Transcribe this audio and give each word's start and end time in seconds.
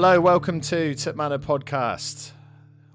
Hello, 0.00 0.20
welcome 0.20 0.60
to 0.60 0.94
Tip 0.94 1.16
Manor 1.16 1.38
Podcast. 1.38 2.30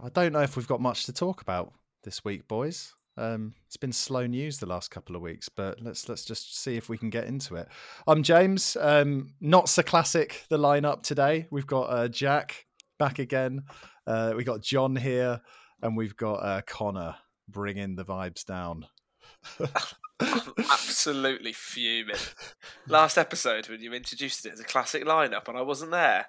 I 0.02 0.08
don't 0.08 0.32
know 0.32 0.40
if 0.40 0.56
we've 0.56 0.70
got 0.70 0.80
much 0.80 1.06
to 1.08 1.12
talk 1.12 1.42
about 1.42 1.74
this 2.06 2.24
week, 2.24 2.48
boys. 2.48 2.94
Um, 3.18 3.56
it's 3.68 3.76
been 3.76 3.92
slow 3.92 4.26
news 4.26 4.58
the 4.58 4.68
last 4.68 4.90
couple 4.90 5.14
of 5.18 5.22
weeks, 5.22 5.50
but 5.50 5.82
let's 5.82 6.08
let's 6.08 6.24
just 6.24 6.58
see 6.64 6.78
if 6.78 6.88
we 6.88 6.98
can 6.98 7.10
get 7.10 7.26
into 7.26 7.58
it. 7.58 7.68
I'm 8.08 8.24
James. 8.24 8.78
Um, 8.80 9.34
not 9.42 9.68
so 9.68 9.84
classic 9.84 10.46
the 10.48 10.58
lineup 10.58 11.04
today. 11.04 11.46
We've 11.52 11.68
got 11.68 11.90
uh, 11.90 12.08
Jack 12.08 12.68
back 12.98 13.20
again. 13.20 13.64
Uh, 14.08 14.32
we 14.38 14.46
got 14.46 14.62
John 14.62 14.96
here, 14.96 15.42
and 15.82 15.98
we've 15.98 16.16
got 16.16 16.36
uh, 16.36 16.62
Connor 16.66 17.16
bringing 17.50 17.98
the 17.98 18.06
vibes 18.06 18.46
down. 18.46 18.86
I'm 19.60 19.68
absolutely 20.58 21.52
fuming. 21.52 22.16
Last 22.88 23.18
episode, 23.18 23.68
when 23.68 23.82
you 23.82 23.92
introduced 23.92 24.46
it 24.46 24.54
as 24.54 24.62
a 24.62 24.64
classic 24.64 25.04
lineup, 25.04 25.50
and 25.50 25.58
I 25.58 25.64
wasn't 25.64 25.92
there. 25.92 26.28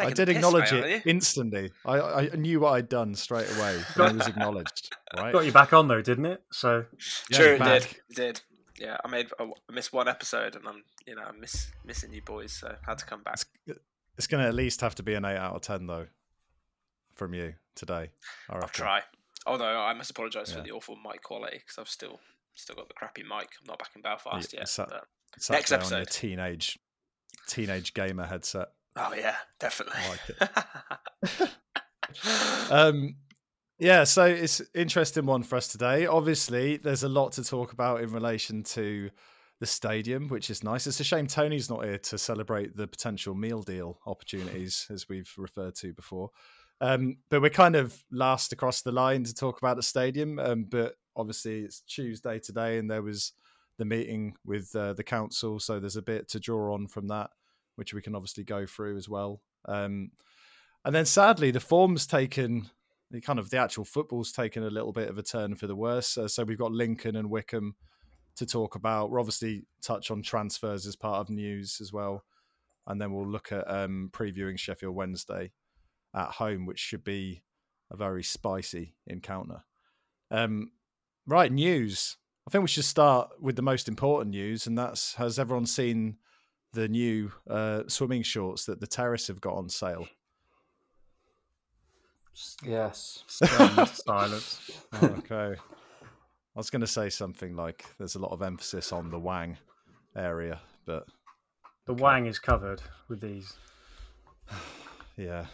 I 0.00 0.10
did 0.10 0.28
acknowledge 0.28 0.72
mate, 0.72 0.84
it 0.84 1.02
instantly. 1.06 1.70
I, 1.84 1.98
I 2.00 2.28
knew 2.36 2.60
what 2.60 2.70
I'd 2.72 2.88
done 2.88 3.14
straight 3.14 3.50
away. 3.56 3.76
it 3.96 3.96
was 4.16 4.26
acknowledged. 4.26 4.94
Right? 5.16 5.32
Got 5.32 5.44
you 5.44 5.52
back 5.52 5.72
on 5.72 5.88
though, 5.88 6.00
didn't 6.02 6.26
it? 6.26 6.42
So 6.50 6.86
Yeah, 7.30 7.36
True, 7.36 7.46
you're 7.46 7.54
it 7.56 7.62
did. 7.62 7.82
It 7.84 8.16
did. 8.16 8.40
Yeah, 8.78 8.96
I 9.04 9.08
made. 9.08 9.28
I 9.38 9.50
missed 9.70 9.92
one 9.92 10.08
episode, 10.08 10.56
and 10.56 10.66
I'm, 10.66 10.82
you 11.06 11.14
know, 11.14 11.22
I'm 11.22 11.38
miss 11.38 11.70
missing 11.84 12.12
you 12.12 12.22
boys, 12.22 12.52
so 12.52 12.68
I 12.68 12.90
had 12.90 12.98
to 12.98 13.04
come 13.04 13.22
back. 13.22 13.38
It's 14.16 14.26
going 14.26 14.42
to 14.42 14.48
at 14.48 14.54
least 14.54 14.80
have 14.80 14.94
to 14.96 15.02
be 15.02 15.14
an 15.14 15.24
eight 15.24 15.36
out 15.36 15.54
of 15.54 15.60
ten, 15.62 15.86
though, 15.86 16.06
from 17.14 17.34
you 17.34 17.54
today. 17.74 18.10
I 18.48 18.54
I'll 18.54 18.60
reckon. 18.60 18.70
try. 18.72 19.02
Although 19.46 19.78
I 19.80 19.92
must 19.94 20.10
apologise 20.10 20.50
Yeah. 20.50 20.56
for 20.56 20.62
the 20.62 20.70
awful 20.72 20.96
mic 20.96 21.22
quality 21.22 21.58
because 21.58 21.78
I've 21.78 21.88
still 21.88 22.18
still 22.54 22.76
got 22.76 22.88
the 22.88 22.94
crappy 22.94 23.22
mic. 23.22 23.48
I'm 23.60 23.66
not 23.68 23.78
back 23.78 23.90
in 23.94 24.02
Belfast 24.02 24.52
You- 24.52 24.58
yet. 24.60 24.68
so- 24.68 24.86
but- 24.88 25.04
Sat 25.38 25.54
Next 25.54 25.70
there 25.70 25.80
on 25.82 25.88
your 25.90 26.00
episode. 26.00 26.12
teenage 26.20 26.78
teenage 27.48 27.94
gamer 27.94 28.26
headset. 28.26 28.68
Oh 28.96 29.14
yeah, 29.14 29.36
definitely. 29.58 30.00
I 31.40 31.48
Um, 32.70 33.16
yeah, 33.78 34.04
so 34.04 34.24
it's 34.24 34.62
interesting 34.74 35.26
one 35.26 35.42
for 35.42 35.56
us 35.56 35.68
today. 35.68 36.06
Obviously, 36.06 36.76
there's 36.76 37.02
a 37.02 37.08
lot 37.08 37.32
to 37.32 37.44
talk 37.44 37.72
about 37.72 38.00
in 38.02 38.12
relation 38.12 38.62
to 38.64 39.10
the 39.60 39.66
stadium, 39.66 40.28
which 40.28 40.50
is 40.50 40.62
nice. 40.62 40.86
It's 40.86 41.00
a 41.00 41.04
shame 41.04 41.26
Tony's 41.26 41.70
not 41.70 41.84
here 41.84 41.98
to 41.98 42.18
celebrate 42.18 42.76
the 42.76 42.86
potential 42.86 43.34
meal 43.34 43.62
deal 43.62 43.98
opportunities, 44.06 44.86
as 44.90 45.08
we've 45.08 45.32
referred 45.36 45.74
to 45.76 45.92
before. 45.92 46.30
Um, 46.80 47.18
but 47.30 47.42
we're 47.42 47.50
kind 47.50 47.76
of 47.76 47.96
last 48.10 48.52
across 48.52 48.82
the 48.82 48.92
line 48.92 49.24
to 49.24 49.34
talk 49.34 49.58
about 49.58 49.76
the 49.76 49.82
stadium. 49.82 50.38
Um, 50.38 50.64
but 50.64 50.94
obviously, 51.16 51.60
it's 51.60 51.80
Tuesday 51.82 52.38
today, 52.38 52.78
and 52.78 52.90
there 52.90 53.02
was 53.02 53.32
the 53.78 53.84
meeting 53.84 54.34
with 54.44 54.74
uh, 54.74 54.92
the 54.92 55.04
council, 55.04 55.58
so 55.58 55.80
there's 55.80 55.96
a 55.96 56.02
bit 56.02 56.28
to 56.30 56.40
draw 56.40 56.74
on 56.74 56.86
from 56.88 57.08
that, 57.08 57.30
which 57.76 57.94
we 57.94 58.02
can 58.02 58.14
obviously 58.14 58.44
go 58.44 58.66
through 58.66 58.96
as 58.96 59.08
well. 59.08 59.40
Um, 59.66 60.10
and 60.84 60.94
then 60.94 61.06
sadly, 61.06 61.50
the 61.50 61.60
form's 61.60 62.06
taken 62.06 62.70
the 63.10 63.20
kind 63.20 63.38
of 63.38 63.50
the 63.50 63.58
actual 63.58 63.84
football's 63.84 64.32
taken 64.32 64.62
a 64.64 64.70
little 64.70 64.92
bit 64.92 65.08
of 65.08 65.18
a 65.18 65.22
turn 65.22 65.54
for 65.54 65.66
the 65.66 65.76
worse. 65.76 66.16
Uh, 66.16 66.26
so 66.26 66.44
we've 66.44 66.58
got 66.58 66.72
Lincoln 66.72 67.14
and 67.14 67.30
Wycombe 67.30 67.74
to 68.36 68.46
talk 68.46 68.74
about. 68.74 69.10
We'll 69.10 69.20
obviously 69.20 69.66
touch 69.82 70.10
on 70.10 70.22
transfers 70.22 70.86
as 70.86 70.96
part 70.96 71.20
of 71.20 71.30
news 71.30 71.78
as 71.80 71.92
well, 71.92 72.24
and 72.86 73.00
then 73.00 73.12
we'll 73.12 73.28
look 73.28 73.52
at 73.52 73.70
um, 73.70 74.10
previewing 74.12 74.58
Sheffield 74.58 74.94
Wednesday 74.94 75.52
at 76.14 76.30
home, 76.30 76.66
which 76.66 76.78
should 76.78 77.04
be 77.04 77.42
a 77.90 77.96
very 77.96 78.22
spicy 78.22 78.94
encounter. 79.06 79.62
Um, 80.30 80.72
right, 81.26 81.52
news. 81.52 82.16
I 82.48 82.50
think 82.50 82.62
we 82.62 82.68
should 82.68 82.84
start 82.84 83.30
with 83.40 83.56
the 83.56 83.62
most 83.62 83.88
important 83.88 84.30
news, 84.30 84.66
and 84.66 84.76
that's 84.76 85.14
has 85.14 85.38
everyone 85.38 85.66
seen 85.66 86.16
the 86.72 86.88
new 86.88 87.32
uh, 87.48 87.82
swimming 87.86 88.22
shorts 88.22 88.66
that 88.66 88.80
the 88.80 88.86
Terrace 88.86 89.28
have 89.28 89.40
got 89.40 89.54
on 89.54 89.68
sale? 89.68 90.06
Yes. 92.64 93.24
stunned 93.26 93.88
silence. 94.06 94.70
okay. 95.02 95.54
I 95.54 96.58
was 96.58 96.70
going 96.70 96.80
to 96.80 96.86
say 96.86 97.08
something 97.08 97.56
like 97.56 97.84
there's 97.98 98.14
a 98.14 98.18
lot 98.18 98.32
of 98.32 98.42
emphasis 98.42 98.92
on 98.92 99.10
the 99.10 99.18
Wang 99.18 99.56
area, 100.16 100.60
but 100.84 101.06
The 101.86 101.94
wang 101.94 102.26
is 102.26 102.38
covered 102.38 102.82
with 103.08 103.20
these. 103.20 103.54
yeah. 105.16 105.46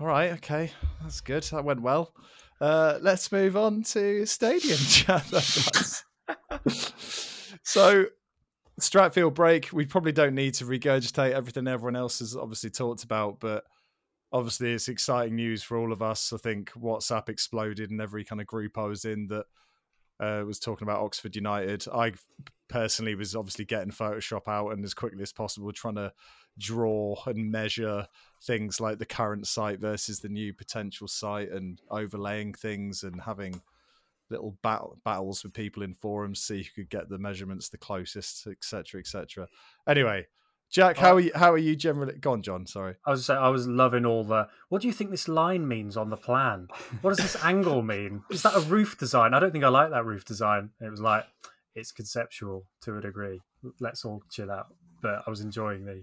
All 0.00 0.06
right. 0.06 0.32
Okay. 0.32 0.70
That's 1.02 1.20
good. 1.20 1.42
That 1.44 1.64
went 1.64 1.82
well. 1.82 2.12
Uh, 2.60 2.98
let's 3.02 3.30
move 3.32 3.56
on 3.56 3.82
to 3.82 4.24
stadium 4.26 4.78
chat. 4.88 5.26
so, 7.62 8.06
Stratfield 8.80 9.34
Brake. 9.34 9.70
We 9.72 9.86
probably 9.86 10.12
don't 10.12 10.34
need 10.34 10.54
to 10.54 10.64
regurgitate 10.64 11.32
everything 11.32 11.66
everyone 11.66 11.96
else 11.96 12.18
has 12.18 12.36
obviously 12.36 12.70
talked 12.70 13.04
about, 13.04 13.40
but 13.40 13.64
obviously 14.32 14.72
it's 14.72 14.88
exciting 14.88 15.36
news 15.36 15.62
for 15.62 15.78
all 15.78 15.92
of 15.92 16.02
us. 16.02 16.32
I 16.32 16.36
think 16.36 16.72
WhatsApp 16.72 17.28
exploded 17.28 17.90
in 17.90 18.00
every 18.00 18.24
kind 18.24 18.40
of 18.40 18.46
group 18.46 18.76
I 18.76 18.84
was 18.84 19.04
in 19.04 19.28
that 19.28 19.46
uh, 20.20 20.44
was 20.46 20.58
talking 20.58 20.86
about 20.86 21.02
Oxford 21.02 21.36
United. 21.36 21.86
I 21.92 22.12
personally 22.68 23.14
was 23.14 23.34
obviously 23.34 23.64
getting 23.64 23.90
Photoshop 23.90 24.48
out 24.48 24.70
and 24.70 24.84
as 24.84 24.94
quickly 24.94 25.22
as 25.22 25.32
possible 25.32 25.72
trying 25.72 25.94
to 25.94 26.12
draw 26.58 27.16
and 27.26 27.50
measure 27.50 28.06
things 28.42 28.80
like 28.80 28.98
the 28.98 29.06
current 29.06 29.46
site 29.46 29.78
versus 29.78 30.20
the 30.20 30.28
new 30.28 30.52
potential 30.52 31.06
site 31.06 31.50
and 31.50 31.80
overlaying 31.90 32.54
things 32.54 33.02
and 33.04 33.20
having 33.20 33.60
little 34.30 34.56
battle, 34.62 34.98
battles 35.04 35.42
with 35.44 35.54
people 35.54 35.82
in 35.82 35.94
forums 35.94 36.40
see 36.40 36.62
who 36.62 36.82
could 36.82 36.90
get 36.90 37.08
the 37.08 37.18
measurements 37.18 37.68
the 37.68 37.78
closest 37.78 38.46
etc 38.46 39.00
etc 39.00 39.46
anyway 39.88 40.26
jack 40.70 40.96
how 40.96 41.14
are 41.14 41.20
you 41.20 41.30
how 41.34 41.52
are 41.52 41.58
you 41.58 41.76
generally 41.76 42.18
gone 42.18 42.42
john 42.42 42.66
sorry 42.66 42.94
I 43.06 43.10
was 43.10 43.24
saying, 43.26 43.40
I 43.40 43.48
was 43.50 43.68
loving 43.68 44.04
all 44.04 44.24
the. 44.24 44.48
What 44.68 44.82
do 44.82 44.88
you 44.88 44.92
think 44.92 45.10
this 45.12 45.28
line 45.28 45.68
means 45.68 45.96
on 45.96 46.10
the 46.10 46.16
plan? 46.16 46.66
What 47.02 47.10
does 47.16 47.18
this 47.24 47.40
angle 47.44 47.82
mean? 47.82 48.22
Is 48.30 48.42
that 48.42 48.56
a 48.56 48.60
roof 48.60 48.98
design? 48.98 49.32
I 49.32 49.38
don't 49.38 49.52
think 49.52 49.62
I 49.62 49.68
like 49.68 49.90
that 49.90 50.04
roof 50.04 50.24
design. 50.24 50.70
It 50.80 50.90
was 50.90 51.00
like 51.00 51.24
it's 51.76 51.92
conceptual 51.92 52.64
to 52.80 52.98
a 52.98 53.00
degree. 53.00 53.40
Let's 53.78 54.04
all 54.04 54.22
chill 54.30 54.50
out. 54.50 54.66
But 55.02 55.22
I 55.24 55.30
was 55.30 55.40
enjoying 55.40 55.84
the 55.84 56.02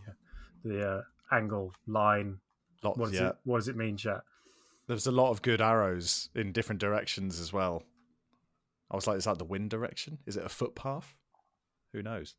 the 0.64 0.90
uh, 0.90 1.02
angle 1.30 1.74
line. 1.86 2.40
Lots, 2.84 2.98
What 2.98 3.12
does 3.12 3.20
yeah 3.20 3.30
it 3.30 3.36
What 3.44 3.58
does 3.58 3.68
it 3.68 3.76
mean, 3.76 3.98
chat? 3.98 4.22
there's 4.88 5.08
a 5.08 5.12
lot 5.12 5.30
of 5.32 5.42
good 5.42 5.62
arrows 5.62 6.30
in 6.36 6.52
different 6.52 6.80
directions 6.80 7.40
as 7.40 7.52
well 7.54 7.84
i 8.94 8.96
was 8.96 9.08
like 9.08 9.18
is 9.18 9.26
that 9.26 9.38
the 9.40 9.46
wind 9.46 9.70
direction? 9.70 10.20
Is 10.26 10.38
it 10.38 10.46
a 10.46 10.50
footpath? 10.50 11.16
Who 11.92 12.02
knows? 12.02 12.36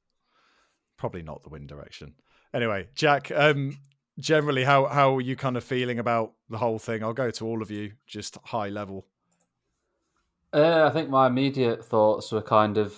Probably 0.97 1.23
not 1.23 1.43
the 1.43 1.51
wind 1.51 1.69
direction. 1.69 2.15
Anyway 2.55 2.89
jack 2.95 3.31
um 3.35 3.77
generally 4.19 4.65
how 4.65 4.87
how 4.87 5.17
are 5.17 5.21
you 5.21 5.37
kind 5.37 5.57
of 5.57 5.65
feeling 5.65 5.99
about 5.99 6.33
the 6.49 6.59
whole 6.59 6.79
thing? 6.79 7.03
I'll 7.03 7.13
go 7.13 7.31
to 7.31 7.47
all 7.47 7.61
of 7.61 7.71
you 7.71 7.93
just 8.07 8.39
high 8.45 8.69
level. 8.69 9.07
Uh, 10.53 10.89
I 10.89 10.91
think 10.93 11.11
my 11.11 11.27
immediate 11.27 11.85
thoughts 11.85 12.31
were 12.31 12.41
kind 12.41 12.79
of 12.79 12.95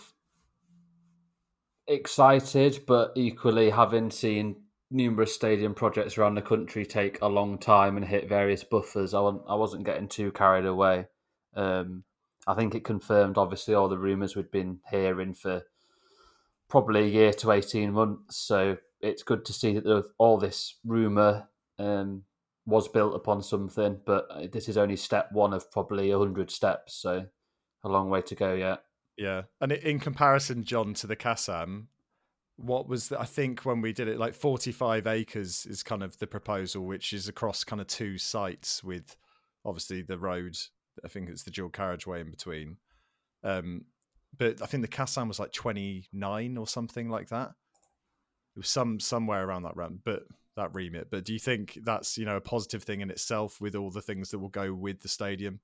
excited, 1.88 2.80
but 2.86 3.12
equally 3.16 3.70
having 3.70 4.10
seen 4.10 4.56
numerous 4.90 5.34
stadium 5.34 5.74
projects 5.74 6.18
around 6.18 6.34
the 6.34 6.42
country 6.42 6.84
take 6.84 7.20
a 7.22 7.26
long 7.26 7.58
time 7.58 7.96
and 7.96 8.06
hit 8.06 8.28
various 8.28 8.62
buffers. 8.62 9.14
I 9.14 9.20
wasn't, 9.20 9.42
I 9.48 9.54
wasn't 9.54 9.84
getting 9.84 10.08
too 10.08 10.32
carried 10.32 10.66
away. 10.66 11.06
Um, 11.54 12.04
I 12.46 12.54
think 12.54 12.74
it 12.74 12.84
confirmed, 12.84 13.38
obviously, 13.38 13.74
all 13.74 13.88
the 13.88 13.98
rumours 13.98 14.36
we'd 14.36 14.50
been 14.50 14.80
hearing 14.90 15.34
for 15.34 15.62
probably 16.68 17.04
a 17.04 17.08
year 17.08 17.32
to 17.32 17.52
18 17.52 17.92
months. 17.92 18.36
So 18.36 18.76
it's 19.00 19.22
good 19.22 19.44
to 19.46 19.52
see 19.52 19.78
that 19.78 20.04
all 20.18 20.38
this 20.38 20.76
rumour 20.84 21.48
um, 21.78 22.22
was 22.64 22.88
built 22.88 23.14
upon 23.14 23.42
something, 23.42 24.00
but 24.04 24.26
uh, 24.30 24.46
this 24.50 24.68
is 24.68 24.76
only 24.76 24.96
step 24.96 25.30
one 25.32 25.52
of 25.52 25.70
probably 25.72 26.10
100 26.10 26.50
steps. 26.50 26.94
So 26.94 27.26
a 27.86 27.88
long 27.88 28.10
way 28.10 28.20
to 28.20 28.34
go 28.34 28.52
yet. 28.52 28.82
yeah 29.16 29.42
and 29.60 29.72
in 29.72 29.98
comparison 29.98 30.64
john 30.64 30.92
to 30.92 31.06
the 31.06 31.16
Kassam 31.16 31.86
what 32.56 32.88
was 32.88 33.08
the, 33.08 33.20
i 33.20 33.24
think 33.24 33.64
when 33.64 33.80
we 33.80 33.92
did 33.92 34.08
it 34.08 34.18
like 34.18 34.34
45 34.34 35.06
acres 35.06 35.66
is 35.66 35.82
kind 35.82 36.02
of 36.02 36.18
the 36.18 36.26
proposal 36.26 36.84
which 36.84 37.12
is 37.12 37.28
across 37.28 37.64
kind 37.64 37.80
of 37.80 37.86
two 37.86 38.18
sites 38.18 38.82
with 38.82 39.16
obviously 39.64 40.02
the 40.02 40.18
road 40.18 40.56
i 41.04 41.08
think 41.08 41.28
it's 41.28 41.42
the 41.42 41.50
dual 41.50 41.70
carriageway 41.70 42.20
in 42.20 42.30
between. 42.30 42.76
Um 43.42 43.84
but 44.36 44.60
i 44.62 44.66
think 44.66 44.82
the 44.82 44.96
Kassam 44.96 45.28
was 45.28 45.38
like 45.38 45.52
29 45.52 46.56
or 46.56 46.66
something 46.66 47.08
like 47.08 47.28
that. 47.28 47.50
It 48.54 48.60
was 48.60 48.68
some 48.68 49.00
somewhere 49.00 49.46
around 49.46 49.62
that 49.64 49.76
round 49.76 50.00
but 50.04 50.24
that 50.56 50.74
remit. 50.74 51.08
But 51.10 51.24
do 51.24 51.32
you 51.32 51.38
think 51.38 51.78
that's 51.84 52.18
you 52.18 52.24
know 52.24 52.36
a 52.36 52.40
positive 52.40 52.82
thing 52.82 53.00
in 53.00 53.10
itself 53.10 53.60
with 53.60 53.74
all 53.74 53.90
the 53.90 54.02
things 54.02 54.30
that 54.30 54.38
will 54.38 54.48
go 54.48 54.74
with 54.74 55.00
the 55.00 55.08
stadium? 55.08 55.60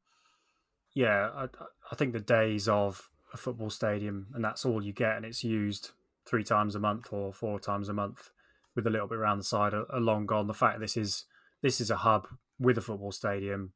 Yeah, 0.95 1.31
I, 1.35 1.49
I 1.91 1.97
think 1.97 2.13
the 2.13 2.21
days 2.21 2.69
of 2.69 3.11
a 3.33 3.37
football 3.37 3.71
stadium 3.71 4.27
and 4.35 4.45
that's 4.45 4.65
all 4.65 4.85
you 4.85 4.93
get, 4.93 5.17
and 5.17 5.25
it's 5.25 5.43
used 5.43 5.91
three 6.27 6.45
times 6.45 6.75
a 6.75 6.81
month 6.81 7.13
or 7.13 7.33
four 7.33 7.59
times 7.59 7.89
a 7.89 7.93
month 7.93 8.31
with 8.75 8.87
a 8.87 8.91
little 8.91 9.09
bit 9.09 9.19
around 9.19 9.39
the 9.39 9.45
side 9.45 9.75
are, 9.75 9.91
are 9.91 10.01
long 10.01 10.27
gone. 10.27 10.47
The 10.47 10.55
fact 10.55 10.81
this 10.81 10.97
is 10.97 11.25
this 11.63 11.81
is 11.81 11.91
a 11.91 11.97
hub 11.97 12.29
with 12.59 12.79
a 12.79 12.83
football 12.83 13.13
stadium, 13.13 13.73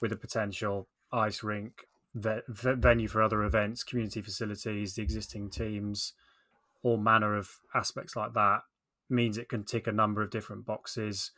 with 0.00 0.12
a 0.12 0.16
potential 0.16 0.88
ice 1.12 1.42
rink, 1.42 1.86
ve- 2.14 2.42
ve- 2.48 2.74
venue 2.74 3.08
for 3.08 3.22
other 3.22 3.42
events, 3.42 3.84
community 3.84 4.22
facilities, 4.22 4.94
the 4.94 5.02
existing 5.02 5.50
teams, 5.50 6.12
all 6.82 6.96
manner 6.96 7.36
of 7.36 7.50
aspects 7.74 8.16
like 8.16 8.32
that. 8.34 8.60
means 9.08 9.38
it 9.38 9.48
can 9.48 9.64
tick 9.64 9.86
a 9.86 9.92
number 9.92 10.22
of 10.22 10.30
different 10.30 10.66
boxes. 10.66 11.30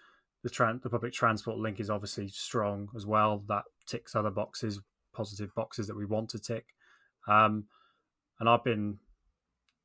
The, 0.43 0.81
the 0.83 0.91
public 0.91 1.13
transport 1.13 1.59
link 1.59 1.81
is 1.81 1.91
obviously 1.91 2.29
strong 2.29 2.89
as 2.97 3.05
well. 3.05 3.43
That 3.47 3.65
ticks 3.87 4.15
other 4.15 4.31
boxes, 4.31 4.81
positive 5.13 5.55
boxes 5.55 5.87
that 5.87 5.97
we 5.97 6.07
want 6.07 6.31
to 6.31 6.39
tick. 6.39 6.67
Um, 7.27 7.65
and 8.41 8.49
I've 8.49 8.65
been 8.65 8.99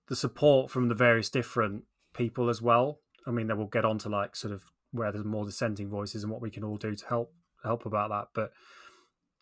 the 0.08 0.16
support 0.16 0.70
from 0.70 0.90
the 0.90 0.96
various 0.96 1.30
different 1.30 1.84
people 2.14 2.50
as 2.50 2.62
well. 2.62 3.00
I 3.26 3.32
mean, 3.32 3.48
then 3.48 3.58
we'll 3.58 3.68
get 3.68 3.86
on 3.86 3.98
to 4.00 4.10
like 4.10 4.36
sort 4.36 4.54
of 4.54 4.64
where 4.92 5.12
there's 5.12 5.26
more 5.26 5.46
dissenting 5.46 5.90
voices 5.90 6.24
and 6.24 6.32
what 6.32 6.42
we 6.42 6.52
can 6.52 6.64
all 6.64 6.78
do 6.78 6.96
to 6.96 7.08
help 7.08 7.34
help 7.64 7.86
about 7.86 8.10
that. 8.10 8.28
But 8.34 8.52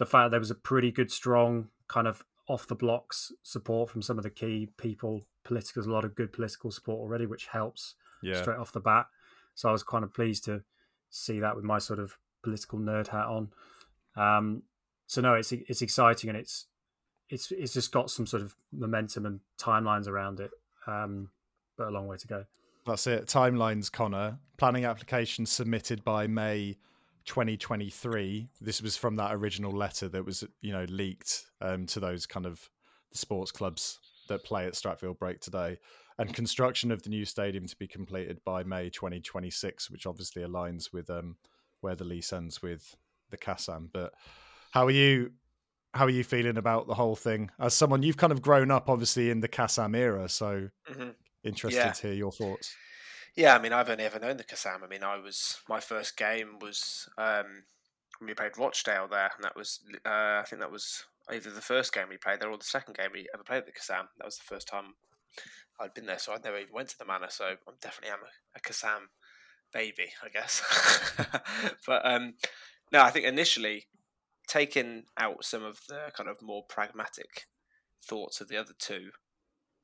the 0.01 0.05
fact 0.07 0.31
there 0.31 0.39
was 0.39 0.49
a 0.49 0.55
pretty 0.55 0.91
good, 0.91 1.11
strong 1.11 1.67
kind 1.87 2.07
of 2.07 2.23
off 2.47 2.65
the 2.65 2.73
blocks 2.73 3.31
support 3.43 3.87
from 3.87 4.01
some 4.01 4.17
of 4.17 4.23
the 4.23 4.31
key 4.31 4.67
people, 4.75 5.21
political, 5.43 5.79
there's 5.79 5.87
a 5.87 5.91
lot 5.93 6.03
of 6.03 6.15
good 6.15 6.33
political 6.33 6.71
support 6.71 6.97
already, 6.99 7.27
which 7.27 7.45
helps 7.45 7.93
Yeah. 8.23 8.41
straight 8.41 8.57
off 8.57 8.71
the 8.71 8.79
bat. 8.79 9.05
So 9.53 9.69
I 9.69 9.71
was 9.71 9.83
kind 9.83 10.03
of 10.03 10.11
pleased 10.11 10.43
to 10.45 10.63
see 11.11 11.39
that 11.41 11.55
with 11.55 11.63
my 11.63 11.77
sort 11.77 11.99
of 11.99 12.17
political 12.41 12.79
nerd 12.79 13.09
hat 13.09 13.27
on. 13.27 13.51
Um, 14.15 14.63
so 15.05 15.21
no, 15.21 15.35
it's 15.35 15.51
it's 15.51 15.83
exciting 15.83 16.31
and 16.31 16.37
it's 16.39 16.65
it's 17.29 17.51
it's 17.51 17.73
just 17.73 17.91
got 17.91 18.09
some 18.09 18.25
sort 18.25 18.41
of 18.41 18.55
momentum 18.71 19.27
and 19.27 19.39
timelines 19.59 20.07
around 20.07 20.39
it, 20.39 20.49
um, 20.87 21.29
but 21.77 21.89
a 21.89 21.91
long 21.91 22.07
way 22.07 22.17
to 22.17 22.27
go. 22.27 22.45
That's 22.87 23.05
it. 23.05 23.27
Timelines, 23.27 23.91
Connor. 23.91 24.39
Planning 24.57 24.85
application 24.85 25.45
submitted 25.45 26.03
by 26.03 26.25
May 26.25 26.77
2023. 27.25 28.49
This 28.59 28.81
was 28.81 28.97
from 28.97 29.15
that 29.17 29.33
original 29.33 29.71
letter 29.71 30.09
that 30.09 30.25
was, 30.25 30.43
you 30.61 30.71
know, 30.73 30.85
leaked 30.89 31.45
um, 31.61 31.85
to 31.87 31.99
those 31.99 32.25
kind 32.25 32.45
of 32.45 32.69
the 33.11 33.17
sports 33.17 33.51
clubs 33.51 33.99
that 34.27 34.43
play 34.43 34.65
at 34.65 34.73
Stratfield 34.73 35.19
Brake 35.19 35.39
today. 35.39 35.77
And 36.17 36.33
construction 36.33 36.91
of 36.91 37.01
the 37.03 37.09
new 37.09 37.25
stadium 37.25 37.65
to 37.67 37.75
be 37.77 37.87
completed 37.87 38.39
by 38.45 38.63
May 38.63 38.89
2026, 38.89 39.89
which 39.89 40.05
obviously 40.05 40.43
aligns 40.43 40.93
with 40.93 41.09
um, 41.09 41.35
where 41.81 41.95
the 41.95 42.03
lease 42.03 42.31
ends 42.31 42.61
with 42.61 42.95
the 43.29 43.37
Kassam. 43.37 43.89
But 43.91 44.13
how 44.71 44.85
are 44.85 44.91
you? 44.91 45.31
How 45.93 46.05
are 46.05 46.09
you 46.11 46.23
feeling 46.23 46.57
about 46.57 46.87
the 46.87 46.93
whole 46.93 47.15
thing? 47.15 47.49
As 47.59 47.73
someone 47.73 48.01
you've 48.03 48.17
kind 48.17 48.31
of 48.31 48.41
grown 48.41 48.71
up, 48.71 48.89
obviously 48.89 49.29
in 49.29 49.41
the 49.41 49.49
Kassam 49.49 49.95
era, 49.95 50.29
so 50.29 50.69
hmm 50.87 51.09
interested 51.43 51.83
Yeah. 51.85 51.91
to 51.91 52.07
hear 52.07 52.15
your 52.15 52.31
thoughts. 52.31 52.77
Yeah, 53.35 53.55
I 53.55 53.59
mean, 53.59 53.71
I've 53.71 53.89
only 53.89 54.03
ever 54.03 54.19
known 54.19 54.37
the 54.37 54.43
Kassam. 54.43 54.83
I 54.83 54.87
mean, 54.87 55.03
I 55.03 55.17
was 55.17 55.61
my 55.69 55.79
first 55.79 56.17
game 56.17 56.59
was 56.59 57.07
um, 57.17 57.63
when 58.19 58.27
we 58.27 58.33
played 58.33 58.57
Rochdale 58.57 59.07
there, 59.07 59.31
and 59.35 59.43
that 59.43 59.55
was 59.55 59.79
uh, 60.05 60.41
I 60.41 60.43
think 60.47 60.61
that 60.61 60.71
was 60.71 61.05
either 61.29 61.49
the 61.49 61.61
first 61.61 61.93
game 61.93 62.07
we 62.09 62.17
played 62.17 62.41
there 62.41 62.49
or 62.49 62.57
the 62.57 62.63
second 62.63 62.97
game 62.97 63.11
we 63.13 63.27
ever 63.33 63.43
played 63.43 63.59
at 63.59 63.65
the 63.65 63.71
Kassam. 63.71 64.07
That 64.17 64.25
was 64.25 64.37
the 64.37 64.43
first 64.43 64.67
time 64.67 64.95
I'd 65.79 65.93
been 65.93 66.05
there, 66.05 66.19
so 66.19 66.33
I'd 66.33 66.43
never 66.43 66.57
even 66.57 66.73
went 66.73 66.89
to 66.89 66.97
the 66.97 67.05
Manor. 67.05 67.29
So 67.29 67.45
I'm 67.45 67.75
definitely 67.81 68.11
am 68.11 68.19
a, 68.19 68.57
a 68.57 68.61
Kassam 68.61 69.07
baby, 69.73 70.09
I 70.23 70.29
guess. 70.29 70.61
but 71.87 72.05
um, 72.05 72.33
no, 72.91 73.01
I 73.01 73.11
think 73.11 73.25
initially 73.25 73.87
taking 74.47 75.03
out 75.17 75.45
some 75.45 75.63
of 75.63 75.79
the 75.87 76.11
kind 76.15 76.29
of 76.29 76.41
more 76.41 76.63
pragmatic 76.67 77.47
thoughts 78.03 78.41
of 78.41 78.49
the 78.49 78.57
other 78.57 78.73
two. 78.77 79.11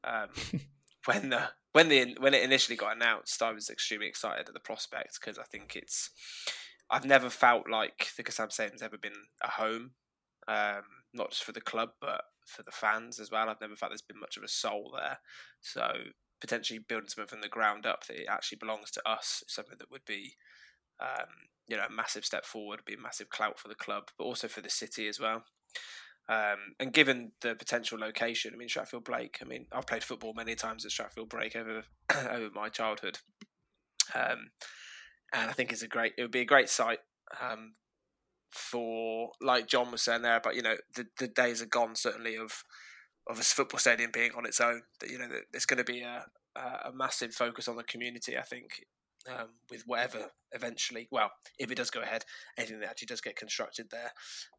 Um, 0.04 0.30
when 1.08 1.30
the 1.30 1.50
when 1.72 1.90
the 1.90 2.16
when 2.20 2.34
it 2.34 2.44
initially 2.44 2.76
got 2.76 2.96
announced, 2.96 3.42
I 3.42 3.52
was 3.52 3.70
extremely 3.70 4.08
excited 4.08 4.48
at 4.48 4.54
the 4.54 4.60
prospect 4.60 5.20
because 5.20 5.40
I 5.40 5.44
think 5.44 5.76
it's 5.76 6.10
I've 6.90 7.06
never 7.06 7.30
felt 7.30 7.70
like 7.70 8.10
the 8.16 8.24
Kassam 8.24 8.52
Stadium's 8.52 8.82
ever 8.82 8.98
been 8.98 9.28
a 9.44 9.50
home, 9.50 9.92
um, 10.48 10.84
not 11.14 11.32
just 11.32 11.44
for 11.44 11.52
the 11.52 11.62
club 11.62 11.90
but 12.02 12.22
for 12.46 12.64
the 12.64 12.72
fans 12.72 13.20
as 13.20 13.32
well. 13.32 13.50
I've 13.50 13.62
never 13.62 13.76
felt 13.76 13.92
there's 13.92 14.02
been 14.02 14.20
much 14.20 14.38
of 14.38 14.44
a 14.44 14.48
soul 14.48 14.94
there, 14.96 15.20
so 15.62 15.92
potentially 16.40 16.80
building 16.80 17.10
something 17.10 17.28
from 17.28 17.42
the 17.42 17.50
ground 17.50 17.86
up 17.86 18.06
that 18.06 18.22
it 18.22 18.28
actually 18.30 18.58
belongs 18.60 18.92
to 18.92 19.10
us 19.10 19.44
is 19.48 19.54
something 19.54 19.78
that 19.80 19.92
would 19.92 20.06
be. 20.06 20.36
Um, 21.00 21.28
you 21.70 21.76
know, 21.76 21.84
a 21.84 21.94
massive 21.94 22.26
step 22.26 22.46
forward, 22.46 22.80
be 22.86 22.94
a 22.94 22.98
massive 22.98 23.30
clout 23.30 23.60
for 23.60 23.68
the 23.68 23.76
club, 23.76 24.10
but 24.18 24.24
also 24.24 24.48
for 24.48 24.62
the 24.62 24.70
city 24.70 25.08
as 25.08 25.20
well. 25.20 25.44
Um, 26.30 26.76
and 26.80 26.92
given 26.92 27.32
the 27.42 27.56
potential 27.56 27.98
location, 27.98 28.52
I 28.54 28.58
mean, 28.58 28.68
Stratfield 28.68 29.06
Brake. 29.06 29.40
I 29.42 29.46
mean, 29.46 29.66
I've 29.72 29.88
played 29.88 30.04
football 30.04 30.34
many 30.34 30.56
times 30.56 30.86
at 30.86 30.92
Stratfield 30.92 31.30
Brake 31.30 31.56
over 31.56 31.84
over 32.30 32.50
my 32.54 32.68
childhood, 32.70 33.20
um, 34.14 34.52
and 35.34 35.50
I 35.50 35.54
think 35.54 35.72
it's 35.72 35.84
a 35.84 35.88
great. 35.88 36.14
It 36.18 36.22
would 36.24 36.32
be 36.32 36.42
a 36.42 36.46
great 36.46 36.70
site 36.70 37.00
um, 37.42 37.74
for, 38.52 39.32
like 39.42 39.68
John 39.68 39.92
was 39.92 40.02
saying 40.02 40.24
there, 40.24 40.42
but 40.44 40.56
you 40.56 40.62
know, 40.62 40.76
the 40.96 41.06
the 41.18 41.28
days 41.30 41.62
are 41.62 41.68
gone. 41.68 41.96
Certainly 41.96 42.36
of 42.36 42.64
of 43.30 43.40
a 43.40 43.44
football 43.44 43.80
stadium 43.80 44.12
being 44.14 44.32
on 44.38 44.46
its 44.46 44.60
own. 44.60 44.82
That 45.00 45.10
you 45.10 45.18
know, 45.18 45.28
there's 45.52 45.66
going 45.66 45.84
to 45.84 45.90
be 45.90 46.02
a 46.02 46.26
a 46.58 46.92
massive 46.94 47.34
focus 47.34 47.68
on 47.68 47.76
the 47.76 47.84
community. 47.84 48.38
I 48.38 48.42
think 48.42 48.86
um, 49.28 49.50
with 49.70 49.84
whatever 49.86 50.32
eventually, 50.52 51.08
well, 51.12 51.32
if 51.60 51.72
it 51.72 51.76
does 51.76 51.90
go 51.90 52.02
ahead, 52.02 52.24
anything 52.58 52.80
that 52.80 52.90
actually 52.90 53.08
does 53.08 53.22
get 53.22 53.36
constructed 53.36 53.88
there. 53.92 54.12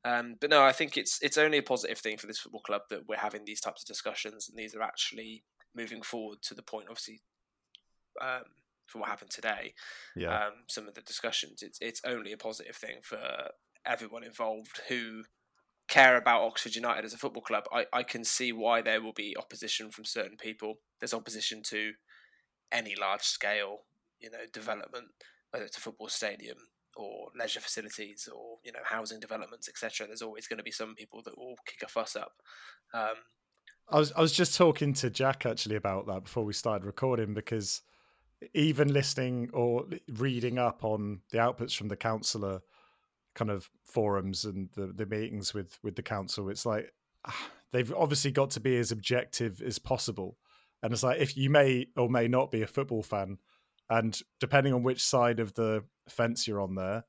Um, 0.05 0.37
but 0.41 0.51
no, 0.51 0.63
I 0.63 0.73
think 0.73 0.97
it's 0.97 1.19
it's 1.23 1.39
only 1.39 1.59
a 1.59 1.63
positive 1.63 1.99
thing 1.99 2.19
for 2.19 2.27
this 2.27 2.39
football 2.39 2.61
club 2.63 2.83
that 2.91 3.09
we're 3.09 3.17
having 3.17 3.45
these 3.45 3.61
types 3.61 3.83
of 3.83 3.89
discussions, 3.89 4.49
and 4.49 4.59
these 4.59 4.75
are 4.75 4.83
actually 4.83 5.45
moving 5.75 6.03
forward 6.03 6.39
to 6.43 6.55
the 6.55 6.63
point. 6.63 6.87
Obviously, 6.89 7.21
um, 8.21 8.45
for 8.87 8.99
what 8.99 9.09
happened 9.09 9.31
today, 9.31 9.75
Yeah. 10.17 10.47
um, 10.47 10.53
some 10.69 10.89
of 10.89 10.95
the 10.95 11.03
discussions, 11.03 11.63
it's 11.63 11.79
it's 11.81 12.01
only 12.05 12.33
a 12.33 12.39
positive 12.39 12.77
thing 12.77 13.01
for 13.03 13.51
everyone 13.85 14.25
involved 14.25 14.81
who 14.89 15.25
care 15.89 16.17
about 16.19 16.43
Oxford 16.43 16.75
United 16.75 17.05
as 17.05 17.15
a 17.15 17.19
football 17.19 17.43
club. 17.43 17.65
I, 17.73 17.87
I 17.93 18.03
can 18.03 18.23
see 18.23 18.53
why 18.53 18.83
there 18.83 19.01
will 19.01 19.15
be 19.15 19.35
opposition 19.39 19.91
from 19.91 20.05
certain 20.05 20.37
people. 20.37 20.81
There's 21.01 21.15
opposition 21.15 21.63
to 21.69 21.93
any 22.71 22.95
large 22.95 23.23
scale, 23.23 23.85
you 24.21 24.31
know, 24.31 24.39
development, 24.53 25.07
whether 25.51 25.65
it's 25.65 25.77
a 25.77 25.81
football 25.81 26.09
stadium 26.09 26.59
or 26.97 27.29
leisure 27.39 27.61
facilities 27.61 28.29
or 28.35 28.59
you 28.65 28.73
know 28.73 28.81
housing 28.85 29.21
developments, 29.21 29.69
etc. 29.69 30.07
There's 30.07 30.23
always 30.23 30.47
going 30.47 30.59
to 30.59 30.65
be 30.65 30.71
some 30.71 30.95
people 30.95 31.23
that 31.25 31.39
will 31.39 31.57
kick 31.67 31.83
a 31.83 31.89
fuss 31.89 32.17
up. 32.17 32.33
Um, 32.93 33.17
I 33.91 33.99
was 33.99 34.13
I 34.13 34.21
was 34.21 34.33
just 34.33 34.57
talking 34.57 34.93
to 34.95 35.11
Jack 35.11 35.47
actually 35.47 35.77
about 35.77 36.07
that 36.09 36.25
before 36.25 36.45
we 36.45 36.53
started 36.53 36.85
recording 36.85 37.35
because 37.35 37.83
even 38.55 38.93
listening 38.93 39.51
or 39.53 39.87
reading 40.17 40.59
up 40.59 40.85
on 40.85 41.21
the 41.31 41.39
outputs 41.39 41.77
from 41.77 41.89
the 41.89 41.97
councillor 41.97 42.61
kind 43.35 43.51
of 43.51 43.71
forums 43.85 44.45
and 44.45 44.69
the, 44.75 44.87
the 44.87 45.07
meetings 45.07 45.55
with 45.55 45.79
with 45.83 45.97
the 45.97 46.03
council, 46.03 46.49
it's 46.49 46.67
like 46.67 46.93
ah, 47.27 47.51
they've 47.73 47.93
obviously 47.95 48.31
got 48.31 48.51
to 48.51 48.61
be 48.61 48.77
as 48.77 48.93
objective 48.93 49.63
as 49.63 49.79
possible. 49.79 50.37
And 50.83 50.93
it's 50.93 51.03
like 51.03 51.21
if 51.21 51.37
you 51.37 51.51
may 51.51 51.87
or 51.97 52.09
may 52.09 52.29
not 52.29 52.51
be 52.51 52.63
a 52.63 52.67
football 52.67 53.03
fan, 53.03 53.39
and 53.91 54.19
depending 54.41 54.73
on 54.75 54.83
which 54.83 55.03
side 55.03 55.41
of 55.41 55.55
the 55.55 55.85
fence 56.09 56.47
you're 56.47 56.61
on 56.61 56.75
there, 56.75 57.05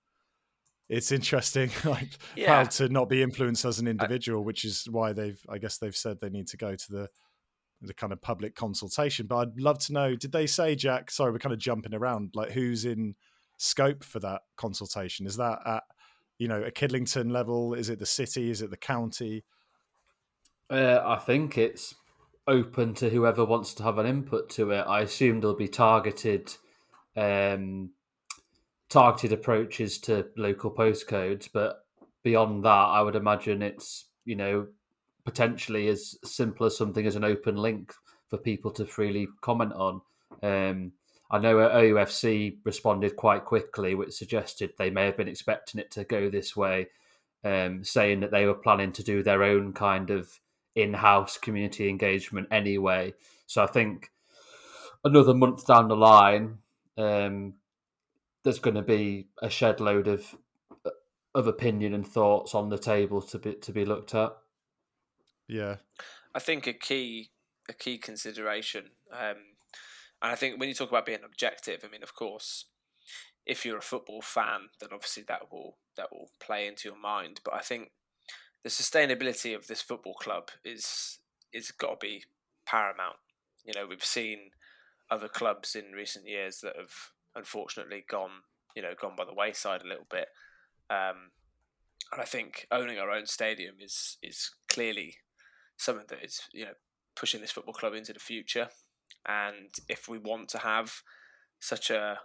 it's 0.87 1.11
interesting 1.11 1.69
like 1.85 2.09
Yeah. 2.35 2.55
how 2.55 2.63
to 2.63 2.89
not 2.89 3.09
be 3.09 3.21
influenced 3.21 3.65
as 3.65 3.79
an 3.79 3.87
individual, 3.87 4.43
which 4.43 4.65
is 4.65 4.87
why 4.89 5.13
they've 5.13 5.39
I 5.49 5.57
guess 5.57 5.77
they've 5.77 5.95
said 5.95 6.19
they 6.19 6.29
need 6.29 6.47
to 6.47 6.57
go 6.57 6.75
to 6.75 6.91
the 6.91 7.09
the 7.81 7.93
kind 7.93 8.11
of 8.11 8.21
public 8.21 8.55
consultation. 8.55 9.25
But 9.25 9.37
I'd 9.37 9.59
love 9.61 9.79
to 9.79 9.93
know, 9.93 10.13
did 10.15 10.33
they 10.33 10.47
say, 10.47 10.75
Jack? 10.75 11.09
Sorry, 11.11 11.31
we're 11.31 11.39
kind 11.39 11.53
of 11.53 11.59
jumping 11.59 11.93
around, 11.93 12.31
like 12.33 12.51
who's 12.51 12.83
in 12.83 13.15
scope 13.57 14.03
for 14.03 14.19
that 14.19 14.41
consultation? 14.57 15.25
Is 15.25 15.37
that 15.37 15.59
at 15.65 15.83
you 16.39 16.47
know 16.47 16.61
a 16.63 16.71
Kidlington 16.71 17.31
level? 17.31 17.73
Is 17.73 17.89
it 17.89 17.99
the 17.99 18.05
city? 18.05 18.49
Is 18.49 18.61
it 18.61 18.69
the 18.69 18.77
county? 18.77 19.43
Uh, 20.69 21.01
I 21.03 21.17
think 21.17 21.57
it's 21.57 21.95
open 22.47 22.93
to 22.95 23.09
whoever 23.09 23.45
wants 23.45 23.73
to 23.75 23.83
have 23.83 23.97
an 23.97 24.05
input 24.05 24.49
to 24.51 24.71
it. 24.71 24.81
I 24.87 25.01
assume 25.01 25.39
they'll 25.39 25.55
be 25.55 25.67
targeted, 25.67 26.53
um, 27.15 27.91
targeted 28.89 29.33
approaches 29.33 29.97
to 29.99 30.27
local 30.35 30.71
postcodes, 30.71 31.47
but 31.51 31.85
beyond 32.23 32.65
that, 32.65 32.69
I 32.69 33.01
would 33.01 33.15
imagine 33.15 33.61
it's 33.61 34.05
you 34.25 34.35
know 34.35 34.67
potentially 35.25 35.87
as 35.87 36.17
simple 36.23 36.65
as 36.65 36.77
something 36.77 37.05
as 37.05 37.15
an 37.15 37.23
open 37.23 37.55
link 37.55 37.93
for 38.27 38.37
people 38.37 38.71
to 38.71 38.85
freely 38.85 39.27
comment 39.41 39.73
on. 39.73 40.01
Um, 40.41 40.93
I 41.31 41.37
know 41.37 41.57
OUFC 41.57 42.57
responded 42.63 43.15
quite 43.15 43.45
quickly, 43.45 43.93
which 43.93 44.13
suggested 44.13 44.73
they 44.77 44.89
may 44.89 45.05
have 45.05 45.17
been 45.17 45.27
expecting 45.27 45.79
it 45.79 45.91
to 45.91 46.03
go 46.03 46.29
this 46.29 46.55
way, 46.55 46.87
um, 47.43 47.83
saying 47.83 48.21
that 48.21 48.31
they 48.31 48.45
were 48.45 48.55
planning 48.55 48.91
to 48.93 49.03
do 49.03 49.21
their 49.21 49.43
own 49.43 49.73
kind 49.73 50.09
of 50.09 50.39
in-house 50.75 51.37
community 51.37 51.89
engagement 51.89 52.47
anyway. 52.51 53.13
So 53.45 53.63
I 53.63 53.67
think 53.67 54.11
another 55.03 55.33
month 55.33 55.67
down 55.67 55.87
the 55.87 55.95
line, 55.95 56.59
um, 56.99 57.53
there's 58.43 58.59
going 58.59 58.75
to 58.75 58.81
be 58.81 59.27
a 59.41 59.49
shed 59.49 59.79
load 59.79 60.07
of 60.07 60.35
of 61.35 61.45
opinion 61.45 61.93
and 61.93 62.07
thoughts 62.07 62.55
on 62.55 62.69
the 62.69 62.77
table 62.77 63.21
to 63.21 63.39
be 63.39 63.53
to 63.53 63.71
be 63.71 63.85
looked 63.85 64.15
at. 64.15 64.35
Yeah, 65.47 65.77
I 66.33 66.39
think 66.39 66.67
a 66.67 66.73
key 66.73 67.31
a 67.67 67.73
key 67.73 67.97
consideration, 67.97 68.91
um, 69.11 69.37
and 70.21 70.31
I 70.31 70.35
think 70.35 70.59
when 70.59 70.69
you 70.69 70.75
talk 70.75 70.89
about 70.89 71.05
being 71.05 71.19
objective, 71.23 71.83
I 71.83 71.89
mean, 71.89 72.03
of 72.03 72.15
course, 72.15 72.65
if 73.45 73.65
you're 73.65 73.77
a 73.77 73.81
football 73.81 74.21
fan, 74.21 74.69
then 74.79 74.89
obviously 74.93 75.23
that 75.27 75.51
will 75.51 75.77
that 75.97 76.11
will 76.11 76.29
play 76.39 76.67
into 76.67 76.89
your 76.89 76.99
mind. 76.99 77.41
But 77.43 77.55
I 77.55 77.61
think 77.61 77.91
the 78.63 78.69
sustainability 78.69 79.55
of 79.55 79.67
this 79.67 79.81
football 79.81 80.15
club 80.15 80.49
is 80.63 81.19
is 81.53 81.71
got 81.71 81.99
to 81.99 82.07
be 82.07 82.23
paramount. 82.65 83.17
You 83.63 83.73
know, 83.75 83.87
we've 83.87 84.03
seen 84.03 84.51
other 85.11 85.27
clubs 85.27 85.75
in 85.75 85.91
recent 85.91 86.27
years 86.27 86.59
that 86.61 86.75
have 86.77 86.93
unfortunately 87.35 88.03
gone, 88.09 88.43
you 88.75 88.81
know, 88.81 88.93
gone 88.99 89.15
by 89.17 89.25
the 89.25 89.33
wayside 89.33 89.81
a 89.81 89.87
little 89.87 90.07
bit. 90.09 90.27
Um, 90.89 91.31
and 92.11 92.21
I 92.21 92.25
think 92.25 92.67
owning 92.71 92.97
our 92.97 93.11
own 93.11 93.25
stadium 93.25 93.75
is 93.79 94.17
is 94.23 94.51
clearly 94.67 95.17
something 95.77 96.05
that 96.09 96.23
is 96.23 96.41
you 96.53 96.65
know 96.65 96.73
pushing 97.15 97.41
this 97.41 97.51
football 97.51 97.73
club 97.73 97.93
into 97.93 98.13
the 98.13 98.19
future. 98.19 98.69
And 99.27 99.69
if 99.87 100.07
we 100.07 100.17
want 100.17 100.49
to 100.49 100.59
have 100.59 101.01
such 101.59 101.89
a 101.89 102.19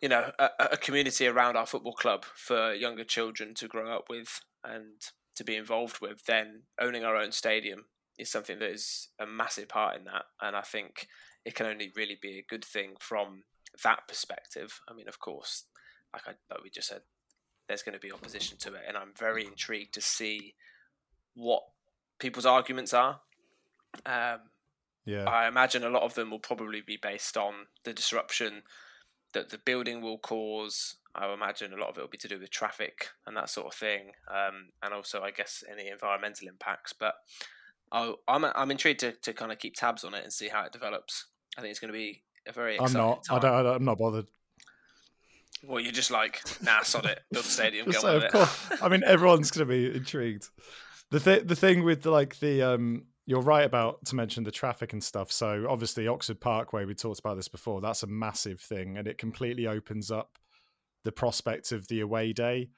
you 0.00 0.08
know 0.08 0.30
a, 0.38 0.48
a 0.72 0.76
community 0.76 1.26
around 1.26 1.56
our 1.56 1.66
football 1.66 1.92
club 1.92 2.24
for 2.34 2.72
younger 2.72 3.04
children 3.04 3.54
to 3.54 3.68
grow 3.68 3.94
up 3.94 4.04
with 4.08 4.40
and 4.64 5.02
to 5.36 5.44
be 5.44 5.56
involved 5.56 6.00
with, 6.00 6.24
then 6.24 6.62
owning 6.80 7.04
our 7.04 7.16
own 7.16 7.32
stadium 7.32 7.86
is 8.18 8.30
something 8.30 8.58
that 8.58 8.70
is 8.70 9.08
a 9.18 9.26
massive 9.26 9.68
part 9.68 9.96
in 9.96 10.04
that. 10.04 10.24
And 10.40 10.54
I 10.56 10.62
think 10.62 11.06
it 11.44 11.54
can 11.54 11.66
only 11.66 11.92
really 11.94 12.18
be 12.20 12.38
a 12.38 12.46
good 12.48 12.64
thing 12.64 12.94
from 13.00 13.44
that 13.84 14.06
perspective. 14.08 14.80
I 14.88 14.94
mean, 14.94 15.08
of 15.08 15.18
course, 15.18 15.64
like 16.12 16.22
I 16.26 16.32
like 16.52 16.62
we 16.62 16.70
just 16.70 16.88
said, 16.88 17.02
there's 17.68 17.82
going 17.82 17.94
to 17.94 18.00
be 18.00 18.12
opposition 18.12 18.58
to 18.58 18.74
it, 18.74 18.82
and 18.86 18.96
I'm 18.96 19.12
very 19.18 19.46
intrigued 19.46 19.94
to 19.94 20.00
see 20.00 20.54
what 21.34 21.62
people's 22.18 22.46
arguments 22.46 22.92
are. 22.92 23.20
Um, 24.04 24.40
Yeah. 25.04 25.24
I 25.24 25.48
imagine 25.48 25.84
a 25.84 25.88
lot 25.88 26.02
of 26.02 26.14
them 26.14 26.30
will 26.30 26.40
probably 26.40 26.82
be 26.82 26.98
based 27.00 27.36
on 27.36 27.66
the 27.84 27.92
disruption 27.92 28.62
that 29.32 29.50
the 29.50 29.58
building 29.58 30.02
will 30.02 30.18
cause. 30.18 30.96
I 31.14 31.32
imagine 31.32 31.72
a 31.72 31.76
lot 31.76 31.88
of 31.88 31.98
it 31.98 32.00
will 32.02 32.08
be 32.08 32.18
to 32.18 32.28
do 32.28 32.38
with 32.38 32.50
traffic 32.50 33.08
and 33.26 33.36
that 33.36 33.50
sort 33.50 33.68
of 33.68 33.74
thing, 33.74 34.12
um, 34.28 34.70
and 34.82 34.92
also 34.92 35.22
I 35.22 35.30
guess 35.30 35.64
any 35.70 35.88
environmental 35.88 36.48
impacts. 36.48 36.92
But 36.92 37.14
i 37.92 38.14
I'm 38.28 38.44
I'm 38.44 38.70
intrigued 38.70 39.00
to, 39.00 39.12
to 39.12 39.32
kind 39.32 39.52
of 39.52 39.58
keep 39.58 39.74
tabs 39.74 40.04
on 40.04 40.14
it 40.14 40.24
and 40.24 40.32
see 40.32 40.48
how 40.48 40.64
it 40.64 40.72
develops. 40.72 41.26
I 41.56 41.60
think 41.60 41.70
it's 41.70 41.80
going 41.80 41.92
to 41.92 41.98
be 41.98 42.22
a 42.46 42.52
very 42.52 42.78
I'm 42.78 42.84
exciting 42.84 43.06
not. 43.06 43.26
I 43.30 43.34
time. 43.34 43.40
don't, 43.42 43.52
I 43.52 43.62
don't. 43.62 43.76
I'm 43.76 43.84
not 43.84 43.98
bothered. 43.98 44.26
Well, 45.62 45.80
you're 45.80 45.92
just 45.92 46.10
like 46.10 46.40
nah, 46.62 46.82
sod 46.82 47.06
it, 47.06 47.20
build 47.30 47.44
the 47.44 47.50
stadium, 47.50 47.90
go 47.90 48.00
of 48.06 48.22
with 48.22 48.32
course. 48.32 48.70
it. 48.72 48.82
I 48.82 48.88
mean, 48.88 49.02
everyone's 49.04 49.50
going 49.50 49.66
to 49.66 49.72
be 49.72 49.94
intrigued. 49.94 50.48
The 51.10 51.20
th- 51.20 51.46
the 51.46 51.56
thing 51.56 51.84
with 51.84 52.06
like 52.06 52.38
the 52.38 52.62
um, 52.62 53.04
you're 53.26 53.42
right 53.42 53.64
about 53.64 54.04
to 54.06 54.16
mention 54.16 54.44
the 54.44 54.50
traffic 54.50 54.92
and 54.92 55.02
stuff. 55.02 55.30
So 55.30 55.66
obviously 55.68 56.08
Oxford 56.08 56.40
Parkway, 56.40 56.84
we 56.84 56.94
talked 56.94 57.20
about 57.20 57.36
this 57.36 57.48
before. 57.48 57.80
That's 57.80 58.02
a 58.02 58.06
massive 58.06 58.60
thing, 58.60 58.96
and 58.96 59.06
it 59.06 59.18
completely 59.18 59.66
opens 59.66 60.10
up 60.10 60.38
the 61.04 61.12
prospect 61.12 61.72
of 61.72 61.88
the 61.88 62.00
away 62.00 62.32
day 62.32 62.70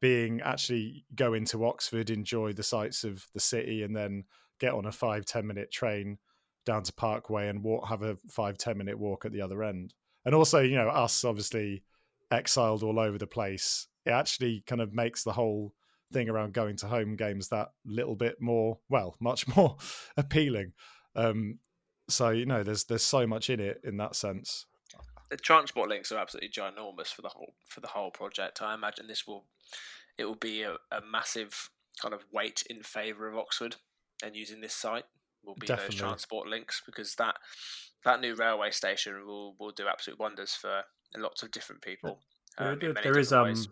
being 0.00 0.40
actually 0.42 1.04
go 1.14 1.32
into 1.32 1.64
Oxford, 1.64 2.10
enjoy 2.10 2.52
the 2.52 2.62
sights 2.62 3.04
of 3.04 3.26
the 3.32 3.40
city, 3.40 3.82
and 3.82 3.96
then 3.96 4.24
get 4.60 4.72
on 4.72 4.86
a 4.86 4.92
five 4.92 5.24
ten 5.24 5.46
minute 5.46 5.70
train 5.70 6.18
down 6.64 6.82
to 6.82 6.92
Parkway 6.92 7.48
and 7.48 7.62
walk, 7.62 7.88
have 7.88 8.02
a 8.02 8.16
five 8.28 8.58
ten 8.58 8.78
minute 8.78 8.98
walk 8.98 9.24
at 9.24 9.32
the 9.32 9.42
other 9.42 9.62
end. 9.62 9.94
And 10.24 10.34
also, 10.34 10.60
you 10.60 10.76
know, 10.76 10.88
us 10.88 11.24
obviously 11.24 11.82
exiled 12.30 12.82
all 12.82 12.98
over 12.98 13.18
the 13.18 13.26
place. 13.26 13.88
It 14.06 14.10
actually 14.10 14.64
kind 14.66 14.80
of 14.80 14.94
makes 14.94 15.22
the 15.22 15.32
whole 15.32 15.74
thing 16.12 16.28
around 16.28 16.54
going 16.54 16.76
to 16.76 16.86
home 16.86 17.16
games 17.16 17.48
that 17.48 17.68
little 17.84 18.16
bit 18.16 18.36
more, 18.40 18.78
well, 18.88 19.16
much 19.20 19.46
more 19.56 19.76
appealing. 20.16 20.72
Um, 21.14 21.58
so 22.08 22.30
you 22.30 22.46
know, 22.46 22.62
there's 22.62 22.84
there's 22.84 23.02
so 23.02 23.26
much 23.26 23.50
in 23.50 23.60
it 23.60 23.80
in 23.84 23.96
that 23.98 24.16
sense. 24.16 24.66
the 25.30 25.36
transport 25.36 25.88
links 25.88 26.12
are 26.12 26.18
absolutely 26.18 26.50
ginormous 26.50 27.08
for 27.08 27.22
the 27.22 27.28
whole 27.28 27.54
for 27.68 27.80
the 27.80 27.88
whole 27.88 28.10
project. 28.10 28.62
I 28.62 28.74
imagine 28.74 29.06
this 29.06 29.26
will 29.26 29.44
it 30.16 30.24
will 30.24 30.34
be 30.34 30.62
a, 30.62 30.74
a 30.92 31.00
massive 31.10 31.70
kind 32.00 32.14
of 32.14 32.24
weight 32.32 32.62
in 32.68 32.82
favour 32.82 33.28
of 33.28 33.36
Oxford 33.36 33.76
and 34.22 34.34
using 34.36 34.60
this 34.60 34.74
site 34.74 35.04
will 35.42 35.54
be 35.56 35.66
Definitely. 35.66 35.96
those 35.96 36.00
transport 36.00 36.48
links 36.48 36.82
because 36.86 37.14
that 37.16 37.36
that 38.04 38.20
new 38.20 38.34
railway 38.34 38.70
station 38.70 39.26
will 39.26 39.54
will 39.58 39.70
do 39.72 39.86
absolute 39.88 40.18
wonders 40.18 40.54
for 40.54 40.82
lots 41.16 41.42
of 41.42 41.50
different 41.50 41.82
people. 41.82 42.20
There- 42.58 42.72
um, 42.72 42.78
there- 42.78 42.92
there 42.94 43.18
is 43.18 43.32
um, 43.32 43.44
ways. 43.48 43.68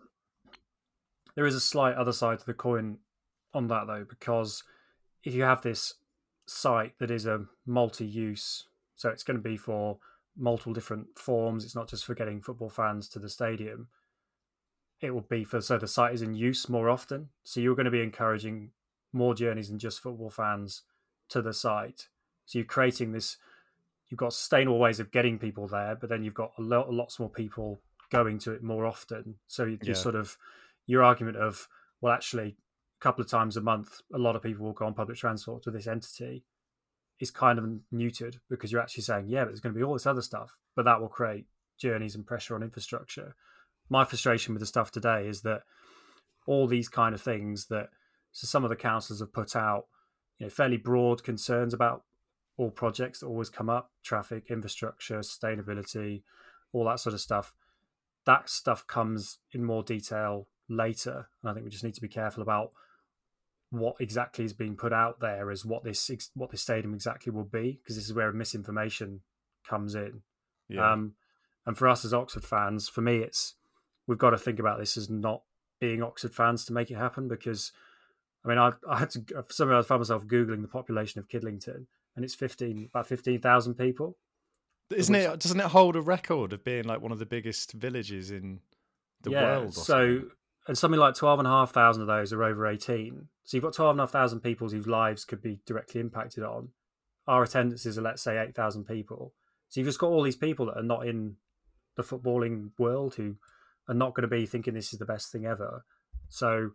there 1.34 1.46
is 1.46 1.54
a 1.54 1.60
slight 1.60 1.94
other 1.96 2.12
side 2.12 2.38
to 2.40 2.46
the 2.46 2.54
coin 2.54 2.98
on 3.54 3.68
that 3.68 3.86
though, 3.86 4.04
because 4.08 4.64
if 5.24 5.34
you 5.34 5.42
have 5.42 5.62
this 5.62 5.94
site 6.46 6.98
that 6.98 7.10
is 7.10 7.26
a 7.26 7.46
multi-use, 7.66 8.66
so 8.96 9.08
it's 9.08 9.22
going 9.22 9.36
to 9.36 9.42
be 9.42 9.56
for 9.56 9.98
multiple 10.36 10.72
different 10.72 11.18
forms. 11.18 11.64
It's 11.64 11.74
not 11.76 11.88
just 11.88 12.04
for 12.04 12.14
getting 12.14 12.40
football 12.40 12.70
fans 12.70 13.08
to 13.10 13.18
the 13.18 13.28
stadium. 13.28 13.88
It 15.00 15.10
will 15.12 15.20
be 15.22 15.44
for 15.44 15.60
so 15.60 15.78
the 15.78 15.86
site 15.88 16.14
is 16.14 16.22
in 16.22 16.34
use 16.34 16.68
more 16.68 16.88
often. 16.88 17.30
So 17.44 17.60
you're 17.60 17.74
going 17.74 17.84
to 17.86 17.90
be 17.90 18.02
encouraging 18.02 18.70
more 19.12 19.34
journeys 19.34 19.68
than 19.68 19.78
just 19.78 20.00
football 20.00 20.30
fans 20.30 20.82
to 21.28 21.42
the 21.42 21.52
site. 21.52 22.08
So 22.46 22.58
you're 22.58 22.66
creating 22.66 23.12
this. 23.12 23.36
You've 24.08 24.18
got 24.18 24.32
sustainable 24.32 24.78
ways 24.78 25.00
of 25.00 25.10
getting 25.10 25.38
people 25.38 25.66
there, 25.66 25.96
but 25.96 26.10
then 26.10 26.22
you've 26.22 26.34
got 26.34 26.52
a 26.58 26.62
lot, 26.62 26.92
lots 26.92 27.18
more 27.18 27.30
people 27.30 27.80
going 28.10 28.38
to 28.40 28.52
it 28.52 28.62
more 28.62 28.84
often. 28.84 29.36
So 29.46 29.64
you, 29.64 29.78
you 29.82 29.88
Yeah. 29.88 29.94
sort 29.94 30.14
of 30.14 30.36
your 30.86 31.02
argument 31.02 31.36
of 31.36 31.68
well, 32.02 32.12
actually, 32.12 32.56
a 33.00 33.00
couple 33.00 33.22
of 33.22 33.30
times 33.30 33.56
a 33.56 33.60
month, 33.60 34.00
a 34.12 34.18
lot 34.18 34.36
of 34.36 34.42
people 34.42 34.66
will 34.66 34.72
go 34.72 34.86
on 34.86 34.94
public 34.94 35.16
transport 35.16 35.62
to 35.62 35.70
this 35.70 35.86
entity 35.86 36.44
is 37.20 37.30
kind 37.30 37.58
of 37.58 37.64
muted 37.92 38.40
because 38.50 38.72
you're 38.72 38.80
actually 38.80 39.04
saying, 39.04 39.26
yeah, 39.28 39.44
but 39.44 39.50
there's 39.50 39.60
going 39.60 39.72
to 39.72 39.78
be 39.78 39.84
all 39.84 39.92
this 39.92 40.06
other 40.06 40.20
stuff, 40.22 40.56
but 40.74 40.84
that 40.84 41.00
will 41.00 41.08
create 41.08 41.46
journeys 41.78 42.16
and 42.16 42.26
pressure 42.26 42.56
on 42.56 42.62
infrastructure. 42.62 43.36
My 43.88 44.04
frustration 44.04 44.52
with 44.52 44.60
the 44.60 44.66
stuff 44.66 44.90
today 44.90 45.28
is 45.28 45.42
that 45.42 45.62
all 46.46 46.66
these 46.66 46.88
kind 46.88 47.14
of 47.14 47.20
things 47.20 47.66
that 47.66 47.90
so 48.32 48.46
some 48.46 48.64
of 48.64 48.70
the 48.70 48.76
councils 48.76 49.20
have 49.20 49.32
put 49.32 49.54
out, 49.54 49.86
you 50.38 50.46
know, 50.46 50.50
fairly 50.50 50.76
broad 50.76 51.22
concerns 51.22 51.72
about 51.74 52.04
all 52.56 52.70
projects 52.70 53.20
that 53.20 53.26
always 53.26 53.50
come 53.50 53.68
up, 53.68 53.92
traffic, 54.02 54.46
infrastructure, 54.50 55.18
sustainability, 55.20 56.22
all 56.72 56.84
that 56.84 57.00
sort 57.00 57.14
of 57.14 57.20
stuff. 57.20 57.52
That 58.24 58.48
stuff 58.48 58.86
comes 58.86 59.38
in 59.52 59.64
more 59.64 59.82
detail 59.82 60.48
later, 60.68 61.28
and 61.42 61.50
I 61.50 61.54
think 61.54 61.64
we 61.64 61.70
just 61.70 61.84
need 61.84 61.94
to 61.94 62.00
be 62.00 62.08
careful 62.08 62.42
about 62.42 62.72
what 63.70 63.96
exactly 64.00 64.44
is 64.44 64.52
being 64.52 64.76
put 64.76 64.92
out 64.92 65.20
there 65.20 65.50
as 65.50 65.64
what 65.64 65.82
this 65.82 66.10
what 66.34 66.50
this 66.50 66.60
stadium 66.60 66.94
exactly 66.94 67.32
will 67.32 67.44
be, 67.44 67.80
because 67.82 67.96
this 67.96 68.04
is 68.04 68.14
where 68.14 68.32
misinformation 68.32 69.20
comes 69.68 69.94
in. 69.94 70.22
Yeah, 70.68 70.92
Um, 70.92 71.14
and 71.66 71.76
for 71.76 71.88
us 71.88 72.04
as 72.04 72.12
Oxford 72.14 72.44
fans, 72.44 72.88
for 72.88 73.00
me, 73.00 73.18
it's 73.18 73.54
we've 74.06 74.18
got 74.18 74.30
to 74.30 74.38
think 74.38 74.58
about 74.58 74.78
this 74.78 74.96
as 74.96 75.08
not 75.08 75.42
being 75.80 76.02
Oxford 76.02 76.34
fans 76.34 76.64
to 76.66 76.72
make 76.72 76.90
it 76.90 76.96
happen. 76.96 77.28
Because 77.28 77.72
I 78.44 78.48
mean, 78.48 78.58
I, 78.58 78.72
I 78.88 78.98
had 78.98 79.10
to 79.10 79.24
for 79.28 79.38
uh, 79.38 79.42
some 79.50 79.70
I 79.72 79.82
found 79.82 80.00
myself 80.00 80.26
googling 80.26 80.62
the 80.62 80.68
population 80.68 81.20
of 81.20 81.28
Kidlington, 81.28 81.86
and 82.16 82.24
it's 82.24 82.34
fifteen 82.34 82.88
about 82.92 83.06
fifteen 83.06 83.40
thousand 83.40 83.74
people. 83.74 84.16
isn't 84.94 85.14
which- 85.14 85.24
it? 85.26 85.40
Doesn't 85.40 85.60
it 85.60 85.66
hold 85.66 85.96
a 85.96 86.00
record 86.02 86.52
of 86.52 86.64
being 86.64 86.84
like 86.84 87.00
one 87.00 87.12
of 87.12 87.18
the 87.18 87.26
biggest 87.26 87.72
villages 87.72 88.30
in 88.30 88.60
the 89.22 89.30
world? 89.30 89.68
or 89.68 89.72
So, 89.72 89.82
something? 89.82 90.30
and 90.68 90.78
something 90.78 91.00
like 91.00 91.14
12,500 91.14 92.00
of 92.02 92.06
those 92.06 92.32
are 92.32 92.42
over 92.44 92.66
18. 92.66 93.28
So 93.44 93.56
you've 93.56 93.64
got 93.64 93.72
12,500 93.74 94.42
people 94.42 94.68
whose 94.68 94.86
lives 94.86 95.24
could 95.24 95.42
be 95.42 95.60
directly 95.66 96.00
impacted 96.00 96.44
on. 96.44 96.68
Our 97.26 97.42
attendances 97.42 97.98
are, 97.98 98.02
let's 98.02 98.22
say, 98.22 98.38
8,000 98.38 98.84
people. 98.84 99.34
So 99.68 99.80
you've 99.80 99.88
just 99.88 99.98
got 99.98 100.08
all 100.10 100.22
these 100.22 100.36
people 100.36 100.66
that 100.66 100.76
are 100.78 100.82
not 100.84 101.06
in 101.06 101.36
the 101.96 102.02
footballing 102.02 102.70
world 102.78 103.14
who 103.16 103.36
are 103.88 103.94
not 103.94 104.14
going 104.14 104.22
to 104.22 104.28
be 104.28 104.46
thinking 104.46 104.74
this 104.74 104.92
is 104.92 104.98
the 104.98 105.04
best 105.04 105.32
thing 105.32 105.46
ever. 105.46 105.84
So 106.28 106.70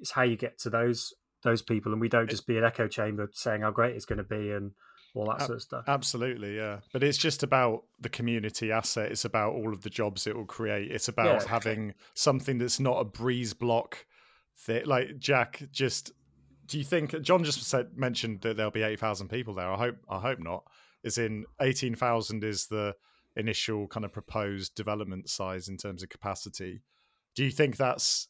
it's 0.00 0.10
how 0.12 0.22
you 0.22 0.36
get 0.36 0.58
to 0.60 0.70
those 0.70 1.14
those 1.44 1.62
people, 1.62 1.92
and 1.92 2.00
we 2.00 2.08
don't 2.08 2.28
just 2.28 2.46
be 2.46 2.58
an 2.58 2.64
echo 2.64 2.88
chamber 2.88 3.30
saying 3.32 3.62
how 3.62 3.70
great 3.70 3.94
it's 3.94 4.04
going 4.04 4.18
to 4.18 4.24
be 4.24 4.50
and 4.50 4.72
all 5.14 5.26
that 5.26 5.40
sort 5.40 5.56
of 5.56 5.62
stuff. 5.62 5.84
Absolutely, 5.88 6.56
yeah. 6.56 6.80
But 6.92 7.02
it's 7.02 7.18
just 7.18 7.42
about 7.42 7.84
the 8.00 8.08
community 8.08 8.72
asset. 8.72 9.10
It's 9.10 9.24
about 9.24 9.52
all 9.54 9.72
of 9.72 9.82
the 9.82 9.90
jobs 9.90 10.26
it 10.26 10.36
will 10.36 10.44
create. 10.44 10.90
It's 10.90 11.08
about 11.08 11.42
Yeah, 11.42 11.48
having 11.48 11.94
something 12.14 12.58
that's 12.58 12.80
not 12.80 12.98
a 13.00 13.04
breeze 13.04 13.54
block. 13.54 14.06
Thi- 14.66 14.84
like 14.84 15.18
Jack, 15.18 15.62
just 15.70 16.12
do 16.66 16.78
you 16.78 16.84
think 16.84 17.20
John 17.22 17.44
just 17.44 17.62
said 17.62 17.96
mentioned 17.96 18.42
that 18.42 18.56
there'll 18.56 18.70
be 18.70 18.82
eight 18.82 19.00
thousand 19.00 19.28
people 19.28 19.54
there? 19.54 19.70
I 19.70 19.76
hope 19.76 19.96
I 20.08 20.18
hope 20.20 20.38
not. 20.40 20.64
Is 21.02 21.18
in 21.18 21.44
eighteen 21.60 21.94
thousand 21.94 22.44
is 22.44 22.66
the 22.66 22.94
initial 23.36 23.86
kind 23.86 24.04
of 24.04 24.12
proposed 24.12 24.74
development 24.74 25.28
size 25.28 25.68
in 25.68 25.76
terms 25.76 26.02
of 26.02 26.08
capacity. 26.08 26.82
Do 27.34 27.44
you 27.44 27.50
think 27.50 27.76
that's 27.76 28.28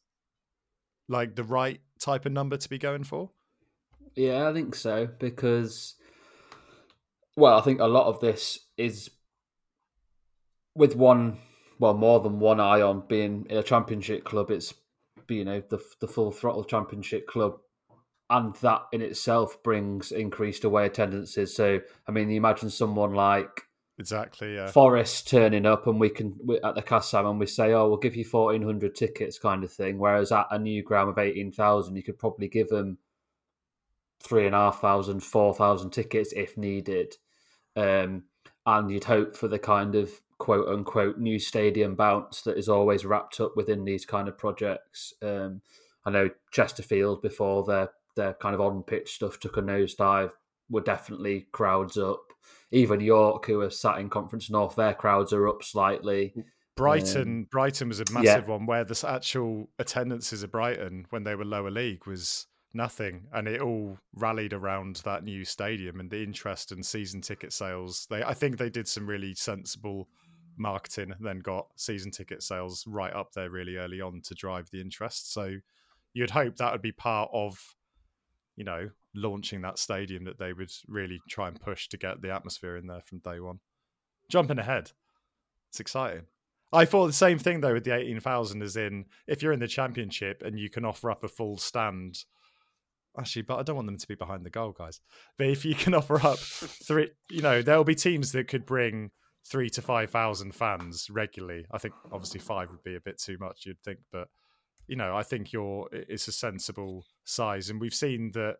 like 1.08 1.34
the 1.34 1.44
right 1.44 1.80
type 1.98 2.26
of 2.26 2.32
number 2.32 2.56
to 2.56 2.68
be 2.68 2.78
going 2.78 3.04
for? 3.04 3.30
Yeah, 4.14 4.48
I 4.48 4.52
think 4.52 4.74
so 4.74 5.08
because, 5.18 5.94
well, 7.36 7.58
I 7.58 7.62
think 7.62 7.80
a 7.80 7.86
lot 7.86 8.06
of 8.06 8.20
this 8.20 8.58
is 8.76 9.10
with 10.74 10.96
one, 10.96 11.38
well, 11.78 11.94
more 11.94 12.20
than 12.20 12.40
one 12.40 12.60
eye 12.60 12.80
on 12.80 13.04
being 13.08 13.46
in 13.48 13.56
a 13.56 13.62
championship 13.62 14.24
club. 14.24 14.50
It's 14.50 14.74
you 15.28 15.44
know 15.44 15.62
the 15.68 15.78
the 16.00 16.08
full 16.08 16.32
throttle 16.32 16.64
championship 16.64 17.26
club, 17.26 17.58
and 18.30 18.54
that 18.56 18.82
in 18.92 19.02
itself 19.02 19.62
brings 19.62 20.12
increased 20.12 20.64
away 20.64 20.86
attendances. 20.86 21.54
So, 21.54 21.80
I 22.06 22.12
mean, 22.12 22.30
you 22.30 22.36
imagine 22.36 22.70
someone 22.70 23.14
like 23.14 23.67
Exactly. 23.98 24.54
Yeah. 24.54 24.68
Forest 24.68 25.28
turning 25.28 25.66
up 25.66 25.86
and 25.86 25.98
we 25.98 26.08
can 26.08 26.36
we, 26.44 26.60
at 26.60 26.74
the 26.76 26.82
Kassam 26.82 27.28
and 27.28 27.40
we 27.40 27.46
say, 27.46 27.72
oh, 27.72 27.88
we'll 27.88 27.98
give 27.98 28.14
you 28.14 28.24
fourteen 28.24 28.62
hundred 28.62 28.94
tickets, 28.94 29.38
kind 29.38 29.64
of 29.64 29.72
thing. 29.72 29.98
Whereas 29.98 30.30
at 30.30 30.46
a 30.50 30.58
new 30.58 30.82
ground 30.82 31.10
of 31.10 31.18
eighteen 31.18 31.50
thousand, 31.50 31.96
you 31.96 32.02
could 32.02 32.18
probably 32.18 32.48
give 32.48 32.68
them 32.68 32.98
three 34.20 34.46
and 34.46 34.54
a 34.54 34.58
half 34.58 34.80
thousand, 34.80 35.22
four 35.22 35.52
thousand 35.52 35.90
tickets 35.90 36.32
if 36.32 36.56
needed. 36.56 37.16
Um, 37.74 38.24
and 38.66 38.90
you'd 38.90 39.04
hope 39.04 39.36
for 39.36 39.48
the 39.48 39.58
kind 39.58 39.94
of 39.94 40.20
quote 40.38 40.68
unquote 40.68 41.18
new 41.18 41.38
stadium 41.40 41.96
bounce 41.96 42.42
that 42.42 42.56
is 42.56 42.68
always 42.68 43.04
wrapped 43.04 43.40
up 43.40 43.56
within 43.56 43.84
these 43.84 44.06
kind 44.06 44.28
of 44.28 44.38
projects. 44.38 45.12
Um, 45.22 45.60
I 46.04 46.10
know 46.10 46.30
Chesterfield 46.52 47.20
before 47.20 47.64
their 47.64 47.90
their 48.14 48.34
kind 48.34 48.54
of 48.54 48.60
on 48.60 48.84
pitch 48.84 49.14
stuff 49.14 49.40
took 49.40 49.56
a 49.56 49.62
nosedive 49.62 50.30
were 50.70 50.80
definitely 50.82 51.48
crowds 51.50 51.96
up. 51.96 52.27
Even 52.70 53.00
York, 53.00 53.46
who 53.46 53.60
are 53.62 53.70
sat 53.70 53.98
in 53.98 54.10
Conference 54.10 54.50
North, 54.50 54.76
their 54.76 54.94
crowds 54.94 55.32
are 55.32 55.48
up 55.48 55.62
slightly. 55.62 56.34
Brighton, 56.76 57.22
um, 57.22 57.46
Brighton 57.50 57.88
was 57.88 58.00
a 58.00 58.04
massive 58.12 58.44
yeah. 58.44 58.50
one 58.50 58.66
where 58.66 58.84
the 58.84 59.04
actual 59.08 59.68
attendances 59.78 60.42
of 60.42 60.52
Brighton 60.52 61.06
when 61.10 61.24
they 61.24 61.34
were 61.34 61.44
lower 61.44 61.70
league 61.70 62.06
was 62.06 62.46
nothing, 62.74 63.26
and 63.32 63.48
it 63.48 63.60
all 63.60 63.98
rallied 64.14 64.52
around 64.52 64.96
that 65.04 65.24
new 65.24 65.44
stadium 65.44 65.98
and 65.98 66.10
the 66.10 66.22
interest 66.22 66.70
and 66.70 66.84
season 66.84 67.20
ticket 67.20 67.52
sales. 67.52 68.06
They, 68.10 68.22
I 68.22 68.34
think, 68.34 68.58
they 68.58 68.70
did 68.70 68.86
some 68.86 69.06
really 69.06 69.34
sensible 69.34 70.08
marketing, 70.56 71.12
and 71.16 71.26
then 71.26 71.40
got 71.40 71.66
season 71.76 72.10
ticket 72.10 72.42
sales 72.42 72.84
right 72.86 73.12
up 73.12 73.32
there 73.32 73.50
really 73.50 73.76
early 73.76 74.00
on 74.00 74.20
to 74.24 74.34
drive 74.34 74.68
the 74.70 74.80
interest. 74.80 75.32
So 75.32 75.56
you'd 76.12 76.30
hope 76.30 76.56
that 76.56 76.72
would 76.72 76.82
be 76.82 76.92
part 76.92 77.30
of, 77.32 77.58
you 78.58 78.64
know, 78.64 78.90
launching 79.14 79.62
that 79.62 79.78
stadium 79.78 80.24
that 80.24 80.38
they 80.38 80.52
would 80.52 80.72
really 80.88 81.20
try 81.30 81.46
and 81.46 81.60
push 81.60 81.88
to 81.88 81.96
get 81.96 82.20
the 82.20 82.32
atmosphere 82.32 82.76
in 82.76 82.88
there 82.88 83.00
from 83.06 83.20
day 83.20 83.38
one. 83.38 83.60
Jumping 84.28 84.58
ahead, 84.58 84.90
it's 85.70 85.78
exciting. 85.78 86.24
I 86.72 86.84
thought 86.84 87.06
the 87.06 87.12
same 87.12 87.38
thing 87.38 87.60
though 87.60 87.72
with 87.72 87.84
the 87.84 87.94
eighteen 87.94 88.18
thousand, 88.18 88.62
as 88.62 88.76
in 88.76 89.06
if 89.28 89.42
you're 89.42 89.52
in 89.52 89.60
the 89.60 89.68
championship 89.68 90.42
and 90.44 90.58
you 90.58 90.68
can 90.68 90.84
offer 90.84 91.08
up 91.08 91.22
a 91.22 91.28
full 91.28 91.56
stand. 91.56 92.24
Actually, 93.16 93.42
but 93.42 93.58
I 93.58 93.62
don't 93.62 93.76
want 93.76 93.86
them 93.86 93.96
to 93.96 94.08
be 94.08 94.16
behind 94.16 94.44
the 94.44 94.50
goal, 94.50 94.72
guys. 94.72 95.00
But 95.38 95.46
if 95.46 95.64
you 95.64 95.76
can 95.76 95.94
offer 95.94 96.20
up 96.20 96.38
three, 96.38 97.10
you 97.30 97.42
know, 97.42 97.62
there'll 97.62 97.84
be 97.84 97.94
teams 97.94 98.32
that 98.32 98.48
could 98.48 98.66
bring 98.66 99.12
three 99.46 99.70
to 99.70 99.82
five 99.82 100.10
thousand 100.10 100.52
fans 100.52 101.08
regularly. 101.10 101.64
I 101.70 101.78
think 101.78 101.94
obviously 102.12 102.40
five 102.40 102.70
would 102.70 102.82
be 102.82 102.96
a 102.96 103.00
bit 103.00 103.20
too 103.20 103.36
much, 103.38 103.66
you'd 103.66 103.80
think, 103.84 104.00
but 104.10 104.26
you 104.88 104.96
know, 104.96 105.14
I 105.14 105.22
think 105.22 105.52
you're 105.52 105.88
it's 105.92 106.28
a 106.28 106.32
sensible 106.32 107.04
size, 107.24 107.70
and 107.70 107.80
we've 107.80 107.94
seen 107.94 108.32
that 108.32 108.56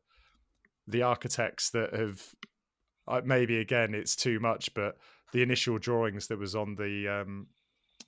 the 0.87 1.03
architects 1.03 1.71
that 1.71 1.95
have 1.95 2.23
maybe 3.25 3.59
again 3.59 3.95
it's 3.95 4.15
too 4.15 4.39
much, 4.39 4.73
but 4.75 4.97
the 5.33 5.43
initial 5.43 5.79
drawings 5.79 6.29
that 6.29 6.39
was 6.39 6.55
on 6.55 6.77
the 6.77 7.09
um, 7.09 7.49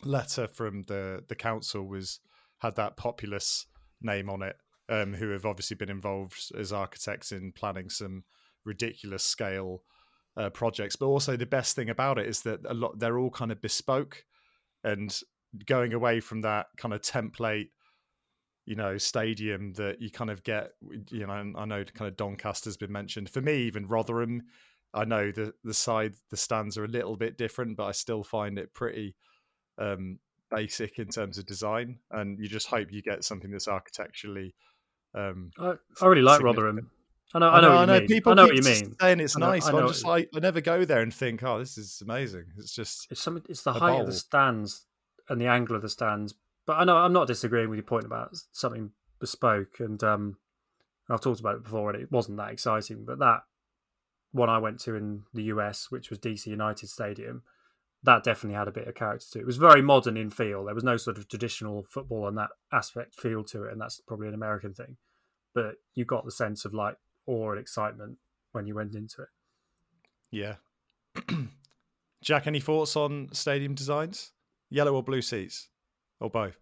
letter 0.04 0.46
from 0.46 0.82
the 0.82 1.24
the 1.28 1.34
council 1.34 1.82
was 1.82 2.20
had 2.58 2.76
that 2.76 2.96
Populous 2.96 3.66
name 4.02 4.28
on 4.28 4.42
it, 4.42 4.56
um, 4.90 5.14
who 5.14 5.30
have 5.30 5.46
obviously 5.46 5.76
been 5.76 5.90
involved 5.90 6.52
as 6.58 6.72
architects 6.72 7.32
in 7.32 7.52
planning 7.52 7.88
some 7.88 8.24
ridiculous 8.66 9.24
scale 9.24 9.82
uh, 10.36 10.50
projects. 10.50 10.94
But 10.94 11.06
also 11.06 11.36
the 11.36 11.46
best 11.46 11.74
thing 11.74 11.88
about 11.88 12.18
it 12.18 12.26
is 12.26 12.42
that 12.42 12.60
a 12.66 12.74
lot 12.74 12.98
they're 12.98 13.18
all 13.18 13.30
kind 13.30 13.50
of 13.50 13.62
bespoke 13.62 14.24
and 14.84 15.18
going 15.66 15.94
away 15.94 16.20
from 16.20 16.42
that 16.42 16.66
kind 16.76 16.92
of 16.92 17.00
template 17.00 17.70
you 18.70 18.76
know 18.76 18.96
stadium 18.96 19.72
that 19.72 20.00
you 20.00 20.08
kind 20.12 20.30
of 20.30 20.44
get 20.44 20.74
you 21.10 21.26
know 21.26 21.32
i 21.32 21.64
know 21.64 21.82
kind 21.92 22.08
of 22.08 22.16
doncaster's 22.16 22.76
been 22.76 22.92
mentioned 22.92 23.28
for 23.28 23.40
me 23.40 23.62
even 23.62 23.84
rotherham 23.88 24.40
i 24.94 25.04
know 25.04 25.32
the 25.32 25.52
the 25.64 25.74
side 25.74 26.14
the 26.30 26.36
stands 26.36 26.78
are 26.78 26.84
a 26.84 26.88
little 26.88 27.16
bit 27.16 27.36
different 27.36 27.76
but 27.76 27.86
i 27.86 27.90
still 27.90 28.22
find 28.22 28.60
it 28.60 28.72
pretty 28.72 29.16
um, 29.78 30.20
basic 30.52 31.00
in 31.00 31.08
terms 31.08 31.36
of 31.36 31.46
design 31.46 31.98
and 32.12 32.38
you 32.38 32.46
just 32.46 32.68
hope 32.68 32.92
you 32.92 33.02
get 33.02 33.24
something 33.24 33.50
that's 33.50 33.66
architecturally 33.66 34.54
um, 35.16 35.50
I, 35.58 35.72
I 36.00 36.06
really 36.06 36.22
like 36.22 36.40
rotherham 36.40 36.90
I 37.34 37.40
know, 37.40 37.48
I 37.48 37.60
know, 37.60 37.68
I 37.68 37.84
know, 37.86 37.94
I 37.94 37.98
know 37.98 38.06
people 38.06 38.32
I 38.32 38.34
know 38.34 38.46
what 38.46 38.56
you 38.56 38.62
mean. 38.62 38.96
Saying 39.00 39.20
it's 39.20 39.38
know, 39.38 39.50
nice, 39.50 39.70
but 39.70 39.80
I'm 39.80 39.86
just 39.86 40.04
like, 40.04 40.30
I 40.34 40.40
never 40.40 40.60
go 40.60 40.84
there 40.84 41.00
and 41.00 41.14
think, 41.14 41.44
oh, 41.44 41.60
this 41.60 41.78
is 41.78 42.02
amazing. 42.02 42.46
It's 42.58 42.74
just, 42.74 43.06
it's 43.08 43.20
something. 43.20 43.44
It's 43.48 43.62
the 43.62 43.72
height 43.72 43.92
bowl. 43.92 44.00
of 44.00 44.06
the 44.08 44.12
stands 44.12 44.84
and 45.28 45.40
the 45.40 45.46
angle 45.46 45.76
of 45.76 45.82
the 45.82 45.88
stands 45.88 46.34
but 46.70 46.78
I 46.78 46.84
know 46.84 46.96
I'm 46.98 47.12
not 47.12 47.26
disagreeing 47.26 47.68
with 47.68 47.78
your 47.78 47.84
point 47.84 48.04
about 48.04 48.30
something 48.52 48.92
bespoke, 49.18 49.80
and 49.80 50.00
um, 50.04 50.36
I've 51.10 51.20
talked 51.20 51.40
about 51.40 51.56
it 51.56 51.64
before, 51.64 51.90
and 51.90 52.00
it 52.00 52.12
wasn't 52.12 52.36
that 52.36 52.52
exciting. 52.52 53.04
But 53.04 53.18
that 53.18 53.40
one 54.30 54.48
I 54.48 54.58
went 54.58 54.78
to 54.82 54.94
in 54.94 55.24
the 55.34 55.42
US, 55.54 55.90
which 55.90 56.10
was 56.10 56.20
DC 56.20 56.46
United 56.46 56.88
Stadium, 56.88 57.42
that 58.04 58.22
definitely 58.22 58.56
had 58.56 58.68
a 58.68 58.70
bit 58.70 58.86
of 58.86 58.94
character 58.94 59.26
to 59.32 59.38
it. 59.40 59.42
It 59.42 59.46
was 59.46 59.56
very 59.56 59.82
modern 59.82 60.16
in 60.16 60.30
feel. 60.30 60.64
There 60.64 60.74
was 60.76 60.84
no 60.84 60.96
sort 60.96 61.18
of 61.18 61.26
traditional 61.26 61.84
football 61.90 62.28
and 62.28 62.38
that 62.38 62.50
aspect 62.72 63.16
feel 63.16 63.42
to 63.46 63.64
it, 63.64 63.72
and 63.72 63.80
that's 63.80 64.00
probably 64.06 64.28
an 64.28 64.34
American 64.34 64.72
thing. 64.72 64.96
But 65.52 65.74
you 65.96 66.04
got 66.04 66.24
the 66.24 66.30
sense 66.30 66.64
of 66.64 66.72
like 66.72 66.98
awe 67.26 67.50
and 67.50 67.60
excitement 67.60 68.18
when 68.52 68.68
you 68.68 68.76
went 68.76 68.94
into 68.94 69.22
it. 69.22 69.28
Yeah. 70.30 70.54
Jack, 72.22 72.46
any 72.46 72.60
thoughts 72.60 72.94
on 72.94 73.28
stadium 73.32 73.74
designs? 73.74 74.30
Yellow 74.68 74.94
or 74.94 75.02
blue 75.02 75.20
seats? 75.20 75.66
Or 76.20 76.30
both? 76.30 76.56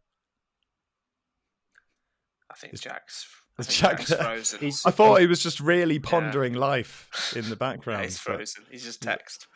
I 2.50 2.54
think 2.54 2.74
it's, 2.74 2.82
Jack's. 2.82 3.26
I 3.58 3.62
think 3.64 3.78
Jack, 3.78 3.98
Jack's 4.06 4.14
frozen. 4.14 4.72
I 4.86 4.90
thought 4.90 5.20
he 5.20 5.26
was 5.26 5.42
just 5.42 5.60
really 5.60 5.98
pondering 5.98 6.54
yeah. 6.54 6.60
life 6.60 7.34
in 7.36 7.48
the 7.48 7.56
background. 7.66 8.00
yeah, 8.00 8.06
he's 8.06 8.18
frozen. 8.18 8.64
But... 8.64 8.72
He's 8.72 8.84
just 8.84 9.02
text. 9.02 9.46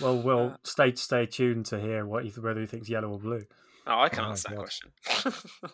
well, 0.00 0.22
we'll 0.22 0.56
stay 0.64 0.94
stay 0.94 1.26
tuned 1.26 1.66
to 1.66 1.80
hear 1.80 2.06
what 2.06 2.24
he, 2.24 2.30
whether 2.40 2.60
he 2.60 2.66
thinks 2.66 2.88
yellow 2.88 3.10
or 3.10 3.18
blue. 3.18 3.42
Oh, 3.86 4.00
I 4.00 4.08
can 4.08 4.24
oh, 4.24 4.28
answer 4.28 4.48
that 4.50 4.58
question. 4.58 4.92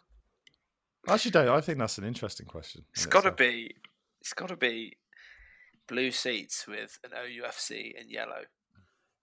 Actually, 1.09 1.31
don't. 1.31 1.49
I 1.49 1.61
think 1.61 1.79
that's 1.79 1.99
an 1.99 2.05
interesting 2.05 2.47
question. 2.47 2.85
It's 2.93 3.07
got 3.07 3.25
to 3.25 3.33
be. 3.33 3.75
It's 4.21 4.33
got 4.33 4.49
to 4.49 4.57
be 4.57 4.97
blue 5.87 6.11
seats 6.11 6.67
with 6.67 6.99
an 7.05 7.11
OUFC 7.11 7.93
in 7.99 8.11
yellow 8.11 8.43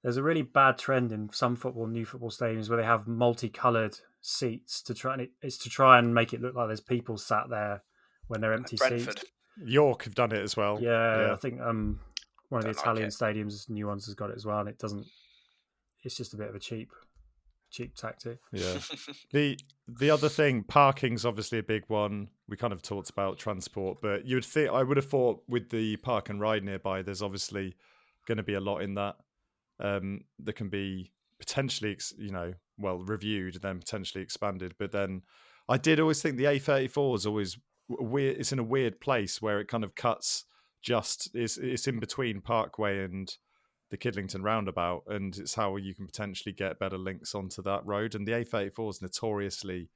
there's 0.05 0.17
a 0.17 0.23
really 0.23 0.43
bad 0.43 0.77
trend 0.77 1.11
in 1.11 1.31
some 1.33 1.55
football, 1.55 1.87
new 1.87 2.05
football 2.05 2.29
stadiums 2.29 2.69
where 2.69 2.77
they 2.77 2.85
have 2.85 3.07
multicolored 3.07 3.97
seats 4.21 4.83
to 4.83 4.93
try 4.93 5.15
and 5.15 5.27
it's 5.41 5.57
to 5.57 5.67
try 5.67 5.97
and 5.97 6.13
make 6.13 6.31
it 6.31 6.43
look 6.43 6.53
like 6.53 6.67
there's 6.67 6.79
people 6.79 7.17
sat 7.17 7.49
there 7.49 7.81
when 8.27 8.39
they're 8.39 8.53
empty 8.53 8.75
Brentford. 8.75 9.17
seats. 9.17 9.31
York 9.65 10.03
have 10.03 10.13
done 10.13 10.31
it 10.31 10.43
as 10.43 10.55
well. 10.55 10.77
Yeah, 10.79 11.25
yeah. 11.25 11.33
I 11.33 11.35
think 11.37 11.59
um, 11.59 11.99
one 12.49 12.59
of 12.59 12.65
the 12.65 12.79
Italian 12.79 13.05
like 13.05 13.13
stadiums, 13.13 13.67
new 13.67 13.87
ones, 13.87 14.05
has 14.05 14.13
got 14.13 14.29
it 14.29 14.35
as 14.35 14.45
well, 14.45 14.59
and 14.59 14.69
it 14.69 14.77
doesn't. 14.77 15.07
It's 16.03 16.15
just 16.15 16.35
a 16.35 16.37
bit 16.37 16.49
of 16.49 16.55
a 16.55 16.59
cheap, 16.59 16.91
cheap 17.71 17.95
tactic. 17.95 18.37
Yeah. 18.51 18.77
the 19.31 19.57
the 19.87 20.11
other 20.11 20.29
thing, 20.29 20.65
parking's 20.65 21.25
obviously 21.25 21.57
a 21.57 21.63
big 21.63 21.83
one. 21.87 22.27
We 22.47 22.57
kind 22.57 22.73
of 22.73 22.83
talked 22.83 23.09
about 23.09 23.39
transport, 23.39 24.03
but 24.03 24.23
you 24.27 24.35
would 24.35 24.45
think 24.45 24.69
I 24.69 24.83
would 24.83 24.97
have 24.97 25.09
thought 25.09 25.41
with 25.47 25.71
the 25.71 25.97
park 25.97 26.29
and 26.29 26.39
ride 26.39 26.63
nearby, 26.63 27.01
there's 27.01 27.23
obviously 27.23 27.73
going 28.27 28.37
to 28.37 28.43
be 28.43 28.53
a 28.53 28.61
lot 28.61 28.83
in 28.83 28.93
that 28.95 29.15
um, 29.79 30.21
that 30.39 30.53
can 30.53 30.69
be 30.69 31.11
potentially, 31.39 31.97
you 32.17 32.31
know, 32.31 32.53
well 32.77 32.97
reviewed, 32.97 33.55
and 33.55 33.63
then 33.63 33.79
potentially 33.79 34.23
expanded. 34.23 34.75
But 34.77 34.91
then 34.91 35.21
I 35.67 35.77
did 35.77 35.99
always 35.99 36.21
think 36.21 36.37
the 36.37 36.45
A34 36.45 37.15
is 37.15 37.25
always 37.25 37.57
weird. 37.89 38.37
It's 38.37 38.51
in 38.51 38.59
a 38.59 38.63
weird 38.63 38.99
place 38.99 39.41
where 39.41 39.59
it 39.59 39.67
kind 39.67 39.83
of 39.83 39.95
cuts 39.95 40.45
just 40.81 41.29
it's 41.33 41.57
it's 41.57 41.87
in 41.87 41.99
between 41.99 42.41
Parkway 42.41 43.03
and 43.03 43.35
the 43.91 43.97
Kidlington 43.97 44.43
roundabout, 44.43 45.03
and 45.07 45.35
it's 45.37 45.55
how 45.55 45.75
you 45.77 45.93
can 45.93 46.05
potentially 46.05 46.53
get 46.53 46.79
better 46.79 46.97
links 46.97 47.35
onto 47.35 47.61
that 47.63 47.85
road. 47.85 48.15
And 48.15 48.27
the 48.27 48.33
A34 48.33 48.89
is 48.89 49.01
notoriously 49.01 49.89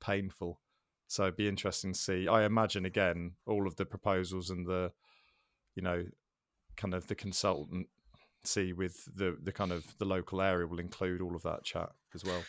painful, 0.00 0.60
so 1.06 1.24
it'd 1.24 1.36
be 1.36 1.48
interesting 1.48 1.92
to 1.92 1.98
see. 1.98 2.28
I 2.28 2.44
imagine 2.44 2.84
again 2.84 3.32
all 3.46 3.66
of 3.66 3.76
the 3.76 3.86
proposals 3.86 4.50
and 4.50 4.66
the, 4.66 4.92
you 5.74 5.82
know, 5.82 6.04
kind 6.76 6.94
of 6.94 7.06
the 7.06 7.14
consultant 7.14 7.88
see 8.44 8.72
with 8.72 9.08
the 9.14 9.36
the 9.42 9.52
kind 9.52 9.72
of 9.72 9.84
the 9.98 10.04
local 10.04 10.40
area 10.40 10.66
will 10.66 10.80
include 10.80 11.20
all 11.20 11.34
of 11.34 11.42
that 11.42 11.64
chat 11.64 11.90
as 12.14 12.24
well. 12.24 12.42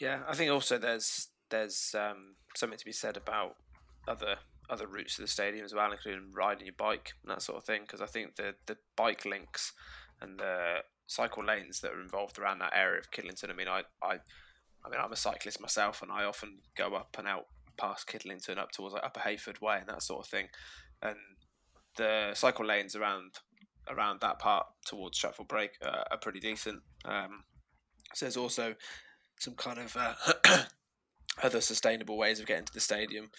Yeah, 0.00 0.20
I 0.28 0.34
think 0.34 0.50
also 0.50 0.78
there's 0.78 1.28
there's 1.50 1.94
um, 1.98 2.36
something 2.56 2.78
to 2.78 2.84
be 2.84 2.92
said 2.92 3.16
about 3.16 3.56
other 4.08 4.36
other 4.68 4.86
routes 4.86 5.16
to 5.16 5.22
the 5.22 5.28
stadium 5.28 5.64
as 5.64 5.74
well, 5.74 5.90
including 5.90 6.32
riding 6.32 6.66
your 6.66 6.74
bike 6.78 7.12
and 7.22 7.30
that 7.30 7.42
sort 7.42 7.58
of 7.58 7.64
thing. 7.64 7.82
Because 7.82 8.00
I 8.00 8.06
think 8.06 8.36
the 8.36 8.54
the 8.66 8.76
bike 8.96 9.24
links 9.24 9.72
and 10.20 10.38
the 10.38 10.78
cycle 11.06 11.44
lanes 11.44 11.80
that 11.80 11.92
are 11.92 12.00
involved 12.00 12.38
around 12.38 12.60
that 12.60 12.72
area 12.74 13.00
of 13.00 13.10
Kidlington. 13.10 13.50
I 13.50 13.54
mean, 13.54 13.68
I 13.68 13.82
I 14.02 14.18
I 14.84 14.88
mean, 14.88 15.00
I'm 15.00 15.12
a 15.12 15.16
cyclist 15.16 15.60
myself, 15.60 16.02
and 16.02 16.10
I 16.10 16.24
often 16.24 16.58
go 16.76 16.94
up 16.94 17.16
and 17.18 17.28
out 17.28 17.46
past 17.76 18.08
Kidlington 18.08 18.58
up 18.58 18.70
towards 18.70 18.94
like 18.94 19.04
Upper 19.04 19.20
Heyford 19.20 19.60
Way 19.60 19.78
and 19.80 19.88
that 19.88 20.02
sort 20.02 20.24
of 20.24 20.30
thing. 20.30 20.48
And 21.02 21.16
the 21.96 22.30
cycle 22.34 22.64
lanes 22.64 22.94
around 22.94 23.32
around 23.88 24.20
that 24.20 24.38
part 24.38 24.66
towards 24.84 25.18
Stratford 25.18 25.48
Brake 25.48 25.72
uh, 25.82 26.04
are 26.10 26.18
pretty 26.18 26.40
decent. 26.40 26.82
Um, 27.04 27.44
so 28.14 28.26
there's 28.26 28.36
also 28.36 28.74
some 29.38 29.54
kind 29.54 29.78
of 29.78 29.96
uh, 29.96 30.14
other 31.42 31.60
sustainable 31.60 32.16
ways 32.16 32.40
of 32.40 32.46
getting 32.46 32.64
to 32.64 32.72
the 32.72 32.80
stadium, 32.80 33.30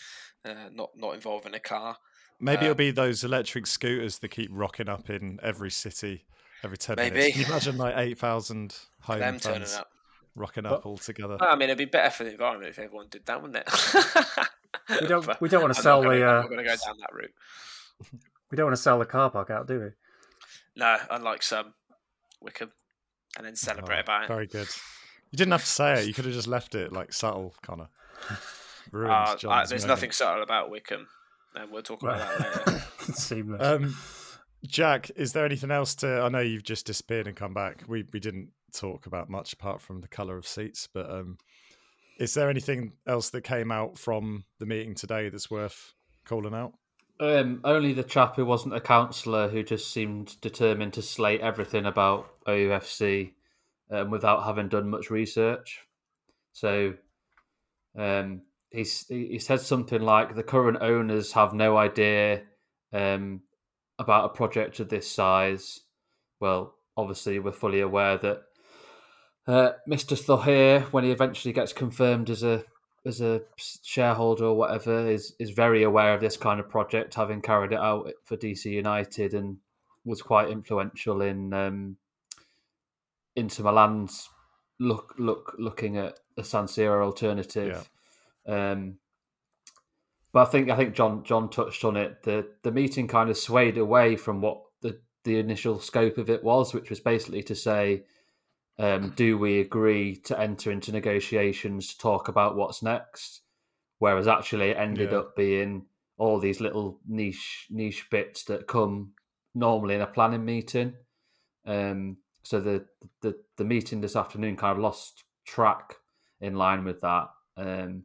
uh, 0.46 0.70
not 0.72 0.92
not 0.96 1.14
involving 1.16 1.54
a 1.54 1.60
car. 1.60 1.98
Maybe 2.40 2.60
um, 2.60 2.64
it'll 2.64 2.76
be 2.76 2.92
those 2.92 3.24
electric 3.24 3.68
scooters 3.68 4.20
that 4.20 4.30
keep 4.30 4.50
rocking 4.52 4.90
up 4.90 5.10
in 5.10 5.40
every 5.44 5.72
city 5.72 6.26
every 6.64 6.78
ten 6.78 6.96
maybe. 6.98 7.16
minutes. 7.16 7.34
Can 7.34 7.42
you 7.42 7.48
imagine 7.52 7.78
like 7.78 7.94
eight 7.98 8.18
thousand 8.18 8.76
home 9.02 9.20
them 9.20 9.40
fans 9.40 9.44
turning 9.44 9.80
up. 9.80 9.92
rocking 10.36 10.66
up 10.66 10.86
all 10.86 10.98
together? 10.98 11.38
I 11.40 11.56
mean, 11.56 11.70
it'd 11.70 11.78
be 11.78 11.86
better 11.86 12.10
for 12.10 12.24
the 12.24 12.32
environment 12.32 12.70
if 12.70 12.80
everyone 12.80 13.08
did 13.10 13.26
that, 13.26 13.42
wouldn't 13.42 13.58
it? 13.58 15.02
we 15.02 15.08
don't. 15.08 15.28
we 15.42 15.50
don't 15.50 15.62
want 15.62 15.76
to 15.76 15.82
sell 15.82 16.02
the. 16.02 16.26
I'm 16.26 16.48
going 16.48 16.58
to 16.58 16.64
go 16.64 16.76
down 16.86 16.98
that 17.00 17.14
route. 17.14 17.34
we 18.50 18.56
don't 18.56 18.66
want 18.66 18.76
to 18.76 18.82
sell 18.82 19.00
the 19.00 19.06
car 19.06 19.30
park 19.30 19.50
out, 19.50 19.68
do 19.68 19.80
we? 19.80 19.88
No, 20.82 20.98
unlike 21.12 21.44
some, 21.44 21.74
Wycombe, 22.42 22.72
and 23.38 23.46
then 23.46 23.56
celebrate 23.56 23.98
Oh, 23.98 24.02
about 24.02 24.24
it. 24.24 24.28
Very 24.28 24.48
good. 24.48 24.68
You 25.32 25.38
didn't 25.38 25.52
have 25.54 25.62
to 25.62 25.68
say 25.68 26.02
it. 26.02 26.08
You 26.08 26.14
could 26.14 26.26
have 26.26 26.34
just 26.34 26.48
left 26.48 26.76
it 26.76 26.92
like 26.92 27.14
subtle, 27.14 27.54
Connor. 27.62 27.88
Ruins 28.92 29.44
Uh, 29.46 29.50
I- 29.50 29.60
there's 29.66 29.84
moment. 29.84 29.88
nothing 29.88 30.12
subtle 30.12 30.44
about 30.44 30.70
Wycombe, 30.72 31.08
and 31.56 31.72
we'll 31.72 31.84
talk 31.84 32.02
about 32.04 32.18
that 32.20 32.68
later. 32.68 32.84
Seamless. 33.14 33.62
Um, 33.62 33.96
Jack, 34.66 35.12
is 35.16 35.34
there 35.34 35.46
anything 35.46 35.72
else 35.72 35.96
to? 35.96 36.22
I 36.22 36.30
know 36.30 36.40
you've 36.40 36.64
just 36.64 36.86
disappeared 36.88 37.28
and 37.28 37.36
come 37.38 37.54
back. 37.54 37.84
We 37.88 38.06
we 38.12 38.20
didn't 38.20 38.50
talk 38.74 39.06
about 39.06 39.30
much 39.30 39.54
apart 39.54 39.82
from 39.82 40.02
the 40.02 40.08
color 40.08 40.38
of 40.38 40.46
seats, 40.48 40.88
but 40.94 41.10
um, 41.10 41.38
is 42.20 42.34
there 42.34 42.50
anything 42.50 42.94
else 43.08 43.30
that 43.32 43.42
came 43.44 43.72
out 43.72 43.98
from 43.98 44.46
the 44.60 44.66
meeting 44.66 44.94
today 44.96 45.30
that's 45.30 45.50
worth 45.52 45.94
calling 46.26 46.54
out? 46.54 46.74
Um, 47.22 47.62
only 47.64 47.94
the 47.94 48.04
chap 48.04 48.36
who 48.36 48.46
wasn't 48.46 48.74
a 48.74 48.82
councillor 48.82 49.48
who 49.48 49.62
just 49.62 49.94
seemed 49.94 50.42
determined 50.42 50.94
to 50.94 51.04
slate 51.04 51.42
everything 51.42 51.86
about 51.86 52.44
OUFC 52.48 53.34
um, 53.92 54.10
without 54.10 54.44
having 54.44 54.70
done 54.70 54.90
much 54.90 55.12
research. 55.12 55.82
So 56.52 56.96
um, 57.96 58.42
he 58.72 58.88
he 59.08 59.38
said 59.38 59.62
something 59.62 60.02
like 60.02 60.34
the 60.34 60.42
current 60.42 60.80
owners 60.82 61.34
have 61.34 61.54
no 61.54 61.78
idea 61.78 62.42
um, 62.92 63.42
about 64.00 64.26
a 64.26 64.36
project 64.36 64.80
of 64.80 64.90
this 64.90 65.10
size. 65.10 65.82
Well, 66.40 66.74
obviously, 66.98 67.38
we're 67.38 67.52
fully 67.52 67.82
aware 67.82 68.18
that 68.18 68.42
uh, 69.46 69.74
Mr. 69.88 70.18
Thohir, 70.18 70.92
when 70.92 71.04
he 71.04 71.12
eventually 71.12 71.54
gets 71.54 71.72
confirmed 71.72 72.32
as 72.32 72.42
a 72.42 72.64
as 73.06 73.22
a 73.22 73.42
shareholder 73.84 74.46
or 74.46 74.56
whatever, 74.56 75.10
is 75.10 75.34
is 75.40 75.52
very 75.52 75.84
aware 75.84 76.14
of 76.14 76.22
this 76.22 76.38
kind 76.38 76.60
of 76.60 76.70
project, 76.70 77.16
having 77.16 77.42
carried 77.42 77.72
it 77.72 77.80
out 77.80 78.12
for 78.24 78.38
DC 78.38 78.66
United 78.66 79.34
and 79.34 79.58
was 80.06 80.22
quite 80.22 80.50
influential 80.50 81.22
in 81.22 81.54
um, 81.54 81.98
Inter 83.36 83.64
Milan's 83.64 84.30
look 84.80 85.14
look 85.18 85.56
looking 85.58 85.98
at 85.98 86.20
a 86.38 86.44
San 86.44 86.66
Siro 86.66 87.04
alternative. 87.04 87.90
Um, 88.48 88.98
but 90.34 90.48
I 90.48 90.52
think 90.52 90.70
I 90.70 90.76
think 90.76 90.96
John 90.96 91.24
John 91.24 91.50
touched 91.50 91.84
on 91.84 91.98
it. 91.98 92.24
The 92.24 92.48
the 92.64 92.72
meeting 92.72 93.08
kind 93.08 93.30
of 93.30 93.38
swayed 93.38 93.78
away 93.78 94.16
from 94.16 94.42
what 94.42 94.62
the 94.82 95.00
the 95.24 95.40
initial 95.40 95.80
scope 95.80 96.18
of 96.18 96.30
it 96.30 96.44
was, 96.44 96.74
which 96.74 96.90
was 96.90 97.00
basically 97.00 97.44
to 97.44 97.56
say, 97.56 98.04
um, 98.80 99.14
do 99.16 99.38
we 99.38 99.60
agree 99.60 100.16
to 100.16 100.40
enter 100.40 100.72
into 100.72 100.92
negotiations 100.92 101.90
to 101.94 101.98
talk 102.00 102.28
about 102.28 102.56
what's 102.56 102.82
next? 102.82 103.42
Whereas 104.00 104.28
actually 104.28 104.70
it 104.70 104.78
ended 104.78 105.12
Yeah. 105.12 105.20
up 105.20 105.36
being 105.36 105.86
all 106.18 106.40
these 106.40 106.62
little 106.62 107.00
niche 107.08 107.68
niche 107.70 108.10
bits 108.10 108.44
that 108.46 108.68
come 108.68 109.14
normally 109.54 109.96
in 109.96 110.02
a 110.02 110.08
planning 110.08 110.46
meeting. 110.46 110.94
Um, 111.66 112.18
so 112.44 112.60
the, 112.60 112.86
the 113.22 113.36
the 113.58 113.66
meeting 113.66 114.02
this 114.02 114.16
afternoon 114.16 114.56
kind 114.56 114.72
of 114.78 114.84
lost 114.84 115.24
track 115.46 115.96
in 116.40 116.56
line 116.56 116.84
with 116.84 117.02
that. 117.02 117.30
Um, 117.58 118.04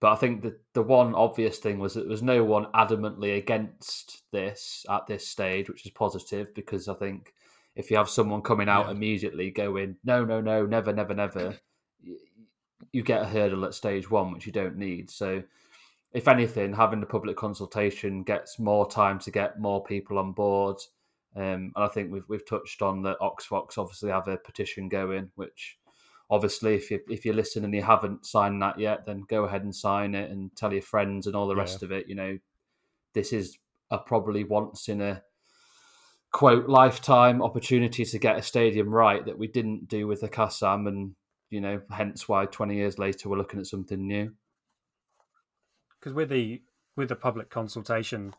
but 0.00 0.12
I 0.12 0.16
think 0.16 0.42
the 0.42 0.58
the 0.72 0.82
one 0.82 1.14
obvious 1.14 1.58
thing 1.58 1.78
was 1.78 1.94
that 1.94 2.02
there 2.02 2.10
was 2.10 2.22
no 2.22 2.44
one 2.44 2.66
adamantly 2.66 3.36
against 3.36 4.22
this 4.32 4.84
at 4.88 5.06
this 5.06 5.26
stage, 5.26 5.68
which 5.68 5.84
is 5.84 5.92
positive 5.92 6.54
because 6.54 6.88
I 6.88 6.94
think 6.94 7.34
if 7.74 7.90
you 7.90 7.96
have 7.96 8.08
someone 8.10 8.42
coming 8.42 8.68
out 8.68 8.86
Yeah. 8.86 8.92
immediately 8.92 9.50
going 9.50 9.96
no 10.04 10.24
no 10.24 10.40
no 10.40 10.66
never 10.66 10.92
never 10.92 11.14
never, 11.14 11.58
you 12.92 13.02
get 13.02 13.22
a 13.22 13.26
hurdle 13.26 13.64
at 13.64 13.74
stage 13.74 14.10
one 14.10 14.32
which 14.32 14.46
you 14.46 14.52
don't 14.52 14.76
need. 14.76 15.10
So 15.10 15.42
if 16.12 16.28
anything, 16.28 16.74
having 16.74 17.00
the 17.00 17.06
public 17.06 17.36
consultation 17.36 18.22
gets 18.22 18.58
more 18.58 18.88
time 18.88 19.18
to 19.20 19.30
get 19.30 19.58
more 19.58 19.82
people 19.82 20.18
on 20.18 20.32
board. 20.32 20.76
Um, 21.34 21.72
and 21.74 21.84
I 21.84 21.88
think 21.88 22.12
we've 22.12 22.28
we've 22.28 22.46
touched 22.46 22.82
on 22.82 23.02
that 23.04 23.18
OxVox 23.20 23.78
obviously 23.78 24.10
have 24.10 24.28
a 24.28 24.36
petition 24.36 24.90
going, 24.90 25.30
which 25.36 25.78
obviously 26.28 26.74
if 26.74 26.90
you 26.90 27.00
if 27.08 27.24
you 27.24 27.32
listen 27.32 27.64
and 27.64 27.74
you 27.74 27.82
haven't 27.82 28.26
signed 28.26 28.60
that 28.60 28.78
yet, 28.78 29.06
then 29.06 29.24
go 29.28 29.44
ahead 29.44 29.62
and 29.62 29.74
sign 29.74 30.14
it 30.14 30.30
and 30.30 30.54
tell 30.54 30.72
your 30.72 30.82
friends 30.82 31.26
and 31.26 31.34
all 31.34 31.48
the 31.48 31.56
rest 31.56 31.82
of 31.82 31.90
it. 31.92 32.06
You 32.08 32.14
know, 32.16 32.38
this 33.14 33.32
is 33.32 33.56
a 33.90 33.96
probably 33.96 34.44
once 34.44 34.88
in 34.88 35.00
a 35.00 35.22
quote 36.32 36.68
lifetime 36.68 37.42
opportunity 37.42 38.04
to 38.04 38.18
get 38.18 38.36
a 38.38 38.42
stadium 38.42 38.88
right 38.88 39.24
that 39.26 39.38
we 39.38 39.46
didn't 39.46 39.88
do 39.88 40.06
with 40.06 40.22
the 40.22 40.28
Kassam, 40.28 40.88
and 40.88 41.14
you 41.50 41.60
know, 41.60 41.80
hence 41.90 42.28
why 42.28 42.46
twenty 42.46 42.76
years 42.76 42.98
later 42.98 43.28
we're 43.28 43.38
looking 43.38 43.60
at 43.60 43.66
something 43.66 44.06
new. 44.06 44.32
because 46.02 46.14
with 46.14 46.28
the 46.28 46.62
with 46.96 47.08
the 47.08 47.16
public 47.16 47.48
consultation, 47.48 48.34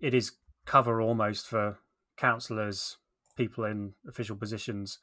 it 0.00 0.12
is 0.12 0.32
cover 0.66 1.00
almost 1.00 1.46
for 1.46 1.78
councillors, 2.16 2.96
people 3.36 3.64
in 3.64 3.94
official 4.06 4.36
positions, 4.36 4.98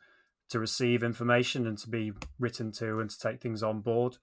to 0.49 0.59
receive 0.59 1.01
information 1.01 1.65
and 1.65 1.77
to 1.79 1.89
be 1.89 2.11
written 2.37 2.71
to 2.73 2.99
and 2.99 3.09
to 3.09 3.19
take 3.19 3.41
things 3.41 3.63
on 3.63 3.81
board. 3.81 4.17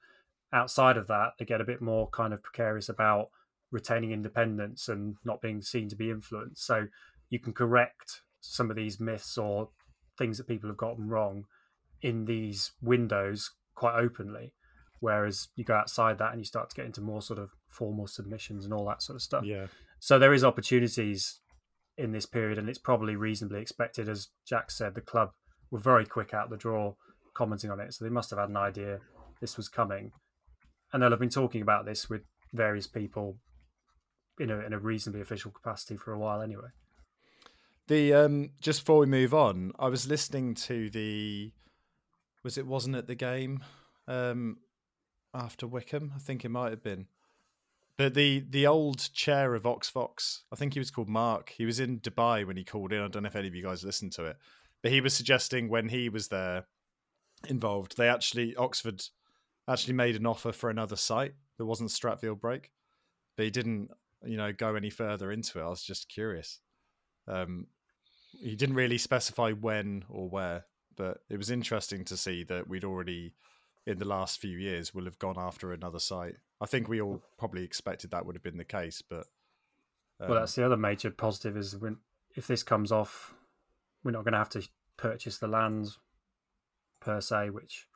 Outside 0.53 0.97
of 0.97 1.07
that, 1.09 1.33
they 1.39 1.45
get 1.45 1.61
a 1.61 1.65
bit 1.65 1.81
more 1.81 2.09
kind 2.11 2.35
of 2.35 2.43
precarious 2.43 2.89
about 2.89 3.31
retaining 3.71 4.13
independence 4.13 4.87
and 4.89 5.17
not 5.25 5.41
being 5.41 5.63
seen 5.63 5.89
to 5.89 5.97
be 5.97 6.11
influenced. 6.11 6.65
So 6.65 6.89
you 7.33 7.39
can 7.39 7.55
correct 7.55 8.21
some 8.43 8.69
of 8.69 8.77
these 8.77 9.01
myths 9.01 9.39
or 9.39 9.71
things 10.19 10.37
that 10.37 10.47
people 10.47 10.69
have 10.69 10.77
gotten 10.77 11.09
wrong 11.09 11.45
in 12.03 12.27
these 12.27 12.73
windows 12.83 13.51
quite 13.75 13.99
openly. 13.99 14.53
Whereas 15.01 15.49
you 15.57 15.65
go 15.65 15.75
outside 15.75 16.19
that 16.19 16.33
and 16.33 16.41
you 16.41 16.45
start 16.45 16.69
to 16.69 16.77
get 16.77 16.85
into 16.85 17.01
more 17.01 17.23
sort 17.23 17.39
of 17.39 17.49
formal 17.71 18.07
submissions 18.07 18.67
and 18.67 18.75
all 18.75 18.85
that 18.87 19.01
sort 19.01 19.17
of 19.17 19.23
stuff. 19.23 19.45
Yeah, 19.47 19.69
So 19.99 20.19
there 20.19 20.35
is 20.35 20.45
opportunities 20.45 21.41
in 21.97 22.13
this 22.13 22.27
period, 22.27 22.59
and 22.59 22.69
it's 22.69 22.79
probably 22.79 23.17
reasonably 23.17 23.63
expected. 23.63 24.11
As 24.11 24.29
Jack 24.47 24.71
said, 24.71 24.95
the 24.95 25.01
club 25.01 25.31
were 25.71 25.79
very 25.79 26.05
quick 26.05 26.35
out 26.35 26.51
the 26.51 26.59
draw 26.59 26.97
commenting 27.33 27.71
on 27.71 27.81
it, 27.81 27.95
so 27.95 28.05
they 28.05 28.11
must 28.11 28.29
have 28.29 28.39
had 28.39 28.51
an 28.51 28.59
idea 28.59 28.99
this 29.41 29.57
was 29.57 29.71
coming, 29.71 30.13
and 30.93 31.03
they'll 31.03 31.11
have 31.11 31.19
been 31.19 31.31
talking 31.31 31.63
about 31.63 31.87
this 31.87 32.11
with 32.11 32.23
various 32.53 32.87
people 32.87 33.39
in 34.39 34.51
a 34.51 34.59
in 34.59 34.75
a 34.75 34.79
reasonably 34.79 35.23
official 35.23 35.51
capacity 35.51 35.97
for 35.97 36.13
a 36.13 36.19
while 36.19 36.43
anyway. 36.43 36.69
The 37.89 38.15
um, 38.15 38.51
just 38.61 38.81
before 38.81 38.99
we 38.99 39.07
move 39.07 39.35
on, 39.35 39.73
I 39.79 39.89
was 39.89 40.09
listening 40.09 40.55
to 40.55 40.89
the 40.91 41.53
was 42.45 42.59
it 42.59 42.67
wasn't 42.67 42.97
it 42.97 43.07
the 43.07 43.15
game 43.15 43.61
um, 44.07 44.59
after 45.35 45.67
Wycombe? 45.67 46.13
I 46.15 46.19
think 46.19 46.45
it 46.45 46.51
might 46.51 46.71
have 46.71 46.83
been. 46.83 47.07
But 47.99 48.15
the 48.15 48.45
the 48.49 48.67
old 48.67 49.13
chair 49.13 49.55
of 49.55 49.65
OxVox, 49.65 50.41
I 50.53 50.57
think 50.57 50.75
he 50.75 50.81
was 50.81 50.91
called 50.91 51.09
Mark. 51.09 51.51
He 51.57 51.67
was 51.67 51.81
in 51.81 52.01
Dubai 52.01 52.47
when 52.47 52.57
he 52.57 52.65
called 52.65 52.93
in. 52.93 53.03
I 53.03 53.09
don't 53.09 53.25
know 53.25 53.29
if 53.29 53.37
any 53.37 53.49
of 53.49 53.55
you 53.55 53.63
guys 53.63 53.85
listened 53.85 54.13
to 54.13 54.25
it, 54.25 54.37
but 54.83 54.93
he 54.93 55.01
was 55.01 55.15
suggesting 55.15 55.69
when 55.69 55.89
he 55.89 56.09
was 56.09 56.29
there 56.29 56.67
involved, 57.49 57.97
they 57.97 58.09
actually 58.09 58.55
Oxford 58.57 59.03
actually 59.69 59.95
made 59.95 60.17
an 60.17 60.27
offer 60.27 60.53
for 60.53 60.71
another 60.71 60.97
site 60.97 61.35
that 61.59 61.67
wasn't 61.67 61.91
Stratfield 61.91 62.41
Brake, 62.41 62.71
but 63.37 63.45
he 63.45 63.51
didn't, 63.51 63.91
you 64.25 64.37
know, 64.37 64.53
go 64.53 64.75
any 64.75 64.91
further 64.91 65.31
into 65.31 65.59
it. 65.59 65.63
I 65.63 65.69
was 65.69 65.83
just 65.83 66.09
curious. 66.09 66.61
Um, 67.29 67.67
he 68.41 68.57
didn't 68.57 68.77
really 68.77 68.99
specify 68.99 69.53
when 69.53 70.05
or 70.09 70.29
where, 70.29 70.65
but 70.97 71.19
it 71.29 71.37
was 71.37 71.51
interesting 71.51 72.05
to 72.07 72.17
see 72.17 72.45
that 72.45 72.69
we'd 72.69 72.85
already, 72.85 73.35
in 73.87 73.99
the 73.99 74.05
last 74.05 74.41
few 74.41 74.57
years, 74.57 74.95
will 74.95 75.05
have 75.05 75.19
gone 75.19 75.39
after 75.39 75.73
another 75.73 75.99
site. 75.99 76.35
I 76.61 76.67
think 76.67 76.89
we 76.89 77.01
all 77.01 77.23
probably 77.39 77.65
expected 77.65 78.11
that 78.11 78.25
would 78.25 78.37
have 78.37 78.43
been 78.43 78.57
the 78.57 78.65
case, 78.65 79.03
but 79.03 79.27
um, 80.21 80.29
well, 80.29 80.39
that's 80.41 80.55
the 80.55 80.65
other 80.65 80.77
major 80.77 81.11
positive 81.11 81.57
is 81.57 81.77
when 81.77 81.99
if 82.35 82.47
this 82.47 82.63
comes 82.63 82.93
off, 82.93 83.35
we're 84.05 84.13
not 84.13 84.25
going 84.25 84.33
to 84.33 84.39
have 84.39 84.49
to 84.51 84.67
purchase 84.97 85.39
the 85.39 85.49
lands 85.49 85.99
per 87.01 87.21
se. 87.21 87.51
Which, 87.51 87.87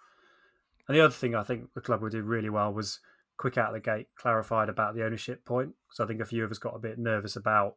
and 0.89 0.97
the 0.97 1.05
other 1.05 1.15
thing 1.15 1.35
I 1.35 1.43
think 1.43 1.73
the 1.75 1.81
club 1.81 2.03
would 2.03 2.12
do 2.12 2.23
really 2.23 2.51
well 2.51 2.73
was 2.73 3.01
quick 3.37 3.59
out 3.59 3.69
of 3.69 3.75
the 3.75 3.81
gate 3.81 4.09
clarified 4.17 4.69
about 4.69 4.95
the 4.95 5.05
ownership 5.05 5.45
point. 5.45 5.75
So 5.93 6.05
I 6.05 6.07
think 6.07 6.21
a 6.21 6.27
few 6.27 6.45
of 6.45 6.51
us 6.51 6.59
got 6.59 6.75
a 6.75 6.81
bit 6.81 6.99
nervous 6.99 7.37
about 7.37 7.77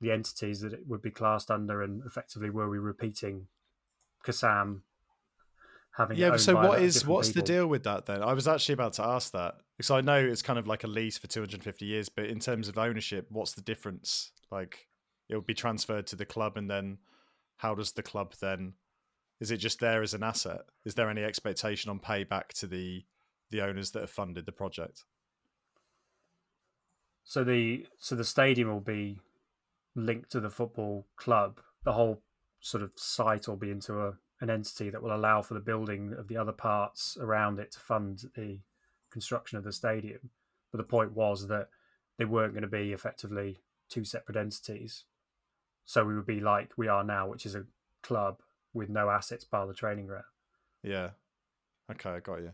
the 0.00 0.12
entities 0.12 0.60
that 0.60 0.72
it 0.72 0.86
would 0.86 1.02
be 1.02 1.10
classed 1.10 1.50
under, 1.50 1.82
and 1.82 2.02
effectively 2.06 2.50
were 2.50 2.68
we 2.68 2.78
repeating 2.78 3.48
Kassam 4.24 4.82
having 5.96 6.16
yeah. 6.16 6.36
So 6.36 6.54
what 6.54 6.64
is 6.64 6.70
what 6.70 6.78
a 6.78 6.82
is 6.82 6.94
different 6.94 7.14
what's 7.14 7.32
the 7.32 7.42
deal 7.42 7.66
with 7.66 7.84
that 7.84 8.06
then? 8.06 8.22
I 8.22 8.32
was 8.32 8.48
actually 8.48 8.74
about 8.74 8.94
to 8.94 9.04
ask 9.04 9.32
that 9.32 9.56
because 9.76 9.90
I 9.90 10.00
know 10.00 10.16
it's 10.16 10.42
kind 10.42 10.58
of 10.58 10.66
like 10.66 10.84
a 10.84 10.86
lease 10.86 11.18
for 11.18 11.26
250 11.26 11.84
years, 11.84 12.08
but 12.08 12.26
in 12.26 12.38
terms 12.38 12.68
of 12.68 12.78
ownership, 12.78 13.26
what's 13.30 13.52
the 13.52 13.62
difference? 13.62 14.32
Like 14.50 14.88
it 15.28 15.34
will 15.34 15.42
be 15.42 15.54
transferred 15.54 16.06
to 16.08 16.16
the 16.16 16.26
club, 16.26 16.56
and 16.56 16.70
then 16.70 16.98
how 17.58 17.74
does 17.74 17.92
the 17.92 18.02
club 18.02 18.34
then? 18.40 18.74
Is 19.40 19.50
it 19.50 19.58
just 19.58 19.78
there 19.80 20.02
as 20.02 20.14
an 20.14 20.22
asset? 20.22 20.62
Is 20.84 20.94
there 20.94 21.10
any 21.10 21.22
expectation 21.22 21.90
on 21.90 22.00
payback 22.00 22.48
to 22.60 22.66
the 22.66 23.04
the 23.50 23.62
owners 23.62 23.90
that 23.92 24.00
have 24.00 24.10
funded 24.10 24.46
the 24.46 24.52
project? 24.52 25.04
So 27.24 27.44
the 27.44 27.86
so 27.98 28.14
the 28.14 28.24
stadium 28.24 28.68
will 28.68 28.80
be 28.80 29.20
linked 29.98 30.30
to 30.32 30.40
the 30.40 30.50
football 30.50 31.06
club. 31.16 31.60
The 31.84 31.92
whole 31.92 32.22
sort 32.60 32.82
of 32.82 32.92
site 32.96 33.48
will 33.48 33.56
be 33.56 33.70
into 33.70 34.00
a 34.00 34.14
an 34.40 34.50
entity 34.50 34.88
that 34.90 35.02
will 35.02 35.14
allow 35.14 35.42
for 35.42 35.54
the 35.54 35.60
building 35.60 36.14
of 36.16 36.28
the 36.28 36.36
other 36.36 36.52
parts 36.52 37.18
around 37.20 37.58
it 37.58 37.72
to 37.72 37.80
fund 37.80 38.22
the 38.36 38.60
construction 39.10 39.58
of 39.58 39.64
the 39.64 39.72
stadium. 39.72 40.30
But 40.70 40.78
the 40.78 40.84
point 40.84 41.12
was 41.12 41.48
that 41.48 41.68
they 42.18 42.24
weren't 42.24 42.52
going 42.52 42.62
to 42.62 42.68
be 42.68 42.92
effectively 42.92 43.58
two 43.88 44.04
separate 44.04 44.36
entities. 44.36 45.04
So 45.84 46.04
we 46.04 46.14
would 46.14 46.26
be 46.26 46.40
like 46.40 46.70
we 46.76 46.88
are 46.88 47.02
now, 47.02 47.28
which 47.28 47.46
is 47.46 47.54
a 47.54 47.64
club 48.02 48.40
with 48.72 48.88
no 48.88 49.10
assets 49.10 49.44
bar 49.44 49.66
the 49.66 49.74
training 49.74 50.06
ground. 50.06 50.24
Yeah. 50.82 51.10
Okay, 51.90 52.10
I 52.10 52.20
got 52.20 52.40
you. 52.40 52.52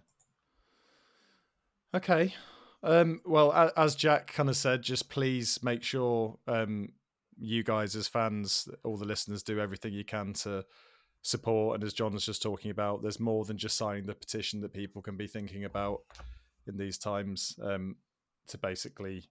Okay. 1.92 2.34
Um, 2.82 3.20
well, 3.24 3.72
as 3.76 3.94
Jack 3.94 4.32
kind 4.32 4.48
of 4.48 4.56
said, 4.56 4.82
just 4.82 5.08
please 5.08 5.58
make 5.62 5.82
sure 5.82 6.38
um, 6.46 6.92
you 7.38 7.62
guys, 7.62 7.96
as 7.96 8.08
fans, 8.08 8.68
all 8.84 8.96
the 8.96 9.04
listeners, 9.04 9.42
do 9.42 9.60
everything 9.60 9.92
you 9.92 10.04
can 10.04 10.32
to 10.34 10.64
support. 11.22 11.74
And 11.74 11.84
as 11.84 11.92
John 11.92 12.12
was 12.12 12.26
just 12.26 12.42
talking 12.42 12.70
about, 12.70 13.02
there's 13.02 13.20
more 13.20 13.44
than 13.44 13.58
just 13.58 13.76
signing 13.76 14.06
the 14.06 14.14
petition 14.14 14.60
that 14.60 14.72
people 14.72 15.02
can 15.02 15.16
be 15.16 15.26
thinking 15.26 15.64
about 15.64 16.00
in 16.66 16.76
these 16.76 16.98
times 16.98 17.58
um, 17.62 17.96
to 18.48 18.58
basically 18.58 19.28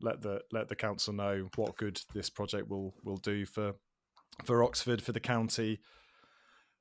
let 0.00 0.22
the 0.22 0.40
let 0.52 0.68
the 0.68 0.76
council 0.76 1.12
know 1.12 1.48
what 1.56 1.76
good 1.76 2.00
this 2.14 2.30
project 2.30 2.68
will 2.68 2.94
will 3.02 3.16
do 3.16 3.44
for 3.44 3.74
for 4.44 4.62
Oxford, 4.62 5.02
for 5.02 5.12
the 5.12 5.20
county, 5.20 5.80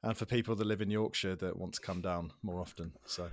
and 0.03 0.15
for 0.17 0.25
people 0.25 0.55
that 0.55 0.67
live 0.67 0.81
in 0.81 0.91
Yorkshire 0.91 1.35
that 1.37 1.57
want 1.57 1.73
to 1.73 1.81
come 1.81 2.01
down 2.01 2.31
more 2.43 2.61
often. 2.61 2.91
So, 3.05 3.29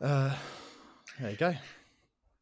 uh, 0.00 0.34
there 1.20 1.30
you 1.30 1.36
go. 1.36 1.54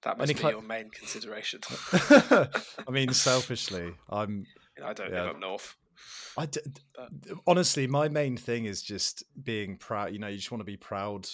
That 0.07 0.19
must 0.19 0.33
be 0.33 0.39
cl- 0.39 0.53
your 0.53 0.63
main 0.63 0.89
consideration. 0.91 1.61
I 1.93 2.91
mean, 2.91 3.13
selfishly, 3.13 3.93
I'm. 4.09 4.47
I 4.83 4.93
don't 4.93 5.13
yeah, 5.13 5.23
live 5.23 5.31
up 5.31 5.41
north. 5.41 5.75
I 6.39 6.47
d- 6.47 6.61
honestly, 7.45 7.89
my 7.89 8.09
main 8.09 8.37
thing 8.37 8.67
is 8.67 8.83
just 8.83 9.25
being 9.43 9.77
proud. 9.77 10.13
You 10.13 10.21
know, 10.21 10.29
you 10.29 10.37
just 10.37 10.53
want 10.53 10.61
to 10.61 10.65
be 10.65 10.77
proud. 10.77 11.27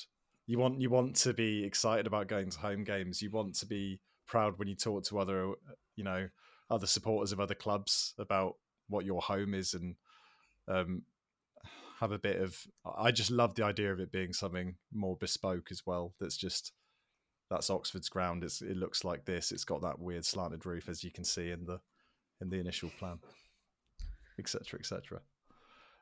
You 0.47 0.59
want 0.59 0.81
you 0.81 0.89
want 0.89 1.17
to 1.17 1.35
be 1.35 1.63
excited 1.65 2.07
about 2.07 2.29
going 2.29 2.49
to 2.49 2.59
home 2.59 2.83
games. 2.83 3.21
You 3.21 3.31
want 3.31 3.57
to 3.57 3.67
be 3.67 4.01
proud 4.27 4.59
when 4.59 4.69
you 4.69 4.75
talk 4.75 5.05
to 5.05 5.19
other, 5.19 5.53
you 5.97 6.05
know, 6.05 6.29
other 6.71 6.87
supporters 6.87 7.31
of 7.31 7.41
other 7.41 7.55
clubs 7.55 8.15
about 8.19 8.55
what 8.89 9.05
your 9.05 9.21
home 9.21 9.53
is 9.53 9.75
and 9.75 9.97
um, 10.67 11.03
have 12.01 12.13
a 12.13 12.19
bit 12.19 12.41
of. 12.41 12.57
I 12.97 13.11
just 13.11 13.31
love 13.31 13.55
the 13.55 13.67
idea 13.67 13.93
of 13.93 14.01
it 14.01 14.11
being 14.11 14.33
something 14.33 14.77
more 14.95 15.19
bespoke 15.19 15.69
as 15.71 15.83
well. 15.85 16.15
That's 16.19 16.39
just 16.39 16.73
that's 17.53 17.71
Oxford's 17.71 18.09
ground. 18.09 18.43
It's, 18.43 18.63
it 18.63 18.77
looks 18.77 19.05
like 19.05 19.25
this. 19.25 19.53
It's 19.53 19.65
got 19.65 19.83
that 19.83 19.99
weird 19.99 20.25
slanted 20.25 20.67
roof, 20.67 20.89
as 20.89 21.05
you 21.05 21.11
can 21.11 21.25
see 21.25 21.51
in 21.51 21.65
the 21.65 21.81
in 22.41 22.49
the 22.49 22.59
initial 22.59 22.91
plan, 22.99 23.19
etc., 24.39 24.79
etc. 24.81 25.21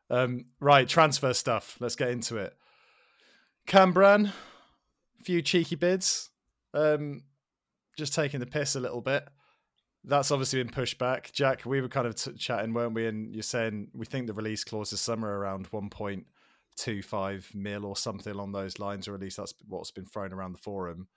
Um, 0.09 0.47
right, 0.61 0.89
transfer 0.89 1.35
stuff. 1.35 1.77
Let's 1.81 1.97
get 1.97 2.11
into 2.11 2.39
it. 2.39 2.55
Cambran, 3.67 4.33
few 5.23 5.43
cheeky 5.43 5.77
bids. 5.77 6.31
Um, 6.73 7.23
just 7.99 8.15
taking 8.15 8.41
the 8.41 8.47
piss 8.47 8.77
a 8.77 8.81
little 8.81 9.03
bit 9.03 9.29
that's 10.05 10.31
obviously 10.31 10.63
been 10.63 10.73
pushed 10.73 10.99
back. 10.99 11.31
Jack, 11.33 11.67
we 11.67 11.81
were 11.81 11.89
kind 11.89 12.07
of 12.07 12.15
t- 12.15 12.33
chatting, 12.33 12.73
weren't 12.73 12.95
we? 12.95 13.07
And 13.07 13.35
you're 13.35 13.43
saying 13.43 13.89
we 13.95 14.07
think 14.07 14.27
the 14.27 14.33
release 14.33 14.65
clause 14.65 14.93
is 14.93 15.01
somewhere 15.01 15.37
around 15.37 15.71
1.25 15.71 17.55
mil 17.55 17.85
or 17.85 17.97
something 17.97 18.33
along 18.33 18.53
those 18.53 18.79
lines, 18.79 19.09
or 19.09 19.15
at 19.15 19.21
least 19.21 19.37
that's 19.37 19.55
what's 19.69 19.91
been 19.91 20.07
thrown 20.07 20.33
around 20.33 20.53
the 20.53 20.59
forum. 20.59 21.09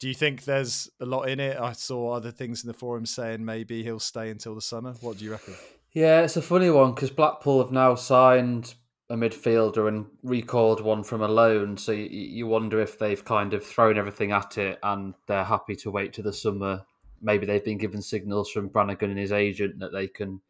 Do 0.00 0.08
you 0.08 0.14
think 0.14 0.44
there's 0.44 0.90
a 0.98 1.06
lot 1.06 1.28
in 1.28 1.38
it? 1.38 1.58
I 1.58 1.72
saw 1.72 2.12
other 2.12 2.30
things 2.30 2.64
in 2.64 2.68
the 2.68 2.74
forum 2.74 3.06
saying 3.06 3.44
maybe 3.44 3.82
he'll 3.82 4.00
stay 4.00 4.30
until 4.30 4.54
the 4.54 4.62
summer. 4.62 4.94
What 5.00 5.18
do 5.18 5.24
you 5.24 5.32
reckon? 5.32 5.54
Yeah, 5.92 6.22
it's 6.22 6.36
a 6.36 6.42
funny 6.42 6.70
one 6.70 6.94
because 6.94 7.10
Blackpool 7.10 7.62
have 7.62 7.72
now 7.72 7.94
signed 7.94 8.74
a 9.10 9.14
midfielder 9.14 9.88
and 9.88 10.06
recalled 10.22 10.80
one 10.80 11.02
from 11.02 11.20
a 11.20 11.28
loan. 11.28 11.76
So 11.76 11.92
you, 11.92 12.06
you 12.06 12.46
wonder 12.46 12.80
if 12.80 12.98
they've 12.98 13.24
kind 13.24 13.54
of 13.54 13.64
thrown 13.64 13.98
everything 13.98 14.32
at 14.32 14.56
it 14.56 14.78
and 14.82 15.14
they're 15.26 15.44
happy 15.44 15.76
to 15.76 15.90
wait 15.90 16.12
to 16.14 16.22
the 16.22 16.32
summer 16.32 16.84
maybe 17.20 17.46
they've 17.46 17.64
been 17.64 17.78
given 17.78 18.02
signals 18.02 18.50
from 18.50 18.68
Brannigan 18.68 19.10
and 19.10 19.18
his 19.18 19.32
agent 19.32 19.78
that 19.80 19.92
they 19.92 20.08
can 20.08 20.40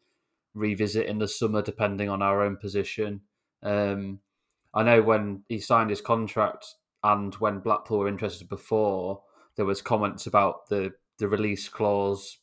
revisit 0.53 1.07
in 1.07 1.17
the 1.19 1.27
summer, 1.27 1.61
depending 1.61 2.09
on 2.09 2.21
our 2.21 2.41
own 2.41 2.57
position. 2.57 3.21
Um, 3.63 4.19
I 4.73 4.83
know 4.83 5.01
when 5.01 5.43
he 5.49 5.59
signed 5.59 5.89
his 5.89 6.01
contract 6.01 6.65
and 7.03 7.33
when 7.35 7.59
Blackpool 7.59 7.99
were 7.99 8.07
interested 8.07 8.47
before, 8.47 9.21
there 9.61 9.65
was 9.67 9.83
comments 9.83 10.25
about 10.25 10.67
the 10.69 10.91
the 11.19 11.27
release 11.27 11.69
clause 11.69 12.39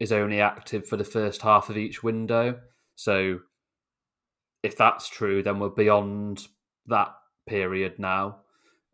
is 0.00 0.12
only 0.12 0.40
active 0.40 0.86
for 0.86 0.96
the 0.96 1.04
first 1.04 1.42
half 1.42 1.68
of 1.68 1.76
each 1.76 2.02
window. 2.02 2.58
So 2.94 3.40
if 4.62 4.74
that's 4.74 5.06
true, 5.10 5.42
then 5.42 5.58
we're 5.58 5.68
beyond 5.68 6.48
that 6.86 7.08
period 7.46 7.98
now. 7.98 8.38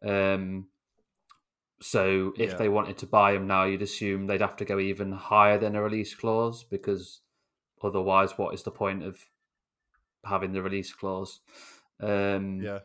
Um, 0.05 0.67
so 1.81 2.33
if 2.37 2.51
yeah. 2.51 2.57
they 2.57 2.69
wanted 2.69 2.99
to 2.99 3.07
buy 3.07 3.35
him 3.35 3.47
now, 3.47 3.67
you'd 3.67 3.83
assume 3.83 4.27
they'd 4.27 4.41
have 4.41 4.57
to 4.57 4.65
go 4.65 4.81
even 4.81 5.13
higher 5.13 5.57
than 5.57 5.77
a 5.77 5.83
release 5.83 6.13
clause 6.13 6.65
because 6.65 7.21
otherwise, 7.85 8.37
what 8.37 8.53
is 8.53 8.65
the 8.65 8.73
point 8.73 9.05
of 9.05 9.17
having 10.25 10.53
the 10.53 10.63
release 10.63 10.93
clause? 10.93 11.39
Um, 12.01 12.63
yeah. 12.63 12.81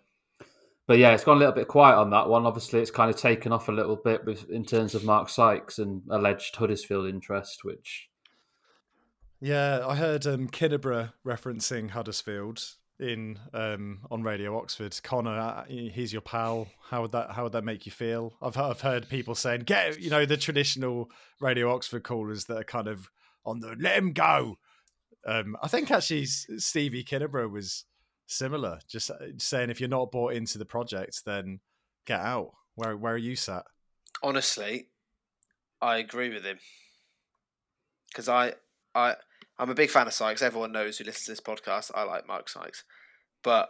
But 0.88 1.00
yeah, 1.00 1.13
it's 1.13 1.24
gone 1.24 1.38
a 1.38 1.39
little 1.39 1.54
bit 1.54 1.67
quiet 1.67 1.98
on 1.98 2.12
that 2.12 2.30
one. 2.30 2.45
Obviously, 2.45 2.80
it's 2.80 2.91
kind 2.91 3.10
of 3.10 3.17
taken 3.17 3.52
off 3.52 3.69
a 3.69 3.71
little 3.71 3.95
bit 3.95 4.24
with, 4.26 4.50
in 4.50 4.63
terms 4.63 4.93
of 4.93 5.04
Mark 5.04 5.30
Sykes 5.30 5.80
and 5.80 6.04
alleged 6.12 6.56
Huddersfield 6.56 7.08
interest, 7.08 7.63
which. 7.63 8.10
Yeah, 9.41 9.86
I 9.86 9.95
heard 9.95 10.26
um, 10.28 10.48
Kidderburgh 10.48 11.10
referencing 11.26 11.89
Huddersfield 11.89 12.63
in 13.00 13.39
um, 13.54 14.00
on 14.12 14.24
Radio 14.24 14.58
Oxford. 14.58 14.98
Connor, 15.04 15.38
uh, 15.38 15.63
he's 15.67 16.13
your 16.13 16.21
pal. 16.21 16.67
How 16.89 17.02
would 17.02 17.12
that 17.12 17.32
how 17.32 17.43
would 17.43 17.52
that 17.54 17.63
make 17.63 17.86
you 17.86 17.91
feel? 17.91 18.34
I've 18.41 18.58
I've 18.58 18.82
heard 18.82 19.10
people 19.10 19.36
saying 19.36 19.62
get 19.62 20.00
you 20.00 20.10
know 20.10 20.26
the 20.26 20.38
traditional 20.38 21.10
Radio 21.39 21.74
Oxford 21.74 22.04
callers 22.04 22.45
that 22.45 22.58
are 22.58 22.63
kind 22.63 22.88
of 22.88 23.10
on 23.45 23.60
the 23.60 23.76
let 23.80 23.98
him 23.98 24.13
go. 24.13 24.58
Um, 25.26 25.58
I 25.62 25.67
think 25.67 25.89
actually 25.91 26.26
Stevie 26.26 27.04
Kidderburgh 27.04 27.52
was 27.52 27.86
similar, 28.28 28.80
just 28.88 29.12
uh, 29.12 29.16
saying 29.38 29.70
if 29.70 29.80
you're 29.80 29.90
not 29.90 30.12
bought 30.12 30.34
into 30.34 30.58
the 30.58 30.66
project, 30.66 31.24
then 31.26 31.60
get 32.06 32.20
out. 32.20 32.52
Where 32.76 32.98
where 32.98 33.14
are 33.14 33.18
you 33.18 33.36
sat? 33.36 33.64
Honestly, 34.24 34.90
I 35.82 35.98
agree 35.98 36.30
with 36.30 36.44
him 36.44 36.60
because 38.10 38.30
I 38.30 38.54
I 38.94 39.16
I'm 39.58 39.70
a 39.70 39.76
big 39.76 39.90
fan 39.90 40.08
of 40.08 40.14
Sykes. 40.14 40.42
Everyone 40.42 40.72
knows 40.72 40.98
who 40.98 41.06
listens 41.06 41.26
to 41.26 41.32
this 41.32 41.42
podcast. 41.42 41.92
I 41.96 42.04
like 42.04 42.28
Mark 42.28 42.50
Sykes. 42.50 42.84
But 43.44 43.70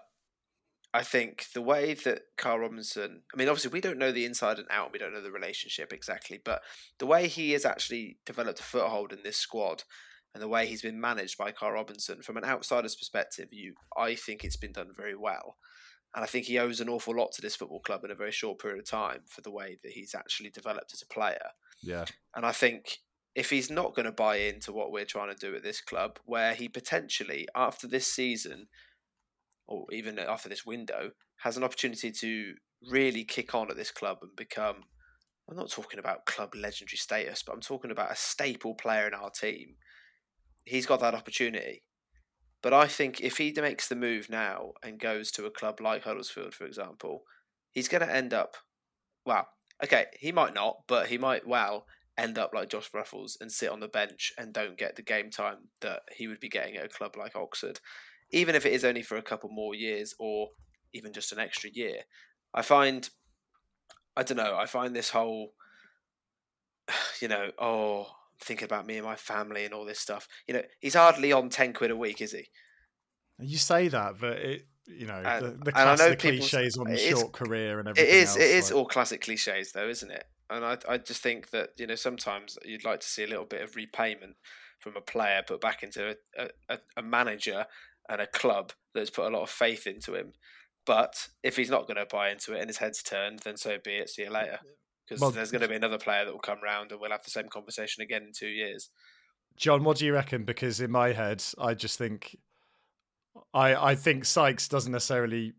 I 0.93 1.03
think 1.03 1.47
the 1.53 1.61
way 1.61 1.93
that 1.93 2.21
Karl 2.37 2.59
Robinson, 2.59 3.23
I 3.33 3.37
mean, 3.37 3.49
obviously, 3.49 3.71
we 3.71 3.81
don't 3.81 3.99
know 3.99 4.13
the 4.13 4.23
inside 4.23 4.59
and 4.59 4.67
out, 4.71 4.93
we 4.93 4.99
don't 4.99 5.13
know 5.13 5.21
the 5.21 5.31
relationship 5.31 5.91
exactly, 5.91 6.39
but 6.43 6.61
the 6.99 7.05
way 7.05 7.27
he 7.27 7.51
has 7.51 7.65
actually 7.65 8.17
developed 8.25 8.61
a 8.61 8.63
foothold 8.63 9.11
in 9.11 9.19
this 9.21 9.35
squad 9.35 9.83
and 10.35 10.43
the 10.43 10.49
way 10.49 10.67
he's 10.67 10.81
been 10.81 10.99
managed 10.99 11.37
by 11.37 11.53
Karl 11.53 11.71
Robinson, 11.71 12.21
from 12.21 12.35
an 12.35 12.43
outsider's 12.43 12.93
perspective, 12.93 13.47
you, 13.53 13.75
I 13.95 14.15
think 14.15 14.43
it's 14.43 14.57
been 14.57 14.73
done 14.73 14.89
very 14.93 15.15
well. 15.15 15.55
And 16.13 16.25
I 16.25 16.27
think 16.27 16.45
he 16.45 16.59
owes 16.59 16.81
an 16.81 16.89
awful 16.89 17.15
lot 17.15 17.31
to 17.33 17.41
this 17.41 17.55
football 17.55 17.79
club 17.79 18.03
in 18.03 18.11
a 18.11 18.15
very 18.15 18.33
short 18.33 18.59
period 18.59 18.79
of 18.79 18.85
time 18.85 19.21
for 19.29 19.39
the 19.39 19.49
way 19.49 19.77
that 19.81 19.93
he's 19.93 20.13
actually 20.13 20.49
developed 20.49 20.93
as 20.93 21.01
a 21.01 21.13
player. 21.13 21.51
Yeah. 21.81 22.03
And 22.35 22.45
I 22.45 22.51
think 22.51 22.97
if 23.33 23.49
he's 23.49 23.71
not 23.71 23.95
going 23.95 24.07
to 24.07 24.11
buy 24.11 24.35
into 24.35 24.73
what 24.73 24.91
we're 24.91 25.05
trying 25.05 25.33
to 25.33 25.39
do 25.39 25.55
at 25.55 25.63
this 25.63 25.79
club, 25.79 26.19
where 26.25 26.53
he 26.53 26.67
potentially, 26.67 27.47
after 27.55 27.87
this 27.87 28.07
season, 28.07 28.67
or 29.69 29.85
even 29.93 30.19
after 30.19 30.49
this 30.49 30.65
window, 30.65 31.11
has 31.37 31.55
an 31.55 31.63
opportunity 31.63 32.11
to 32.11 32.55
really 32.91 33.23
kick 33.23 33.55
on 33.55 33.71
at 33.71 33.77
this 33.77 33.91
club 33.91 34.17
and 34.21 34.35
become. 34.35 34.83
I'm 35.49 35.55
not 35.55 35.71
talking 35.71 35.99
about 35.99 36.25
club 36.25 36.55
legendary 36.55 36.97
status, 36.97 37.41
but 37.41 37.53
I'm 37.53 37.61
talking 37.61 37.91
about 37.91 38.11
a 38.11 38.17
staple 38.17 38.75
player 38.75 39.07
in 39.07 39.13
our 39.13 39.29
team. 39.29 39.75
He's 40.65 40.85
got 40.85 40.99
that 40.99 41.15
opportunity. 41.15 41.83
But 42.61 42.73
I 42.73 42.87
think 42.87 43.21
if 43.21 43.37
he 43.37 43.53
makes 43.55 43.87
the 43.87 43.95
move 43.95 44.29
now 44.29 44.71
and 44.83 44.99
goes 44.99 45.31
to 45.31 45.45
a 45.45 45.51
club 45.51 45.79
like 45.79 46.03
Huddersfield, 46.03 46.55
for 46.55 46.65
example, 46.65 47.23
he's 47.71 47.87
going 47.87 48.01
to 48.01 48.11
end 48.11 48.33
up. 48.33 48.57
Well, 49.23 49.47
okay, 49.83 50.05
he 50.19 50.31
might 50.31 50.55
not, 50.55 50.77
but 50.87 51.07
he 51.07 51.17
might 51.17 51.47
well 51.47 51.85
end 52.17 52.37
up 52.37 52.53
like 52.53 52.69
Josh 52.69 52.89
Ruffels 52.91 53.33
and 53.39 53.51
sit 53.51 53.69
on 53.69 53.81
the 53.81 53.87
bench 53.87 54.33
and 54.37 54.53
don't 54.53 54.77
get 54.77 54.95
the 54.95 55.01
game 55.01 55.29
time 55.29 55.69
that 55.81 56.01
he 56.15 56.27
would 56.27 56.39
be 56.39 56.49
getting 56.49 56.75
at 56.77 56.85
a 56.85 56.89
club 56.89 57.15
like 57.17 57.35
Oxford, 57.35 57.79
even 58.31 58.55
if 58.55 58.65
it 58.65 58.73
is 58.73 58.85
only 58.85 59.03
for 59.03 59.17
a 59.17 59.21
couple 59.21 59.49
more 59.49 59.75
years 59.75 60.15
or 60.19 60.49
even 60.93 61.13
just 61.13 61.31
an 61.31 61.39
extra 61.39 61.69
year. 61.71 61.99
I 62.53 62.61
find, 62.61 63.09
I 64.15 64.23
don't 64.23 64.37
know, 64.37 64.55
I 64.57 64.65
find 64.65 64.95
this 64.95 65.09
whole, 65.09 65.53
you 67.21 67.27
know, 67.27 67.51
oh, 67.59 68.07
thinking 68.39 68.65
about 68.65 68.85
me 68.85 68.97
and 68.97 69.05
my 69.05 69.15
family 69.15 69.65
and 69.65 69.73
all 69.73 69.85
this 69.85 69.99
stuff. 69.99 70.27
You 70.47 70.55
know, 70.55 70.63
he's 70.79 70.95
hardly 70.95 71.31
on 71.31 71.49
10 71.49 71.73
quid 71.73 71.91
a 71.91 71.95
week, 71.95 72.21
is 72.21 72.31
he? 72.31 72.47
You 73.39 73.57
say 73.57 73.87
that, 73.89 74.13
but 74.19 74.37
it, 74.37 74.67
you 74.87 75.07
know, 75.07 75.21
and, 75.25 75.45
the, 75.45 75.65
the, 75.65 75.71
class, 75.71 75.99
the 75.99 76.15
cliches 76.15 76.77
on 76.77 76.95
short 76.97 77.33
career 77.33 77.79
and 77.79 77.89
everything. 77.89 78.09
It 78.09 78.15
is, 78.15 78.29
else, 78.29 78.37
it 78.37 78.51
is 78.51 78.71
like... 78.71 78.77
all 78.77 78.85
classic 78.85 79.21
cliches, 79.21 79.71
though, 79.73 79.89
isn't 79.89 80.11
it? 80.11 80.25
and 80.49 80.63
I, 80.63 80.77
I 80.87 80.97
just 80.97 81.21
think 81.21 81.49
that 81.51 81.69
you 81.77 81.87
know 81.87 81.95
sometimes 81.95 82.57
you'd 82.63 82.85
like 82.85 82.99
to 83.01 83.07
see 83.07 83.23
a 83.23 83.27
little 83.27 83.45
bit 83.45 83.61
of 83.61 83.75
repayment 83.75 84.35
from 84.79 84.95
a 84.95 85.01
player 85.01 85.41
put 85.45 85.61
back 85.61 85.83
into 85.83 86.15
a, 86.37 86.49
a, 86.69 86.79
a 86.97 87.01
manager 87.01 87.65
and 88.09 88.21
a 88.21 88.27
club 88.27 88.73
that's 88.93 89.09
put 89.09 89.25
a 89.25 89.35
lot 89.35 89.43
of 89.43 89.49
faith 89.49 89.87
into 89.87 90.13
him. 90.13 90.33
But 90.85 91.29
if 91.41 91.55
he's 91.55 91.71
not 91.71 91.87
going 91.87 91.97
to 91.97 92.05
buy 92.05 92.29
into 92.29 92.53
it 92.53 92.59
and 92.59 92.69
his 92.69 92.77
head's 92.77 93.01
turned, 93.01 93.39
then 93.39 93.57
so 93.57 93.77
be 93.83 93.95
it. 93.95 94.09
See 94.09 94.23
you 94.23 94.29
later. 94.29 94.59
Because 95.07 95.21
well, 95.21 95.31
there's 95.31 95.51
going 95.51 95.61
to 95.61 95.67
be 95.67 95.75
another 95.75 95.97
player 95.97 96.25
that 96.25 96.31
will 96.31 96.39
come 96.39 96.59
round 96.63 96.91
and 96.91 96.99
we'll 96.99 97.11
have 97.11 97.23
the 97.23 97.29
same 97.29 97.47
conversation 97.47 98.01
again 98.01 98.23
in 98.23 98.31
two 98.33 98.47
years. 98.47 98.89
John, 99.55 99.83
what 99.83 99.97
do 99.97 100.05
you 100.05 100.13
reckon? 100.13 100.43
Because 100.43 100.81
in 100.81 100.91
my 100.91 101.13
head, 101.13 101.43
I 101.59 101.73
just 101.73 101.97
think 101.97 102.37
I 103.53 103.75
I 103.91 103.95
think 103.95 104.25
Sykes 104.25 104.67
doesn't 104.67 104.91
necessarily 104.91 105.53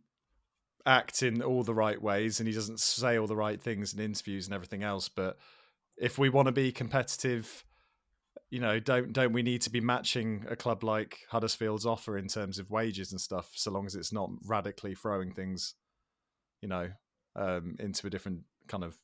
act 0.85 1.23
in 1.23 1.43
all 1.43 1.65
the 1.65 1.75
right 1.75 2.01
ways 2.01 2.39
and 2.39 2.49
he 2.49 2.55
doesn't 2.55 2.79
say 2.79 3.19
all 3.19 3.27
the 3.27 3.37
right 3.37 3.61
things 3.61 3.93
in 3.93 4.01
interviews 4.01 4.47
and 4.47 4.55
everything 4.55 4.85
else. 4.85 5.09
But 5.09 5.37
if 5.97 6.17
we 6.19 6.29
want 6.29 6.47
to 6.47 6.53
be 6.53 6.71
competitive, 6.71 7.65
you 8.51 8.61
know, 8.61 8.79
don't 8.79 9.13
don't 9.13 9.33
we 9.33 9.43
need 9.43 9.63
to 9.63 9.71
be 9.71 9.81
matching 9.81 10.45
a 10.49 10.57
club 10.57 10.85
like 10.85 11.21
Huddersfield's 11.31 11.87
offer 11.87 12.19
in 12.19 12.29
terms 12.29 12.59
of 12.59 12.71
wages 12.71 13.13
and 13.13 13.21
stuff, 13.21 13.51
so 13.55 13.71
long 13.71 13.87
as 13.87 13.95
it's 13.95 14.13
not 14.13 14.31
radically 14.47 14.95
throwing 14.95 15.33
things, 15.33 15.75
you 16.61 16.69
know, 16.69 16.91
um, 17.35 17.77
into 17.81 18.07
a 18.07 18.11
different 18.11 18.43
kind 18.69 18.85
of 18.85 18.97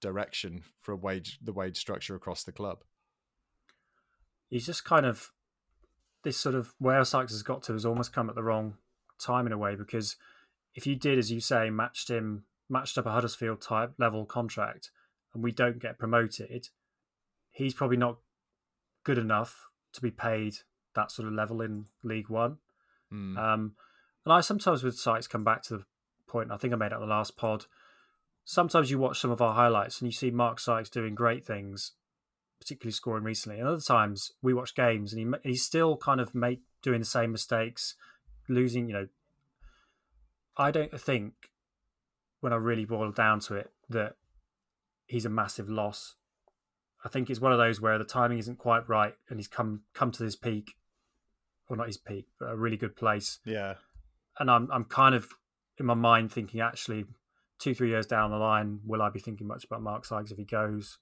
direction 0.00 0.62
for 0.80 0.92
a 0.92 0.96
wage 0.96 1.38
the 1.42 1.52
wage 1.52 1.76
structure 1.76 2.14
across 2.14 2.44
the 2.44 2.52
club. 2.52 2.84
He's 4.48 4.66
just 4.66 4.84
kind 4.84 5.06
of 5.06 5.32
this 6.22 6.36
sort 6.36 6.54
of 6.54 6.74
where 6.78 7.04
Sykes 7.04 7.32
has 7.32 7.42
got 7.42 7.62
to 7.64 7.72
has 7.72 7.86
almost 7.86 8.12
come 8.12 8.28
at 8.28 8.34
the 8.34 8.42
wrong 8.42 8.74
time 9.18 9.46
in 9.46 9.52
a 9.52 9.58
way 9.58 9.74
because 9.74 10.16
if 10.74 10.86
you 10.86 10.96
did, 10.96 11.18
as 11.18 11.30
you 11.30 11.40
say, 11.40 11.70
matched 11.70 12.10
him 12.10 12.44
matched 12.68 12.96
up 12.96 13.06
a 13.06 13.10
Huddersfield 13.10 13.60
type 13.60 13.92
level 13.98 14.24
contract 14.24 14.90
and 15.34 15.42
we 15.42 15.52
don't 15.52 15.80
get 15.80 15.98
promoted, 15.98 16.68
he's 17.50 17.74
probably 17.74 17.96
not 17.96 18.18
good 19.04 19.18
enough 19.18 19.70
to 19.92 20.00
be 20.00 20.10
paid 20.10 20.54
that 20.94 21.10
sort 21.10 21.26
of 21.26 21.34
level 21.34 21.60
in 21.60 21.86
League 22.02 22.28
One. 22.28 22.58
Mm. 23.12 23.36
Um, 23.36 23.72
and 24.24 24.32
I 24.32 24.40
sometimes 24.40 24.82
with 24.82 24.98
Sykes 24.98 25.26
come 25.26 25.44
back 25.44 25.62
to 25.64 25.78
the 25.78 25.84
point 26.26 26.50
I 26.52 26.56
think 26.56 26.72
I 26.72 26.76
made 26.76 26.92
at 26.92 27.00
the 27.00 27.06
last 27.06 27.36
pod. 27.36 27.66
Sometimes 28.50 28.90
you 28.90 28.98
watch 28.98 29.20
some 29.20 29.30
of 29.30 29.40
our 29.40 29.54
highlights 29.54 30.00
and 30.00 30.08
you 30.08 30.12
see 30.12 30.32
Mark 30.32 30.58
Sykes 30.58 30.90
doing 30.90 31.14
great 31.14 31.46
things, 31.46 31.92
particularly 32.58 32.90
scoring 32.90 33.22
recently. 33.22 33.60
And 33.60 33.68
other 33.68 33.80
times 33.80 34.32
we 34.42 34.52
watch 34.52 34.74
games 34.74 35.12
and 35.12 35.36
he 35.44 35.48
he's 35.48 35.62
still 35.62 35.96
kind 35.96 36.20
of 36.20 36.34
make 36.34 36.58
doing 36.82 36.98
the 36.98 37.06
same 37.06 37.30
mistakes, 37.30 37.94
losing. 38.48 38.88
You 38.88 38.94
know, 38.94 39.08
I 40.56 40.72
don't 40.72 41.00
think 41.00 41.34
when 42.40 42.52
I 42.52 42.56
really 42.56 42.84
boil 42.84 43.12
down 43.12 43.38
to 43.38 43.54
it 43.54 43.70
that 43.88 44.16
he's 45.06 45.24
a 45.24 45.30
massive 45.30 45.70
loss. 45.70 46.16
I 47.04 47.08
think 47.08 47.30
it's 47.30 47.40
one 47.40 47.52
of 47.52 47.58
those 47.58 47.80
where 47.80 47.98
the 47.98 48.04
timing 48.04 48.38
isn't 48.38 48.58
quite 48.58 48.88
right, 48.88 49.14
and 49.28 49.38
he's 49.38 49.46
come 49.46 49.82
come 49.94 50.10
to 50.10 50.24
his 50.24 50.34
peak, 50.34 50.74
or 51.68 51.76
not 51.76 51.86
his 51.86 51.98
peak, 51.98 52.26
but 52.40 52.50
a 52.50 52.56
really 52.56 52.76
good 52.76 52.96
place. 52.96 53.38
Yeah, 53.44 53.74
and 54.40 54.50
I'm 54.50 54.68
I'm 54.72 54.86
kind 54.86 55.14
of 55.14 55.28
in 55.78 55.86
my 55.86 55.94
mind 55.94 56.32
thinking 56.32 56.60
actually 56.60 57.04
two 57.60 57.74
three 57.74 57.90
years 57.90 58.06
down 58.06 58.30
the 58.30 58.36
line, 58.36 58.80
will 58.84 59.02
I 59.02 59.10
be 59.10 59.20
thinking 59.20 59.46
much 59.46 59.64
about 59.64 59.82
Mark 59.82 60.04
Sykes 60.04 60.30
if 60.30 60.38
he 60.38 60.44
goes? 60.44 60.98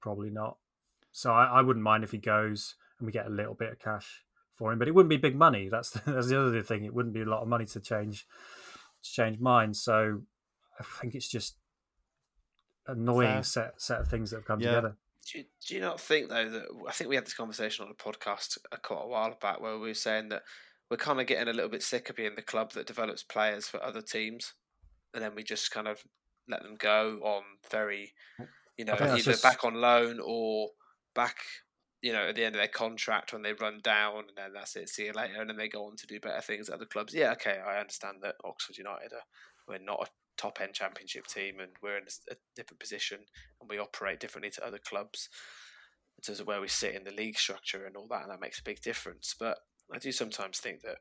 Probably 0.00 0.30
not. 0.30 0.56
So 1.12 1.32
I, 1.32 1.46
I 1.46 1.62
wouldn't 1.62 1.82
mind 1.82 2.04
if 2.04 2.12
he 2.12 2.18
goes 2.18 2.76
and 2.98 3.06
we 3.06 3.12
get 3.12 3.26
a 3.26 3.30
little 3.30 3.54
bit 3.54 3.72
of 3.72 3.78
cash 3.78 4.24
for 4.54 4.72
him, 4.72 4.78
but 4.78 4.88
it 4.88 4.94
wouldn't 4.94 5.10
be 5.10 5.16
big 5.16 5.36
money. 5.36 5.68
That's 5.68 5.90
the, 5.90 6.02
that's 6.06 6.28
the 6.28 6.40
other 6.40 6.62
thing. 6.62 6.84
It 6.84 6.94
wouldn't 6.94 7.14
be 7.14 7.22
a 7.22 7.26
lot 7.26 7.42
of 7.42 7.48
money 7.48 7.66
to 7.66 7.80
change 7.80 8.26
to 9.02 9.10
change 9.10 9.40
minds. 9.40 9.82
So 9.82 10.22
I 10.78 10.84
think 11.00 11.14
it's 11.14 11.28
just 11.28 11.56
annoying 12.86 13.42
set 13.42 13.80
set 13.80 14.00
of 14.00 14.08
things 14.08 14.30
that 14.30 14.38
have 14.38 14.46
come 14.46 14.60
yeah. 14.60 14.68
together. 14.68 14.96
Do 15.30 15.38
you, 15.38 15.44
do 15.66 15.74
you 15.74 15.80
not 15.80 16.00
think 16.00 16.28
though 16.28 16.48
that 16.48 16.64
I 16.88 16.92
think 16.92 17.10
we 17.10 17.16
had 17.16 17.26
this 17.26 17.34
conversation 17.34 17.84
on 17.84 17.90
a 17.90 17.94
podcast 17.94 18.58
a, 18.72 18.78
quite 18.78 19.02
a 19.02 19.06
while 19.06 19.36
back 19.40 19.60
where 19.60 19.78
we 19.78 19.88
were 19.88 19.94
saying 19.94 20.30
that 20.30 20.42
we're 20.90 20.96
kind 20.96 21.20
of 21.20 21.26
getting 21.26 21.48
a 21.48 21.52
little 21.52 21.70
bit 21.70 21.82
sick 21.82 22.10
of 22.10 22.16
being 22.16 22.34
the 22.34 22.42
club 22.42 22.72
that 22.72 22.86
develops 22.86 23.22
players 23.22 23.68
for 23.68 23.82
other 23.82 24.02
teams, 24.02 24.54
and 25.14 25.22
then 25.22 25.34
we 25.34 25.42
just 25.42 25.70
kind 25.70 25.88
of 25.88 26.02
let 26.48 26.62
them 26.62 26.76
go 26.78 27.20
on 27.22 27.42
very, 27.70 28.12
you 28.76 28.84
know, 28.84 28.96
either 29.00 29.18
just... 29.18 29.42
back 29.42 29.64
on 29.64 29.74
loan 29.74 30.20
or 30.22 30.70
back, 31.14 31.36
you 32.02 32.12
know, 32.12 32.28
at 32.28 32.34
the 32.34 32.44
end 32.44 32.54
of 32.54 32.60
their 32.60 32.68
contract 32.68 33.32
when 33.32 33.42
they 33.42 33.52
run 33.52 33.80
down, 33.82 34.18
and 34.28 34.36
then 34.36 34.52
that's 34.54 34.76
it. 34.76 34.88
See 34.88 35.06
you 35.06 35.12
later, 35.12 35.40
and 35.40 35.50
then 35.50 35.56
they 35.56 35.68
go 35.68 35.86
on 35.86 35.96
to 35.96 36.06
do 36.06 36.20
better 36.20 36.40
things 36.40 36.68
at 36.68 36.74
other 36.74 36.86
clubs. 36.86 37.14
Yeah, 37.14 37.32
okay, 37.32 37.58
I 37.64 37.78
understand 37.78 38.18
that 38.22 38.36
Oxford 38.44 38.78
United 38.78 39.12
are 39.12 39.24
we're 39.68 39.78
not 39.78 40.08
a 40.08 40.10
top 40.36 40.60
end 40.60 40.74
championship 40.74 41.26
team 41.26 41.60
and 41.60 41.72
we're 41.82 41.98
in 41.98 42.04
a, 42.04 42.32
a, 42.32 42.36
different 42.56 42.80
position 42.80 43.18
and 43.60 43.68
we 43.68 43.78
operate 43.78 44.18
differently 44.18 44.50
to 44.50 44.66
other 44.66 44.78
clubs 44.78 45.28
in 46.16 46.22
terms 46.22 46.40
of 46.40 46.46
where 46.46 46.60
we 46.60 46.68
sit 46.68 46.94
in 46.94 47.04
the 47.04 47.10
league 47.10 47.38
structure 47.38 47.86
and 47.86 47.96
all 47.96 48.06
that, 48.08 48.22
and 48.22 48.30
that 48.30 48.40
makes 48.40 48.58
a 48.58 48.64
big 48.64 48.80
difference. 48.80 49.34
But 49.38 49.58
I 49.92 49.98
do 49.98 50.12
sometimes 50.12 50.58
think 50.58 50.82
that 50.82 50.98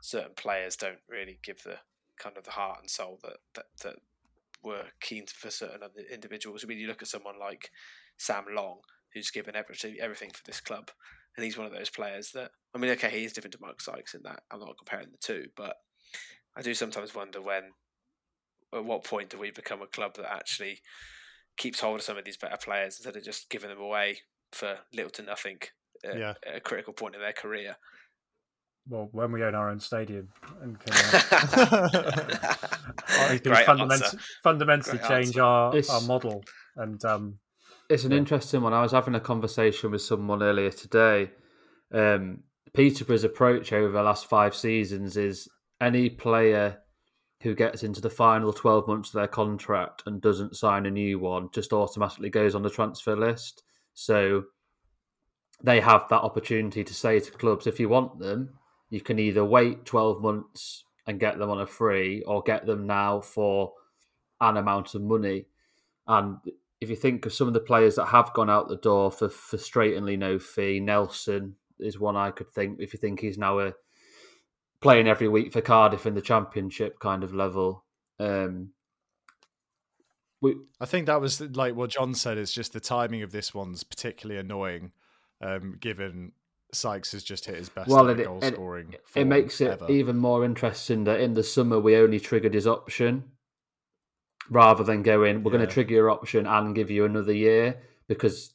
certain 0.00 0.32
players 0.36 0.76
don't 0.76 1.00
really 1.08 1.38
give 1.42 1.62
the 1.64 1.78
kind 2.18 2.36
of 2.36 2.44
the 2.44 2.52
heart 2.52 2.78
and 2.80 2.90
soul 2.90 3.18
that 3.22 3.38
that, 3.54 3.66
that 3.82 3.96
were 4.62 4.84
keen 5.00 5.26
for 5.26 5.50
certain 5.50 5.82
other 5.82 6.02
individuals. 6.12 6.64
I 6.64 6.66
mean, 6.66 6.78
you 6.78 6.88
look 6.88 7.02
at 7.02 7.08
someone 7.08 7.38
like 7.38 7.70
Sam 8.18 8.44
Long, 8.54 8.80
who's 9.14 9.30
given 9.30 9.56
everything 9.56 9.96
everything 10.00 10.30
for 10.30 10.42
this 10.44 10.60
club, 10.60 10.90
and 11.36 11.44
he's 11.44 11.56
one 11.56 11.66
of 11.66 11.72
those 11.72 11.90
players 11.90 12.32
that 12.32 12.50
I 12.74 12.78
mean, 12.78 12.90
okay, 12.92 13.10
he 13.10 13.24
is 13.24 13.32
different 13.32 13.54
to 13.54 13.60
Mark 13.60 13.80
Sykes 13.80 14.14
in 14.14 14.22
that 14.24 14.42
I'm 14.50 14.60
not 14.60 14.78
comparing 14.78 15.10
the 15.10 15.18
two, 15.18 15.46
but 15.56 15.76
I 16.56 16.62
do 16.62 16.74
sometimes 16.74 17.14
wonder 17.14 17.40
when 17.40 17.72
at 18.74 18.84
what 18.84 19.04
point 19.04 19.30
do 19.30 19.38
we 19.38 19.50
become 19.50 19.82
a 19.82 19.86
club 19.86 20.16
that 20.16 20.32
actually 20.32 20.80
keeps 21.56 21.80
hold 21.80 22.00
of 22.00 22.02
some 22.02 22.18
of 22.18 22.24
these 22.24 22.36
better 22.36 22.56
players 22.56 22.98
instead 22.98 23.16
of 23.16 23.24
just 23.24 23.48
giving 23.48 23.70
them 23.70 23.80
away 23.80 24.18
for 24.52 24.78
little 24.92 25.10
to 25.10 25.22
nothing 25.22 25.58
at, 26.04 26.18
yeah. 26.18 26.34
at 26.46 26.56
a 26.56 26.60
critical 26.60 26.92
point 26.92 27.14
in 27.14 27.20
their 27.20 27.32
career? 27.32 27.76
Well, 28.88 29.08
when 29.12 29.32
we 29.32 29.42
own 29.42 29.54
our 29.54 29.70
own 29.70 29.80
stadium 29.80 30.28
and 30.62 30.78
can, 30.78 30.94
uh, 30.94 31.88
fundamentally, 33.66 34.18
fundamentally 34.44 34.98
change 35.08 35.36
our, 35.38 35.74
our 35.90 36.00
model. 36.02 36.44
And 36.76 37.04
um, 37.04 37.38
it's 37.90 38.04
an 38.04 38.12
yeah. 38.12 38.18
interesting 38.18 38.62
one. 38.62 38.72
I 38.72 38.82
was 38.82 38.92
having 38.92 39.16
a 39.16 39.20
conversation 39.20 39.90
with 39.90 40.02
someone 40.02 40.42
earlier 40.42 40.70
today. 40.70 41.32
Um, 41.92 42.44
Peterborough's 42.74 43.24
approach 43.24 43.72
over 43.72 43.90
the 43.90 44.02
last 44.02 44.26
five 44.26 44.54
seasons 44.54 45.16
is 45.16 45.48
any 45.80 46.08
player 46.08 46.78
who 47.42 47.54
gets 47.54 47.82
into 47.82 48.00
the 48.00 48.10
final 48.10 48.52
12 48.52 48.88
months 48.88 49.10
of 49.10 49.14
their 49.14 49.28
contract 49.28 50.02
and 50.06 50.20
doesn't 50.20 50.56
sign 50.56 50.86
a 50.86 50.90
new 50.90 51.18
one 51.18 51.48
just 51.52 51.72
automatically 51.72 52.30
goes 52.30 52.54
on 52.54 52.62
the 52.62 52.70
transfer 52.70 53.16
list. 53.16 53.62
So 53.94 54.44
they 55.62 55.80
have 55.80 56.08
that 56.10 56.22
opportunity 56.22 56.84
to 56.84 56.94
say 56.94 57.20
to 57.20 57.30
clubs, 57.32 57.66
if 57.66 57.80
you 57.80 57.88
want 57.88 58.18
them, 58.18 58.58
you 58.90 59.00
can 59.00 59.18
either 59.18 59.44
wait 59.44 59.84
12 59.84 60.20
months 60.22 60.84
and 61.06 61.20
get 61.20 61.38
them 61.38 61.50
on 61.50 61.60
a 61.60 61.66
free 61.66 62.22
or 62.22 62.42
get 62.42 62.66
them 62.66 62.86
now 62.86 63.20
for 63.20 63.72
an 64.40 64.56
amount 64.56 64.94
of 64.94 65.02
money. 65.02 65.46
And 66.06 66.38
if 66.80 66.90
you 66.90 66.96
think 66.96 67.26
of 67.26 67.32
some 67.32 67.48
of 67.48 67.54
the 67.54 67.60
players 67.60 67.96
that 67.96 68.06
have 68.06 68.32
gone 68.32 68.50
out 68.50 68.68
the 68.68 68.76
door 68.76 69.10
for 69.10 69.28
frustratingly 69.28 70.18
no 70.18 70.38
fee, 70.38 70.80
Nelson 70.80 71.56
is 71.78 71.98
one 71.98 72.16
I 72.16 72.30
could 72.30 72.50
think. 72.50 72.80
If 72.80 72.92
you 72.92 72.98
think 72.98 73.20
he's 73.20 73.38
now 73.38 73.58
a 73.60 73.74
playing 74.80 75.08
every 75.08 75.28
week 75.28 75.52
for 75.52 75.60
Cardiff 75.60 76.06
in 76.06 76.14
the 76.14 76.20
Championship 76.20 76.98
kind 77.00 77.24
of 77.24 77.34
level. 77.34 77.84
Um, 78.18 78.70
we, 80.40 80.56
I 80.80 80.86
think 80.86 81.06
that 81.06 81.20
was 81.20 81.40
like 81.40 81.74
what 81.74 81.90
John 81.90 82.14
said. 82.14 82.38
Is 82.38 82.52
just 82.52 82.72
the 82.72 82.80
timing 82.80 83.22
of 83.22 83.32
this 83.32 83.54
one's 83.54 83.82
particularly 83.84 84.38
annoying, 84.38 84.92
um, 85.40 85.76
given 85.80 86.32
Sykes 86.72 87.12
has 87.12 87.22
just 87.22 87.46
hit 87.46 87.56
his 87.56 87.68
best 87.68 87.88
well, 87.88 88.08
it, 88.08 88.22
goal 88.22 88.40
it, 88.42 88.54
scoring. 88.54 88.92
It, 88.92 89.02
it 89.14 89.24
makes 89.26 89.60
it 89.60 89.70
ever. 89.70 89.90
even 89.90 90.16
more 90.16 90.44
interesting 90.44 91.04
that 91.04 91.20
in 91.20 91.34
the 91.34 91.42
summer 91.42 91.78
we 91.78 91.96
only 91.96 92.20
triggered 92.20 92.54
his 92.54 92.66
option 92.66 93.24
rather 94.50 94.84
than 94.84 95.02
going, 95.02 95.42
we're 95.42 95.52
yeah. 95.52 95.58
going 95.58 95.68
to 95.68 95.72
trigger 95.72 95.94
your 95.94 96.10
option 96.10 96.46
and 96.46 96.74
give 96.74 96.90
you 96.90 97.04
another 97.04 97.32
year 97.32 97.78
because 98.08 98.54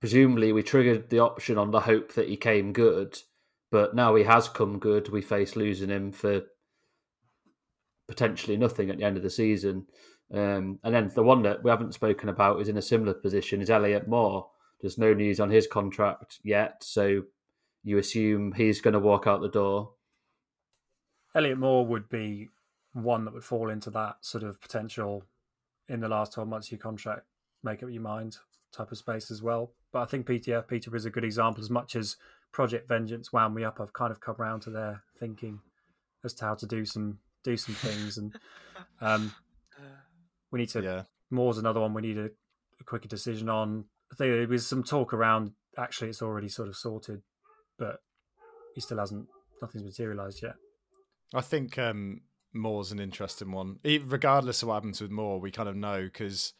presumably 0.00 0.52
we 0.52 0.62
triggered 0.62 1.10
the 1.10 1.20
option 1.20 1.58
on 1.58 1.70
the 1.70 1.80
hope 1.80 2.14
that 2.14 2.28
he 2.28 2.36
came 2.36 2.72
good 2.72 3.18
but 3.72 3.96
now 3.96 4.14
he 4.14 4.22
has 4.24 4.48
come 4.48 4.78
good. 4.78 5.08
We 5.08 5.22
face 5.22 5.56
losing 5.56 5.88
him 5.88 6.12
for 6.12 6.42
potentially 8.06 8.58
nothing 8.58 8.90
at 8.90 8.98
the 8.98 9.04
end 9.04 9.16
of 9.16 9.22
the 9.22 9.30
season. 9.30 9.86
Um, 10.32 10.78
and 10.84 10.94
then 10.94 11.10
the 11.14 11.22
one 11.22 11.42
that 11.42 11.64
we 11.64 11.70
haven't 11.70 11.94
spoken 11.94 12.28
about 12.28 12.60
is 12.60 12.68
in 12.68 12.76
a 12.76 12.82
similar 12.82 13.14
position 13.14 13.62
is 13.62 13.70
Elliott 13.70 14.06
Moore. 14.06 14.50
There's 14.82 14.98
no 14.98 15.14
news 15.14 15.40
on 15.40 15.50
his 15.50 15.66
contract 15.66 16.40
yet, 16.42 16.82
so 16.82 17.22
you 17.84 17.98
assume 17.98 18.52
he's 18.52 18.80
going 18.80 18.94
to 18.94 19.00
walk 19.00 19.26
out 19.26 19.40
the 19.40 19.48
door. 19.48 19.92
Elliott 21.34 21.58
Moore 21.58 21.86
would 21.86 22.08
be 22.08 22.50
one 22.92 23.24
that 23.24 23.32
would 23.32 23.44
fall 23.44 23.70
into 23.70 23.90
that 23.90 24.16
sort 24.20 24.44
of 24.44 24.60
potential 24.60 25.24
in 25.88 26.00
the 26.00 26.08
last 26.08 26.34
12 26.34 26.48
months 26.48 26.68
of 26.68 26.72
your 26.72 26.78
contract, 26.80 27.22
make 27.62 27.82
up 27.82 27.90
your 27.90 28.02
mind 28.02 28.36
type 28.72 28.92
of 28.92 28.98
space 28.98 29.30
as 29.30 29.40
well. 29.40 29.72
But 29.92 30.02
I 30.02 30.04
think 30.06 30.26
PTF 30.26 30.68
Peter 30.68 30.94
is 30.94 31.04
a 31.04 31.10
good 31.10 31.24
example 31.24 31.62
as 31.62 31.70
much 31.70 31.96
as 31.96 32.16
Project 32.52 32.86
Vengeance 32.86 33.32
wound 33.32 33.54
me 33.54 33.64
up, 33.64 33.80
I've 33.80 33.94
kind 33.94 34.10
of 34.10 34.20
come 34.20 34.36
around 34.38 34.60
to 34.60 34.70
their 34.70 35.02
thinking 35.18 35.60
as 36.22 36.34
to 36.34 36.44
how 36.44 36.54
to 36.54 36.66
do 36.66 36.84
some 36.84 37.18
do 37.42 37.56
some 37.56 37.74
things, 37.74 38.18
and 38.18 38.38
um, 39.00 39.34
we 40.50 40.60
need 40.60 40.68
to. 40.70 40.82
Yeah. 40.82 41.02
Moore's 41.30 41.58
another 41.58 41.80
one 41.80 41.94
we 41.94 42.02
need 42.02 42.18
a, 42.18 42.30
a 42.78 42.84
quicker 42.84 43.08
decision 43.08 43.48
on. 43.48 43.86
There 44.18 44.46
was 44.46 44.66
some 44.66 44.82
talk 44.82 45.12
around. 45.12 45.52
Actually, 45.78 46.10
it's 46.10 46.22
already 46.22 46.48
sort 46.48 46.68
of 46.68 46.76
sorted, 46.76 47.22
but 47.78 47.96
he 48.74 48.80
still 48.80 48.98
hasn't. 48.98 49.26
Nothing's 49.60 49.84
materialised 49.84 50.42
yet. 50.42 50.54
I 51.34 51.40
think 51.40 51.78
um, 51.78 52.22
Moore's 52.52 52.92
an 52.92 52.98
interesting 52.98 53.52
one. 53.52 53.78
Regardless 53.84 54.62
of 54.62 54.68
what 54.68 54.74
happens 54.74 55.00
with 55.00 55.10
Moore, 55.10 55.40
we 55.40 55.50
kind 55.50 55.68
of 55.68 55.76
know 55.76 56.02
because 56.02 56.52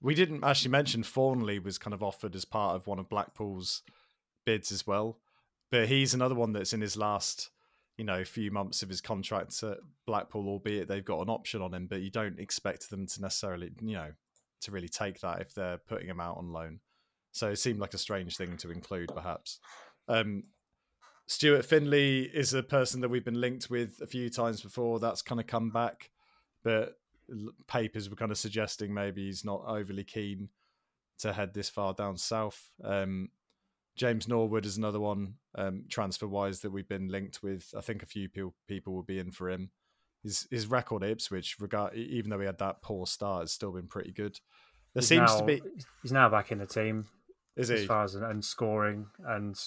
we 0.00 0.14
didn't 0.14 0.44
actually 0.44 0.70
mention 0.70 1.02
Thorniley 1.02 1.62
was 1.62 1.78
kind 1.78 1.94
of 1.94 2.02
offered 2.02 2.34
as 2.34 2.44
part 2.44 2.76
of 2.76 2.86
one 2.86 2.98
of 2.98 3.08
Blackpool's 3.08 3.82
bids 4.44 4.72
as 4.72 4.86
well, 4.86 5.18
but 5.70 5.88
he's 5.88 6.14
another 6.14 6.34
one 6.34 6.52
that's 6.52 6.72
in 6.72 6.80
his 6.80 6.96
last, 6.96 7.50
you 7.96 8.04
know, 8.04 8.24
few 8.24 8.50
months 8.50 8.82
of 8.82 8.88
his 8.88 9.00
contract 9.00 9.62
at 9.62 9.78
Blackpool, 10.06 10.48
albeit 10.48 10.88
they've 10.88 11.04
got 11.04 11.20
an 11.20 11.28
option 11.28 11.62
on 11.62 11.72
him, 11.72 11.86
but 11.86 12.02
you 12.02 12.10
don't 12.10 12.40
expect 12.40 12.90
them 12.90 13.06
to 13.06 13.22
necessarily, 13.22 13.70
you 13.80 13.94
know, 13.94 14.10
to 14.62 14.70
really 14.70 14.88
take 14.88 15.20
that 15.20 15.40
if 15.40 15.54
they're 15.54 15.78
putting 15.78 16.08
him 16.08 16.20
out 16.20 16.36
on 16.36 16.52
loan. 16.52 16.80
So 17.32 17.48
it 17.48 17.56
seemed 17.56 17.80
like 17.80 17.94
a 17.94 17.98
strange 17.98 18.36
thing 18.36 18.56
to 18.58 18.70
include, 18.70 19.10
perhaps. 19.14 19.58
Um, 20.06 20.44
Stuart 21.26 21.64
Findlay 21.64 22.20
is 22.22 22.52
a 22.52 22.62
person 22.62 23.00
that 23.00 23.08
we've 23.08 23.24
been 23.24 23.40
linked 23.40 23.70
with 23.70 24.00
a 24.02 24.06
few 24.06 24.28
times 24.28 24.60
before. 24.60 25.00
That's 25.00 25.22
kind 25.22 25.40
of 25.40 25.46
come 25.46 25.70
back, 25.70 26.10
but 26.62 26.98
papers 27.66 28.10
were 28.10 28.16
kind 28.16 28.30
of 28.30 28.38
suggesting 28.38 28.92
maybe 28.92 29.26
he's 29.26 29.44
not 29.44 29.64
overly 29.66 30.04
keen 30.04 30.50
to 31.20 31.32
head 31.32 31.54
this 31.54 31.70
far 31.70 31.94
down 31.94 32.16
south. 32.18 32.72
Um, 32.84 33.30
James 33.96 34.28
Norwood 34.28 34.66
is 34.66 34.76
another 34.76 35.00
one 35.00 35.34
um, 35.54 35.84
transfer 35.88 36.26
wise 36.26 36.60
that 36.60 36.70
we've 36.70 36.88
been 36.88 37.08
linked 37.08 37.42
with. 37.42 37.72
I 37.76 37.80
think 37.80 38.02
a 38.02 38.06
few 38.06 38.28
people 38.28 38.54
people 38.66 38.94
will 38.94 39.02
be 39.02 39.18
in 39.18 39.30
for 39.30 39.50
him. 39.50 39.70
His 40.22 40.46
his 40.50 40.66
record 40.66 41.02
at 41.02 41.10
Ipswich, 41.10 41.56
regard 41.60 41.94
even 41.94 42.30
though 42.30 42.40
he 42.40 42.46
had 42.46 42.58
that 42.58 42.82
poor 42.82 43.06
start, 43.06 43.42
has 43.42 43.52
still 43.52 43.72
been 43.72 43.88
pretty 43.88 44.12
good. 44.12 44.38
There 44.94 45.00
He's 45.00 45.08
seems 45.08 45.30
now- 45.30 45.38
to 45.40 45.44
be 45.44 45.62
He's 46.02 46.12
now 46.12 46.28
back 46.28 46.52
in 46.52 46.58
the 46.58 46.66
team 46.66 47.06
is 47.56 47.70
as 47.70 47.80
he? 47.80 47.86
far 47.86 48.04
as 48.04 48.14
and 48.14 48.44
scoring, 48.44 49.06
and 49.24 49.58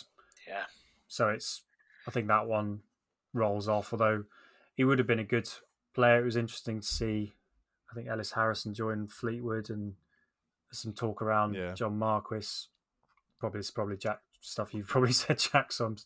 Yeah. 0.47 0.65
so 1.07 1.29
it's. 1.29 1.61
I 2.07 2.11
think 2.11 2.27
that 2.27 2.45
one 2.47 2.81
rolls 3.33 3.67
off. 3.67 3.91
Although 3.93 4.25
he 4.75 4.83
would 4.83 4.99
have 4.99 5.07
been 5.07 5.19
a 5.19 5.23
good 5.23 5.49
player. 5.93 6.21
It 6.21 6.25
was 6.25 6.35
interesting 6.35 6.81
to 6.81 6.87
see. 6.87 7.33
I 7.91 7.95
think 7.95 8.07
Ellis 8.07 8.33
Harrison 8.33 8.73
joined 8.73 9.11
Fleetwood, 9.11 9.69
and 9.69 9.95
some 10.71 10.93
talk 10.93 11.21
around 11.21 11.53
Yeah. 11.55 11.73
John 11.73 11.97
Marquis. 11.97 12.67
Probably 13.39 13.59
it's 13.59 13.71
probably 13.71 13.97
Jack 13.97 14.21
stuff 14.41 14.73
you've 14.73 14.87
probably 14.89 15.13
said, 15.13 15.39
Jack. 15.39 15.71
So 15.71 15.85
I'm, 15.85 15.97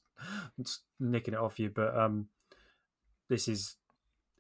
I'm 0.58 0.64
just 0.64 0.82
nicking 1.00 1.34
it 1.34 1.40
off 1.40 1.60
you, 1.60 1.70
but 1.70 1.98
um, 1.98 2.28
this 3.30 3.48
is 3.48 3.76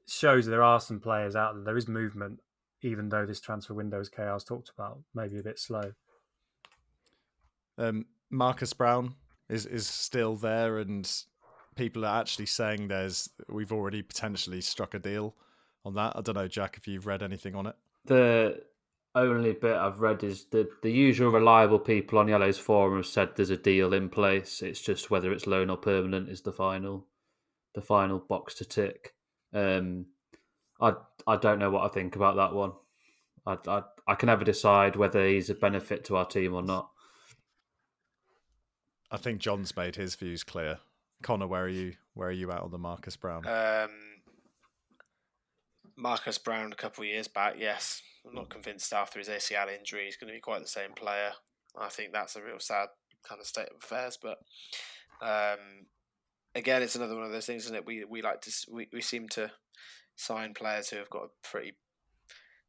shows 0.08 0.46
there 0.48 0.64
are 0.64 0.80
some 0.80 1.00
players 1.00 1.36
out 1.36 1.54
there. 1.56 1.64
There 1.64 1.78
is 1.78 1.88
movement, 1.88 2.40
even 2.82 3.10
though 3.10 3.26
this 3.26 3.40
transfer 3.40 3.74
window, 3.74 4.00
as 4.00 4.10
chaos 4.10 4.44
talked 4.44 4.70
about, 4.70 5.00
maybe 5.14 5.38
a 5.40 5.44
bit 5.44 5.60
slow. 5.60 5.94
Um, 7.80 8.06
Marcus 8.30 8.74
Browne 8.74 9.16
is 9.50 9.66
is 9.66 9.88
still 9.88 10.36
there, 10.36 10.78
and 10.78 11.10
people 11.76 12.06
are 12.06 12.20
actually 12.20 12.46
saying 12.46 12.90
there's 12.90 13.30
we've 13.48 13.72
already 13.72 14.02
potentially 14.02 14.62
struck 14.62 14.94
a 14.94 15.00
deal 15.00 15.36
on 15.86 15.96
that. 15.96 16.14
I 16.16 16.22
don't 16.22 16.36
know, 16.36 16.48
Jack, 16.48 16.78
if 16.78 16.88
you've 16.88 17.08
read 17.08 17.24
anything 17.24 17.56
on 17.56 17.66
it. 17.66 17.76
The 18.06 18.62
only 19.16 19.54
bit 19.54 19.76
I've 19.76 20.02
read 20.02 20.24
is 20.24 20.46
the 20.46 20.70
the 20.84 20.92
usual 20.92 21.32
reliable 21.32 21.80
people 21.80 22.20
on 22.20 22.28
Yellow's 22.28 22.60
forum 22.60 22.98
have 22.98 23.06
said 23.06 23.30
there's 23.36 23.50
a 23.50 23.58
deal 23.58 23.94
in 23.94 24.10
place. 24.10 24.62
It's 24.62 24.82
just 24.82 25.10
whether 25.10 25.32
it's 25.32 25.48
loan 25.48 25.70
or 25.70 25.78
permanent 25.78 26.30
is 26.30 26.42
the 26.42 26.52
final 26.52 27.08
the 27.74 27.82
final 27.82 28.20
box 28.20 28.56
to 28.56 28.66
tick. 28.66 29.14
Um, 29.54 30.08
I 30.80 30.94
I 31.26 31.38
don't 31.38 31.60
know 31.60 31.72
what 31.72 31.90
I 31.90 31.94
think 31.94 32.16
about 32.16 32.36
that 32.36 32.54
one. 32.54 32.74
I, 33.46 33.58
I 33.68 33.84
I 34.08 34.16
can 34.16 34.28
never 34.28 34.44
decide 34.44 34.96
whether 34.96 35.26
he's 35.26 35.50
a 35.50 35.56
benefit 35.56 36.04
to 36.06 36.18
our 36.18 36.26
team 36.26 36.54
or 36.54 36.62
not. 36.62 36.92
I 39.12 39.18
think 39.18 39.40
John's 39.40 39.76
made 39.76 39.96
his 39.96 40.16
views 40.16 40.44
clear. 40.44 40.80
Connor, 41.22 41.48
where 41.48 41.64
are 41.64 41.70
you? 41.70 41.94
Where 42.14 42.30
are 42.30 42.34
you 42.34 42.52
at 42.52 42.62
on 42.62 42.72
the 42.72 42.78
Marcus 42.78 43.16
Browne? 43.16 43.46
Um, 43.48 43.90
Marcus 45.98 46.38
Browne 46.38 46.72
a 46.72 46.76
couple 46.76 47.04
of 47.04 47.10
years 47.10 47.28
back, 47.28 47.56
yes. 47.58 48.02
I'm 48.26 48.36
not 48.36 48.50
convinced 48.50 48.94
after 48.94 49.20
his 49.20 49.30
ACL 49.30 49.74
injury 49.76 50.06
he's 50.06 50.18
going 50.18 50.28
to 50.28 50.38
be 50.38 50.42
quite 50.42 50.62
the 50.62 50.68
same 50.68 50.94
player. 50.94 51.32
I 51.78 51.90
think 51.90 52.12
that's 52.12 52.36
a 52.36 52.44
real 52.44 52.60
sad 52.60 52.90
kind 53.28 53.40
of 53.40 53.48
state 53.48 53.70
of 53.70 53.84
affairs. 53.84 54.18
But 54.22 54.40
um, 55.22 55.88
again, 56.56 56.82
it's 56.82 56.96
another 56.96 57.16
one 57.16 57.26
of 57.26 57.32
those 57.32 57.46
things, 57.46 57.66
isn't 57.66 57.76
it? 57.76 57.86
We 57.86 58.04
we 58.06 58.22
like 58.22 58.42
to 58.42 58.52
we, 58.72 58.88
we 58.92 59.02
seem 59.02 59.30
to 59.30 59.52
sign 60.16 60.54
players 60.54 60.90
who 60.90 60.98
have 60.98 61.10
got 61.10 61.24
a 61.24 61.48
pretty 61.48 61.74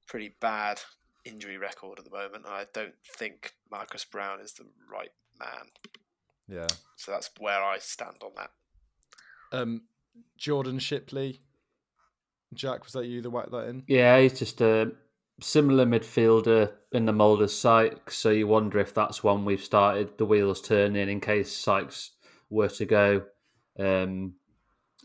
pretty 0.06 0.34
bad 0.40 0.80
injury 1.24 1.56
record 1.56 1.98
at 1.98 2.04
the 2.04 2.10
moment. 2.10 2.46
I 2.46 2.66
don't 2.72 2.94
think 3.16 3.52
Marcus 3.70 4.04
Browne 4.04 4.40
is 4.40 4.54
the 4.54 4.66
right 4.90 5.12
man. 5.38 5.68
Yeah. 6.50 6.66
So 6.96 7.12
that's 7.12 7.30
where 7.38 7.62
I 7.62 7.78
stand 7.78 8.16
on 8.22 8.32
that. 8.36 8.50
Um, 9.52 9.82
Jordan 10.36 10.78
Shipley. 10.78 11.40
Jack, 12.52 12.84
was 12.84 12.92
that 12.94 13.06
you 13.06 13.22
that 13.22 13.30
whacked 13.30 13.52
that 13.52 13.68
in? 13.68 13.84
Yeah, 13.86 14.18
he's 14.20 14.38
just 14.38 14.60
a 14.60 14.92
similar 15.40 15.86
midfielder 15.86 16.72
in 16.92 17.06
the 17.06 17.12
mould 17.12 17.42
of 17.42 17.50
Sykes. 17.50 18.16
So 18.16 18.30
you 18.30 18.48
wonder 18.48 18.78
if 18.80 18.92
that's 18.92 19.22
one 19.22 19.44
we've 19.44 19.62
started 19.62 20.18
the 20.18 20.26
wheels 20.26 20.60
turning 20.60 21.08
in 21.08 21.20
case 21.20 21.56
Sykes 21.56 22.10
were 22.50 22.68
to 22.68 22.84
go. 22.84 23.22
Um, 23.78 24.34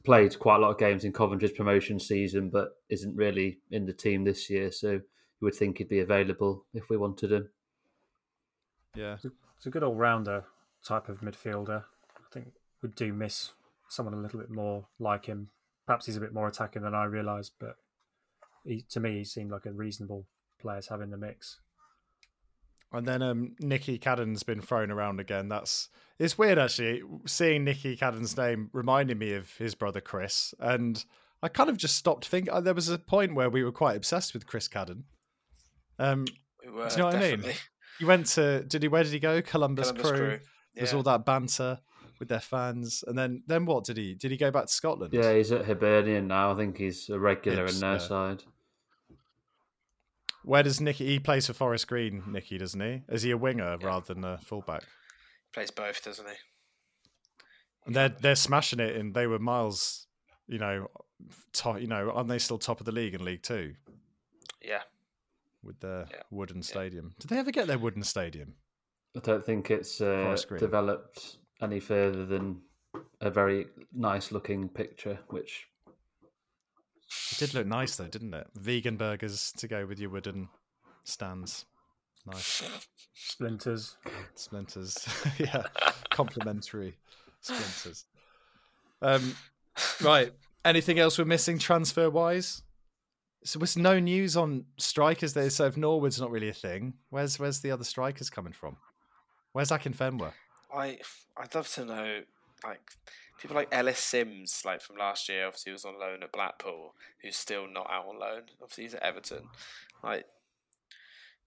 played 0.04 0.38
quite 0.39 0.58
a 0.58 0.60
lot 0.60 0.72
of 0.72 0.80
games 0.80 1.04
in 1.04 1.14
Coventry's 1.14 1.52
promotion 1.52 2.00
season, 2.00 2.50
but 2.50 2.70
isn't 2.89 3.16
really 3.16 3.60
in 3.72 3.86
the 3.86 3.93
team 3.93 4.24
this 4.24 4.50
year. 4.50 4.72
So 4.72 4.91
you 4.91 5.02
would 5.41 5.56
think 5.56 5.78
he'd 5.78 5.89
be 5.89 6.00
available 6.00 6.66
if 6.74 6.89
we 6.89 6.98
wanted 6.98 7.32
him. 7.32 7.50
Yeah. 8.96 9.18
It's 9.58 9.66
a 9.66 9.70
good 9.70 9.84
all 9.84 9.96
rounder 9.96 10.46
type 10.86 11.10
of 11.10 11.22
midfielder. 11.22 11.84
I 12.18 12.34
think 12.34 12.48
we 12.82 12.90
do 12.90 13.14
miss 13.14 13.52
someone 13.90 14.14
a 14.14 14.18
little 14.18 14.40
bit 14.40 14.50
more 14.50 14.88
like 15.00 15.26
him. 15.26 15.50
Perhaps 15.86 16.06
he's 16.06 16.18
a 16.18 16.22
bit 16.22 16.34
more 16.34 16.48
attacking 16.48 16.82
than 16.82 16.96
I 16.96 17.04
realised, 17.06 17.54
but 17.60 17.76
he, 18.64 18.84
to 18.90 19.00
me, 19.00 19.18
he 19.20 19.24
seemed 19.24 19.52
like 19.52 19.66
a 19.66 19.72
reasonable 19.72 20.26
player 20.60 20.82
to 20.82 20.90
have 20.90 21.02
in 21.02 21.12
the 21.12 21.18
mix. 21.18 21.60
And 22.92 23.08
then 23.08 23.22
um, 23.22 23.56
Nicky 23.60 24.00
Cadden's 24.00 24.44
been 24.44 24.62
thrown 24.62 24.90
around 24.90 25.20
again. 25.20 25.50
That's 25.50 25.90
it's 26.18 26.38
weird 26.38 26.58
actually 26.58 27.02
seeing 27.26 27.64
Nicky 27.66 27.98
Cadden's 27.98 28.38
name 28.38 28.70
reminding 28.72 29.18
me 29.18 29.34
of 29.34 29.52
his 29.58 29.76
brother 29.76 30.00
Chris, 30.02 30.54
and 30.60 31.04
I 31.44 31.50
kind 31.50 31.70
of 31.70 31.78
just 31.78 31.98
stopped 31.98 32.26
thinking. 32.26 32.54
uh, 32.54 32.62
There 32.62 32.74
was 32.74 32.88
a 32.90 32.98
point 32.98 33.36
where 33.36 33.50
we 33.50 33.64
were 33.64 33.72
quite 33.74 33.98
obsessed 33.98 34.34
with 34.34 34.48
Chris 34.48 34.68
Cadden. 34.70 35.04
Um, 36.00 36.26
We 36.64 36.72
were, 36.72 36.88
Do 36.88 36.92
you 36.94 36.98
know 37.00 37.06
what 37.06 37.16
I 37.16 37.20
mean? 37.20 37.30
definitely. 37.32 37.56
he 38.00 38.06
went 38.06 38.28
to 38.28 38.64
did 38.64 38.82
he? 38.82 38.88
Where 38.88 39.04
did 39.04 39.12
he 39.12 39.20
go? 39.20 39.42
Columbus, 39.42 39.90
Columbus 39.92 40.12
Crew. 40.12 40.20
Crew. 40.20 40.40
There's 40.76 40.92
Yeah. 40.92 40.98
all 40.98 41.04
that 41.04 41.26
banter 41.26 41.80
with 42.20 42.28
their 42.30 42.40
fans, 42.40 43.04
and 43.08 43.18
then 43.18 43.44
then 43.48 43.66
what 43.66 43.84
did 43.86 43.98
he? 43.98 44.14
Did 44.16 44.32
he 44.32 44.38
go 44.38 44.52
back 44.52 44.66
to 44.68 44.74
Scotland? 44.74 45.14
Yeah, 45.14 45.34
he's 45.34 45.52
at 45.52 45.66
Hibernian 45.66 46.28
now. 46.28 46.52
I 46.52 46.56
think 46.56 46.78
he's 46.78 47.10
a 47.10 47.20
regular 47.20 47.66
Hibs, 47.66 47.74
in 47.76 47.80
their 47.82 47.92
yeah. 47.94 47.98
side. 47.98 48.44
Where 50.44 50.64
does 50.64 50.80
Nicky? 50.80 51.06
He 51.08 51.20
plays 51.20 51.48
for 51.48 51.54
Forest 51.54 51.88
Green. 51.88 52.24
Nicky 52.28 52.58
doesn't 52.58 52.80
he? 52.80 53.02
Is 53.10 53.24
he 53.24 53.32
a 53.32 53.38
winger 53.38 53.78
Yeah. 53.80 53.88
rather 53.88 54.14
than 54.14 54.24
a 54.24 54.38
fullback? 54.38 54.84
Plays 55.54 55.72
both, 55.72 56.04
doesn't 56.04 56.28
he? 56.28 56.36
And 57.86 57.96
they're 57.96 58.10
they're 58.10 58.36
smashing 58.36 58.80
it, 58.80 58.96
and 58.96 59.14
they 59.14 59.28
were 59.28 59.40
miles, 59.40 60.08
you 60.48 60.60
know, 60.60 60.90
top. 61.54 61.80
You 61.80 61.88
know, 61.88 62.12
aren't 62.12 62.30
they 62.30 62.40
still 62.40 62.58
top 62.60 62.80
of 62.80 62.86
the 62.86 62.92
league 62.92 63.14
in 63.14 63.24
League 63.24 63.44
Two 63.44 63.76
Yeah. 64.62 64.84
with 65.64 65.80
their 65.80 66.08
Yeah. 66.12 66.24
wooden 66.30 66.62
stadium? 66.64 67.14
Did 67.20 67.30
they 67.30 67.38
ever 67.40 67.52
get 67.52 67.68
their 67.68 67.80
wooden 67.80 68.04
stadium? 68.04 68.56
I 69.16 69.20
don't 69.20 69.45
think 69.45 69.72
it's 69.72 70.01
uh, 70.01 70.36
developed 70.57 71.38
any 71.61 71.80
further 71.80 72.26
than 72.26 72.61
a 73.22 73.30
very 73.30 73.68
nice 73.93 74.32
looking 74.32 74.68
picture, 74.70 75.20
which 75.30 75.68
It 77.32 77.38
did 77.38 77.53
look 77.53 77.68
nice 77.68 77.95
though, 77.95 78.07
didn't 78.07 78.34
it? 78.34 78.47
Vegan 78.55 78.97
burgers 78.97 79.53
to 79.57 79.68
go 79.68 79.86
with 79.86 79.99
your 79.99 80.09
wooden 80.09 80.49
stands. 81.03 81.66
Nice 82.26 82.63
Splinters. 83.13 83.97
splinters. 84.34 85.07
yeah, 85.38 85.63
complimentary 86.09 86.97
splinters. 87.39 88.05
Um, 89.01 89.36
right. 90.01 90.32
Anything 90.63 90.97
else 90.97 91.20
we're 91.20 91.26
missing 91.26 91.59
transfer 91.59 92.09
wise? 92.09 92.63
So 93.43 93.59
there's 93.59 93.78
no 93.78 93.99
news 93.99 94.36
on 94.36 94.66
strikers 94.78 95.34
there. 95.34 95.51
So 95.51 95.66
if 95.68 95.78
Norwood's 95.78 96.20
not 96.20 96.32
really 96.32 96.49
a 96.49 96.53
thing, 96.53 96.95
where's 97.11 97.39
where's 97.39 97.59
the 97.59 97.70
other 97.70 97.84
strikers 97.84 98.32
coming 98.32 98.53
from? 98.53 98.78
Where's 99.56 99.72
Akinfenwa? 99.72 100.34
I 100.76 100.99
I'd 101.38 101.56
love 101.56 101.70
to 101.76 101.86
know 101.86 102.20
like 102.62 102.82
people 103.39 103.56
like 103.56 103.70
Ellis 103.72 103.99
Sims, 103.99 104.64
like 104.66 104.82
from 104.82 104.97
last 104.97 105.30
year, 105.30 105.47
obviously 105.47 105.72
was 105.72 105.86
on 105.86 105.97
loan 105.97 106.24
at 106.24 106.34
Blackpool, 106.34 106.93
who's 107.22 107.38
still 107.38 107.66
not 107.66 107.89
out 107.89 108.06
on 108.06 108.20
loan. 108.20 108.41
Obviously 108.62 108.84
he's 108.84 108.95
at 108.95 109.03
Everton. 109.03 109.43
Like 110.03 110.26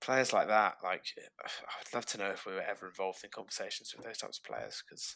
players 0.01 0.33
like 0.33 0.49
that, 0.49 0.77
like 0.83 1.05
I'd 1.45 1.95
love 1.95 2.07
to 2.07 2.17
know 2.17 2.31
if 2.31 2.47
we 2.47 2.55
were 2.55 2.63
ever 2.63 2.87
involved 2.87 3.25
in 3.25 3.31
conversations 3.31 3.93
with 3.95 4.07
those 4.07 4.17
types 4.17 4.39
of 4.39 4.45
players 4.45 4.83
because 4.89 5.15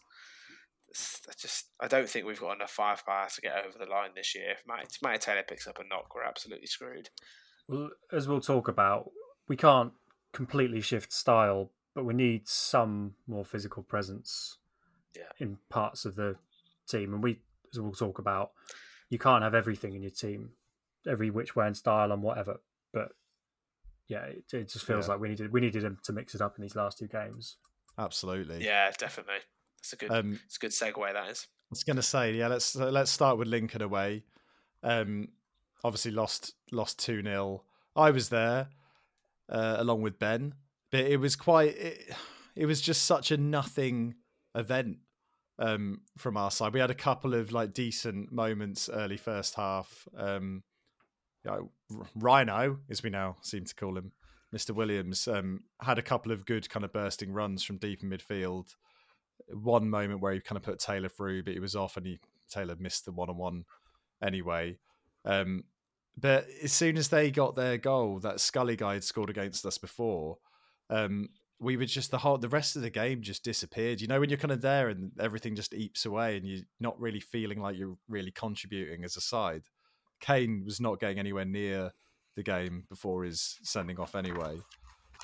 I 1.27 1.33
just 1.41 1.69
I 1.81 1.89
don't 1.89 2.11
think 2.11 2.27
we've 2.27 2.39
got 2.39 2.57
enough 2.57 2.73
firepower 2.73 3.29
to 3.35 3.41
get 3.41 3.65
over 3.67 3.79
the 3.79 3.91
line 3.91 4.11
this 4.15 4.35
year. 4.35 4.51
If 4.51 4.65
Matty, 4.69 4.89
if 4.91 5.03
Matty 5.03 5.19
Taylor 5.19 5.45
picks 5.49 5.67
up 5.67 5.79
a 5.79 5.89
knock, 5.89 6.15
we're 6.15 6.25
absolutely 6.25 6.67
screwed. 6.67 7.09
Well, 7.69 7.89
as 8.13 8.29
we'll 8.29 8.43
talk 8.43 8.69
about, 8.69 9.13
we 9.49 9.57
can't 9.57 9.95
completely 10.35 10.83
shift 10.83 11.11
style, 11.11 11.71
but 11.95 12.05
we 12.05 12.15
need 12.15 12.49
some 12.49 13.15
more 13.27 13.45
physical 13.45 13.83
presence 13.83 14.59
Yeah. 15.17 15.23
in 15.39 15.59
parts 15.69 16.05
of 16.05 16.15
the 16.17 16.37
team. 16.89 17.13
And 17.15 17.23
we, 17.23 17.41
as 17.73 17.81
we'll 17.81 17.93
talk 17.93 18.19
about, 18.19 18.53
you 19.11 19.19
can't 19.19 19.43
have 19.45 19.55
everything 19.55 19.95
in 19.95 20.03
your 20.03 20.11
team, 20.11 20.51
every 21.07 21.31
which 21.31 21.55
way 21.57 21.67
and 21.67 21.77
style 21.77 22.13
and 22.13 22.23
whatever. 22.23 22.61
But 22.93 23.11
yeah, 24.09 24.25
it, 24.25 24.45
it 24.53 24.69
just 24.69 24.85
feels 24.85 25.07
Yeah. 25.07 25.13
like 25.13 25.21
we 25.21 25.29
needed 25.29 25.53
we 25.53 25.61
needed 25.61 25.85
him 25.85 25.99
to 26.05 26.13
mix 26.13 26.35
it 26.35 26.41
up 26.41 26.57
in 26.57 26.63
these 26.63 26.77
last 26.77 26.99
two 26.99 27.09
games. 27.09 27.57
Absolutely. 27.99 28.65
yeah, 28.65 28.91
definitely. 28.99 29.41
It's 29.79 29.93
a 29.93 29.97
good. 29.97 30.11
Um, 30.11 30.41
it's 30.47 30.57
a 30.57 30.61
good 30.61 30.71
segue. 30.71 31.13
That 31.13 31.29
is. 31.29 31.47
I 31.51 31.67
was 31.71 31.85
going 31.85 31.97
to 31.97 32.03
say, 32.03 32.35
yeah, 32.35 32.49
let's 32.49 32.77
uh, 32.77 32.91
let's 32.91 33.11
start 33.11 33.37
with 33.39 33.49
Lincoln 33.49 33.83
away. 33.83 34.25
Um, 34.83 35.29
obviously 35.85 36.11
lost 36.13 36.55
lost 36.71 36.99
two 36.99 37.23
0 37.23 37.63
I 37.97 38.11
was 38.11 38.29
there 38.31 38.69
uh, 39.49 39.77
along 39.79 40.03
with 40.03 40.19
Ben, 40.19 40.55
but 40.93 41.01
it 41.01 41.19
was 41.19 41.35
quite. 41.35 41.77
It, 41.77 42.15
it 42.55 42.67
was 42.67 42.81
just 42.81 43.05
such 43.05 43.31
a 43.31 43.39
nothing 43.39 44.15
event 44.55 44.99
um, 45.59 46.03
from 46.19 46.37
our 46.37 46.51
side. 46.51 46.75
We 46.75 46.81
had 46.81 46.91
a 46.91 46.95
couple 46.95 47.35
of 47.35 47.51
like 47.51 47.73
decent 47.73 48.31
moments 48.31 48.91
early 48.93 49.17
first 49.17 49.55
half. 49.55 50.07
Um, 50.17 50.63
you 51.45 51.51
know, 51.51 51.71
Rhino, 52.15 52.79
as 52.91 53.03
we 53.03 53.11
now 53.11 53.37
seem 53.41 53.65
to 53.65 53.75
call 53.75 53.97
him, 53.97 54.13
Mr. 54.55 54.71
Williams, 54.73 55.27
um, 55.27 55.65
had 55.81 55.99
a 55.99 56.03
couple 56.03 56.31
of 56.31 56.45
good 56.47 56.69
kind 56.69 56.85
of 56.85 56.93
bursting 56.93 57.33
runs 57.33 57.65
from 57.65 57.79
deep 57.79 58.03
in 58.03 58.11
midfield. 58.11 58.75
One 59.49 59.89
moment 59.89 60.21
where 60.21 60.35
he 60.35 60.41
kind 60.41 60.59
of 60.59 60.63
put 60.63 60.79
Taylor 60.79 61.09
through, 61.09 61.43
but 61.45 61.55
he 61.55 61.61
was 61.61 61.75
off, 61.75 61.97
and 61.97 62.07
he 62.07 62.21
Taylor 62.51 62.77
missed 62.79 63.07
the 63.07 63.13
one 63.13 63.31
on 63.31 63.39
one 63.39 63.65
anyway. 64.23 64.79
Um, 65.25 65.65
but 66.19 66.47
as 66.63 66.73
soon 66.73 66.99
as 66.99 67.09
they 67.09 67.31
got 67.31 67.57
their 67.57 67.79
goal, 67.79 68.19
that 68.21 68.41
Scully 68.41 68.77
guy 68.77 68.95
had 68.95 69.05
scored 69.05 69.31
against 69.31 69.65
us 69.65 69.79
before. 69.79 70.37
Um, 70.93 71.29
we 71.59 71.77
were 71.77 71.87
just 71.87 72.11
the 72.11 72.19
whole 72.19 72.39
the 72.39 72.49
rest 72.49 72.77
of 72.77 72.83
the 72.83 72.91
game 72.91 73.23
just 73.23 73.45
disappeared. 73.45 74.01
You 74.01 74.09
know, 74.09 74.21
when 74.21 74.29
you're 74.29 74.39
kind 74.39 74.53
of 74.53 74.61
there 74.61 74.89
and 74.89 75.13
everything 75.21 75.55
just 75.55 75.75
eats 75.75 76.05
away, 76.05 76.37
and 76.37 76.47
you're 76.47 76.65
not 76.81 77.01
really 77.01 77.21
feeling 77.21 77.61
like 77.61 77.79
you're 77.79 77.97
really 78.09 78.33
contributing 78.33 79.05
as 79.05 79.17
a 79.17 79.21
side. 79.21 79.63
Kane 80.21 80.63
was 80.65 80.81
not 80.81 81.01
getting 81.01 81.19
anywhere 81.19 81.45
near 81.45 81.93
the 82.37 82.43
game 82.43 82.85
before 82.89 83.25
his 83.25 83.59
sending 83.63 83.99
off 83.99 84.15
anyway, 84.15 84.59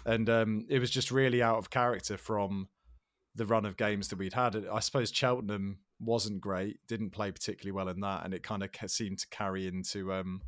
and 0.07 0.31
um, 0.31 0.67
it 0.69 0.79
was 0.79 0.91
just 0.91 1.11
really 1.11 1.43
out 1.43 1.59
of 1.59 1.71
character 1.71 2.17
from 2.17 2.69
the 3.35 3.47
run 3.47 3.67
of 3.67 3.77
games 3.77 4.09
that 4.09 4.19
we'd 4.19 4.35
had. 4.35 4.57
I 4.73 4.81
suppose 4.81 5.11
Cheltenham 5.11 5.81
wasn't 6.01 6.41
great, 6.41 6.79
didn't 6.87 7.11
play 7.11 7.33
particularly 7.33 7.73
well 7.73 7.89
in 7.89 8.01
that, 8.01 8.25
and 8.25 8.33
it 8.33 8.43
kind 8.43 8.63
of 8.63 8.71
seemed 8.87 9.19
to 9.19 9.29
carry 9.29 9.67
into 9.67 10.13
um, 10.13 10.41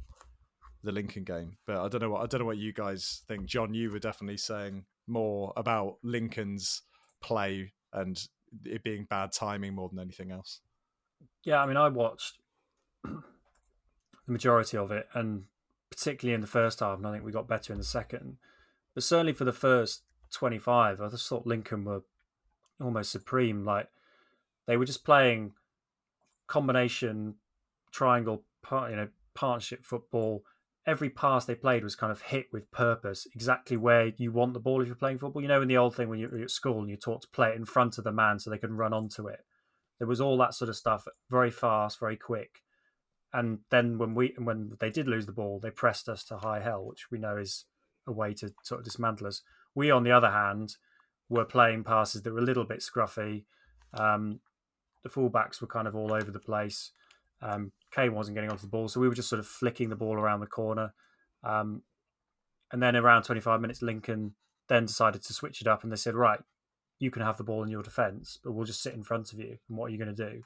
the 0.83 0.93
Lincoln 0.93 1.25
game. 1.25 1.57
But 1.67 1.85
I 1.85 1.89
don't 1.89 2.01
know 2.01 2.11
what 2.11 2.23
I 2.23 2.27
don't 2.27 2.41
know 2.41 2.47
what 2.47 2.59
you 2.59 2.73
guys 2.73 3.23
think. 3.27 3.47
John, 3.47 3.75
you 3.75 3.91
were 3.91 3.99
definitely 3.99 4.37
saying 4.37 4.85
more 5.11 5.53
about 5.57 5.99
Lincoln's 6.03 6.83
play 7.21 7.73
and 7.93 8.21
it 8.65 8.83
being 8.83 9.07
bad 9.09 9.33
timing 9.33 9.75
more 9.75 9.89
than 9.89 9.99
anything 9.99 10.31
else. 10.31 10.61
Yeah, 11.45 11.63
I 11.63 11.67
mean, 11.67 11.77
I 11.77 11.89
watched 11.89 12.39
the 13.05 13.23
majority 14.27 14.77
of 14.77 14.91
it, 14.91 15.09
and 15.15 15.45
particularly 15.91 16.35
in 16.35 16.41
the 16.41 16.47
first 16.47 16.81
half, 16.81 16.99
and 16.99 17.07
I 17.07 17.13
think 17.13 17.25
we 17.25 17.33
got 17.33 17.49
better 17.49 17.73
in 17.73 17.79
the 17.79 17.85
second. 17.85 18.37
But 18.95 19.05
certainly 19.05 19.33
for 19.33 19.45
the 19.45 19.53
first 19.53 20.03
25, 20.33 21.01
I 21.01 21.09
just 21.09 21.29
thought 21.29 21.47
Lincoln 21.47 21.85
were 21.85 22.03
almost 22.81 23.13
supreme. 23.13 23.65
Like 23.65 23.89
they 24.67 24.77
were 24.77 24.85
just 24.85 25.05
playing 25.05 25.53
combination, 26.47 27.37
triangle, 27.93 28.45
you 28.71 28.97
know, 28.97 29.09
partnership 29.35 29.85
football. 29.85 30.45
Every 30.87 31.11
pass 31.11 31.45
they 31.45 31.55
played 31.55 31.85
was 31.85 31.95
kind 31.95 32.11
of 32.11 32.23
hit 32.23 32.47
with 32.53 32.71
purpose, 32.71 33.27
exactly 33.35 33.77
where 33.77 34.13
you 34.17 34.33
want 34.33 34.55
the 34.55 34.61
ball 34.61 34.81
if 34.81 34.87
you're 34.87 34.97
playing 34.97 35.19
football. 35.19 35.43
You 35.43 35.49
know, 35.49 35.63
in 35.63 35.69
the 35.69 35.77
old 35.77 35.95
thing 35.95 36.09
when 36.09 36.19
you're 36.19 36.43
at 36.43 36.51
school 36.51 36.81
and 36.81 36.89
you're 36.89 36.97
taught 36.97 37.23
to 37.23 37.29
play 37.29 37.51
it 37.51 37.57
in 37.57 37.65
front 37.67 37.99
of 37.99 38.05
the 38.05 38.13
man 38.13 38.39
so 38.39 38.51
they 38.51 38.59
can 38.59 38.77
run 38.77 38.93
onto 38.93 39.27
it. 39.27 39.41
There 39.99 40.09
was 40.09 40.21
all 40.21 40.39
that 40.39 40.55
sort 40.55 40.71
of 40.71 40.77
stuff, 40.77 41.05
very 41.31 41.51
fast, 41.51 42.01
very 42.01 42.17
quick. 42.17 42.63
And 43.33 43.59
then 43.71 43.99
when 43.99 44.15
we 44.15 44.35
when 44.39 44.73
they 44.81 44.91
did 44.91 45.07
lose 45.07 45.27
the 45.27 45.33
ball, 45.33 45.61
they 45.61 45.71
pressed 45.71 46.09
us 46.09 46.25
to 46.25 46.39
high 46.39 46.61
hell, 46.61 46.85
which 46.85 47.11
we 47.11 47.19
know 47.19 47.37
is 47.37 47.67
a 48.07 48.13
way 48.13 48.33
to 48.35 48.53
sort 48.63 48.81
of 48.81 48.85
dismantle 48.85 49.27
us. 49.27 49.43
We, 49.75 49.91
on 49.91 50.03
the 50.03 50.11
other 50.11 50.31
hand, 50.31 50.77
were 51.29 51.45
playing 51.45 51.85
passes 51.85 52.23
that 52.23 52.33
were 52.33 52.41
a 52.41 52.43
little 52.45 52.65
bit 52.65 52.81
scruffy. 52.81 53.45
Um, 53.95 54.41
the 55.03 55.11
fullbacks 55.11 55.61
were 55.61 55.67
kind 55.67 55.87
of 55.87 55.95
all 55.95 56.13
over 56.13 56.31
the 56.31 56.41
place. 56.41 56.93
Um, 57.41 57.73
Kane 57.93 58.15
wasn't 58.15 58.37
getting 58.37 58.51
onto 58.51 58.63
the 58.63 58.69
ball, 58.69 58.89
so 58.89 59.01
we 59.01 59.09
were 59.09 59.15
just 59.15 59.29
sort 59.29 59.41
of 59.41 59.47
flicking 59.47 59.89
the 59.89 59.97
ball 59.97 60.15
around 60.15 60.41
the 60.41 60.47
corner. 60.47 60.95
Um, 61.43 61.83
and 62.73 62.83
then 62.83 62.95
around 62.95 63.25
25 63.25 63.61
minutes, 63.61 63.83
Lincoln 63.83 64.35
then 64.69 64.87
decided 64.87 65.23
to 65.25 65.33
switch 65.33 65.61
it 65.61 65.67
up, 65.67 65.83
and 65.83 65.91
they 65.91 65.97
said, 65.97 66.15
"Right, 66.15 66.41
you 66.99 67.11
can 67.11 67.23
have 67.23 67.37
the 67.37 67.45
ball 67.45 67.63
in 67.63 67.71
your 67.71 67.83
defence, 67.83 68.39
but 68.43 68.53
we'll 68.53 68.67
just 68.67 68.83
sit 68.83 68.95
in 68.95 69.03
front 69.03 69.33
of 69.33 69.39
you. 69.39 69.59
And 69.69 69.77
what 69.77 69.87
are 69.87 69.91
you 69.91 69.99
going 69.99 70.15
to 70.15 70.31
do?" 70.31 70.45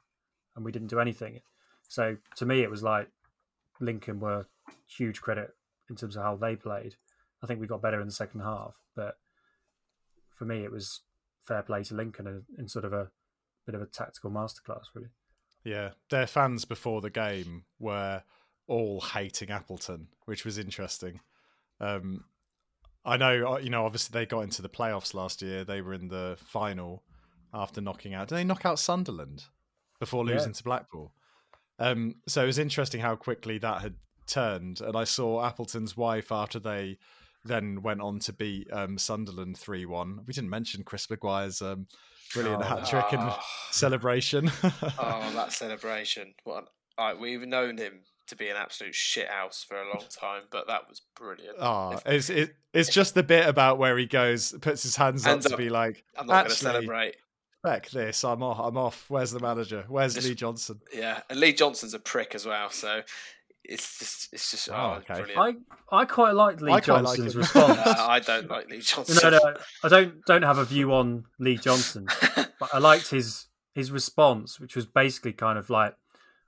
And 0.56 0.64
we 0.64 0.72
didn't 0.72 0.88
do 0.88 1.00
anything. 1.00 1.40
So 1.88 2.16
to 2.36 2.46
me, 2.46 2.62
it 2.62 2.70
was 2.70 2.82
like 2.82 3.08
Lincoln 3.80 4.20
were 4.20 4.46
huge 4.86 5.20
credit 5.20 5.54
in 5.90 5.96
terms 5.96 6.16
of 6.16 6.22
how 6.22 6.36
they 6.36 6.56
played. 6.56 6.96
I 7.42 7.46
think 7.46 7.60
we 7.60 7.66
got 7.66 7.82
better 7.82 8.00
in 8.00 8.06
the 8.06 8.12
second 8.12 8.40
half, 8.40 8.74
but 8.96 9.18
for 10.34 10.44
me, 10.46 10.64
it 10.64 10.72
was 10.72 11.02
fair 11.42 11.62
play 11.62 11.82
to 11.84 11.94
Lincoln 11.94 12.26
in, 12.26 12.44
in 12.58 12.68
sort 12.68 12.84
of 12.86 12.92
a 12.92 13.10
bit 13.66 13.74
of 13.74 13.82
a 13.82 13.86
tactical 13.86 14.30
masterclass, 14.30 14.86
really. 14.94 15.10
Yeah, 15.64 15.90
their 16.10 16.26
fans 16.26 16.64
before 16.64 17.00
the 17.00 17.10
game 17.10 17.64
were 17.78 18.22
all 18.66 19.00
hating 19.00 19.50
Appleton, 19.50 20.08
which 20.26 20.44
was 20.44 20.58
interesting. 20.58 21.20
Um, 21.80 22.24
I 23.04 23.16
know, 23.16 23.54
uh, 23.54 23.58
you 23.58 23.70
know, 23.70 23.84
obviously 23.84 24.18
they 24.18 24.26
got 24.26 24.40
into 24.40 24.62
the 24.62 24.68
playoffs 24.68 25.14
last 25.14 25.42
year. 25.42 25.64
They 25.64 25.80
were 25.80 25.94
in 25.94 26.08
the 26.08 26.36
final 26.38 27.02
after 27.52 27.80
knocking 27.80 28.14
out. 28.14 28.28
Did 28.28 28.36
they 28.36 28.44
knock 28.44 28.64
out 28.64 28.78
Sunderland 28.78 29.44
before 30.00 30.24
Yeah. 30.26 30.34
losing 30.34 30.52
to 30.52 30.62
Blackpool? 30.62 31.14
Um, 31.78 32.16
so 32.28 32.44
it 32.44 32.46
was 32.46 32.58
interesting 32.58 33.00
how 33.00 33.16
quickly 33.16 33.58
that 33.58 33.82
had 33.82 33.96
turned. 34.26 34.80
And 34.80 34.96
I 34.96 35.04
saw 35.04 35.44
Appleton's 35.44 35.96
wife 35.96 36.30
after 36.32 36.58
they 36.58 36.98
then 37.44 37.82
went 37.82 38.00
on 38.00 38.18
to 38.20 38.32
beat 38.32 38.68
um, 38.72 38.96
Sunderland 38.98 39.58
3 39.58 39.86
1. 39.86 40.20
We 40.26 40.32
didn't 40.32 40.50
mention 40.50 40.82
Chris 40.84 41.08
Maguire's 41.10 41.60
um, 41.62 41.86
brilliant 42.32 42.62
Oh, 42.62 42.66
hat 42.66 42.86
trick 42.86 43.12
and 43.12 43.32
celebration. 43.70 44.50
oh, 44.62 45.32
that 45.34 45.52
celebration! 45.52 46.34
What? 46.44 46.58
An, 46.58 46.64
all 46.98 47.06
right, 47.08 47.18
we've 47.20 47.46
known 47.46 47.76
him 47.78 48.00
to 48.28 48.36
be 48.36 48.48
an 48.48 48.56
absolute 48.56 48.94
shithouse 48.94 49.66
for 49.66 49.76
a 49.80 49.86
long 49.88 50.04
time, 50.18 50.42
but 50.50 50.66
that 50.68 50.88
was 50.88 51.02
brilliant. 51.16 51.56
Oh, 51.60 51.90
If- 51.92 52.06
it's 52.06 52.30
it, 52.30 52.54
it's 52.72 52.88
just 52.88 53.14
the 53.14 53.22
bit 53.22 53.46
about 53.46 53.78
where 53.78 53.98
he 53.98 54.06
goes, 54.06 54.52
puts 54.62 54.82
his 54.82 54.96
hands 54.96 55.24
up 55.26 55.30
Hands 55.32 55.44
to 55.46 55.56
be 55.56 55.68
like, 55.68 56.04
I'm 56.16 56.26
not 56.26 56.44
going 56.44 56.50
to 56.50 56.56
celebrate. 56.56 57.16
heck 57.64 57.90
this, 57.90 58.24
I'm 58.24 58.42
off, 58.42 58.58
I'm 58.60 58.78
off. 58.78 59.04
Where's 59.08 59.30
the 59.32 59.40
manager? 59.40 59.84
Where's 59.88 60.14
This- 60.14 60.26
Lee 60.26 60.34
Johnson? 60.34 60.80
Yeah, 60.92 61.20
and 61.28 61.38
Lee 61.38 61.52
Johnson's 61.52 61.92
a 61.94 61.98
prick 61.98 62.34
as 62.34 62.46
well, 62.46 62.70
so 62.70 63.02
it's 63.64 63.98
just 63.98 64.32
it's 64.32 64.50
just 64.50 64.68
oh, 64.70 64.74
Oh, 64.74 64.92
okay. 64.98 65.22
brilliant. 65.22 65.64
I 65.90 65.96
I 66.00 66.04
quite 66.04 66.32
liked 66.34 66.60
Lee 66.60 66.72
I 66.72 66.80
quite 66.80 67.02
like 67.02 67.16
Johnson's 67.18 67.36
response. 67.36 67.78
Uh, 67.78 67.94
I 68.08 68.20
don't 68.20 68.48
like 68.48 68.68
Lee 68.70 68.80
Johnson. 68.80 69.18
no, 69.22 69.30
no, 69.38 69.56
I 69.82 69.88
don't 69.88 70.24
don't 70.26 70.42
have 70.42 70.58
a 70.58 70.64
view 70.64 70.92
on 70.92 71.24
Lee 71.38 71.56
Johnson, 71.56 72.06
but 72.36 72.68
I 72.72 72.78
liked 72.78 73.10
his 73.10 73.46
his 73.74 73.90
response, 73.90 74.60
which 74.60 74.76
was 74.76 74.86
basically 74.86 75.32
kind 75.32 75.58
of 75.58 75.70
like, 75.70 75.94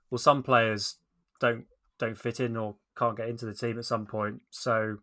well, 0.09 0.17
some 0.19 0.43
players 0.43 0.95
don't 1.39 1.65
don't 1.99 2.17
fit 2.17 2.39
in 2.39 2.55
or 2.55 2.75
can't 2.97 3.17
get 3.17 3.27
into 3.29 3.45
the 3.45 3.53
team 3.53 3.77
at 3.77 3.85
some 3.85 4.05
point, 4.05 4.41
so 4.49 4.97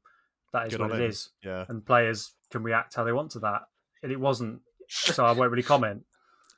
that 0.52 0.66
is 0.68 0.72
Good 0.74 0.80
what 0.80 0.90
on 0.92 1.00
it 1.00 1.04
him. 1.04 1.10
is, 1.10 1.30
Yeah, 1.44 1.64
and 1.68 1.84
players 1.84 2.32
can 2.50 2.62
react 2.62 2.94
how 2.94 3.04
they 3.04 3.12
want 3.12 3.32
to 3.32 3.40
that. 3.40 3.62
And 4.02 4.12
it 4.12 4.20
wasn't, 4.20 4.60
so 4.88 5.24
I 5.24 5.32
won't 5.32 5.50
really 5.50 5.62
comment. 5.62 6.02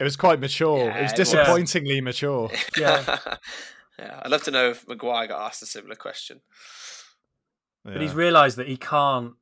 it 0.01 0.05
was 0.05 0.17
quite 0.17 0.41
mature. 0.41 0.79
Yeah, 0.87 0.99
it 0.99 1.03
was 1.05 1.13
it 1.13 1.19
was. 1.19 1.29
disappointingly 1.31 2.01
mature. 2.01 2.51
Yeah. 2.77 3.19
yeah. 3.99 4.21
I'd 4.23 4.31
love 4.31 4.43
to 4.45 4.51
know 4.51 4.71
if 4.71 4.87
Maguire 4.89 5.27
got 5.29 5.47
asked 5.47 5.63
a 5.63 5.67
similar 5.67 5.95
question. 5.97 6.41
But 7.85 8.01
he's 8.03 8.15
realised 8.15 8.57
that 8.57 8.67
he 8.69 8.77
can't 8.77 9.35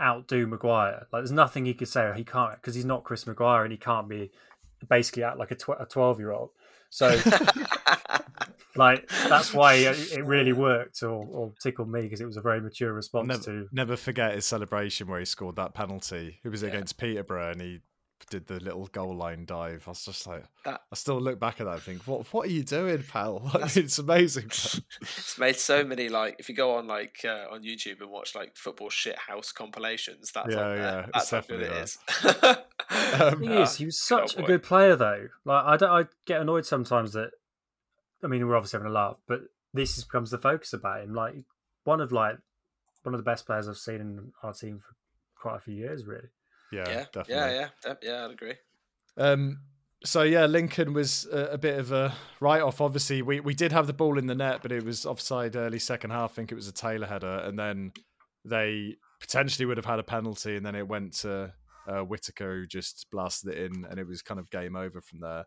outdo 0.00 0.46
Maguire. 0.46 1.06
Like, 1.12 1.20
there's 1.20 1.32
nothing 1.32 1.64
he 1.64 1.72
could 1.74 1.88
say, 1.88 2.12
he 2.14 2.24
can't 2.24 2.54
because 2.56 2.74
he's 2.74 2.84
not 2.84 3.04
Chris 3.04 3.26
Maguire, 3.26 3.64
and 3.64 3.72
he 3.72 3.78
can't 3.78 4.08
be 4.08 4.30
basically 4.88 5.22
act 5.22 5.38
like 5.38 5.50
a 5.50 5.54
tw- 5.54 5.80
a 5.80 5.86
twelve 5.86 6.18
year 6.18 6.32
old. 6.32 6.50
So, 6.90 7.08
like, 8.76 9.08
that's 9.28 9.54
why 9.54 9.74
it 9.74 10.12
it 10.12 10.24
really 10.26 10.52
worked, 10.52 11.02
or, 11.02 11.24
or 11.26 11.52
tickled 11.62 11.88
me 11.90 12.02
because 12.02 12.20
it 12.20 12.26
was 12.26 12.36
a 12.36 12.42
very 12.42 12.60
mature 12.60 12.92
response 12.92 13.28
never, 13.28 13.42
to. 13.44 13.66
never 13.72 13.96
forget 13.96 14.34
his 14.34 14.44
celebration 14.44 15.08
where 15.08 15.18
he 15.18 15.24
scored 15.24 15.56
that 15.56 15.72
penalty. 15.74 16.38
It 16.44 16.48
was 16.50 16.62
Yeah. 16.62 16.68
against 16.68 16.98
Peterborough 16.98 17.52
and 17.52 17.60
he 17.60 17.80
did 18.30 18.46
the 18.46 18.58
little 18.60 18.86
goal 18.86 19.14
line 19.16 19.44
dive. 19.44 19.84
I 19.86 19.90
was 19.90 20.04
just 20.04 20.26
like, 20.26 20.44
That- 20.64 20.80
I 20.90 20.94
still 20.96 21.20
look 21.20 21.38
back 21.38 21.60
at 21.60 21.64
that 21.66 21.74
and 21.74 21.82
think, 21.82 22.06
what 22.06 22.32
what 22.32 22.46
are 22.48 22.50
you 22.50 22.62
doing, 22.64 23.02
pal? 23.02 23.40
Like, 23.54 23.76
it's 23.76 23.98
amazing. 23.98 24.46
it's 25.00 25.38
made 25.38 25.56
so 25.56 25.84
many 25.84 26.08
like 26.08 26.36
if 26.38 26.48
you 26.48 26.54
go 26.54 26.76
on 26.76 26.86
like 26.86 27.16
uh, 27.24 27.44
on 27.50 27.62
YouTube 27.62 28.00
and 28.00 28.10
watch 28.10 28.34
like 28.34 28.56
football 28.56 28.90
shit 28.90 29.16
house 29.18 29.52
compilations, 29.52 30.32
that's 30.32 30.50
Yeah, 30.54 30.60
on 30.62 30.68
there. 30.76 30.78
yeah, 30.78 31.06
that's 31.12 31.24
it's 31.24 31.30
how 31.30 31.40
good 31.42 31.60
it 31.60 31.68
definitely 31.68 31.82
is. 31.82 31.98
Um, 32.40 32.56
The 32.90 33.36
thing 33.40 33.52
Ah, 33.52 33.62
is, 33.62 33.76
he 33.76 33.84
was 33.86 33.98
such 33.98 34.36
a 34.36 34.42
good 34.42 34.62
player, 34.62 34.96
though. 34.96 35.28
Like, 35.44 35.64
I 35.64 35.76
don't, 35.76 35.90
I 35.90 36.04
get 36.26 36.40
annoyed 36.40 36.66
sometimes 36.66 37.12
that. 37.12 37.30
I 38.24 38.28
mean, 38.28 38.46
we're 38.46 38.56
obviously 38.56 38.78
having 38.78 38.90
a 38.90 38.94
laugh, 38.94 39.16
but 39.28 39.40
this 39.74 39.98
is, 39.98 40.04
becomes 40.04 40.30
the 40.30 40.38
focus 40.38 40.72
about 40.72 41.02
him. 41.02 41.12
Like, 41.14 41.34
one 41.84 42.00
of 42.00 42.10
like 42.12 42.38
one 43.02 43.14
of 43.14 43.18
the 43.20 43.30
best 43.30 43.46
players 43.46 43.68
I've 43.68 43.76
seen 43.76 44.00
in 44.00 44.32
our 44.42 44.52
team 44.52 44.80
for 44.80 44.94
quite 45.40 45.56
a 45.58 45.60
few 45.60 45.74
years, 45.74 46.04
really. 46.06 46.28
Yeah, 46.72 46.88
yeah, 46.88 47.04
definitely. 47.12 47.34
yeah, 47.34 47.50
yeah, 47.52 47.68
def- 47.82 47.98
yeah. 48.02 48.24
I'd 48.24 48.30
agree. 48.30 48.54
Um, 49.16 49.60
so 50.04 50.22
yeah, 50.22 50.46
Lincoln 50.46 50.92
was 50.92 51.26
a, 51.32 51.52
a 51.52 51.58
bit 51.58 51.78
of 51.78 51.92
a 51.92 52.14
write-off. 52.40 52.80
Obviously, 52.80 53.22
we, 53.22 53.40
we 53.40 53.54
did 53.54 53.72
have 53.72 53.86
the 53.86 53.92
ball 53.92 54.18
in 54.18 54.26
the 54.26 54.34
net, 54.34 54.60
but 54.62 54.72
it 54.72 54.84
was 54.84 55.06
offside 55.06 55.56
early 55.56 55.78
second 55.78 56.10
half. 56.10 56.32
I 56.32 56.34
think 56.34 56.52
it 56.52 56.54
was 56.54 56.68
a 56.68 56.72
Taylor 56.72 57.06
header, 57.06 57.42
and 57.44 57.58
then 57.58 57.92
they 58.44 58.96
potentially 59.20 59.66
would 59.66 59.76
have 59.76 59.86
had 59.86 59.98
a 59.98 60.04
penalty, 60.04 60.56
and 60.56 60.64
then 60.64 60.74
it 60.74 60.86
went 60.86 61.14
to 61.18 61.52
uh, 61.88 62.00
Whitaker 62.00 62.60
who 62.60 62.66
just 62.66 63.06
blasted 63.10 63.54
it 63.54 63.58
in, 63.58 63.86
and 63.88 63.98
it 63.98 64.06
was 64.06 64.22
kind 64.22 64.38
of 64.38 64.50
game 64.50 64.76
over 64.76 65.00
from 65.00 65.20
there. 65.20 65.44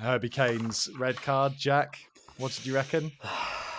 Herbie 0.00 0.28
Kane's 0.28 0.88
red 0.98 1.16
card, 1.16 1.54
Jack. 1.56 1.98
What 2.36 2.52
did 2.52 2.66
you 2.66 2.74
reckon? 2.74 3.12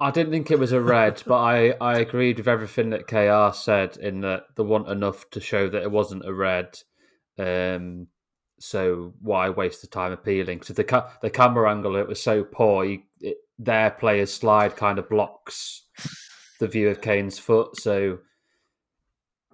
I 0.00 0.10
didn't 0.10 0.32
think 0.32 0.50
it 0.50 0.58
was 0.58 0.72
a 0.72 0.80
red, 0.80 1.22
but 1.26 1.38
I, 1.38 1.70
I 1.80 1.98
agreed 1.98 2.38
with 2.38 2.48
everything 2.48 2.90
that 2.90 3.06
KR 3.06 3.54
said 3.56 3.96
in 3.96 4.20
that 4.22 4.44
there 4.56 4.64
wasn't 4.64 4.90
enough 4.90 5.28
to 5.30 5.40
show 5.40 5.68
that 5.68 5.82
it 5.82 5.90
wasn't 5.90 6.26
a 6.26 6.34
red. 6.34 6.76
Um, 7.38 8.08
so 8.58 9.14
why 9.20 9.50
waste 9.50 9.80
the 9.82 9.86
time 9.86 10.12
appealing? 10.12 10.58
Because 10.58 10.74
the 10.76 10.84
ca- 10.84 11.12
the 11.22 11.30
camera 11.30 11.70
angle 11.70 11.96
it 11.96 12.08
was 12.08 12.22
so 12.22 12.42
poor, 12.44 12.84
you, 12.84 13.02
it, 13.20 13.36
their 13.58 13.90
player's 13.92 14.32
slide 14.34 14.76
kind 14.76 14.98
of 14.98 15.08
blocks 15.08 15.86
the 16.60 16.66
view 16.68 16.88
of 16.88 17.00
Kane's 17.00 17.38
foot. 17.38 17.76
So 17.80 18.18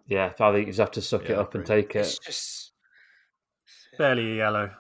yeah, 0.06 0.32
I 0.40 0.52
think 0.52 0.66
you 0.66 0.72
just 0.72 0.78
have 0.80 0.90
to 0.92 1.02
suck 1.02 1.24
Yeah, 1.24 1.32
it 1.32 1.38
up 1.38 1.54
and 1.54 1.64
agree. 1.64 1.82
take 1.82 1.96
It's 1.96 2.14
it. 2.14 2.20
just 2.24 2.72
Barely 3.98 4.32
a 4.32 4.36
yellow. 4.36 4.70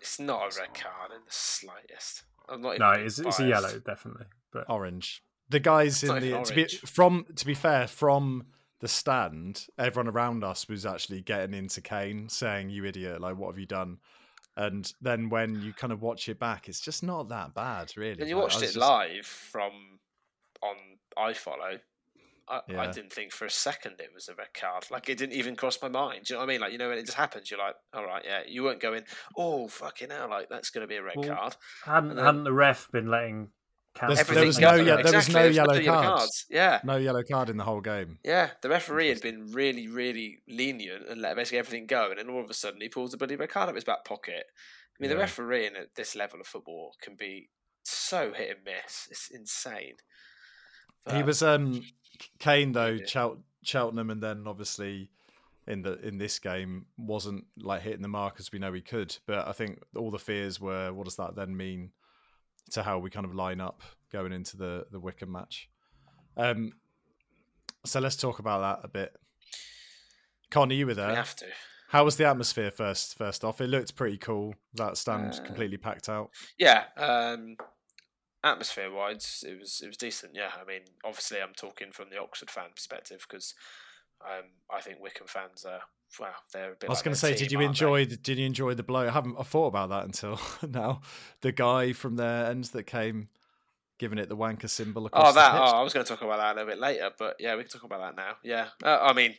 it's 0.00 0.18
not 0.18 0.52
a 0.54 0.58
red 0.60 0.74
card 0.74 1.12
in 1.12 1.20
the 1.24 1.30
slightest. 1.30 2.24
I'm 2.48 2.60
not 2.62 2.76
even 2.76 2.80
No, 2.80 2.90
it's, 2.92 3.18
it's 3.18 3.38
a 3.40 3.46
yellow, 3.46 3.78
definitely. 3.78 4.26
But 4.66 4.72
Orange. 4.72 5.22
The 5.50 5.60
guys 5.60 6.02
in 6.02 6.08
the 6.20 6.42
to 6.42 6.54
be, 6.54 6.64
from 6.66 7.24
to 7.36 7.46
be 7.46 7.54
fair, 7.54 7.86
from 7.86 8.46
the 8.80 8.88
stand, 8.88 9.66
everyone 9.78 10.08
around 10.12 10.44
us 10.44 10.68
was 10.68 10.84
actually 10.84 11.22
getting 11.22 11.54
into 11.54 11.80
Kane, 11.80 12.28
saying, 12.28 12.70
"You 12.70 12.84
idiot! 12.84 13.20
Like, 13.20 13.36
what 13.36 13.48
have 13.48 13.58
you 13.58 13.66
done?" 13.66 13.98
And 14.56 14.92
then 15.00 15.28
when 15.30 15.62
you 15.62 15.72
kind 15.72 15.92
of 15.92 16.02
watch 16.02 16.28
it 16.28 16.38
back, 16.38 16.68
it's 16.68 16.80
just 16.80 17.02
not 17.02 17.28
that 17.28 17.54
bad, 17.54 17.92
really. 17.96 18.18
When 18.18 18.28
you 18.28 18.34
Like, 18.34 18.42
watched 18.44 18.58
it 18.62 18.66
just- 18.66 18.76
live 18.76 19.24
from 19.26 20.00
on 20.62 20.74
iFollow, 21.16 21.78
I, 22.48 22.60
I 22.76 22.90
didn't 22.90 23.12
think 23.12 23.30
for 23.32 23.44
a 23.44 23.50
second 23.50 24.00
it 24.00 24.10
was 24.14 24.28
a 24.28 24.34
red 24.34 24.52
card. 24.54 24.86
Like 24.90 25.08
it 25.08 25.16
didn't 25.18 25.34
even 25.34 25.54
cross 25.54 25.80
my 25.80 25.88
mind. 25.88 26.24
Do 26.24 26.34
you 26.34 26.36
know 26.36 26.40
what 26.44 26.50
I 26.50 26.52
mean? 26.52 26.60
Like 26.60 26.72
you 26.72 26.78
know 26.78 26.88
when 26.88 26.98
it 26.98 27.04
just 27.06 27.16
happens, 27.16 27.50
you're 27.50 27.60
like, 27.60 27.76
all 27.94 28.04
right, 28.04 28.22
yeah. 28.24 28.40
You 28.46 28.64
weren't 28.64 28.80
going, 28.80 29.04
oh 29.36 29.68
fucking 29.68 30.10
hell, 30.10 30.28
like 30.28 30.48
that's 30.50 30.70
going 30.70 30.82
to 30.82 30.88
be 30.88 30.96
a 30.96 31.02
red 31.02 31.16
Well, 31.16 31.28
card. 31.36 31.56
hadn't 31.84 32.16
then- 32.16 32.24
hadn't 32.24 32.44
the 32.44 32.52
ref 32.52 32.90
been 32.90 33.08
letting 33.08 33.36
There's- 33.36 33.46
count 33.46 33.50
there 34.00 34.46
was 34.46 34.58
no- 34.58 34.76
go- 34.76 34.82
yeah, 34.82 35.02
there 35.02 35.12
was 35.12 35.28
no 35.28 35.34
there 35.34 35.46
was 35.48 35.56
yellow 35.56 35.74
yellow 35.74 36.02
cards. 36.02 36.46
Yeah, 36.50 36.80
no 36.84 36.96
yellow 36.96 37.22
card 37.22 37.50
in 37.50 37.56
the 37.56 37.64
whole 37.64 37.80
game. 37.80 38.18
yeah. 38.24 38.50
The 38.62 38.68
referee 38.68 39.08
had 39.08 39.20
been 39.20 39.52
really, 39.52 39.88
really 39.88 40.42
lenient 40.48 41.08
and 41.08 41.20
let 41.20 41.36
basically 41.36 41.58
everything 41.58 41.86
go, 41.86 42.10
and 42.10 42.18
then 42.18 42.28
all 42.30 42.42
of 42.42 42.50
a 42.50 42.54
sudden 42.54 42.80
he 42.80 42.88
pulls 42.88 43.12
a 43.14 43.16
bloody 43.16 43.36
red 43.36 43.50
card 43.50 43.64
out 43.64 43.70
of 43.70 43.74
his 43.74 43.84
back 43.84 44.04
pocket. 44.04 44.44
I 44.48 44.96
mean, 45.02 45.10
the 45.10 45.16
Yeah. 45.16 45.22
refereeing 45.22 45.76
at 45.76 45.94
this 45.94 46.14
level 46.16 46.40
of 46.40 46.46
football 46.46 46.94
can 47.00 47.14
be 47.16 47.50
so 47.84 48.32
hit 48.32 48.50
and 48.56 48.64
miss. 48.64 49.08
It's 49.10 49.28
insane. 49.30 49.96
he 51.10 51.22
was 51.22 51.42
um 51.42 51.82
Kane 52.38 52.72
though, 52.72 52.86
Yeah. 53.00 53.04
Chel- 53.06 53.42
Cheltenham, 53.62 54.10
and 54.10 54.22
then 54.22 54.44
obviously 54.46 55.10
in 55.66 55.82
the 55.82 55.98
in 56.06 56.18
this 56.18 56.38
game 56.38 56.86
wasn't 56.96 57.44
like 57.58 57.82
hitting 57.82 58.02
the 58.02 58.08
mark 58.08 58.36
as 58.38 58.50
we 58.52 58.58
know 58.58 58.72
he 58.72 58.80
could. 58.80 59.16
But 59.26 59.46
I 59.46 59.52
think 59.52 59.80
all 59.96 60.10
the 60.10 60.18
fears 60.18 60.60
were, 60.60 60.92
what 60.92 61.04
does 61.04 61.16
that 61.16 61.34
then 61.36 61.56
mean 61.56 61.92
to 62.72 62.82
how 62.82 62.98
we 62.98 63.10
kind 63.10 63.26
of 63.26 63.34
line 63.34 63.60
up 63.60 63.82
going 64.12 64.32
into 64.32 64.56
the 64.56 64.86
the 64.90 65.00
Wycombe 65.00 65.32
match? 65.32 65.68
Um, 66.36 66.72
so 67.84 68.00
let's 68.00 68.16
talk 68.16 68.38
about 68.38 68.60
that 68.60 68.84
a 68.84 68.88
bit. 68.88 69.14
Connor, 70.50 70.74
you 70.74 70.86
were 70.86 70.90
we 70.90 70.94
there. 70.94 71.14
have 71.14 71.36
to. 71.36 71.46
How 71.88 72.04
was 72.04 72.16
the 72.16 72.26
atmosphere 72.26 72.70
first? 72.70 73.16
First 73.16 73.44
off, 73.44 73.60
it 73.60 73.68
looked 73.68 73.96
pretty 73.96 74.18
cool. 74.18 74.54
That 74.74 74.96
stand 74.96 75.34
Uh, 75.34 75.42
completely 75.44 75.78
packed 75.78 76.08
out. 76.08 76.30
Yeah, 76.58 76.84
um, 76.96 77.56
atmosphere 78.44 78.90
wise, 78.90 79.44
it 79.46 79.58
was 79.58 79.80
it 79.82 79.86
was 79.86 79.96
decent. 79.96 80.34
Yeah, 80.34 80.50
I 80.60 80.64
mean, 80.64 80.82
obviously, 81.04 81.40
I'm 81.40 81.54
talking 81.54 81.92
from 81.92 82.10
the 82.10 82.20
Oxford 82.20 82.50
fan 82.50 82.70
perspective 82.74 83.24
because 83.28 83.54
um, 84.24 84.50
I 84.70 84.80
think 84.80 85.00
Wycombe 85.00 85.28
fans 85.28 85.64
are 85.64 85.80
wow, 86.18 86.28
they're 86.52 86.72
a 86.72 86.74
bit. 86.74 86.88
I 86.88 86.90
was 86.90 86.98
like 86.98 87.04
going 87.04 87.14
to 87.14 87.20
say, 87.20 87.34
did 87.34 87.52
you 87.52 87.60
enjoy? 87.60 88.04
The, 88.06 88.16
did 88.16 88.38
you 88.38 88.46
enjoy 88.46 88.74
the 88.74 88.82
blow? 88.82 89.06
I 89.06 89.10
haven't. 89.10 89.36
I 89.38 89.42
thought 89.42 89.66
about 89.66 89.90
that 89.90 90.04
until 90.04 90.40
now. 90.68 91.00
The 91.40 91.52
guy 91.52 91.92
from 91.92 92.16
their 92.16 92.46
end 92.46 92.64
that 92.64 92.84
came, 92.84 93.28
giving 93.98 94.18
it 94.18 94.28
the 94.28 94.36
wanker 94.36 94.68
symbol 94.68 95.06
across 95.06 95.32
Oh, 95.32 95.34
that. 95.34 95.54
Oh. 95.54 95.78
I 95.78 95.82
was 95.82 95.92
going 95.92 96.04
to 96.04 96.12
talk 96.12 96.22
about 96.22 96.38
that 96.38 96.52
a 96.52 96.54
little 96.54 96.70
bit 96.70 96.78
later, 96.80 97.10
but 97.18 97.36
yeah, 97.38 97.56
we 97.56 97.62
can 97.62 97.70
talk 97.70 97.84
about 97.84 98.00
that 98.00 98.16
now. 98.16 98.36
Yeah, 98.42 98.68
uh, 98.82 98.98
I 99.02 99.12
mean, 99.12 99.34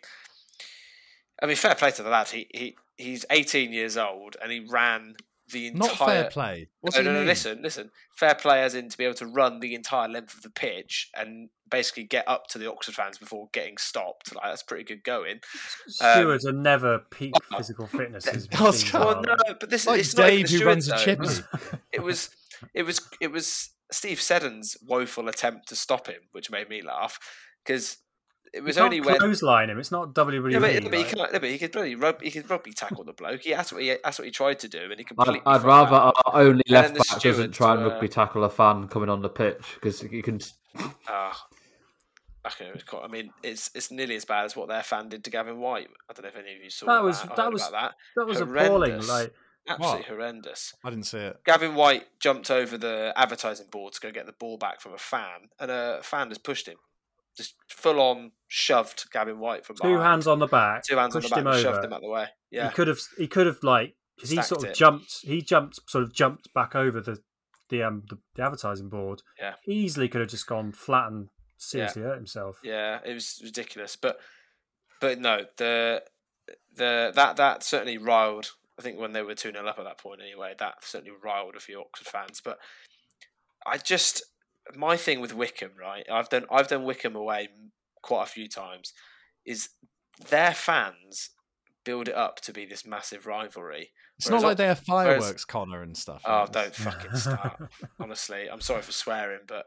I 1.41 1.45
mean, 1.45 1.55
fair 1.55 1.75
play 1.75 1.91
to 1.91 2.03
the 2.03 2.09
lad. 2.09 2.29
He 2.29 2.47
he 2.53 2.75
he's 2.97 3.25
18 3.29 3.71
years 3.71 3.97
old 3.97 4.35
and 4.41 4.51
he 4.51 4.59
ran 4.69 5.15
the 5.51 5.67
entire. 5.67 5.87
Not 5.87 5.97
fair 5.97 6.29
play. 6.29 6.67
What's 6.81 6.97
no, 6.97 7.03
no, 7.03 7.13
no, 7.13 7.23
listen, 7.23 7.61
listen. 7.61 7.91
Fair 8.15 8.35
play 8.35 8.61
as 8.63 8.75
in 8.75 8.89
to 8.89 8.97
be 8.97 9.03
able 9.03 9.15
to 9.15 9.25
run 9.25 9.59
the 9.59 9.75
entire 9.75 10.07
length 10.07 10.35
of 10.35 10.41
the 10.41 10.49
pitch 10.49 11.09
and 11.15 11.49
basically 11.69 12.03
get 12.03 12.27
up 12.27 12.47
to 12.47 12.57
the 12.57 12.69
Oxford 12.71 12.95
fans 12.95 13.17
before 13.17 13.49
getting 13.51 13.77
stopped. 13.77 14.33
Like 14.35 14.45
that's 14.45 14.63
pretty 14.63 14.83
good 14.83 15.03
going. 15.03 15.39
Um, 16.01 16.13
stewards 16.13 16.45
are 16.45 16.51
never 16.51 16.99
peak 17.11 17.33
oh, 17.51 17.57
physical 17.57 17.87
fitness. 17.87 18.27
as 18.27 18.47
I 18.57 18.63
was 18.63 18.83
machines 18.83 18.91
gonna- 18.91 19.05
Well, 19.05 19.21
no, 19.47 19.55
but 19.59 19.69
this 19.69 19.85
Like 19.85 19.99
is 19.99 20.07
it's 20.09 20.17
not 20.17 20.27
Dave 20.27 20.47
the 20.49 20.57
who 20.57 20.65
runs 20.65 20.87
a 20.87 20.97
chippy. 20.97 21.27
It 21.91 22.03
was, 22.03 22.29
it 22.73 22.83
was, 22.83 23.01
it 23.19 23.31
was 23.31 23.71
Steve 23.91 24.21
Seddon's 24.21 24.77
woeful 24.85 25.27
attempt 25.27 25.67
to 25.69 25.75
stop 25.75 26.07
him, 26.07 26.21
which 26.31 26.51
made 26.51 26.69
me 26.69 26.81
laugh 26.81 27.19
because 27.65 27.97
it 28.53 28.63
was 28.63 28.77
only 28.77 28.97
can't 28.97 29.05
when. 29.07 29.17
clothesline 29.19 29.69
him. 29.69 29.79
It's 29.79 29.91
not 29.91 30.13
WWE. 30.13 30.51
Yeah, 30.51 30.59
but, 30.59 30.83
but 30.83 30.93
he 30.93 30.97
like- 31.03 31.07
can't. 31.07 31.33
No, 31.33 31.39
but 31.39 31.49
he 31.49 31.57
could 31.57 31.71
bloody 31.71 31.95
rub. 31.95 32.21
He 32.21 32.31
could 32.31 32.49
rugby 32.49 32.71
tackle 32.73 33.03
the 33.03 33.13
bloke. 33.13 33.41
He, 33.41 33.51
that's 33.53 33.71
what 33.71 33.81
he. 33.81 33.95
That's 34.03 34.17
what 34.19 34.25
he 34.25 34.31
tried 34.31 34.59
to 34.59 34.67
do, 34.67 34.83
and 34.91 34.93
he 34.99 34.99
I'd, 35.01 35.07
completely. 35.07 35.41
I'd 35.45 35.63
rather 35.63 35.91
that. 35.91 36.13
our 36.25 36.41
only 36.41 36.63
And 36.67 36.71
left 36.73 36.93
the 36.95 37.05
back 37.09 37.21
doesn't 37.21 37.51
try 37.51 37.73
and 37.75 37.85
rugby 37.85 38.07
tackle 38.07 38.43
a 38.43 38.49
fan 38.49 38.87
coming 38.87 39.09
on 39.09 39.21
the 39.21 39.29
pitch 39.29 39.63
because 39.75 40.01
you 40.03 40.23
can. 40.23 40.39
Ah, 41.07 41.47
okay, 42.47 42.65
it 42.65 42.73
was 42.73 42.83
quite- 42.83 43.03
I 43.03 43.07
mean, 43.07 43.31
it's 43.43 43.69
it's 43.75 43.91
nearly 43.91 44.15
as 44.15 44.25
bad 44.25 44.45
as 44.45 44.55
what 44.55 44.67
their 44.67 44.83
fan 44.83 45.09
did 45.09 45.23
to 45.25 45.29
Gavin 45.29 45.59
Whyte. 45.59 45.87
I 46.09 46.13
don't 46.13 46.23
know 46.23 46.29
if 46.29 46.35
any 46.37 46.55
of 46.55 46.63
you 46.63 46.69
saw 46.69 46.85
that. 46.85 46.93
That 46.93 47.03
was- 47.03 47.23
or 47.25 47.35
that 47.35 47.51
was- 47.53 47.67
about 47.67 47.93
that 48.15 48.25
was 48.27 48.39
Horrendous. 48.39 48.65
appalling. 48.67 49.07
Like 49.07 49.33
that. 49.67 49.75
Absolutely 49.75 50.03
horrendous. 50.05 50.73
I 50.83 50.89
didn't 50.89 51.05
see 51.05 51.19
it. 51.19 51.41
Gavin 51.45 51.75
Whyte 51.75 52.07
jumped 52.19 52.49
over 52.49 52.75
the 52.75 53.13
advertising 53.15 53.67
board 53.69 53.93
to 53.93 54.01
go 54.01 54.09
get 54.11 54.25
the 54.25 54.31
ball 54.31 54.57
back 54.57 54.81
from 54.81 54.93
a 54.93 54.97
fan, 54.97 55.49
and 55.59 55.69
a 55.69 55.99
fan 56.01 56.29
has 56.29 56.39
pushed 56.39 56.67
him, 56.67 56.77
just 57.39 57.55
full 57.67 57.99
on 57.99 58.31
shoved 58.47 59.09
Gavin 59.11 59.39
Whyte 59.39 59.65
from 59.65 59.77
two 59.77 59.87
behind. 59.87 60.03
hands 60.03 60.27
on 60.27 60.39
the 60.39 60.47
back, 60.47 60.83
two 60.83 60.97
hands 60.97 61.15
on 61.15 61.21
the 61.23 61.29
back, 61.29 61.39
him 61.39 61.53
shoved 61.61 61.83
him 61.83 61.93
out 61.93 62.01
the 62.01 62.09
way. 62.09 62.27
Yeah, 62.51 62.69
He 62.69 62.75
could 62.75 62.87
have. 62.87 62.99
He 63.17 63.27
could 63.27 63.47
have 63.47 63.63
like 63.63 63.95
because 64.15 64.29
he 64.29 64.41
sort 64.41 64.63
of 64.63 64.69
it. 64.69 64.75
jumped. 64.75 65.19
He 65.21 65.41
jumped, 65.41 65.79
sort 65.89 66.03
of 66.03 66.13
jumped 66.13 66.53
back 66.53 66.75
over 66.75 67.01
the 67.01 67.19
the 67.69 67.83
um 67.83 68.03
the, 68.09 68.17
the 68.35 68.43
advertising 68.43 68.89
board. 68.89 69.21
Yeah. 69.39 69.53
easily 69.67 70.07
could 70.09 70.21
have 70.21 70.29
just 70.29 70.47
gone 70.47 70.71
flat 70.71 71.07
and 71.07 71.29
seriously 71.57 72.01
hurt 72.01 72.17
himself. 72.17 72.59
Yeah, 72.63 72.99
it 73.05 73.13
was 73.13 73.41
ridiculous. 73.43 73.95
But 73.95 74.19
but 74.99 75.19
no, 75.19 75.45
the 75.57 76.03
the 76.75 77.11
that 77.15 77.37
that 77.37 77.63
certainly 77.63 77.97
riled. 77.97 78.51
I 78.77 78.81
think 78.81 78.97
when 78.97 79.11
they 79.11 79.21
were 79.21 79.35
two 79.35 79.51
0 79.51 79.65
up 79.67 79.77
at 79.77 79.83
that 79.83 79.97
point, 79.97 80.21
anyway, 80.21 80.53
that 80.57 80.75
certainly 80.83 81.11
riled 81.21 81.55
a 81.55 81.59
few 81.59 81.81
Oxford 81.81 82.07
fans. 82.07 82.41
But 82.43 82.59
I 83.65 83.77
just 83.77 84.23
my 84.75 84.97
thing 84.97 85.19
with 85.21 85.33
Wycombe, 85.33 85.71
right? 85.79 86.05
I've 86.11 86.29
done 86.29 86.45
I've 86.51 86.67
done 86.67 86.83
Wycombe 86.83 87.15
away 87.15 87.49
quite 88.01 88.23
a 88.23 88.27
few 88.27 88.47
times. 88.47 88.93
Is 89.45 89.69
their 90.29 90.53
fans 90.53 91.31
build 91.85 92.07
it 92.07 92.15
up 92.15 92.39
to 92.41 92.53
be 92.53 92.65
this 92.65 92.85
massive 92.85 93.25
rivalry? 93.25 93.91
It's 94.17 94.27
Whereas 94.29 94.43
not 94.43 94.47
like 94.49 94.57
they 94.57 94.67
have 94.67 94.81
whereas- 94.85 95.21
fireworks, 95.23 95.45
Connor, 95.45 95.81
and 95.81 95.95
stuff. 95.97 96.21
Oh, 96.25 96.45
don't 96.51 96.75
fucking 96.75 97.15
start. 97.15 97.69
Honestly, 97.99 98.47
I'm 98.51 98.61
sorry 98.61 98.81
for 98.81 98.91
swearing, 98.91 99.41
but 99.47 99.65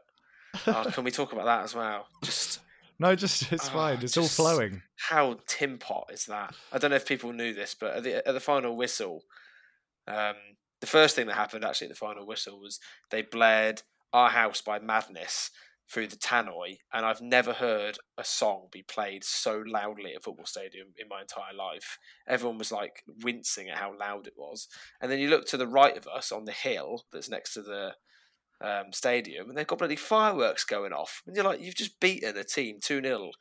oh, 0.67 0.85
can 0.93 1.03
we 1.03 1.11
talk 1.11 1.33
about 1.33 1.45
that 1.45 1.63
as 1.63 1.73
well? 1.75 2.07
Just 2.23 2.59
No, 2.99 3.15
just 3.15 3.51
it's 3.51 3.69
Ah, 3.69 3.73
fine. 3.73 3.99
It's 4.03 4.17
all 4.17 4.27
flowing. 4.27 4.83
how 5.09 5.39
tin 5.47 5.79
pot 5.79 6.09
is 6.13 6.25
that? 6.27 6.53
I 6.71 6.77
don't 6.77 6.91
know 6.91 6.95
if 6.97 7.07
people 7.07 7.33
knew 7.33 7.51
this, 7.53 7.73
but 7.73 7.95
at 7.95 8.03
the, 8.03 8.25
at 8.27 8.33
the 8.33 8.39
final 8.39 8.77
whistle, 8.77 9.23
um, 10.07 10.35
the 10.79 10.87
first 10.87 11.15
thing 11.15 11.25
that 11.27 11.33
happened 11.35 11.65
actually 11.65 11.87
at 11.87 11.93
the 11.93 11.97
final 11.97 12.25
whistle 12.27 12.59
was 12.59 12.79
they 13.09 13.23
blared 13.23 13.81
"Our 14.13 14.29
House" 14.29 14.61
by 14.61 14.79
Madness 14.79 15.51
through 15.89 16.07
the 16.07 16.15
tannoy, 16.15 16.77
and 16.93 17.05
I've 17.05 17.21
never 17.21 17.53
heard 17.53 17.97
a 18.17 18.23
song 18.23 18.67
be 18.71 18.81
played 18.81 19.23
so 19.23 19.63
loudly 19.67 20.11
at 20.11 20.19
a 20.19 20.21
football 20.21 20.45
stadium 20.45 20.87
in 20.97 21.09
my 21.09 21.21
entire 21.21 21.53
life. 21.53 21.99
Everyone 22.27 22.57
was 22.57 22.71
like 22.71 23.03
wincing 23.21 23.69
at 23.69 23.77
how 23.77 23.97
loud 23.97 24.27
it 24.27 24.33
was, 24.37 24.67
and 25.01 25.11
then 25.11 25.19
you 25.19 25.29
look 25.29 25.45
to 25.47 25.57
the 25.57 25.67
right 25.67 25.97
of 25.97 26.07
us 26.07 26.31
on 26.31 26.45
the 26.45 26.51
hill 26.51 27.05
that's 27.11 27.29
next 27.29 27.53
to 27.55 27.61
the 27.61 27.95
um, 28.61 28.93
stadium, 28.93 29.49
and 29.49 29.57
they've 29.57 29.67
got 29.67 29.79
bloody 29.79 29.97
fireworks 29.97 30.63
going 30.63 30.93
off, 30.93 31.21
and 31.27 31.35
you're 31.35 31.45
like, 31.45 31.61
you've 31.61 31.75
just 31.75 31.99
beaten 31.99 32.37
a 32.37 32.43
team 32.43 32.77
two 32.81 33.01
0 33.01 33.31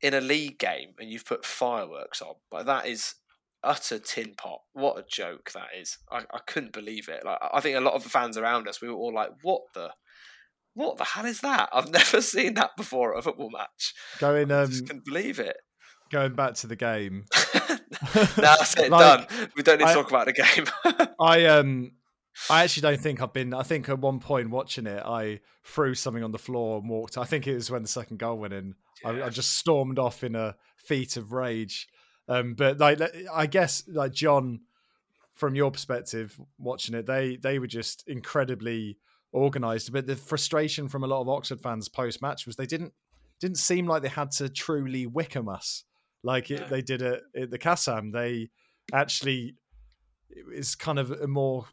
in 0.00 0.14
a 0.14 0.20
league 0.20 0.58
game 0.58 0.90
and 0.98 1.10
you've 1.10 1.26
put 1.26 1.44
fireworks 1.44 2.22
on. 2.22 2.34
Like 2.52 2.66
that 2.66 2.86
is 2.86 3.14
utter 3.62 3.98
tin 3.98 4.34
pot. 4.36 4.60
What 4.72 4.98
a 4.98 5.04
joke 5.08 5.50
that 5.54 5.68
is. 5.78 5.98
I, 6.10 6.18
I 6.32 6.38
couldn't 6.46 6.72
believe 6.72 7.08
it. 7.08 7.24
Like 7.24 7.38
I 7.52 7.60
think 7.60 7.76
a 7.76 7.80
lot 7.80 7.94
of 7.94 8.02
the 8.02 8.10
fans 8.10 8.36
around 8.36 8.68
us, 8.68 8.80
we 8.80 8.88
were 8.88 8.94
all 8.94 9.14
like, 9.14 9.30
"What 9.42 9.62
the, 9.74 9.90
what 10.74 10.96
the 10.98 11.04
hell 11.04 11.26
is 11.26 11.40
that? 11.40 11.68
I've 11.72 11.90
never 11.92 12.20
seen 12.20 12.54
that 12.54 12.76
before 12.76 13.14
at 13.14 13.20
a 13.20 13.22
football 13.22 13.50
match. 13.50 13.94
Going 14.18 14.50
I 14.52 14.62
um, 14.62 14.70
just 14.70 14.86
couldn't 14.86 15.04
believe 15.04 15.38
it." 15.38 15.56
going 16.10 16.34
back 16.34 16.54
to 16.54 16.66
the 16.66 16.76
game. 16.76 17.26
now 17.68 17.78
that's 18.36 18.78
it 18.78 18.90
Like, 18.90 19.28
done. 19.28 19.50
We 19.56 19.62
don't 19.62 19.78
need 19.78 19.84
to 19.84 19.90
I- 19.90 19.94
talk 19.94 20.08
about 20.08 20.26
the 20.26 20.32
game. 20.32 21.14
I 21.20 21.44
um 21.46 21.92
I 22.48 22.62
actually 22.62 22.82
don't 22.82 23.00
think 23.00 23.20
I've 23.20 23.32
been. 23.32 23.52
I 23.52 23.62
think 23.62 23.88
at 23.88 23.98
one 23.98 24.20
point 24.20 24.50
watching 24.50 24.86
it, 24.86 25.02
I 25.04 25.40
threw 25.64 25.94
something 25.94 26.22
on 26.22 26.30
the 26.32 26.38
floor 26.38 26.78
and 26.78 26.88
walked. 26.88 27.18
I 27.18 27.24
think 27.24 27.46
it 27.46 27.54
was 27.54 27.70
when 27.70 27.82
the 27.82 27.88
second 27.88 28.18
goal 28.18 28.38
went 28.38 28.54
in. 28.54 28.74
I, 29.04 29.22
I 29.22 29.28
just 29.28 29.56
stormed 29.56 29.98
off 29.98 30.22
in 30.22 30.34
a 30.34 30.56
feat 30.76 31.16
of 31.16 31.32
rage. 31.32 31.88
Um, 32.28 32.54
but 32.54 32.78
like, 32.78 33.00
I 33.32 33.46
guess 33.46 33.84
like 33.88 34.12
John, 34.12 34.60
from 35.34 35.54
your 35.54 35.70
perspective, 35.70 36.38
watching 36.58 36.94
it, 36.94 37.06
they 37.06 37.36
they 37.36 37.58
were 37.58 37.66
just 37.66 38.06
incredibly 38.06 38.98
organised. 39.32 39.92
But 39.92 40.06
the 40.06 40.16
frustration 40.16 40.88
from 40.88 41.04
a 41.04 41.06
lot 41.06 41.20
of 41.20 41.28
Oxford 41.28 41.60
fans 41.60 41.88
post 41.88 42.20
match 42.20 42.46
was 42.46 42.56
they 42.56 42.66
didn't 42.66 42.92
didn't 43.40 43.58
seem 43.58 43.86
like 43.86 44.02
they 44.02 44.08
had 44.08 44.30
to 44.32 44.48
truly 44.48 45.06
Wycombe 45.06 45.48
us 45.48 45.84
like 46.22 46.50
it, 46.50 46.68
they 46.68 46.82
did 46.82 47.02
it 47.02 47.22
at 47.36 47.50
the 47.50 47.58
Kassam. 47.58 48.12
They 48.12 48.50
actually 48.92 49.54
it's 50.30 50.74
kind 50.74 50.98
of 50.98 51.10
a 51.10 51.26
more 51.26 51.66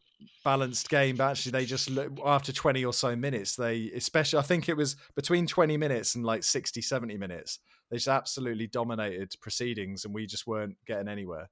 balanced 0.43 0.89
game, 0.89 1.15
but 1.15 1.31
actually 1.31 1.51
they 1.51 1.65
just 1.65 1.89
look, 1.89 2.11
after 2.25 2.51
20 2.51 2.85
or 2.85 2.93
so 2.93 3.15
minutes, 3.15 3.55
they 3.55 3.91
especially 3.95 4.39
I 4.39 4.43
think 4.43 4.69
it 4.69 4.77
was 4.77 4.95
between 5.15 5.47
20 5.47 5.77
minutes 5.77 6.15
and 6.15 6.25
like 6.25 6.43
60, 6.43 6.81
70 6.81 7.17
minutes, 7.17 7.59
they 7.89 7.97
just 7.97 8.07
absolutely 8.07 8.67
dominated 8.67 9.33
proceedings 9.41 10.05
and 10.05 10.13
we 10.13 10.25
just 10.25 10.47
weren't 10.47 10.77
getting 10.85 11.07
anywhere. 11.07 11.49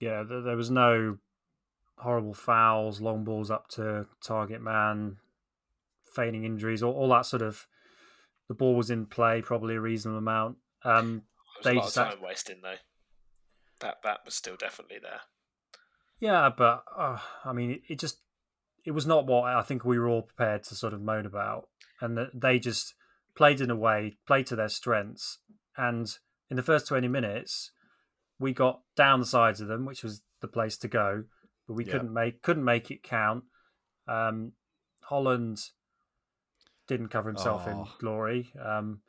Yeah, 0.00 0.24
there 0.28 0.56
was 0.56 0.70
no 0.70 1.18
horrible 1.98 2.34
fouls, 2.34 3.00
long 3.00 3.24
balls 3.24 3.50
up 3.50 3.68
to 3.68 4.06
target 4.22 4.60
man, 4.60 5.16
feigning 6.14 6.44
injuries, 6.44 6.82
all, 6.82 6.92
all 6.92 7.08
that 7.10 7.26
sort 7.26 7.42
of. 7.42 7.66
The 8.48 8.54
ball 8.54 8.74
was 8.74 8.90
in 8.90 9.06
play, 9.06 9.40
probably 9.40 9.76
a 9.76 9.80
reasonable 9.80 10.18
amount. 10.18 10.58
Um, 10.84 11.22
they 11.62 11.72
a 11.72 11.74
lot 11.76 11.86
of 11.86 11.94
time 11.94 12.18
wasting 12.20 12.60
though. 12.62 12.74
That 13.80 14.02
that 14.04 14.20
was 14.24 14.34
still 14.34 14.56
definitely 14.56 14.98
there. 15.02 15.20
Yeah, 16.24 16.48
but 16.56 16.84
uh, 16.96 17.18
I 17.44 17.52
mean, 17.52 17.70
it, 17.70 17.82
it, 17.86 17.98
just 17.98 18.20
it 18.82 18.92
was 18.92 19.06
not 19.06 19.26
what 19.26 19.44
I 19.44 19.60
think 19.60 19.84
we 19.84 19.98
were 19.98 20.08
all 20.08 20.22
prepared 20.22 20.62
to 20.64 20.74
sort 20.74 20.94
of 20.94 21.02
moan 21.02 21.26
about, 21.26 21.68
and 22.00 22.16
that 22.16 22.30
they 22.32 22.58
just 22.58 22.94
played 23.36 23.60
in 23.60 23.70
a 23.70 23.76
way, 23.76 24.16
played 24.26 24.46
to 24.46 24.56
their 24.56 24.70
strengths, 24.70 25.40
and 25.76 26.08
in 26.48 26.56
the 26.56 26.62
first 26.62 26.86
twenty 26.86 27.08
minutes, 27.08 27.72
we 28.38 28.54
got 28.54 28.80
down 28.96 29.20
the 29.20 29.26
sides 29.26 29.60
of 29.60 29.68
them, 29.68 29.84
which 29.84 30.02
was 30.02 30.22
the 30.40 30.48
place 30.48 30.78
to 30.78 30.88
go, 30.88 31.24
but 31.68 31.74
we 31.74 31.84
yeah. 31.84 31.92
couldn't 31.92 32.14
make 32.14 32.40
couldn't 32.40 32.64
make 32.64 32.90
it 32.90 33.02
count. 33.02 33.44
Um, 34.08 34.52
Holland 35.02 35.58
didn't 36.88 37.08
cover 37.08 37.28
himself 37.28 37.64
oh. 37.66 37.70
in 37.70 37.86
glory. 38.00 38.50
Um, 38.64 39.00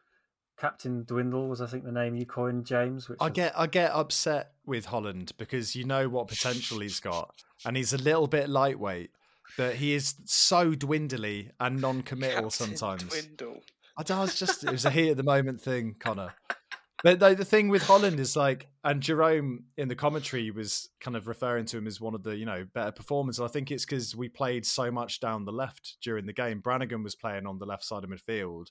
Captain 0.58 1.04
Dwindle 1.04 1.48
was, 1.48 1.62
I 1.62 1.68
think, 1.68 1.84
the 1.84 1.92
name 1.92 2.16
you 2.16 2.26
coined, 2.26 2.66
James. 2.66 3.10
Which 3.10 3.18
I 3.22 3.30
get, 3.30 3.58
I 3.58 3.68
get 3.68 3.92
upset 3.92 4.52
with 4.66 4.86
Holland 4.86 5.34
because 5.38 5.76
you 5.76 5.84
know 5.84 6.08
what 6.08 6.28
potential 6.28 6.80
he's 6.80 7.00
got, 7.00 7.34
and 7.66 7.76
he's 7.76 7.94
a 7.94 7.98
little 7.98 8.28
bit 8.28 8.50
lightweight, 8.50 9.12
but 9.58 9.76
he 9.76 9.94
is 9.94 10.16
so 10.26 10.74
dwindly 10.74 11.52
and 11.60 11.82
non-committal 11.82 12.50
Captain 12.50 12.76
sometimes. 12.78 13.04
Dwindle. 13.04 13.62
I 13.98 14.04
was 14.20 14.38
just, 14.38 14.64
it 14.64 14.72
was 14.72 14.86
a 14.86 14.90
heat 14.90 15.12
at 15.12 15.18
the 15.18 15.24
moment 15.24 15.62
thing, 15.62 15.96
Connor. 16.00 16.34
But 17.04 17.20
the, 17.20 17.36
the 17.36 17.46
thing 17.46 17.70
with 17.70 17.84
Holland 17.84 18.20
is 18.20 18.36
like, 18.36 18.68
and 18.84 19.02
Jerome 19.02 19.66
in 19.78 19.88
the 19.90 19.96
commentary 19.96 20.50
was 20.52 20.90
kind 21.00 21.16
of 21.16 21.28
referring 21.28 21.66
to 21.68 21.78
him 21.78 21.88
as 21.88 22.02
one 22.02 22.16
of 22.16 22.24
the, 22.24 22.36
you 22.36 22.46
know, 22.46 22.66
better 22.74 22.92
performers. 22.92 23.40
I 23.40 23.48
think 23.48 23.70
it's 23.72 23.86
because 23.86 24.16
we 24.16 24.28
played 24.28 24.66
so 24.66 24.90
much 24.90 25.20
down 25.20 25.46
the 25.46 25.52
left 25.52 25.98
during 26.02 26.26
the 26.26 26.34
game. 26.34 26.62
Brannigan 26.62 27.04
was 27.04 27.14
playing 27.14 27.46
on 27.46 27.60
the 27.60 27.66
left 27.66 27.84
side 27.84 28.04
of 28.04 28.10
midfield 28.10 28.68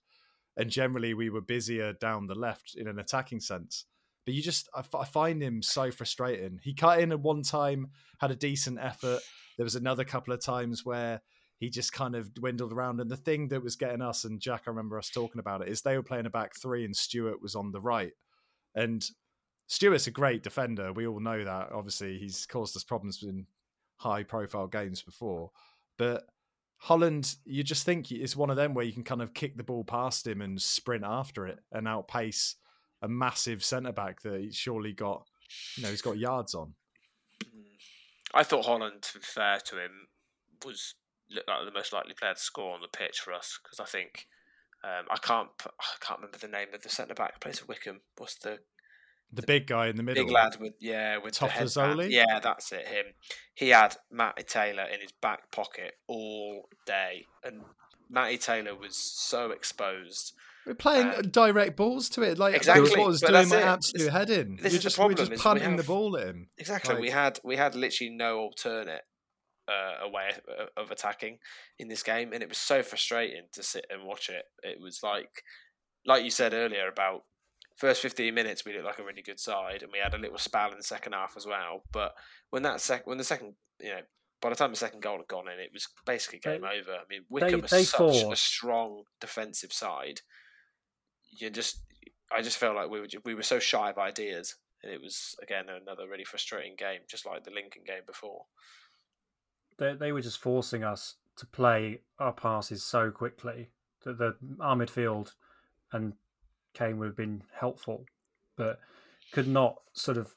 and 0.57 0.71
generally 0.71 1.15
we 1.15 1.31
were 1.31 1.41
busier 1.41 1.93
down 1.95 2.27
the 2.27 2.35
left 2.35 2.75
in 2.77 2.87
an 2.87 2.99
attacking 2.99 3.41
sense. 3.41 3.87
But 4.25 4.35
you 4.35 4.43
just, 4.43 4.69
I, 4.75 5.05
find 5.05 5.43
him 5.43 5.63
so 5.63 5.91
frustrating. 5.91 6.59
He 6.63 6.73
cut 6.73 7.01
in 7.01 7.13
at 7.13 7.21
one 7.21 7.43
time, 7.43 7.89
had 8.21 8.31
a 8.31 8.37
decent 8.37 8.79
effort. 8.81 9.21
There 9.59 9.65
was 9.65 9.75
another 9.75 10.05
couple 10.05 10.33
of 10.33 10.43
times 10.43 10.85
where 10.85 11.21
he 11.59 11.69
just 11.69 11.93
kind 11.93 12.15
of 12.15 12.33
dwindled 12.33 12.73
around. 12.73 13.01
And 13.01 13.11
the 13.11 13.17
thing 13.17 13.49
that 13.49 13.63
was 13.63 13.77
getting 13.77 14.01
us, 14.01 14.25
and 14.25 14.41
Jack, 14.41 14.63
I 14.67 14.71
remember 14.71 14.99
us 14.99 15.11
talking 15.11 15.41
about 15.41 15.61
it, 15.61 15.69
is 15.69 15.83
they 15.83 15.97
were 15.97 16.03
playing 16.03 16.27
a 16.27 16.31
back 16.31 16.53
three 16.57 16.85
and 16.85 16.97
Stewart 16.97 17.43
was 17.43 17.55
on 17.55 17.71
the 17.71 17.81
right. 17.81 18.13
And 18.75 19.05
Stewart's 19.67 20.07
a 20.07 20.11
great 20.11 20.43
defender. 20.43 20.93
We 20.93 21.07
all 21.07 21.21
know 21.21 21.45
that. 21.45 21.73
Obviously, 21.73 22.19
he's 22.19 22.47
caused 22.47 22.77
us 22.77 22.85
problems 22.85 23.23
in 23.23 23.47
high 23.97 24.23
profile 24.23 24.67
games 24.67 25.03
before. 25.03 25.51
But 25.99 26.25
Holland, 26.85 27.37
you 27.47 27.63
just 27.63 27.87
think 27.87 28.13
it's 28.13 28.37
one 28.37 28.51
of 28.51 28.57
them 28.57 28.75
where 28.75 28.85
you 28.85 28.93
can 28.93 29.05
kind 29.05 29.23
of 29.23 29.33
kick 29.33 29.57
the 29.57 29.63
ball 29.63 29.85
past 29.85 30.27
him 30.27 30.43
and 30.43 30.61
sprint 30.61 31.03
after 31.03 31.47
it 31.47 31.61
and 31.73 31.89
outpace 31.89 32.57
a 33.01 33.09
massive 33.09 33.65
centre 33.65 33.91
back 33.91 34.21
that 34.21 34.39
he's 34.39 34.55
surely 34.55 34.93
got, 34.93 35.27
you 35.79 35.83
know, 35.83 35.89
he's 35.89 36.03
got 36.03 36.19
yards 36.19 36.55
on. 36.55 36.75
I 38.35 38.45
thought 38.45 38.67
Holland, 38.67 39.01
to 39.01 39.19
be 39.19 39.25
fair 39.25 39.61
to 39.65 39.83
him, 39.83 40.09
was 40.63 40.95
like 41.31 41.47
the 41.65 41.73
most 41.73 41.95
likely 41.95 42.13
player 42.13 42.35
to 42.35 42.39
score 42.39 42.75
on 42.75 42.83
the 42.83 42.89
pitch 42.89 43.19
for 43.19 43.33
us 43.33 43.59
because 43.63 43.81
I 43.81 43.87
think 43.87 44.27
um, 44.85 45.07
I 45.11 45.17
can't 45.17 45.49
I 45.65 46.05
can't 46.05 46.21
remember 46.21 46.37
the 46.37 46.49
name 46.49 46.69
of 46.75 46.83
the 46.83 46.91
centre 46.91 47.15
back 47.15 47.41
plays 47.41 47.61
for 47.61 47.67
Wycombe. 47.67 48.03
What's 48.19 48.35
the 48.35 48.59
the 49.35 49.43
big 49.43 49.67
guy 49.67 49.89
in 49.89 49.97
the 49.97 50.03
middle, 50.03 50.25
big 50.25 50.33
lad 50.33 50.57
with 50.61 50.75
yeah, 50.81 51.19
with 51.19 51.35
Tafazolli. 51.35 52.11
Yeah, 52.11 52.41
that's 52.41 52.73
it. 52.73 52.87
Him. 52.87 53.07
He 53.55 53.71
had 53.71 53.97
Matty 54.11 54.43
Taylor 54.43 54.85
in 54.85 55.01
his 55.01 55.13
back 55.13 55.51
pocket 55.51 55.95
all 56.07 56.69
day, 56.87 57.27
and 57.43 57.63
Matty 58.09 58.39
Taylor 58.39 58.75
was 58.75 58.97
so 58.97 59.51
exposed. 59.51 60.35
We're 60.67 60.75
playing 60.75 61.09
um, 61.09 61.23
direct 61.31 61.77
balls 61.77 62.09
to 62.11 62.23
it, 62.23 62.39
like 62.39 62.55
exactly. 62.55 62.91
what 62.97 63.09
was 63.09 63.21
doing 63.21 63.49
my 63.49 63.59
it. 63.59 63.65
absolute 63.65 64.11
head 64.11 64.31
in. 64.31 64.57
This 64.57 64.73
You're 64.73 64.83
just, 64.83 64.99
we're 64.99 65.13
just 65.13 65.35
punting 65.35 65.71
have, 65.71 65.77
the 65.77 65.83
ball 65.83 66.17
at 66.17 66.27
him. 66.29 66.49
Exactly. 66.57 66.95
Like, 66.95 67.03
we 67.03 67.11
had 67.11 67.39
we 67.45 67.57
had 67.57 67.75
literally 67.75 68.11
no 68.11 68.39
alternate 68.39 69.03
uh, 69.69 70.07
a 70.07 70.09
way 70.09 70.31
of 70.77 70.91
attacking 70.91 71.39
in 71.79 71.89
this 71.89 72.03
game, 72.03 72.33
and 72.33 72.43
it 72.43 72.49
was 72.49 72.59
so 72.59 72.83
frustrating 72.83 73.43
to 73.53 73.63
sit 73.63 73.87
and 73.91 74.07
watch 74.07 74.29
it. 74.31 74.45
It 74.63 74.81
was 74.81 75.03
like, 75.03 75.43
like 76.07 76.25
you 76.25 76.31
said 76.31 76.55
earlier 76.55 76.89
about 76.89 77.25
first 77.77 78.03
15 78.03 78.33
minutes 78.33 78.65
we 78.65 78.73
looked 78.73 78.85
like 78.85 78.99
a 78.99 79.05
really 79.05 79.23
good 79.23 79.41
side 79.41 79.83
and 79.83 79.91
we 79.93 79.99
had 79.99 80.15
a 80.15 80.19
little 80.19 80.39
spell 80.39 80.71
in 80.71 80.77
the 80.77 80.83
second 80.83 81.13
half 81.13 81.37
as 81.37 81.47
well. 81.47 81.83
But 81.93 82.15
when 82.51 82.63
that 82.63 82.81
sec 82.81 83.07
when 83.07 83.19
the 83.19 83.25
second 83.25 83.55
you 83.81 83.91
know 83.91 84.01
by 84.41 84.51
the 84.51 84.57
time 84.57 84.71
the 84.71 84.77
second 84.77 85.03
goal 85.03 85.19
had 85.19 85.29
gone 85.29 85.49
in 85.49 85.59
it 85.59 85.71
was 85.73 85.89
basically 86.07 86.39
game 86.39 86.63
they, 86.63 86.81
over. 86.81 86.93
I 86.93 87.05
mean 87.09 87.25
Wycombe 87.29 87.65
they, 87.69 87.81
is 87.81 87.91
such 87.91 88.23
a 88.23 88.37
strong 88.37 89.05
defensive 89.21 89.73
side. 89.73 90.21
You 91.31 91.51
just 91.51 91.83
i 92.33 92.43
just 92.43 92.59
felt 92.59 92.77
like 92.77 92.91
we 92.91 93.01
were 93.01 93.09
we 93.25 93.35
were 93.35 93.43
so 93.43 93.59
shy 93.59 93.91
of 93.91 93.99
ideas 93.99 94.57
and 94.83 94.93
it 94.93 95.01
was 95.01 95.35
again 95.43 95.67
another 95.69 96.09
really 96.09 96.25
frustrating 96.25 96.77
game 96.77 97.01
just 97.09 97.27
like 97.27 97.45
the 97.45 97.51
lincoln 97.51 97.83
game 97.87 98.03
before. 98.07 98.47
They, 99.77 99.95
they 99.95 100.13
were 100.13 100.21
just 100.21 100.39
forcing 100.39 100.85
us 100.85 101.17
to 101.37 101.47
play 101.47 102.03
our 102.21 102.33
passes 102.33 102.85
so 102.85 103.11
quickly 103.11 103.71
that 104.05 104.19
the 104.19 104.37
our 104.61 104.77
midfield 104.77 105.33
and 105.93 106.13
Kane 106.75 106.99
would 106.99 107.07
have 107.07 107.17
been 107.17 107.43
helpful, 107.59 108.05
but 108.57 108.79
could 109.33 109.49
not 109.49 109.77
sort 109.95 110.19
of 110.19 110.35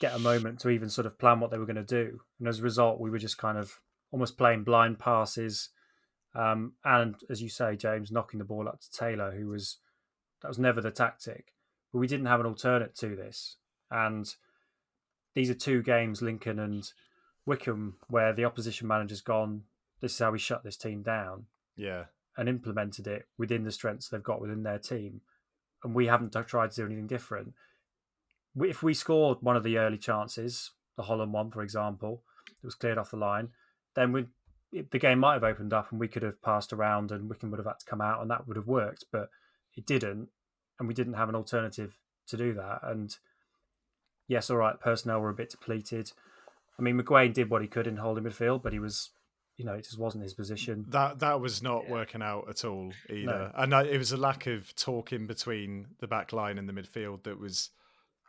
get 0.00 0.14
a 0.14 0.18
moment 0.18 0.58
to 0.60 0.70
even 0.70 0.88
sort 0.88 1.06
of 1.06 1.18
plan 1.18 1.40
what 1.40 1.50
they 1.50 1.58
were 1.58 1.66
going 1.66 1.76
to 1.76 1.82
do. 1.82 2.20
And 2.38 2.48
as 2.48 2.60
a 2.60 2.62
result, 2.62 3.00
we 3.00 3.10
were 3.10 3.18
just 3.18 3.38
kind 3.38 3.58
of 3.58 3.80
almost 4.10 4.38
playing 4.38 4.64
blind 4.64 4.98
passes. 4.98 5.68
Um, 6.34 6.72
and 6.84 7.16
as 7.28 7.42
you 7.42 7.48
say, 7.48 7.76
James, 7.76 8.10
knocking 8.10 8.38
the 8.38 8.44
ball 8.44 8.68
up 8.68 8.80
to 8.80 8.90
Taylor, 8.90 9.32
who 9.32 9.48
was 9.48 9.78
that 10.42 10.48
was 10.48 10.58
never 10.58 10.80
the 10.80 10.90
tactic. 10.90 11.52
But 11.92 11.98
we 11.98 12.06
didn't 12.06 12.26
have 12.26 12.40
an 12.40 12.46
alternate 12.46 12.94
to 12.96 13.14
this. 13.14 13.56
And 13.90 14.32
these 15.34 15.50
are 15.50 15.54
two 15.54 15.82
games, 15.82 16.22
Lincoln 16.22 16.58
and 16.58 16.90
Wycombe, 17.44 17.96
where 18.08 18.32
the 18.32 18.44
opposition 18.44 18.86
manager's 18.88 19.20
gone, 19.20 19.64
this 20.00 20.12
is 20.12 20.18
how 20.18 20.30
we 20.30 20.38
shut 20.38 20.64
this 20.64 20.76
team 20.76 21.02
down. 21.02 21.46
Yeah. 21.76 22.04
And 22.36 22.48
implemented 22.48 23.06
it 23.06 23.26
within 23.36 23.64
the 23.64 23.72
strengths 23.72 24.08
they've 24.08 24.22
got 24.22 24.40
within 24.40 24.62
their 24.62 24.78
team 24.78 25.20
and 25.84 25.94
we 25.94 26.06
haven't 26.06 26.34
tried 26.46 26.70
to 26.70 26.76
do 26.76 26.86
anything 26.86 27.06
different. 27.06 27.54
If 28.60 28.82
we 28.82 28.94
scored 28.94 29.38
one 29.40 29.56
of 29.56 29.62
the 29.62 29.78
early 29.78 29.98
chances, 29.98 30.72
the 30.96 31.04
Holland 31.04 31.32
one, 31.32 31.50
for 31.50 31.62
example, 31.62 32.22
that 32.46 32.66
was 32.66 32.74
cleared 32.74 32.98
off 32.98 33.12
the 33.12 33.16
line, 33.16 33.48
then 33.94 34.12
we 34.12 34.26
the 34.72 34.98
game 34.98 35.18
might 35.18 35.34
have 35.34 35.44
opened 35.44 35.72
up 35.72 35.90
and 35.90 35.98
we 35.98 36.06
could 36.06 36.22
have 36.22 36.40
passed 36.42 36.72
around 36.72 37.10
and 37.10 37.28
Wycombe 37.28 37.50
would 37.50 37.58
have 37.58 37.66
had 37.66 37.80
to 37.80 37.86
come 37.86 38.00
out 38.00 38.22
and 38.22 38.30
that 38.30 38.46
would 38.46 38.56
have 38.56 38.68
worked, 38.68 39.04
but 39.10 39.28
it 39.76 39.84
didn't, 39.84 40.28
and 40.78 40.86
we 40.86 40.94
didn't 40.94 41.14
have 41.14 41.28
an 41.28 41.34
alternative 41.34 41.98
to 42.28 42.36
do 42.36 42.54
that. 42.54 42.80
And 42.82 43.16
yes, 44.28 44.48
all 44.48 44.58
right, 44.58 44.78
personnel 44.78 45.20
were 45.20 45.30
a 45.30 45.34
bit 45.34 45.50
depleted. 45.50 46.12
I 46.78 46.82
mean, 46.82 47.00
McGuane 47.00 47.34
did 47.34 47.50
what 47.50 47.62
he 47.62 47.68
could 47.68 47.86
in 47.86 47.96
holding 47.96 48.24
midfield, 48.24 48.62
but 48.62 48.72
he 48.72 48.78
was 48.78 49.10
you 49.60 49.66
know, 49.66 49.74
it 49.74 49.84
just 49.84 49.98
wasn't 49.98 50.22
his 50.22 50.32
position. 50.32 50.86
That 50.88 51.18
that 51.18 51.38
was 51.38 51.62
not 51.62 51.84
yeah. 51.84 51.92
working 51.92 52.22
out 52.22 52.48
at 52.48 52.64
all 52.64 52.94
either, 53.10 53.26
no. 53.26 53.50
and 53.54 53.74
uh, 53.74 53.84
it 53.84 53.98
was 53.98 54.10
a 54.10 54.16
lack 54.16 54.46
of 54.46 54.74
talking 54.74 55.26
between 55.26 55.88
the 55.98 56.06
back 56.06 56.32
line 56.32 56.56
and 56.56 56.66
the 56.66 56.72
midfield 56.72 57.24
that 57.24 57.38
was. 57.38 57.68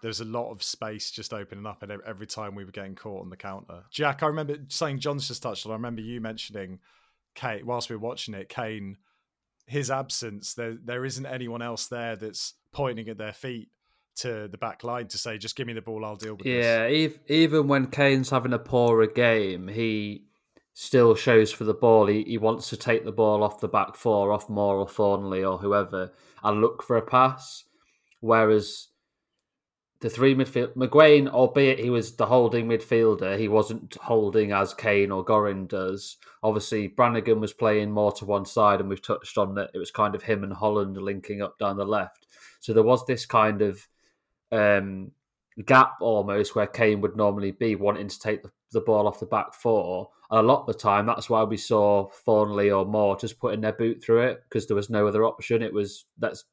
There 0.02 0.10
was 0.10 0.20
a 0.20 0.26
lot 0.26 0.52
of 0.52 0.62
space 0.64 1.10
just 1.10 1.32
opening 1.32 1.66
up, 1.66 1.84
and 1.84 1.92
every 2.06 2.28
time 2.28 2.56
we 2.56 2.66
were 2.66 2.72
getting 2.72 2.96
caught 2.96 3.22
on 3.22 3.30
the 3.30 3.38
counter. 3.38 3.84
Jack, 3.92 4.24
I 4.24 4.28
remember 4.28 4.58
saying 4.68 5.00
John's 5.00 5.28
just 5.28 5.44
touched 5.44 5.66
on. 5.66 5.72
I 5.72 5.76
remember 5.76 6.02
you 6.02 6.20
mentioning 6.20 6.80
Kane 7.36 7.66
whilst 7.66 7.90
we 7.90 7.96
were 7.96 8.02
watching 8.02 8.34
it. 8.34 8.50
Kane, 8.50 8.98
his 9.68 9.92
absence. 9.92 10.56
There, 10.56 10.76
there 10.84 11.06
isn't 11.06 11.26
anyone 11.26 11.62
else 11.62 11.86
there 11.86 12.16
that's 12.16 12.56
pointing 12.74 13.10
at 13.10 13.20
their 13.20 13.32
feet 13.32 13.70
to 14.18 14.48
the 14.48 14.58
back 14.58 14.84
line 14.84 15.08
to 15.10 15.20
say, 15.20 15.38
"Just 15.38 15.56
give 15.56 15.68
me 15.68 15.74
the 15.74 15.84
ball, 15.84 16.04
I'll 16.04 16.16
deal 16.16 16.34
with 16.34 16.48
yeah, 16.48 16.88
this." 16.88 17.14
Yeah, 17.28 17.36
even 17.36 17.68
when 17.68 17.86
Kane's 17.86 18.32
having 18.32 18.54
a 18.54 18.60
poorer 18.60 19.08
game, 19.08 19.68
he 19.68 20.26
still 20.74 21.16
shows 21.16 21.52
for 21.52 21.64
the 21.64 21.74
ball. 21.74 22.08
He, 22.08 22.24
he 22.24 22.38
wants 22.38 22.70
to 22.70 22.78
take 22.78 23.06
the 23.06 23.12
ball 23.12 23.44
off 23.44 23.60
the 23.60 23.68
back 23.68 23.96
four, 23.96 24.32
off 24.32 24.50
Moore 24.50 24.78
or 24.78 24.88
Thorniley 24.88 25.50
or 25.50 25.58
whoever, 25.58 26.12
and 26.44 26.62
look 26.62 26.84
for 26.84 26.98
a 26.98 27.02
pass. 27.02 27.66
Whereas 28.20 28.88
the 30.00 30.10
three 30.10 30.34
midfield 30.34 30.76
McGuane, 30.76 31.30
albeit 31.30 31.80
he 31.80 31.90
was 31.90 32.16
the 32.16 32.26
holding 32.26 32.68
midfielder, 32.68 33.38
he 33.38 33.48
wasn't 33.48 33.96
holding 34.02 34.52
as 34.52 34.74
Kane 34.74 35.12
or 35.12 35.24
Gorrin 35.24 35.68
does. 35.68 36.18
Obviously, 36.44 36.88
Brannigan 36.88 37.40
was 37.40 37.54
playing 37.54 37.92
more 37.92 38.12
to 38.14 38.26
one 38.26 38.46
side, 38.46 38.80
and 38.80 38.90
we've 38.90 39.02
touched 39.02 39.38
on 39.38 39.56
that. 39.56 39.72
It 39.74 39.78
was 39.78 39.92
kind 39.92 40.16
of 40.16 40.24
him 40.24 40.44
and 40.44 40.54
Holland 40.54 40.98
linking 40.98 41.42
up 41.42 41.60
down 41.60 41.78
the 41.78 41.86
left. 41.86 42.28
So 42.60 42.74
there 42.74 42.84
was 42.84 43.06
this 43.06 43.26
kind 43.26 43.62
of 43.62 43.88
um, 44.52 45.12
gap 45.66 45.94
almost 46.02 46.56
where 46.56 46.68
Kane 46.68 47.02
would 47.02 47.16
normally 47.16 47.52
be 47.52 47.76
wanting 47.76 48.08
to 48.08 48.20
take 48.20 48.44
the, 48.44 48.52
the 48.72 48.82
ball 48.82 49.08
off 49.08 49.20
the 49.20 49.26
back 49.26 49.54
four. 49.54 50.10
And 50.30 50.40
a 50.40 50.44
lot 50.44 50.62
of 50.62 50.68
the 50.68 50.74
time, 50.74 51.06
that's 51.06 51.30
why 51.30 51.44
we 51.44 51.58
saw 51.58 52.10
Thorniley 52.26 52.76
or 52.76 52.86
Moore 52.86 53.18
just 53.18 53.40
putting 53.40 53.62
their 53.62 53.74
boot 53.74 54.04
through 54.04 54.22
it 54.24 54.44
because 54.48 54.68
there 54.68 54.76
was 54.76 54.90
no 54.90 55.08
other 55.08 55.26
option. 55.26 55.62
It 55.62 55.74
was 55.74 56.06
let's 56.20 56.46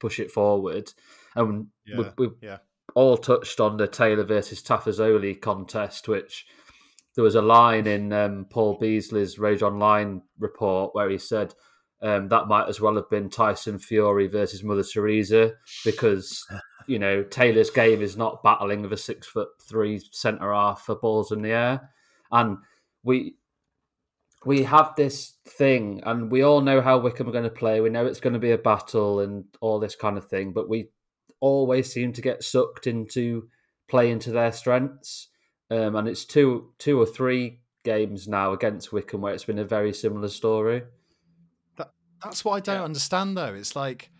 push 0.00 0.18
it 0.18 0.30
forward. 0.30 0.92
And 1.34 1.68
Yeah, 1.84 2.12
we, 2.16 2.28
we 2.28 2.34
yeah. 2.40 2.58
all 2.94 3.16
touched 3.16 3.60
on 3.60 3.76
the 3.76 3.86
Taylor 3.86 4.24
versus 4.24 4.62
Tafazolli 4.62 5.40
contest, 5.40 6.08
which 6.08 6.46
there 7.14 7.24
was 7.24 7.34
a 7.34 7.42
line 7.42 7.86
in 7.86 8.12
um, 8.12 8.46
Paul 8.48 8.78
Beasley's 8.78 9.38
Rage 9.38 9.62
Online 9.62 10.22
report 10.38 10.94
where 10.94 11.10
he 11.10 11.18
said 11.18 11.54
um, 12.02 12.28
that 12.28 12.46
might 12.46 12.68
as 12.68 12.80
well 12.80 12.96
have 12.96 13.08
been 13.08 13.30
Tyson 13.30 13.78
Fury 13.78 14.26
versus 14.26 14.62
Mother 14.62 14.82
Teresa 14.82 15.52
because 15.84 16.46
you 16.86 16.98
know 16.98 17.22
Taylor's 17.22 17.70
game 17.70 18.02
is 18.02 18.16
not 18.16 18.42
battling 18.42 18.82
with 18.82 18.92
a 18.92 18.98
six 18.98 19.26
foot 19.26 19.48
three 19.60 20.00
centre 20.10 20.52
half 20.52 20.82
for 20.82 20.94
balls 20.94 21.32
in 21.32 21.42
the 21.42 21.50
air, 21.50 21.90
and 22.30 22.58
we 23.02 23.36
we 24.44 24.62
have 24.62 24.94
this 24.96 25.34
thing, 25.46 26.02
and 26.04 26.30
we 26.30 26.42
all 26.42 26.60
know 26.60 26.80
how 26.80 26.98
Wycombe 26.98 27.28
are 27.28 27.32
going 27.32 27.44
to 27.44 27.50
play. 27.50 27.80
We 27.80 27.90
know 27.90 28.06
it's 28.06 28.20
going 28.20 28.34
to 28.34 28.38
be 28.38 28.52
a 28.52 28.58
battle 28.58 29.20
and 29.20 29.44
all 29.60 29.80
this 29.80 29.96
kind 29.96 30.16
of 30.16 30.28
thing, 30.28 30.52
but 30.52 30.68
we 30.68 30.90
always 31.40 31.92
seem 31.92 32.12
to 32.12 32.22
get 32.22 32.44
sucked 32.44 32.86
into 32.86 33.48
playing 33.88 34.20
to 34.20 34.30
their 34.30 34.52
strengths. 34.52 35.28
Um, 35.70 35.96
and 35.96 36.06
it's 36.06 36.24
two, 36.24 36.72
two 36.78 37.00
or 37.00 37.06
three 37.06 37.60
games 37.84 38.28
now 38.28 38.52
against 38.52 38.92
Wycombe 38.92 39.20
where 39.20 39.34
it's 39.34 39.44
been 39.44 39.58
a 39.58 39.64
very 39.64 39.92
similar 39.92 40.28
story. 40.28 40.82
That's 42.22 42.44
what 42.44 42.52
I 42.54 42.60
don't 42.60 42.76
Yeah. 42.80 42.84
understand 42.84 43.36
though. 43.36 43.54
It's 43.54 43.76
like 43.76 44.10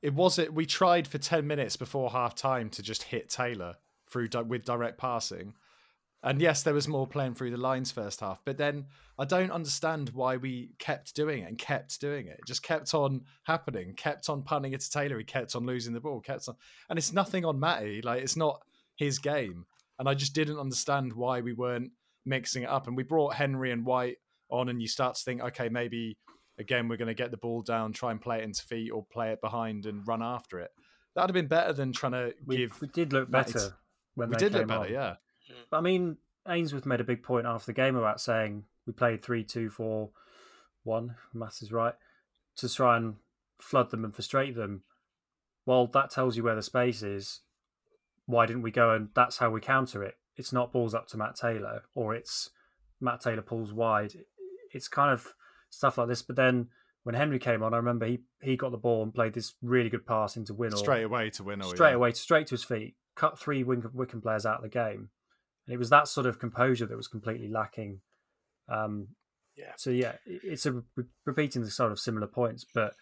it 0.00 0.14
was 0.14 0.38
it 0.38 0.52
we 0.54 0.66
tried 0.66 1.06
for 1.06 1.18
10 1.18 1.46
minutes 1.46 1.76
before 1.76 2.10
half 2.10 2.34
time 2.34 2.70
to 2.70 2.82
just 2.82 3.04
hit 3.04 3.28
Taylor 3.28 3.76
through 4.08 4.28
di- 4.28 4.42
with 4.42 4.64
direct 4.64 4.98
passing. 4.98 5.54
And 6.24 6.40
yes, 6.40 6.62
there 6.62 6.74
was 6.74 6.86
more 6.86 7.06
playing 7.08 7.34
through 7.34 7.50
the 7.50 7.56
lines 7.56 7.90
first 7.90 8.20
half, 8.20 8.40
but 8.44 8.56
then 8.56 8.86
I 9.18 9.24
don't 9.24 9.50
understand 9.50 10.10
why 10.10 10.36
we 10.36 10.70
kept 10.78 11.16
doing 11.16 11.42
it 11.42 11.48
and 11.48 11.58
kept 11.58 12.00
doing 12.00 12.26
it. 12.28 12.38
It 12.38 12.46
just 12.46 12.62
kept 12.62 12.94
on 12.94 13.24
happening, 13.44 13.94
kept 13.94 14.28
on 14.28 14.42
punting 14.44 14.72
it 14.72 14.80
to 14.82 14.90
Taylor. 14.90 15.18
He 15.18 15.24
kept 15.24 15.56
on 15.56 15.66
losing 15.66 15.92
the 15.94 16.00
ball, 16.00 16.20
kept 16.20 16.48
on, 16.48 16.54
and 16.88 16.96
it's 16.98 17.12
nothing 17.12 17.44
on 17.44 17.58
Matty. 17.58 18.02
Like 18.02 18.22
it's 18.22 18.36
not 18.36 18.62
his 18.94 19.18
game, 19.18 19.66
and 19.98 20.08
I 20.08 20.14
just 20.14 20.32
didn't 20.32 20.60
understand 20.60 21.12
why 21.12 21.40
we 21.40 21.54
weren't 21.54 21.90
mixing 22.24 22.62
it 22.62 22.68
up. 22.68 22.86
And 22.86 22.96
we 22.96 23.02
brought 23.02 23.34
Henry 23.34 23.72
and 23.72 23.84
Whyte 23.84 24.18
on, 24.48 24.68
and 24.68 24.80
you 24.80 24.86
start 24.86 25.16
to 25.16 25.24
think, 25.24 25.40
okay, 25.42 25.68
maybe 25.68 26.16
again 26.62 26.88
we're 26.88 26.96
going 26.96 27.08
to 27.08 27.14
get 27.14 27.30
the 27.30 27.36
ball 27.36 27.60
down, 27.62 27.92
try 27.92 28.10
and 28.10 28.20
play 28.20 28.38
it 28.38 28.44
into 28.44 28.62
feet, 28.62 28.90
or 28.90 29.04
play 29.12 29.30
it 29.32 29.40
behind 29.42 29.84
and 29.86 30.06
run 30.08 30.22
after 30.22 30.58
it. 30.60 30.70
That'd 31.14 31.28
have 31.28 31.34
been 31.34 31.48
better 31.48 31.72
than 31.74 31.92
trying 31.92 32.12
to 32.12 32.34
We, 32.46 32.56
give. 32.56 32.80
we 32.80 32.88
did 32.88 33.12
look 33.12 33.28
Matty's- 33.28 33.52
better 33.54 33.76
when 34.14 34.28
We 34.30 34.34
they 34.36 34.38
did 34.38 34.52
look 34.54 34.68
better, 34.68 34.80
on. 34.80 34.92
yeah. 34.92 35.16
But 35.70 35.78
I 35.78 35.80
mean, 35.82 36.16
Ainsworth 36.48 36.86
made 36.86 37.00
a 37.00 37.04
big 37.04 37.22
point 37.22 37.46
after 37.46 37.66
the 37.66 37.72
game 37.74 37.96
about 37.96 38.20
saying 38.20 38.64
we 38.86 38.92
played 38.94 39.22
3 39.22 39.44
2 39.44 39.68
4 39.70 40.10
1, 40.84 41.14
maths 41.34 41.62
is 41.62 41.70
right, 41.72 41.94
to 42.56 42.68
try 42.68 42.96
and 42.96 43.16
flood 43.60 43.90
them 43.90 44.04
and 44.04 44.14
frustrate 44.14 44.54
them. 44.56 44.82
Well, 45.66 45.86
that 45.88 46.10
tells 46.10 46.36
you 46.36 46.42
where 46.42 46.56
the 46.56 46.62
space 46.62 47.02
is. 47.02 47.40
Why 48.26 48.46
didn't 48.46 48.62
we 48.62 48.70
go 48.70 48.90
and 48.92 49.08
that's 49.14 49.38
how 49.38 49.50
we 49.50 49.60
counter 49.60 50.02
it? 50.02 50.16
It's 50.36 50.52
not 50.52 50.72
balls 50.72 50.94
up 50.94 51.06
to 51.08 51.16
Matt 51.16 51.36
Taylor 51.36 51.82
or 51.94 52.14
it's 52.14 52.50
Matt 53.00 53.20
Taylor 53.20 53.42
pulls 53.42 53.72
wide. 53.72 54.14
It's 54.72 54.88
kind 54.88 55.12
of 55.12 55.34
stuff 55.72 55.98
like 55.98 56.08
this. 56.08 56.22
But 56.22 56.36
then 56.36 56.68
when 57.02 57.14
Henry 57.14 57.38
came 57.38 57.62
on, 57.62 57.74
I 57.74 57.78
remember 57.78 58.06
he, 58.06 58.20
he 58.40 58.56
got 58.56 58.70
the 58.70 58.78
ball 58.78 59.02
and 59.02 59.14
played 59.14 59.34
this 59.34 59.54
really 59.62 59.90
good 59.90 60.06
pass 60.06 60.36
into 60.36 60.54
Winnall 60.54 60.78
Straight 60.78 61.02
away 61.02 61.30
to 61.30 61.42
win. 61.42 61.62
straight 61.62 61.94
away, 61.94 62.12
straight 62.12 62.46
to 62.48 62.54
his 62.54 62.64
feet, 62.64 62.94
cut 63.16 63.38
three 63.38 63.64
Wycombe, 63.64 63.90
Wycombe 63.94 64.22
players 64.22 64.46
out 64.46 64.56
of 64.56 64.62
the 64.62 64.68
game. 64.68 65.08
And 65.66 65.74
it 65.74 65.78
was 65.78 65.90
that 65.90 66.08
sort 66.08 66.26
of 66.26 66.38
composure 66.38 66.86
that 66.86 66.96
was 66.96 67.08
completely 67.08 67.48
lacking. 67.48 68.00
Um, 68.68 69.08
Yeah. 69.56 69.72
So 69.76 69.90
yeah, 69.90 70.14
it's 70.26 70.66
a 70.66 70.72
re- 70.72 71.04
repeating 71.24 71.62
the 71.62 71.70
sort 71.70 71.92
of 71.92 71.98
similar 71.98 72.26
points, 72.26 72.64
but 72.72 72.94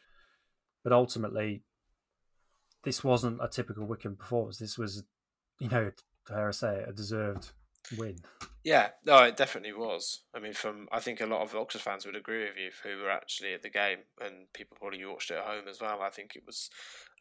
but 0.82 0.92
ultimately, 0.92 1.62
this 2.84 3.04
wasn't 3.04 3.40
a 3.42 3.48
typical 3.48 3.84
Wycombe 3.86 4.16
performance. 4.16 4.58
This 4.58 4.78
was, 4.78 5.04
you 5.58 5.68
know, 5.68 5.90
dare 6.26 6.48
I 6.48 6.52
say 6.52 6.76
it, 6.76 6.88
a 6.88 6.92
deserved 6.92 7.52
win. 7.96 8.16
Yeah, 8.62 8.90
no, 9.06 9.22
it 9.24 9.36
definitely 9.36 9.72
was. 9.72 10.20
I 10.34 10.38
mean, 10.38 10.52
from 10.52 10.88
I 10.92 11.00
think 11.00 11.20
a 11.20 11.26
lot 11.26 11.42
of 11.42 11.54
Oxford 11.54 11.80
fans 11.80 12.04
would 12.04 12.16
agree 12.16 12.44
with 12.44 12.56
you 12.58 12.70
who 12.82 13.02
were 13.02 13.10
actually 13.10 13.54
at 13.54 13.62
the 13.62 13.70
game, 13.70 14.00
and 14.20 14.52
people 14.52 14.76
probably 14.78 15.04
watched 15.04 15.30
it 15.30 15.38
at 15.38 15.44
home 15.44 15.66
as 15.68 15.80
well. 15.80 16.02
I 16.02 16.10
think 16.10 16.36
it 16.36 16.42
was 16.44 16.68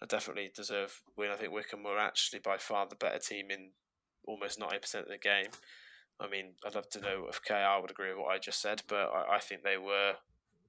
a 0.02 0.06
definitely 0.06 0.52
deserved 0.54 0.94
win. 1.18 1.32
I 1.32 1.36
think 1.36 1.54
Wycombe 1.54 1.84
were 1.84 1.98
actually 1.98 2.40
by 2.40 2.58
far 2.58 2.88
the 2.88 2.96
better 2.96 3.20
team 3.20 3.52
in 3.52 3.70
almost 4.26 4.60
ninety 4.60 4.80
percent 4.80 5.06
of 5.06 5.12
the 5.12 5.18
game. 5.18 5.52
I 6.20 6.28
mean, 6.28 6.56
I'd 6.66 6.76
love 6.76 6.90
to 6.90 7.02
know 7.02 7.28
if 7.30 7.42
KR 7.42 7.82
would 7.82 7.92
agree 7.92 8.10
with 8.10 8.20
what 8.20 8.36
I 8.36 8.38
just 8.38 8.62
said, 8.62 8.82
but 8.88 9.10
I, 9.14 9.36
I 9.36 9.40
think 9.40 9.64
they 9.64 9.78
were 9.78 10.16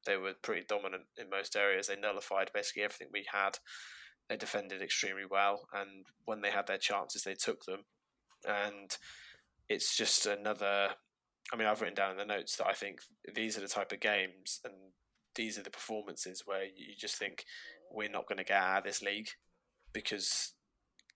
they 0.06 0.16
were 0.16 0.34
pretty 0.40 0.64
dominant 0.68 1.04
in 1.18 1.28
most 1.28 1.56
areas. 1.56 1.88
They 1.88 1.96
nullified 1.96 2.50
basically 2.54 2.84
everything 2.84 3.08
we 3.12 3.26
had. 3.32 3.58
They 4.28 4.36
defended 4.36 4.80
extremely 4.80 5.24
well, 5.28 5.68
and 5.72 6.06
when 6.24 6.42
they 6.42 6.50
had 6.50 6.68
their 6.68 6.78
chances, 6.78 7.24
they 7.24 7.34
took 7.34 7.64
them. 7.64 7.80
And 8.46 8.96
it's 9.70 9.96
just 9.96 10.26
another. 10.26 10.90
I 11.52 11.56
mean, 11.56 11.66
I've 11.66 11.80
written 11.80 11.94
down 11.96 12.10
in 12.12 12.16
the 12.18 12.26
notes 12.26 12.56
that 12.56 12.66
I 12.66 12.74
think 12.74 12.98
these 13.34 13.56
are 13.56 13.60
the 13.62 13.68
type 13.68 13.92
of 13.92 14.00
games 14.00 14.60
and 14.64 14.74
these 15.34 15.58
are 15.58 15.62
the 15.62 15.70
performances 15.70 16.42
where 16.44 16.64
you 16.64 16.94
just 16.98 17.16
think 17.16 17.44
we're 17.90 18.10
not 18.10 18.28
going 18.28 18.38
to 18.38 18.44
get 18.44 18.60
out 18.60 18.78
of 18.78 18.84
this 18.84 19.00
league 19.02 19.28
because 19.92 20.52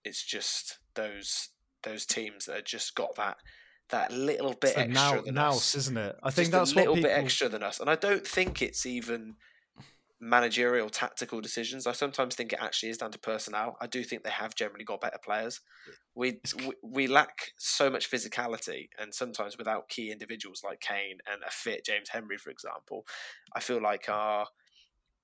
it's 0.03 0.23
just 0.25 0.79
those 0.95 1.49
those 1.83 2.05
teams 2.05 2.45
that 2.45 2.55
have 2.55 2.65
just 2.65 2.95
got 2.95 3.15
that 3.15 3.37
that 3.89 4.11
little 4.11 4.53
bit 4.53 4.71
It's 4.71 4.77
extra 4.77 4.93
now, 4.93 5.21
than 5.21 5.35
nous, 5.35 5.55
us. 5.57 5.75
isn't 5.75 5.97
it? 5.97 6.15
I 6.23 6.27
Just 6.29 6.37
think 6.37 6.51
that's 6.51 6.71
a 6.71 6.75
little 6.75 6.93
what 6.93 6.97
people. 7.03 7.09
bit 7.11 7.23
extra 7.23 7.49
than 7.49 7.61
us, 7.63 7.79
and 7.79 7.89
I 7.89 7.95
don't 7.95 8.25
think 8.25 8.61
it's 8.61 8.85
even 8.85 9.35
managerial 10.25 10.89
tactical 10.89 11.39
decisions. 11.39 11.85
I 11.85 11.91
sometimes 11.91 12.35
think 12.35 12.51
it 12.51 12.59
actually 12.59 12.89
is 12.89 12.97
down 12.97 13.11
to 13.11 13.19
personnel. 13.19 13.77
I 13.79 13.85
do 13.85 14.03
think 14.03 14.23
they 14.23 14.31
have 14.31 14.55
generally 14.55 14.83
got 14.83 15.01
better 15.01 15.19
players. 15.23 15.61
We 16.15 16.39
we, 16.57 16.73
we 16.83 17.07
lack 17.07 17.51
so 17.57 17.89
much 17.89 18.09
physicality, 18.09 18.89
and 18.97 19.13
sometimes 19.13 19.57
without 19.57 19.87
key 19.87 20.11
individuals 20.11 20.61
like 20.63 20.81
Kane 20.81 21.19
and 21.31 21.43
a 21.47 21.51
fit 21.51 21.85
James 21.85 22.09
Henry, 22.09 22.37
for 22.37 22.49
example, 22.49 23.05
I 23.55 23.59
feel 23.59 23.81
like 23.81 24.09
our 24.09 24.47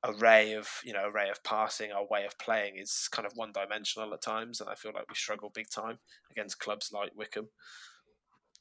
array 0.04 0.54
of 0.54 0.68
you 0.84 0.94
know 0.94 1.08
array 1.08 1.30
of 1.30 1.44
passing, 1.44 1.92
our 1.92 2.06
way 2.10 2.26
of 2.26 2.38
playing 2.38 2.78
is 2.78 3.10
kind 3.12 3.26
of 3.26 3.34
one 3.36 3.52
dimensional 3.52 4.14
at 4.14 4.22
times, 4.22 4.62
and 4.62 4.70
I 4.70 4.76
feel 4.76 4.92
like 4.94 5.10
we 5.10 5.16
struggle 5.16 5.52
big 5.54 5.70
time 5.70 5.98
against 6.30 6.60
clubs 6.60 6.92
like 6.94 7.12
Wycombe. 7.16 7.50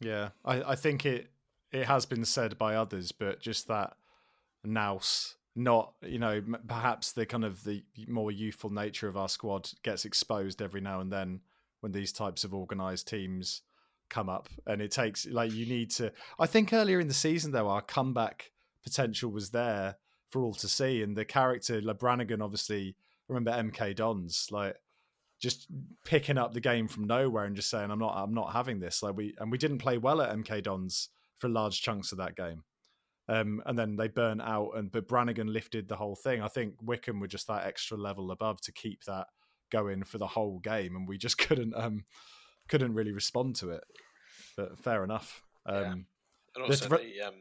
Yeah, 0.01 0.31
I, 0.43 0.73
I 0.73 0.75
think 0.75 1.05
it 1.05 1.31
it 1.71 1.85
has 1.85 2.07
been 2.07 2.25
said 2.25 2.57
by 2.57 2.77
others, 2.77 3.13
but 3.13 3.41
just 3.41 3.69
that 3.69 3.95
nous, 4.65 5.37
not 5.57 5.95
you 6.03 6.19
know, 6.19 6.43
perhaps 6.67 7.13
the 7.13 7.27
kind 7.27 7.45
of 7.45 7.65
the 7.65 7.83
more 8.09 8.31
youthful 8.31 8.71
nature 8.71 9.09
of 9.09 9.17
our 9.17 9.29
squad 9.29 9.71
gets 9.83 10.05
exposed 10.05 10.63
every 10.63 10.81
now 10.81 11.01
and 11.01 11.13
then 11.13 11.41
when 11.81 11.93
these 11.93 12.13
types 12.13 12.45
of 12.45 12.55
organised 12.55 13.09
teams 13.09 13.63
come 14.09 14.29
up, 14.29 14.49
and 14.67 14.81
it 14.83 14.91
takes 14.91 15.27
like 15.27 15.53
you 15.53 15.67
need 15.67 15.91
to. 15.93 16.13
I 16.39 16.47
think 16.47 16.73
earlier 16.73 17.01
in 17.01 17.09
the 17.09 17.15
season 17.15 17.53
though, 17.53 17.69
our 17.69 17.83
comeback 17.83 18.53
potential 18.83 19.31
was 19.31 19.51
there 19.51 19.97
for 20.31 20.43
all 20.45 20.55
to 20.55 20.69
see, 20.69 21.03
and 21.03 21.17
the 21.17 21.25
character 21.25 21.81
lebranigan 21.81 22.43
obviously, 22.43 22.97
remember 23.29 23.51
MK 23.51 23.97
Dons 23.97 24.49
like 24.51 24.77
just 25.41 25.69
picking 26.05 26.37
up 26.37 26.53
the 26.53 26.61
game 26.61 26.87
from 26.87 27.07
nowhere 27.07 27.47
and 27.47 27.57
just 27.57 27.71
saying 27.71 27.91
I'm 27.91 27.99
not 27.99 28.15
I'm 28.17 28.35
not 28.35 28.53
having 28.53 28.79
this. 28.79 29.03
Like 29.03 29.17
we 29.17 29.35
and 29.39 29.51
we 29.51 29.59
didn't 29.59 29.79
play 29.79 29.99
well 29.99 30.21
at 30.21 30.37
MK 30.37 30.63
Dons 30.63 31.09
for 31.39 31.49
large 31.49 31.81
chunks 31.81 32.13
of 32.13 32.19
that 32.19 32.37
game 32.37 32.63
um, 33.29 33.63
and 33.67 33.79
then 33.79 33.97
they 33.97 34.09
burn 34.09 34.41
out 34.41 34.71
and 34.77 34.91
but 34.91 35.07
Brannigan 35.09 35.53
lifted 35.53 35.89
the 35.89 35.97
whole 35.97 36.17
thing 36.17 36.43
I 36.43 36.49
think 36.49 36.75
Wycombe 36.83 37.21
were 37.21 37.29
just 37.29 37.47
that 37.49 37.67
extra 37.67 37.97
level 37.97 38.31
above 38.33 38.61
to 38.63 38.73
keep 38.73 39.05
that 39.05 39.27
going 39.71 40.03
for 40.05 40.19
the 40.19 40.27
whole 40.27 40.59
game 40.59 40.97
and 40.97 41.07
we 41.09 41.17
just 41.19 41.39
couldn't 41.47 41.75
um 41.77 42.05
couldn't 42.69 42.95
really 42.95 43.13
respond 43.13 43.57
to 43.57 43.71
it 43.71 43.85
but 44.57 44.79
fair 44.79 45.05
enough 45.05 45.43
um 45.67 45.75
Yeah. 45.77 45.93
And 46.57 46.65
also, 46.65 46.89
re- 46.89 47.15
the, 47.17 47.29
um, 47.29 47.35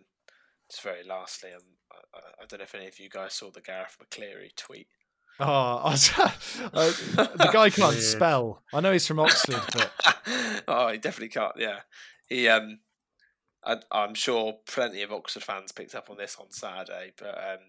just 0.70 0.84
very 0.84 1.04
lastly, 1.04 1.52
um, 1.52 1.62
I, 1.92 2.18
I- 2.18 2.44
I 2.44 2.46
don't 2.48 2.60
know 2.60 2.64
if 2.64 2.76
any 2.76 2.86
of 2.88 3.00
you 3.00 3.10
guys 3.10 3.34
saw 3.34 3.50
the 3.50 3.60
Garath 3.62 3.98
McCleary 3.98 4.56
tweet. 4.56 4.88
oh 5.40 5.46
I 5.78 5.90
was- 5.90 6.12
uh, 6.20 6.92
the 7.36 7.50
guy 7.52 7.72
can't 7.72 7.96
spell 8.16 8.62
I 8.72 8.80
know 8.82 8.92
he's 8.92 9.08
from 9.08 9.20
Oxford 9.20 9.62
but 9.74 9.92
oh, 10.68 10.90
he 10.92 11.00
definitely 11.00 11.30
can't. 11.30 11.54
Yeah, 11.58 11.80
he 12.28 12.48
um, 12.50 12.80
I, 13.66 13.78
I'm 13.91 14.14
sure 14.14 14.57
plenty 14.68 15.01
of 15.01 15.12
Oxford 15.12 15.43
fans 15.43 15.72
picked 15.72 15.95
up 15.95 16.10
on 16.10 16.18
this 16.18 16.38
on 16.39 16.51
Saturday, 16.51 17.12
but 17.18 17.38
um, 17.38 17.60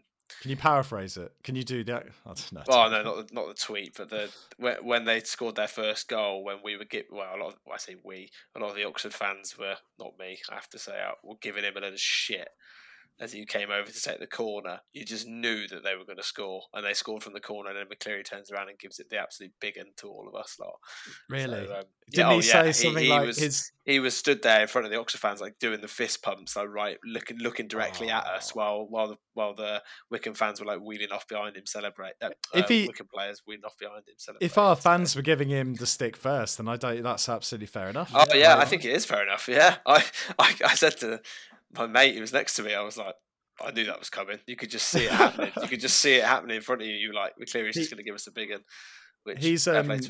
Can 0.41 0.51
you 0.51 0.57
paraphrase 0.57 1.17
it? 1.17 1.33
Can 1.43 1.57
you 1.57 1.65
do 1.65 1.83
that? 1.85 2.07
I 2.25 2.29
don't 2.29 2.53
know. 2.53 2.63
well, 2.67 2.91
no, 2.91 3.03
not 3.03 3.29
the, 3.29 3.35
not 3.35 3.49
the 3.49 3.55
tweet, 3.55 3.95
but 3.97 4.11
the 4.11 4.31
when, 4.57 4.77
when 4.85 5.05
they 5.05 5.21
scored 5.21 5.57
their 5.57 5.69
first 5.69 6.09
goal, 6.09 6.45
when 6.45 6.59
we 6.63 6.77
were 6.77 6.85
get 6.85 7.07
well, 7.11 7.35
a 7.35 7.39
lot. 7.39 7.49
Of, 7.49 7.59
well, 7.67 7.75
I 7.75 7.79
say 7.79 7.97
we, 8.05 8.31
a 8.55 8.61
lot 8.61 8.71
of 8.71 8.77
the 8.77 8.85
Oxford 8.87 9.15
fans 9.15 9.59
were 9.59 9.77
not 9.99 10.19
me. 10.19 10.39
I 10.51 10.55
have 10.55 10.69
to 10.71 10.79
say, 10.79 11.01
were 11.25 11.35
giving 11.41 11.65
him 11.65 11.77
a 11.77 11.81
little 11.81 11.97
shit 11.97 12.49
as 13.21 13.33
he 13.33 13.45
came 13.45 13.71
over 13.71 13.91
to 13.91 14.01
take 14.03 14.19
the 14.19 14.27
corner. 14.27 14.81
You 14.93 15.05
just 15.05 15.27
knew 15.29 15.69
that 15.69 15.85
they 15.85 15.95
were 15.95 16.05
going 16.07 16.17
to 16.17 16.23
score, 16.23 16.63
and 16.73 16.85
they 16.85 16.95
scored 16.95 17.23
from 17.23 17.35
the 17.35 17.41
corner. 17.41 17.71
And 17.71 17.79
then 17.79 17.87
McCleary 17.87 18.25
turns 18.25 18.51
around 18.51 18.69
and 18.71 18.79
gives 18.79 18.99
it 18.99 19.11
the 19.11 19.19
absolute 19.19 19.53
big 19.61 19.77
end 19.77 19.91
to 19.99 20.09
all 20.09 20.27
of 20.27 20.35
us 20.35 20.57
lot. 20.59 20.75
Really? 21.29 21.67
So, 21.67 21.75
um, 21.75 21.83
Didn't 22.11 22.27
yeah, 22.27 22.33
he 22.33 22.39
oh, 22.39 22.41
say 22.41 22.67
yeah, 22.67 22.73
something 22.73 23.05
he 23.05 23.11
like 23.11 23.27
was, 23.27 23.39
his? 23.39 23.73
he 23.85 24.01
was 24.01 24.17
stood 24.17 24.43
there 24.43 24.63
in 24.63 24.69
front 24.69 24.87
of 24.87 24.91
the 24.93 24.99
Oxford 24.99 25.21
fans, 25.21 25.41
like 25.41 25.59
doing 25.59 25.81
the 25.81 25.89
fist 25.89 26.23
pumps, 26.23 26.57
like 26.57 26.69
right, 26.69 26.97
looking 27.05 27.39
looking 27.39 27.69
directly 27.69 28.09
at 28.11 28.25
us, 28.27 28.53
Oh. 28.55 28.59
while 28.59 28.87
while 28.89 29.09
the 29.09 29.17
while 29.35 29.55
the 29.55 29.83
Wycombe 30.11 30.35
fans 30.35 30.59
were 30.61 30.67
like 30.67 30.81
wheeling 30.81 31.13
off 31.13 31.29
behind 31.29 31.57
him, 31.57 31.67
celebrate. 31.67 32.15
Uh, 32.23 32.31
If 32.55 32.65
uh, 32.65 32.69
he- 32.69 32.87
Wycombe 32.87 33.09
players 33.13 33.43
wheeling 33.47 33.65
off 33.65 33.77
behind 33.79 34.01
him, 34.09 34.15
celebrate. 34.17 34.47
If 34.47 34.57
our 34.59 34.77
fans 34.77 35.15
were 35.15 35.23
giving 35.23 35.49
him 35.51 35.75
the 35.75 35.87
stick 35.87 36.17
first, 36.17 36.57
then 36.59 36.69
I 36.69 36.77
don't. 36.77 37.03
That's 37.03 37.29
absolutely 37.29 37.67
fair 37.67 37.89
enough. 37.91 38.11
Oh 38.15 38.25
yeah, 38.35 38.57
I 38.57 38.65
think 38.65 38.85
it 38.85 38.93
is 38.93 39.05
fair 39.05 39.23
enough. 39.23 39.47
Yeah, 39.49 39.77
I, 39.87 40.05
I 40.39 40.55
I 40.65 40.75
said 40.75 40.97
to 40.99 41.21
my 41.77 41.87
mate 41.87 42.15
who 42.15 42.21
was 42.21 42.33
next 42.33 42.55
to 42.57 42.63
me, 42.63 42.75
I 42.75 42.83
was 42.83 42.97
like. 42.97 43.15
I 43.63 43.73
knew 43.73 43.85
that 43.85 43.99
was 43.99 44.09
coming. 44.09 44.39
You 44.47 44.57
could 44.57 44.71
just 44.71 44.89
see 44.89 45.05
it 45.05 45.11
happening. 45.11 45.53
you 45.61 45.69
could 45.69 45.81
just 45.81 46.01
see 46.01 46.15
it 46.15 46.25
happening 46.25 46.57
in 46.57 46.63
front 46.63 46.81
of 46.81 46.89
you. 46.89 46.95
You 46.95 47.09
were 47.09 47.15
like, 47.15 47.33
McCleary's 47.39 47.75
He- 47.75 47.83
just 47.83 47.91
going 47.91 47.99
to 47.99 48.05
give 48.05 48.15
us 48.15 48.27
a 48.27 48.33
big 48.33 48.51
one. 48.53 48.61
Which 49.25 49.45
He's, 49.45 49.69
um, 49.69 50.01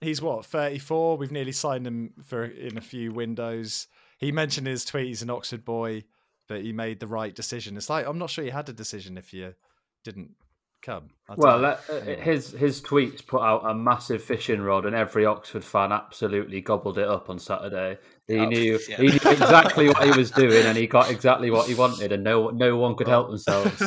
he's 0.00 0.22
what 0.22 0.46
34 0.46 1.16
we've 1.16 1.32
nearly 1.32 1.50
signed 1.50 1.84
him 1.84 2.12
for 2.24 2.44
in 2.44 2.78
a 2.78 2.80
few 2.80 3.12
windows 3.12 3.88
he 4.18 4.30
mentioned 4.30 4.68
in 4.68 4.70
his 4.72 4.84
tweet 4.84 5.06
he's 5.08 5.22
an 5.22 5.30
oxford 5.30 5.64
boy 5.64 6.04
but 6.48 6.62
he 6.62 6.72
made 6.72 7.00
the 7.00 7.06
right 7.06 7.34
decision 7.34 7.76
it's 7.76 7.90
like 7.90 8.06
i'm 8.06 8.18
not 8.18 8.30
sure 8.30 8.44
you 8.44 8.50
had 8.52 8.68
a 8.68 8.72
decision 8.72 9.16
if 9.18 9.32
you 9.32 9.54
didn't 10.04 10.30
come 10.82 11.10
I 11.28 11.34
Well, 11.36 11.60
that, 11.62 11.80
uh, 11.88 11.94
Anyway. 11.94 12.20
his 12.20 12.50
his 12.50 12.80
tweets 12.82 13.24
put 13.26 13.40
out 13.40 13.62
a 13.64 13.74
massive 13.74 14.22
fishing 14.22 14.60
rod, 14.60 14.84
and 14.84 14.94
every 14.94 15.24
Oxford 15.24 15.64
fan 15.64 15.92
absolutely 15.92 16.60
gobbled 16.60 16.98
it 16.98 17.08
up 17.08 17.30
on 17.30 17.38
Saturday. 17.38 17.98
He 18.26 18.38
Oh, 18.38 18.44
knew 18.46 18.78
yeah. 18.88 18.96
he 18.96 19.06
knew 19.08 19.30
exactly 19.30 19.88
what 19.88 20.04
he 20.04 20.10
was 20.18 20.30
doing, 20.30 20.66
and 20.66 20.76
he 20.76 20.86
got 20.86 21.10
exactly 21.10 21.50
what 21.50 21.68
he 21.68 21.74
wanted, 21.74 22.12
and 22.12 22.22
no 22.24 22.50
no 22.50 22.76
one 22.76 22.96
could 22.96 23.08
help 23.08 23.28
themselves. 23.28 23.80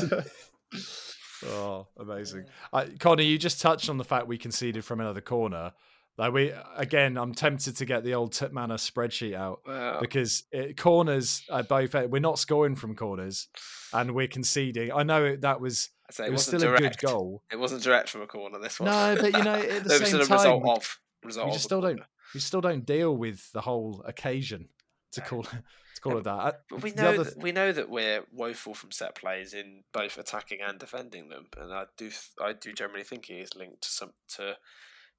oh 1.47 1.85
amazing 1.99 2.45
I, 2.73 2.85
connor 2.99 3.21
you 3.21 3.37
just 3.37 3.61
touched 3.61 3.89
on 3.89 3.97
the 3.97 4.03
fact 4.03 4.25
we 4.27 4.37
conceded 4.37 4.83
from 4.83 4.99
another 4.99 5.21
corner 5.21 5.73
like 6.17 6.33
we 6.33 6.53
again 6.75 7.17
i'm 7.17 7.33
tempted 7.33 7.75
to 7.77 7.85
get 7.85 8.03
the 8.03 8.13
old 8.13 8.31
tip 8.31 8.53
manor 8.53 8.75
spreadsheet 8.75 9.33
out 9.35 9.59
Well, 9.65 9.99
because 9.99 10.43
it, 10.51 10.77
corners 10.77 11.43
are 11.49 11.63
both 11.63 11.95
uh, 11.95 12.07
we're 12.09 12.19
not 12.19 12.39
scoring 12.39 12.75
from 12.75 12.95
corners 12.95 13.47
and 13.93 14.15
we're 14.15 14.27
conceding 14.27 14.91
i 14.91 15.03
know 15.03 15.23
it, 15.25 15.41
that 15.41 15.59
was 15.59 15.89
it 16.09 16.19
it, 16.19 16.31
was 16.31 16.45
still 16.45 16.75
a 16.75 16.77
good 16.77 16.97
goal 16.99 17.43
It 17.51 17.57
wasn't 17.57 17.81
direct 17.83 18.09
from 18.09 18.21
a 18.21 18.27
corner. 18.27 18.59
This 18.59 18.79
one. 18.79 18.91
No, 18.91 19.15
but 19.19 19.33
you 19.33 19.43
know, 19.43 19.55
at 19.55 19.83
the 19.83 19.89
same 19.89 20.21
a 20.21 20.25
time, 20.25 20.37
result 20.37 20.63
of 20.77 20.99
result 21.23 21.45
we 21.47 21.49
of 21.49 21.53
just 21.53 21.65
still 21.65 21.81
don't 21.81 21.99
we 22.33 22.39
still 22.39 22.61
don't 22.61 22.85
deal 22.85 23.17
with 23.17 23.51
the 23.53 23.61
whole 23.61 24.03
occasion 24.05 24.69
to 25.13 25.21
call 25.21 25.43
to 25.43 26.01
call 26.01 26.13
Yeah, 26.13 26.19
it 26.19 26.23
that. 26.25 26.39
Uh, 26.39 26.51
but 26.69 26.83
we 26.83 26.91
know 26.91 27.09
other 27.09 27.23
that, 27.23 27.37
we 27.37 27.51
know 27.51 27.71
that 27.71 27.89
we're 27.89 28.23
woeful 28.31 28.75
from 28.75 28.91
set 28.91 29.15
plays 29.15 29.53
in 29.53 29.83
both 29.93 30.19
attacking 30.19 30.59
and 30.61 30.77
defending 30.77 31.29
them, 31.29 31.47
and 31.57 31.73
I 31.73 31.85
do 31.97 32.11
I 32.39 32.53
do 32.53 32.71
generally 32.71 33.03
think 33.03 33.27
it 33.31 33.39
is 33.39 33.55
linked 33.55 33.81
to 33.81 33.89
some 33.89 34.13
to 34.35 34.57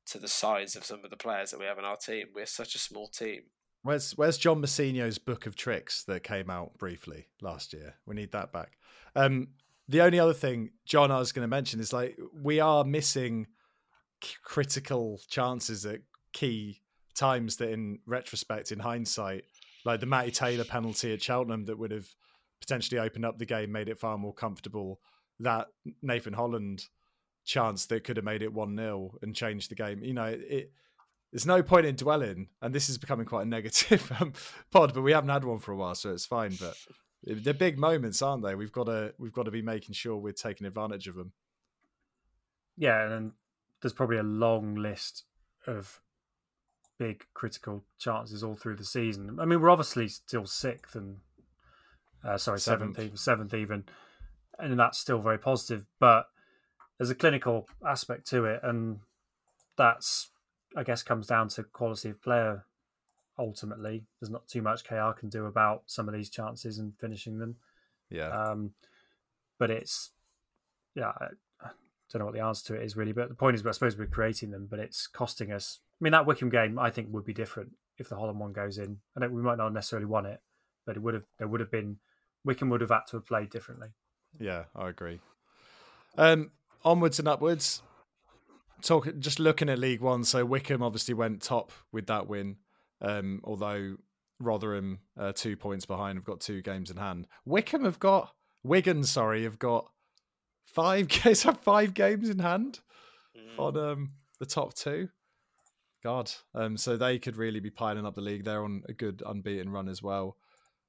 to 0.07 0.19
the 0.19 0.29
size 0.29 0.77
of 0.77 0.85
some 0.85 1.05
of 1.05 1.11
the 1.11 1.17
players 1.17 1.51
that 1.51 1.61
we 1.61 1.67
have 1.67 1.79
in 1.79 1.85
our 1.85 1.97
team. 1.97 2.29
We're 2.35 2.47
such 2.47 2.75
a 2.75 2.79
small 2.79 3.09
team. 3.09 3.43
Where's 3.83 4.13
Where's 4.13 4.39
John 4.39 4.61
Massigno's 4.61 5.19
book 5.19 5.47
of 5.47 5.55
tricks 5.55 6.05
that 6.05 6.23
came 6.23 6.51
out 6.51 6.77
briefly 6.79 7.29
last 7.41 7.73
year? 7.73 7.95
We 8.07 8.15
need 8.15 8.33
that 8.33 8.53
back. 8.53 8.73
Um, 9.15 9.49
the 9.89 10.01
only 10.01 10.19
other 10.19 10.35
thing, 10.35 10.71
John, 10.85 11.11
I 11.11 11.19
was 11.19 11.33
going 11.33 11.45
to 11.45 11.49
mention 11.49 11.79
is 11.81 11.93
like 11.93 12.19
we 12.33 12.59
are 12.59 12.85
missing 12.85 13.47
c- 14.23 14.35
critical 14.43 15.21
chances 15.29 15.87
at 15.87 16.01
key 16.33 16.83
times 17.15 17.57
that, 17.57 17.71
in 17.71 18.01
retrospect, 18.07 18.73
in 18.73 18.81
hindsight, 18.81 19.45
like 19.85 20.01
the 20.01 20.07
Matty 20.07 20.33
Taylor 20.33 20.65
penalty 20.65 21.13
at 21.13 21.23
Cheltenham 21.23 21.65
that 21.67 21.79
would 21.79 21.93
have 21.93 22.09
potentially 22.61 22.99
opened 22.99 23.25
up 23.25 23.39
the 23.39 23.47
game, 23.47 23.71
made 23.71 23.89
it 23.89 23.99
far 23.99 24.19
more 24.19 24.35
comfortable. 24.35 25.01
That 25.39 25.69
Nathan 26.03 26.33
Holland 26.33 26.85
chance 27.47 27.87
that 27.87 28.05
could 28.05 28.17
have 28.17 28.25
made 28.25 28.43
it 28.43 28.53
one 28.53 28.77
0 28.77 29.17
and 29.23 29.35
changed 29.35 29.71
the 29.71 29.75
game. 29.75 30.03
You 30.03 30.13
know, 30.15 30.27
it. 30.27 30.73
There's 31.33 31.47
no 31.47 31.63
point 31.63 31.87
in 31.87 31.97
dwelling, 31.97 32.49
and 32.63 32.75
this 32.75 32.89
is 32.89 32.99
becoming 32.99 33.27
quite 33.27 33.47
a 33.47 33.49
negative 33.49 34.11
um, 34.21 34.33
pod, 34.71 34.95
but 34.95 35.03
we 35.03 35.13
haven't 35.13 35.31
had 35.31 35.45
one 35.45 35.59
for 35.59 35.73
a 35.73 35.77
while, 35.77 35.95
so 35.95 36.13
it's 36.13 36.27
fine. 36.27 36.57
But 36.59 36.77
they're 37.25 37.55
big 37.55 37.79
moments, 37.79 38.23
aren't 38.23 38.43
they? 38.45 38.55
We've 38.55 38.73
got 38.73 38.85
to 38.85 39.15
we've 39.19 39.33
got 39.33 39.45
to 39.45 39.51
be 39.51 39.63
making 39.63 39.95
sure 39.95 40.17
we're 40.17 40.33
taking 40.33 40.67
advantage 40.67 41.09
of 41.09 41.15
them. 41.15 41.33
Yeah, 42.77 43.11
and 43.11 43.33
there's 43.83 43.93
probably 43.93 44.19
a 44.19 44.23
long 44.23 44.75
list 44.75 45.25
of 45.67 46.01
big 46.99 47.25
critical 47.35 47.85
chances 47.99 48.43
all 48.43 48.55
through 48.55 48.77
the 48.77 48.85
season. 48.85 49.39
I 49.41 49.45
mean, 49.45 49.61
we're 49.61 49.71
obviously 49.71 50.09
still 50.09 50.47
sixth 50.47 50.95
and 50.95 51.19
uh, 52.25 52.39
sorry, 52.39 52.59
seventh, 52.61 52.97
Seventh. 52.97 53.07
even 53.07 53.17
seventh, 53.17 53.55
even, 53.55 53.85
and 54.59 54.79
that's 54.79 54.99
still 54.99 55.19
very 55.19 55.39
positive. 55.39 55.85
But 56.01 56.27
there's 56.99 57.11
a 57.11 57.15
clinical 57.15 57.67
aspect 57.87 58.27
to 58.29 58.45
it, 58.45 58.61
and 58.63 59.01
that's 59.77 60.31
I 60.77 60.83
guess 60.83 61.03
comes 61.03 61.27
down 61.27 61.49
to 61.49 61.63
quality 61.63 62.11
of 62.11 62.23
player. 62.23 62.65
Ultimately, 63.39 64.05
there's 64.21 64.31
not 64.31 64.49
too 64.49 64.63
much 64.63 64.85
KR 64.85 65.11
can 65.19 65.29
do 65.29 65.47
about 65.47 65.83
some 65.87 66.09
of 66.09 66.15
these 66.15 66.31
chances 66.31 66.79
and 66.79 66.95
finishing 66.99 67.39
them. 67.39 67.57
Yeah, 68.11 68.29
Um, 68.29 68.73
but 69.59 69.71
it's 69.71 70.13
yeah, 70.95 71.13
I, 71.21 71.29
don't 72.11 72.21
know 72.21 72.27
what 72.27 72.35
the 72.35 72.41
answer 72.41 72.67
to 72.69 72.81
it 72.81 72.85
is 72.85 72.97
really. 72.97 73.13
But 73.13 73.29
the 73.29 73.35
point 73.35 73.57
is, 73.57 73.67
I 73.67 73.71
suppose 73.73 73.97
we're 73.97 74.07
creating 74.07 74.51
them, 74.51 74.67
but 74.71 74.79
it's 74.79 75.07
costing 75.07 75.53
us. 75.53 75.81
I 76.01 76.05
mean, 76.05 76.13
that 76.13 76.27
Wycombe 76.27 76.51
game 76.51 76.79
I 76.79 76.91
think 76.91 77.09
would 77.11 77.25
be 77.25 77.35
different 77.35 77.73
if 77.99 78.09
the 78.09 78.17
Holland 78.17 78.39
one 78.39 78.53
goes 78.53 78.79
in. 78.79 78.99
I 79.17 79.21
don't. 79.21 79.33
We 79.33 79.43
might 79.43 79.59
not 79.59 79.73
necessarily 79.73 80.07
won 80.07 80.27
it, 80.27 80.41
but 80.87 80.97
it 80.97 81.03
would 81.03 81.15
have. 81.15 81.25
There 81.39 81.49
would 81.49 81.61
have 81.61 81.71
been. 81.71 81.99
Wycombe 82.45 82.71
would 82.71 82.81
have 82.81 82.91
had 82.91 83.07
to 83.09 83.17
have 83.17 83.27
played 83.27 83.51
differently. 83.51 83.89
yeah, 84.39 84.65
I 84.75 84.89
agree. 84.89 85.21
Um, 86.17 86.53
onwards 86.87 87.18
and 87.18 87.28
upwards. 87.28 87.82
Talk 88.80 89.09
just 89.18 89.41
looking 89.41 89.68
at 89.68 89.78
League 89.78 90.01
One. 90.01 90.24
So 90.24 90.45
Wycombe 90.45 90.82
obviously 90.82 91.14
went 91.14 91.43
top 91.43 91.72
with 91.93 92.07
that 92.07 92.28
win, 92.28 92.57
um, 93.01 93.41
although 93.45 93.97
Rotherham 94.39 95.01
uh, 95.18 95.32
two 95.32 95.57
points 95.57 95.84
behind. 95.84 96.16
Have 96.16 96.24
got 96.24 96.41
two 96.41 96.62
games 96.62 96.91
in 96.91 96.97
hand. 96.97 97.26
Wycombe 97.45 97.84
have 97.84 97.99
got 97.99 98.32
Wigan. 98.62 99.05
Sorry, 99.05 99.43
have 99.43 99.59
got 99.59 99.91
five. 100.64 101.09
Guys 101.24 101.43
have 101.43 101.59
five 101.61 101.93
games 101.93 102.30
in 102.30 102.39
hand. 102.39 102.80
Mm. 103.37 103.59
on 103.59 103.76
um, 103.76 104.11
the 104.39 104.47
top 104.47 104.74
two. 104.74 105.09
God, 106.03 106.30
um, 106.55 106.76
so 106.76 106.97
they 106.97 107.18
could 107.18 107.37
really 107.37 107.61
be 107.61 107.70
piling 107.70 108.07
up 108.07 108.14
the 108.14 108.20
league. 108.20 108.45
They're 108.45 108.64
on 108.64 108.82
a 108.89 108.93
good 108.93 109.22
unbeaten 109.26 109.70
run 109.70 109.89
as 109.89 110.03
well. 110.03 110.37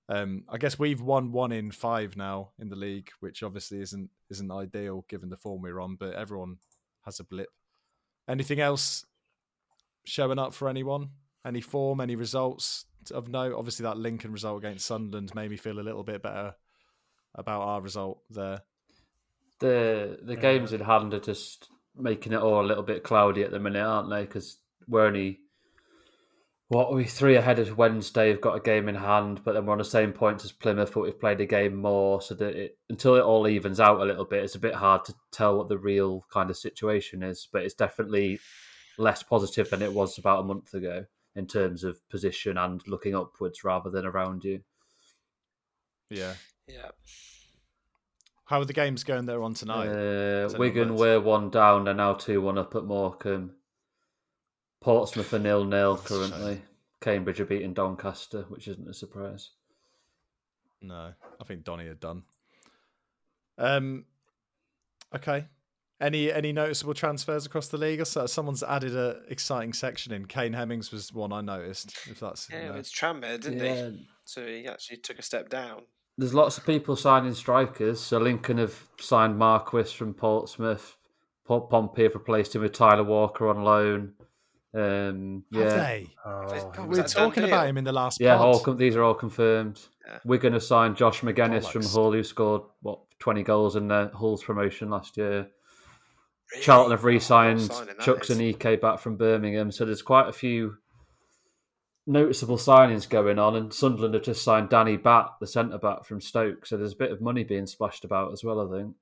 Um, 0.10 0.44
I 0.48 0.58
guess 0.58 0.80
we've 0.80 1.02
won 1.02 1.32
one 1.32 1.52
in 1.52 1.72
five 1.72 2.16
now 2.16 2.52
in 2.60 2.70
the 2.70 2.76
league, 2.76 3.10
which 3.20 3.44
obviously 3.44 3.82
isn't 3.82 4.10
isn't 4.30 4.52
ideal 4.52 5.06
given 5.10 5.30
the 5.30 5.38
form 5.38 5.62
we're 5.62 5.82
on. 5.82 5.96
But 5.96 6.16
everyone 6.16 6.58
has 7.06 7.20
a 7.20 7.24
blip. 7.24 7.50
Anything 8.28 8.60
else 8.60 9.06
showing 10.06 10.40
up 10.40 10.54
for 10.54 10.70
anyone? 10.70 11.10
Any 11.46 11.62
form? 11.62 12.02
Any 12.02 12.16
results 12.16 12.86
of 13.12 13.28
note? 13.28 13.56
Obviously, 13.58 13.84
that 13.84 13.98
Lincoln 13.98 14.32
result 14.32 14.64
against 14.64 14.86
Sunderland 14.86 15.36
made 15.36 15.52
me 15.52 15.58
feel 15.58 15.80
a 15.80 15.82
little 15.82 16.04
bit 16.04 16.24
better 16.24 16.56
about 17.36 17.62
our 17.62 17.82
result 17.82 18.22
there. 18.30 18.62
the 19.60 20.20
the 20.24 20.36
games 20.36 20.74
in 20.74 20.82
hand 20.82 21.14
are 21.14 21.20
just 21.20 21.70
making 21.96 22.34
it 22.34 22.42
all 22.42 22.64
a 22.64 22.66
little 22.66 22.84
bit 22.84 23.04
cloudy 23.04 23.44
at 23.44 23.52
the 23.52 23.60
minute, 23.60 23.84
aren't 23.84 24.10
they? 24.10 24.22
Because 24.22 24.58
we're 24.88 25.06
only 25.06 25.40
what 26.70 26.90
are 26.90 26.96
we 26.96 27.06
three 27.06 27.36
ahead 27.36 27.60
of 27.60 27.78
Wednesday. 27.78 28.30
Have 28.30 28.42
got 28.42 28.56
a 28.58 28.62
game 28.62 28.90
in 28.90 28.96
hand, 28.96 29.42
but 29.44 29.54
then 29.54 29.66
we're 29.66 29.72
on 29.72 29.78
the 29.78 29.86
same 29.86 30.12
points 30.12 30.44
as 30.44 30.52
Plymouth, 30.52 30.94
but 30.94 31.02
we've 31.02 31.20
played 31.20 31.40
a 31.40 31.46
game 31.46 31.76
more. 31.76 32.22
So 32.22 32.36
that 32.36 32.56
it, 32.56 32.78
until 32.90 33.16
it 33.16 33.24
all 33.24 33.48
evens 33.48 33.80
out 33.80 34.02
a 34.02 34.06
little 34.06 34.26
bit, 34.26 34.44
it's 34.44 34.56
a 34.56 34.60
bit 34.60 34.76
hard 34.76 35.06
to 35.06 35.16
tell 35.32 35.58
what 35.58 35.70
the 35.70 35.78
real 35.78 36.26
kind 36.32 36.50
of 36.50 36.58
situation 36.58 37.24
is. 37.24 37.48
But 37.52 37.64
it's 37.64 37.74
definitely 37.74 38.40
less 38.98 39.24
positive 39.24 39.70
than 39.70 39.82
it 39.82 39.94
was 39.94 40.18
about 40.18 40.42
a 40.42 40.44
month 40.44 40.74
ago 40.74 41.06
in 41.36 41.48
terms 41.48 41.84
of 41.84 41.98
position 42.10 42.58
and 42.58 42.82
looking 42.88 43.16
upwards 43.16 43.64
rather 43.64 43.90
than 43.90 44.06
around 44.06 44.44
you. 44.44 44.62
Yeah. 46.10 46.34
Yeah. 46.68 46.90
How 48.46 48.62
are 48.62 48.66
the 48.66 48.74
games 48.74 49.04
going 49.04 49.26
there 49.26 49.44
on 49.44 49.54
tonight? 49.54 49.88
Uh, 49.88 50.50
Ten 50.50 50.60
Wigan 50.60 50.84
onwards. 50.84 51.00
were 51.02 51.20
one 51.20 51.50
down. 51.50 51.84
They're 51.84 51.94
now 51.94 52.14
two 52.14 52.42
one 52.42 52.58
up 52.58 52.76
at 52.76 52.86
Morecambe. 52.86 53.52
Portsmouth 54.88 55.34
are 55.34 55.40
nil 55.40 55.66
nil 55.66 55.96
That's 55.96 56.10
a 56.12 56.14
shame. 56.14 56.30
currently. 56.32 56.62
Cambridge 57.02 57.42
are 57.42 57.46
beating 57.46 57.74
Doncaster, 57.74 58.44
which 58.48 58.70
isn't 58.70 58.88
a 58.88 58.94
surprise. 58.94 59.50
No, 60.82 61.12
I 61.42 61.44
think 61.44 61.66
Donny 61.66 61.86
had 61.88 62.00
done. 62.00 62.24
Um, 63.58 64.06
okay. 65.14 65.48
Any 66.00 66.32
any 66.32 66.54
noticeable 66.54 66.94
transfers 66.94 67.46
across 67.46 67.68
the 67.68 67.78
league? 67.78 68.00
Or 68.00 68.06
so 68.06 68.28
someone's 68.28 68.64
added 68.64 68.96
a 68.96 69.24
exciting 69.28 69.74
section 69.74 70.14
in. 70.14 70.26
Kane 70.26 70.54
Hemmings 70.54 70.90
was 70.90 71.12
one 71.12 71.34
I 71.34 71.42
noticed. 71.42 71.98
If 72.10 72.22
that's 72.22 72.48
Yeah, 72.50 72.62
you 72.62 72.70
know. 72.70 72.76
it's 72.76 72.94
Tranmere, 72.98 73.42
didn't 73.42 73.58
Yeah, 73.60 73.90
he? 73.90 74.08
So 74.24 74.46
he 74.46 74.68
actually 74.68 74.98
took 74.98 75.20
a 75.20 75.24
step 75.24 75.50
down. 75.50 75.82
there's 76.18 76.34
lots 76.34 76.58
of 76.58 76.66
people 76.66 76.96
signing 76.96 77.34
strikers. 77.34 78.00
So 78.00 78.20
Lincoln 78.20 78.58
have 78.60 78.88
signed 79.02 79.38
Marquis 79.38 79.84
from 79.86 80.14
Portsmouth. 80.14 80.96
Pom- 81.46 81.68
Pompey 81.68 82.04
have 82.04 82.16
replaced 82.16 82.56
him 82.56 82.62
with 82.62 82.72
Tyler 82.72 83.04
Walker 83.04 83.50
on 83.50 83.64
loan. 83.64 84.14
Um, 84.76 85.44
have 85.54 85.62
yeah, 85.64 85.70
they? 85.76 86.08
Oh, 86.26 86.42
We 86.88 86.96
that 86.98 87.04
were 87.04 87.04
talking 87.04 87.44
about 87.44 87.62
deal? 87.62 87.70
him 87.70 87.78
in 87.78 87.84
the 87.84 87.94
last. 87.94 88.20
yeah. 88.20 88.38
pod. 88.38 88.46
All 88.46 88.60
com- 88.60 88.78
these 88.78 88.96
are 88.96 89.04
all 89.04 89.14
confirmed. 89.14 89.80
Yeah. 90.06 90.38
going 90.38 90.54
to 90.54 90.62
sign 90.62 90.96
Josh 90.96 91.22
Magennis 91.22 91.70
from 91.72 91.84
Hull, 91.84 92.12
who 92.12 92.24
scored 92.24 92.62
what 92.82 93.00
20 93.20 93.44
goals 93.44 93.76
in 93.76 93.88
the 93.88 94.12
Hull's 94.14 94.44
promotion 94.44 94.90
last 94.90 95.18
year. 95.18 95.48
Charlton 96.62 96.92
have 96.92 97.04
re-signed 97.04 97.60
What 97.62 97.72
a 97.72 97.74
signing 97.74 97.96
that 97.98 98.06
Chuks 98.06 98.30
is. 98.30 98.38
Aneke 98.38 98.80
back 98.80 99.00
from 99.00 99.18
Birmingham, 99.18 99.72
so 99.72 99.86
there's 99.86 100.02
quite 100.02 100.30
a 100.30 100.34
few 100.34 100.78
noticeable 102.06 102.58
signings 102.58 103.10
going 103.10 103.38
on. 103.40 103.56
And 103.56 103.74
Sunderland 103.74 104.14
have 104.14 104.24
just 104.24 104.44
signed 104.44 104.70
Danny 104.70 104.98
Batth, 104.98 105.40
the 105.40 105.48
centre 105.48 105.78
back 105.78 106.06
from 106.06 106.22
Stoke, 106.22 106.66
so 106.66 106.78
there's 106.78 106.94
a 106.94 106.98
bit 106.98 107.12
of 107.12 107.22
money 107.22 107.44
being 107.44 107.68
splashed 107.68 108.06
about 108.06 108.32
as 108.32 108.44
well. 108.44 108.62
I 108.62 108.78
think. 108.78 108.96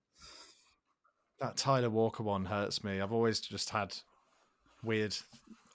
That 1.40 1.58
Tyler 1.58 1.90
Walker 1.90 2.24
one 2.24 2.46
hurts 2.46 2.84
me. 2.84 3.02
I've 3.02 3.12
always 3.12 3.40
just 3.40 3.70
had 3.72 3.96
weird, 4.86 5.16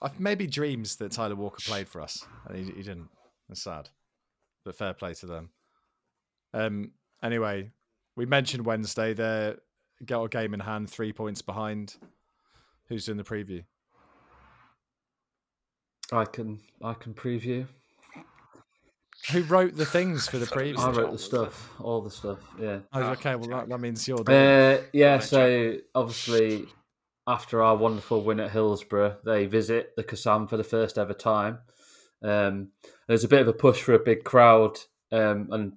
I've 0.01 0.19
maybe 0.19 0.47
dreams 0.47 0.95
that 0.97 1.11
Tyler 1.11 1.35
Walker 1.35 1.61
played 1.65 1.87
for 1.87 2.01
us, 2.01 2.25
and 2.47 2.57
he, 2.57 2.63
he 2.63 2.83
didn't. 2.83 3.09
It's 3.49 3.63
sad, 3.63 3.89
but 4.65 4.75
fair 4.75 4.93
play 4.93 5.13
to 5.15 5.25
them. 5.25 5.49
Um. 6.53 6.91
Anyway, 7.23 7.71
we 8.15 8.25
mentioned 8.25 8.65
Wednesday. 8.65 9.13
They 9.13 9.55
got 10.05 10.23
a 10.23 10.29
game 10.29 10.53
in 10.53 10.59
hand, 10.59 10.89
three 10.89 11.13
points 11.13 11.41
behind. 11.41 11.95
Who's 12.87 13.05
doing 13.05 13.17
the 13.17 13.23
preview? 13.23 13.63
I 16.11 16.25
can 16.25 16.59
I 16.83 16.93
can 16.93 17.13
preview. 17.13 17.67
Who 19.31 19.43
wrote 19.43 19.75
the 19.75 19.85
things 19.85 20.27
for 20.27 20.39
the 20.39 20.45
preview? 20.47 20.79
I 20.79 20.89
wrote 20.91 21.11
the 21.11 21.19
stuff, 21.19 21.69
all 21.79 22.01
the 22.01 22.09
stuff. 22.09 22.39
Yeah. 22.59 22.79
Oh, 22.91 23.01
okay, 23.11 23.35
well 23.35 23.49
that, 23.49 23.69
that 23.69 23.79
means 23.79 24.07
you're 24.07 24.23
done. 24.23 24.35
Uh, 24.35 24.81
yeah, 24.93 25.19
so 25.19 25.77
obviously 25.93 26.65
after 27.27 27.61
our 27.61 27.75
wonderful 27.75 28.23
win 28.23 28.39
at 28.39 28.51
Hillsborough, 28.51 29.17
they 29.23 29.45
visit 29.45 29.95
the 29.95 30.03
Kassam 30.03 30.49
for 30.49 30.57
the 30.57 30.63
first 30.63 30.97
ever 30.97 31.13
time. 31.13 31.59
Um, 32.23 32.69
there's 33.07 33.23
a 33.23 33.29
bit 33.29 33.41
of 33.41 33.47
a 33.47 33.53
push 33.53 33.81
for 33.81 33.93
a 33.93 33.99
big 33.99 34.23
crowd, 34.23 34.77
um, 35.11 35.47
and 35.51 35.73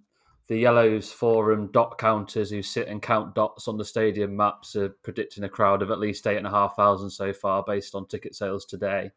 the 0.46 0.58
Yellows 0.58 1.10
Forum 1.10 1.70
dot 1.72 1.98
counters 1.98 2.50
who 2.50 2.62
sit 2.62 2.88
and 2.88 3.00
count 3.00 3.34
dots 3.34 3.66
on 3.66 3.78
the 3.78 3.84
stadium 3.84 4.36
maps 4.36 4.76
are 4.76 4.90
predicting 5.02 5.44
a 5.44 5.48
crowd 5.48 5.80
of 5.82 5.90
at 5.90 5.98
least 5.98 6.26
eight 6.26 6.36
and 6.36 6.46
a 6.46 6.50
half 6.50 6.76
thousand 6.76 7.10
so 7.10 7.32
far, 7.32 7.64
based 7.66 7.94
on 7.94 8.06
ticket 8.06 8.34
sales 8.34 8.64
today. 8.64 9.10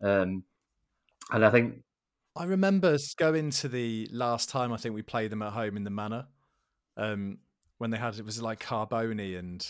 Um, 0.00 0.44
and 1.32 1.44
I 1.44 1.50
think 1.50 1.82
I 2.36 2.44
remember 2.44 2.96
going 3.16 3.50
to 3.50 3.68
the 3.68 4.08
last 4.12 4.48
time 4.48 4.72
I 4.72 4.76
think 4.76 4.94
we 4.94 5.02
played 5.02 5.30
them 5.30 5.42
at 5.42 5.52
home 5.52 5.76
in 5.76 5.84
the 5.84 5.90
Manor, 5.90 6.26
um, 6.96 7.38
when 7.78 7.90
they 7.90 7.98
had 7.98 8.18
it 8.18 8.24
was 8.24 8.40
like 8.40 8.60
Carbone 8.60 9.38
and 9.38 9.66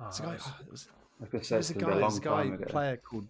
oh, 0.00 0.06
it's 0.06 0.20
a 0.20 0.22
guy, 0.22 0.34
it 0.34 0.70
was, 0.70 0.88
like 1.20 1.34
I 1.34 1.40
said, 1.40 1.58
was 1.58 1.70
it's 1.70 1.78
a 1.78 1.80
gonna 1.80 1.94
guy, 1.94 1.98
a 1.98 2.02
long 2.02 2.18
guy 2.20 2.42
time 2.44 2.52
ago. 2.54 2.64
player 2.66 2.96
called 2.96 3.28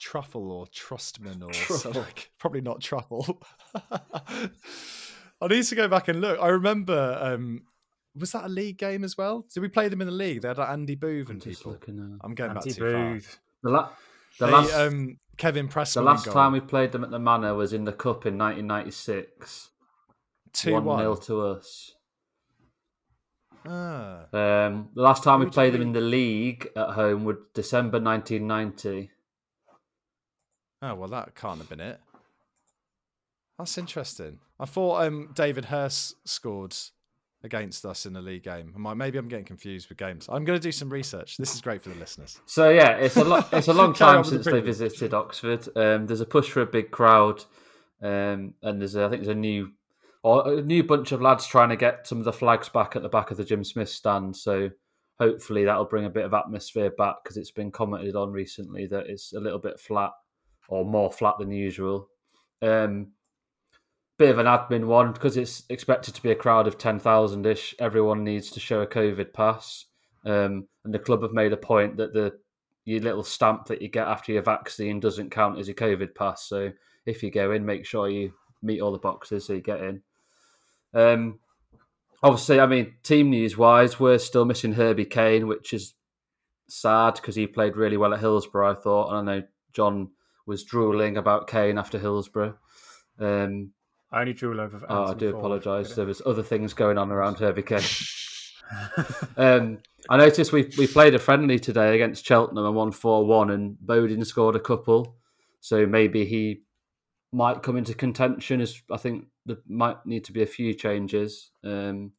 Truffle 0.00 0.50
or 0.50 0.66
Trustman 0.68 1.42
or 1.42 1.50
Truffle. 1.50 1.92
something. 1.94 2.14
Probably 2.38 2.60
not 2.60 2.80
Truffle. 2.80 3.42
I 3.90 5.48
need 5.48 5.64
to 5.64 5.74
go 5.74 5.88
back 5.88 6.08
and 6.08 6.20
look. 6.20 6.38
I 6.40 6.48
remember. 6.48 7.18
Um, 7.20 7.62
was 8.14 8.32
that 8.32 8.44
a 8.44 8.48
league 8.48 8.76
game 8.78 9.04
as 9.04 9.16
well? 9.16 9.46
Did 9.52 9.60
we 9.60 9.68
play 9.68 9.88
them 9.88 10.00
in 10.02 10.06
the 10.06 10.12
league? 10.12 10.42
They 10.42 10.48
had 10.48 10.58
like, 10.58 10.68
Andy 10.68 10.94
Booth 10.96 11.28
I'm 11.28 11.32
and 11.36 11.42
people. 11.42 11.72
looking 11.72 11.98
at 11.98 12.24
I'm 12.24 12.34
going 12.34 12.52
back 12.54 12.62
Andy 12.66 12.74
too 12.74 12.92
far. 12.92 13.12
Booth. 13.14 13.38
the, 13.62 13.70
la- 13.70 13.88
the 14.38 14.46
They, 14.46 14.52
last 14.52 14.74
um, 14.74 15.18
Kevin 15.38 15.66
The 15.68 16.02
last 16.02 16.24
goal, 16.26 16.34
time 16.34 16.52
we 16.52 16.60
played 16.60 16.92
them 16.92 17.04
at 17.04 17.10
the 17.10 17.18
Manor 17.18 17.54
was 17.54 17.72
in 17.72 17.84
the 17.84 17.92
Cup 17.92 18.26
in 18.26 18.36
1996. 18.36 19.70
two 20.52 20.72
1 20.74 20.84
one. 20.84 20.98
0 20.98 21.14
to 21.16 21.40
us. 21.40 21.94
Ah, 23.66 24.24
Um, 24.32 24.88
the 24.94 25.02
last 25.02 25.22
time 25.22 25.38
Who 25.40 25.44
we 25.46 25.50
played 25.50 25.74
them 25.74 25.82
in 25.82 25.92
the 25.92 26.00
league 26.00 26.68
at 26.76 26.90
home 26.90 27.24
was 27.24 27.36
December 27.54 28.00
1990. 28.00 29.10
oh 30.82 30.94
well, 30.94 31.08
that 31.08 31.34
can't 31.34 31.58
have 31.58 31.68
been 31.68 31.80
it. 31.80 32.00
That's 33.58 33.78
interesting. 33.78 34.38
I 34.58 34.64
thought 34.64 35.02
um, 35.06 35.30
David 35.34 35.66
Hirst 35.66 36.14
scored 36.28 36.74
against 37.44 37.84
us 37.84 38.06
in 38.06 38.12
the 38.12 38.22
league 38.22 38.44
game. 38.44 38.72
Maybe 38.96 39.18
I'm 39.18 39.28
getting 39.28 39.44
confused 39.44 39.88
with 39.88 39.98
games. 39.98 40.26
I'm 40.28 40.44
going 40.44 40.58
to 40.58 40.62
do 40.62 40.72
some 40.72 40.88
research. 40.90 41.36
This 41.36 41.54
is 41.54 41.60
great 41.60 41.82
for 41.82 41.88
the 41.90 41.96
listeners. 41.96 42.40
So 42.46 42.70
yeah, 42.70 42.96
it's 42.96 43.16
a 43.16 43.24
lo- 43.24 43.44
it's 43.52 43.68
a 43.68 43.72
long 43.72 43.94
time 43.94 44.18
with 44.18 44.30
the 44.30 44.42
since 44.42 44.46
they 44.46 44.60
visited 44.60 45.14
Oxford. 45.14 45.68
Um, 45.76 46.06
there's 46.06 46.20
a 46.20 46.26
push 46.26 46.50
for 46.50 46.62
a 46.62 46.66
big 46.66 46.90
crowd, 46.90 47.44
um, 48.02 48.54
and 48.62 48.80
there's 48.80 48.96
a, 48.96 49.04
I 49.04 49.08
think 49.08 49.22
there's 49.22 49.36
a 49.36 49.38
new 49.38 49.70
or 50.22 50.58
a 50.58 50.62
new 50.62 50.84
bunch 50.84 51.12
of 51.12 51.20
lads 51.20 51.46
trying 51.46 51.70
to 51.70 51.76
get 51.76 52.06
some 52.06 52.18
of 52.18 52.24
the 52.24 52.32
flags 52.32 52.68
back 52.68 52.94
at 52.94 53.02
the 53.02 53.08
back 53.08 53.30
of 53.30 53.36
the 53.36 53.44
Jim 53.44 53.64
Smith 53.64 53.88
stand. 53.88 54.36
So 54.36 54.70
hopefully 55.18 55.64
that'll 55.64 55.84
bring 55.84 56.04
a 56.04 56.10
bit 56.10 56.24
of 56.24 56.34
atmosphere 56.34 56.90
back 56.90 57.16
because 57.22 57.36
it's 57.36 57.50
been 57.50 57.70
commented 57.70 58.14
on 58.14 58.32
recently 58.32 58.86
that 58.86 59.06
it's 59.08 59.32
a 59.32 59.40
little 59.40 59.58
bit 59.58 59.80
flat 59.80 60.12
or 60.68 60.84
more 60.84 61.10
flat 61.10 61.34
than 61.38 61.50
usual. 61.50 62.08
Um, 62.60 63.08
bit 64.18 64.30
of 64.30 64.38
an 64.38 64.46
admin 64.46 64.86
one 64.86 65.12
because 65.12 65.36
it's 65.36 65.64
expected 65.68 66.14
to 66.14 66.22
be 66.22 66.30
a 66.30 66.36
crowd 66.36 66.68
of 66.68 66.78
10,000 66.78 67.44
ish. 67.44 67.74
Everyone 67.80 68.22
needs 68.22 68.50
to 68.52 68.60
show 68.60 68.80
a 68.80 68.86
COVID 68.86 69.32
pass. 69.32 69.86
Um, 70.24 70.68
and 70.84 70.94
the 70.94 71.00
club 71.00 71.22
have 71.22 71.32
made 71.32 71.52
a 71.52 71.56
point 71.56 71.96
that 71.96 72.12
the 72.12 72.38
your 72.84 73.00
little 73.00 73.22
stamp 73.22 73.66
that 73.66 73.80
you 73.80 73.88
get 73.88 74.08
after 74.08 74.32
your 74.32 74.42
vaccine 74.42 74.98
doesn't 74.98 75.30
count 75.30 75.58
as 75.58 75.68
your 75.68 75.74
COVID 75.74 76.14
pass. 76.14 76.44
So 76.44 76.72
if 77.06 77.22
you 77.22 77.30
go 77.30 77.52
in, 77.52 77.64
make 77.64 77.86
sure 77.86 78.08
you 78.08 78.32
meet 78.62 78.80
all 78.80 78.92
the 78.92 78.98
boxes 78.98 79.46
so 79.46 79.52
you 79.52 79.60
get 79.60 79.80
in. 79.80 80.02
Um, 80.94 81.38
obviously, 82.22 82.60
I 82.60 82.66
mean, 82.66 82.94
team 83.02 83.30
news 83.30 83.56
wise, 83.56 83.98
we're 83.98 84.18
still 84.18 84.44
missing 84.44 84.74
Herbie 84.74 85.04
Kane, 85.04 85.46
which 85.46 85.72
is 85.72 85.94
sad 86.68 87.14
because 87.14 87.34
he 87.34 87.46
played 87.46 87.76
really 87.76 87.96
well 87.96 88.14
at 88.14 88.20
Hillsborough, 88.20 88.72
I 88.72 88.74
thought. 88.74 89.10
And 89.12 89.30
I 89.30 89.34
know 89.34 89.44
John 89.72 90.10
was 90.46 90.64
drooling 90.64 91.16
about 91.16 91.48
Kane 91.48 91.78
after 91.78 91.98
Hillsborough. 91.98 92.56
Um, 93.18 93.72
I 94.10 94.20
only 94.20 94.34
drool 94.34 94.60
over. 94.60 94.84
oh, 94.88 95.04
I 95.06 95.14
do 95.14 95.36
apologise. 95.36 95.94
There 95.94 96.06
was 96.06 96.20
other 96.26 96.42
things 96.42 96.74
going 96.74 96.98
on 96.98 97.10
around 97.10 97.38
Herbie 97.38 97.62
Kane. 97.62 97.80
Um, 99.36 99.80
I 100.08 100.16
noticed 100.16 100.50
we 100.50 100.70
we 100.78 100.86
played 100.86 101.14
a 101.14 101.18
friendly 101.18 101.58
today 101.58 101.94
against 101.94 102.24
Cheltenham 102.24 102.64
and 102.64 102.74
won 102.74 102.90
four 102.90 103.26
one, 103.26 103.50
and 103.50 103.78
Bowden 103.80 104.24
scored 104.24 104.56
a 104.56 104.60
couple, 104.60 105.16
so 105.60 105.84
maybe 105.84 106.24
he 106.24 106.62
might 107.32 107.62
come 107.62 107.76
into 107.76 107.94
contention. 107.94 108.60
As 108.60 108.80
I 108.90 108.96
think 108.96 109.26
there 109.46 109.58
might 109.66 110.04
need 110.06 110.24
to 110.24 110.32
be 110.32 110.42
a 110.42 110.46
few 110.46 110.74
changes. 110.74 111.50
Um, 111.64 112.12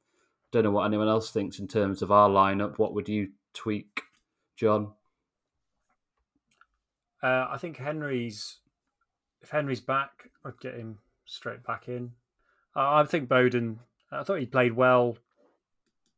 don't 0.51 0.63
know 0.63 0.71
what 0.71 0.85
anyone 0.85 1.07
else 1.07 1.31
thinks 1.31 1.59
in 1.59 1.67
terms 1.67 2.01
of 2.01 2.11
our 2.11 2.29
lineup. 2.29 2.77
What 2.77 2.93
would 2.93 3.09
you 3.09 3.29
tweak, 3.53 4.01
John? 4.55 4.93
Uh, 7.21 7.47
I 7.49 7.57
think 7.57 7.77
Henry's 7.77 8.59
if 9.43 9.49
Henry's 9.49 9.81
back, 9.81 10.29
I'd 10.45 10.59
get 10.59 10.75
him 10.75 10.99
straight 11.25 11.63
back 11.63 11.87
in. 11.87 12.11
Uh, 12.75 12.95
I 12.95 13.03
think 13.03 13.29
Bowden. 13.29 13.79
I 14.11 14.23
thought 14.23 14.39
he 14.39 14.45
played 14.45 14.73
well. 14.73 15.17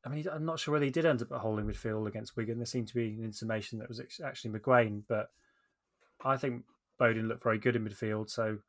I 0.06 0.10
mean, 0.10 0.26
I'm 0.32 0.46
not 0.46 0.60
sure 0.60 0.74
whether 0.74 0.86
he 0.86 0.92
did 0.92 1.06
end 1.06 1.22
up 1.22 1.32
at 1.32 1.40
holding 1.40 1.66
midfield 1.66 2.08
against 2.08 2.38
Wigan. 2.38 2.60
There 2.60 2.66
seemed 2.66 2.88
to 2.90 2.94
be 2.94 3.08
an 3.08 3.24
intimation 3.24 3.80
that 3.80 3.88
was 3.90 4.00
actually 4.24 4.60
McGuane, 4.60 5.02
but 5.08 5.32
I 6.24 6.38
think 6.38 6.64
Bowden 7.00 7.28
looked 7.28 7.44
very 7.44 7.58
good 7.58 7.76
in 7.76 7.84
midfield. 7.84 8.30
So 8.30 8.60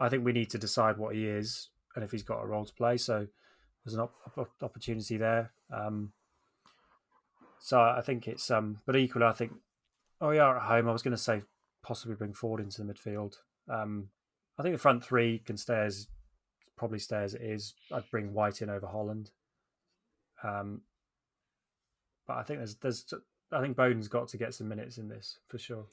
I 0.00 0.08
think 0.08 0.24
we 0.24 0.32
need 0.32 0.50
to 0.50 0.58
decide 0.58 0.96
what 0.96 1.14
he 1.14 1.26
is 1.26 1.68
and 1.94 2.02
if 2.02 2.10
he's 2.10 2.22
got 2.22 2.42
a 2.42 2.46
role 2.46 2.64
to 2.64 2.74
play. 2.74 2.96
So 2.96 3.26
there's 3.84 3.94
an 3.94 4.00
op- 4.00 4.32
op- 4.36 4.62
opportunity 4.62 5.16
there. 5.16 5.52
Um, 5.72 6.12
so 7.58 7.78
I 7.80 8.00
think 8.00 8.26
it's 8.26 8.50
um, 8.50 8.78
but 8.86 8.96
equally, 8.96 9.26
I 9.26 9.32
think 9.32 9.52
oh 10.20 10.30
yeah, 10.30 10.56
at 10.56 10.62
home. 10.62 10.88
I 10.88 10.92
was 10.92 11.02
going 11.02 11.16
to 11.16 11.22
say 11.22 11.42
possibly 11.82 12.16
bring 12.16 12.32
Ford 12.32 12.60
into 12.60 12.82
the 12.82 12.92
midfield. 12.92 13.36
Um, 13.68 14.08
I 14.58 14.62
think 14.62 14.74
the 14.74 14.80
front 14.80 15.04
three 15.04 15.42
can 15.44 15.56
stay 15.56 15.78
as 15.84 16.08
probably 16.76 16.98
stay 16.98 17.22
as 17.22 17.34
it 17.34 17.42
is. 17.42 17.74
I'd 17.92 18.10
bring 18.10 18.32
Whyte 18.32 18.62
in 18.62 18.70
over 18.70 18.86
Holland. 18.86 19.30
Um, 20.42 20.80
but 22.26 22.38
I 22.38 22.42
think 22.42 22.60
there's 22.60 22.76
there's 22.76 23.12
I 23.52 23.60
think 23.60 23.76
Bowden's 23.76 24.08
got 24.08 24.28
to 24.28 24.38
get 24.38 24.54
some 24.54 24.68
minutes 24.68 24.96
in 24.96 25.08
this 25.08 25.38
for 25.48 25.58
sure. 25.58 25.84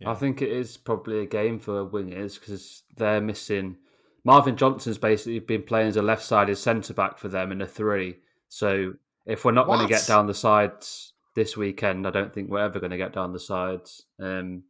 Yeah. 0.00 0.10
I 0.10 0.14
think 0.14 0.42
it 0.42 0.50
is 0.50 0.76
probably 0.76 1.20
a 1.20 1.26
game 1.26 1.58
for 1.58 1.84
wingers 1.84 2.38
because 2.38 2.82
they're 2.96 3.20
missing. 3.20 3.76
Marvin 4.24 4.56
Johnson's 4.56 4.98
basically 4.98 5.40
been 5.40 5.62
playing 5.62 5.88
as 5.88 5.96
a 5.96 6.02
left-sided 6.02 6.56
centre 6.56 6.94
back 6.94 7.18
for 7.18 7.28
them 7.28 7.50
in 7.50 7.62
a 7.62 7.66
three. 7.66 8.18
So 8.48 8.94
if 9.26 9.44
we're 9.44 9.52
not 9.52 9.66
going 9.66 9.80
to 9.80 9.86
get 9.86 10.06
down 10.06 10.26
the 10.26 10.34
sides 10.34 11.12
this 11.34 11.56
weekend, 11.56 12.06
I 12.06 12.10
don't 12.10 12.32
think 12.32 12.48
we're 12.48 12.64
ever 12.64 12.80
going 12.80 12.90
to 12.90 12.96
get 12.96 13.12
down 13.12 13.32
the 13.32 13.40
sides. 13.40 14.04
Um, 14.20 14.64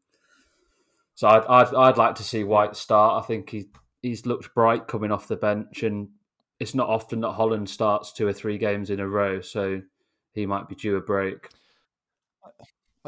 so 1.14 1.28
I'd, 1.28 1.44
I'd 1.46 1.74
I'd 1.74 1.96
like 1.96 2.14
to 2.16 2.22
see 2.22 2.44
Whyte 2.44 2.76
start. 2.76 3.22
I 3.22 3.26
think 3.26 3.50
he 3.50 3.66
he's 4.02 4.26
looked 4.26 4.55
bright 4.55 4.86
coming 4.86 5.10
off 5.10 5.28
the 5.28 5.36
bench, 5.36 5.82
and 5.82 6.09
it's 6.60 6.74
not 6.74 6.88
often 6.88 7.20
that 7.20 7.32
Holland 7.32 7.68
starts 7.68 8.12
two 8.12 8.26
or 8.26 8.32
three 8.32 8.59
games 8.59 8.90
in 8.90 9.00
a 9.00 9.09
row. 9.09 9.40
So 9.40 9.82
he 10.32 10.46
might 10.46 10.68
be 10.68 10.76
due 10.76 10.96
a 10.96 11.00
break. 11.00 11.48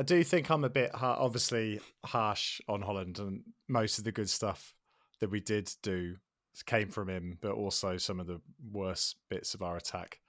I 0.00 0.02
do 0.02 0.24
think 0.24 0.50
I'm 0.50 0.64
a 0.64 0.70
bit 0.70 0.94
har- 0.94 1.18
obviously 1.18 1.78
harsh 2.06 2.58
on 2.66 2.80
Holland, 2.80 3.18
and 3.18 3.42
most 3.68 3.98
of 3.98 4.04
the 4.04 4.12
good 4.12 4.30
stuff 4.30 4.74
that 5.18 5.30
we 5.30 5.40
did 5.40 5.70
do 5.82 6.16
came 6.64 6.88
from 6.88 7.10
him, 7.10 7.36
but 7.42 7.52
also 7.52 7.98
some 7.98 8.18
of 8.18 8.26
the 8.26 8.40
worst 8.72 9.16
bits 9.28 9.52
of 9.52 9.60
our 9.60 9.76
attack. 9.76 10.20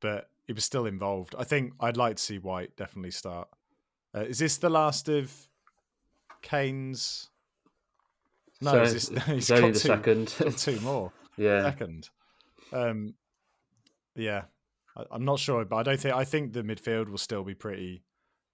But 0.00 0.30
he 0.46 0.54
was 0.54 0.64
still 0.64 0.86
involved. 0.86 1.34
I 1.38 1.44
think 1.44 1.74
I'd 1.80 1.98
like 1.98 2.16
to 2.16 2.22
see 2.22 2.38
Whyte 2.38 2.74
definitely 2.76 3.10
start. 3.10 3.48
Uh, 4.16 4.20
is 4.20 4.38
this 4.38 4.56
the 4.56 4.70
last 4.70 5.10
of 5.10 5.30
Kane's? 6.40 7.28
No, 8.62 8.72
So 8.72 8.82
is 8.82 8.92
this, 8.94 9.10
it's 9.10 9.26
he's 9.26 9.50
only 9.50 9.62
got 9.62 9.74
the 9.74 9.80
two, 9.80 9.88
second. 9.88 10.34
got 10.42 10.56
two 10.56 10.80
more. 10.80 11.12
yeah. 11.36 11.64
Second. 11.64 12.08
Um, 12.72 13.12
yeah, 14.16 14.44
I, 14.96 15.04
I'm 15.10 15.26
not 15.26 15.38
sure, 15.40 15.62
but 15.66 15.76
I 15.76 15.82
don't 15.82 16.00
think 16.00 16.14
I 16.14 16.24
think 16.24 16.54
the 16.54 16.62
midfield 16.62 17.10
will 17.10 17.18
still 17.18 17.44
be 17.44 17.54
pretty 17.54 18.02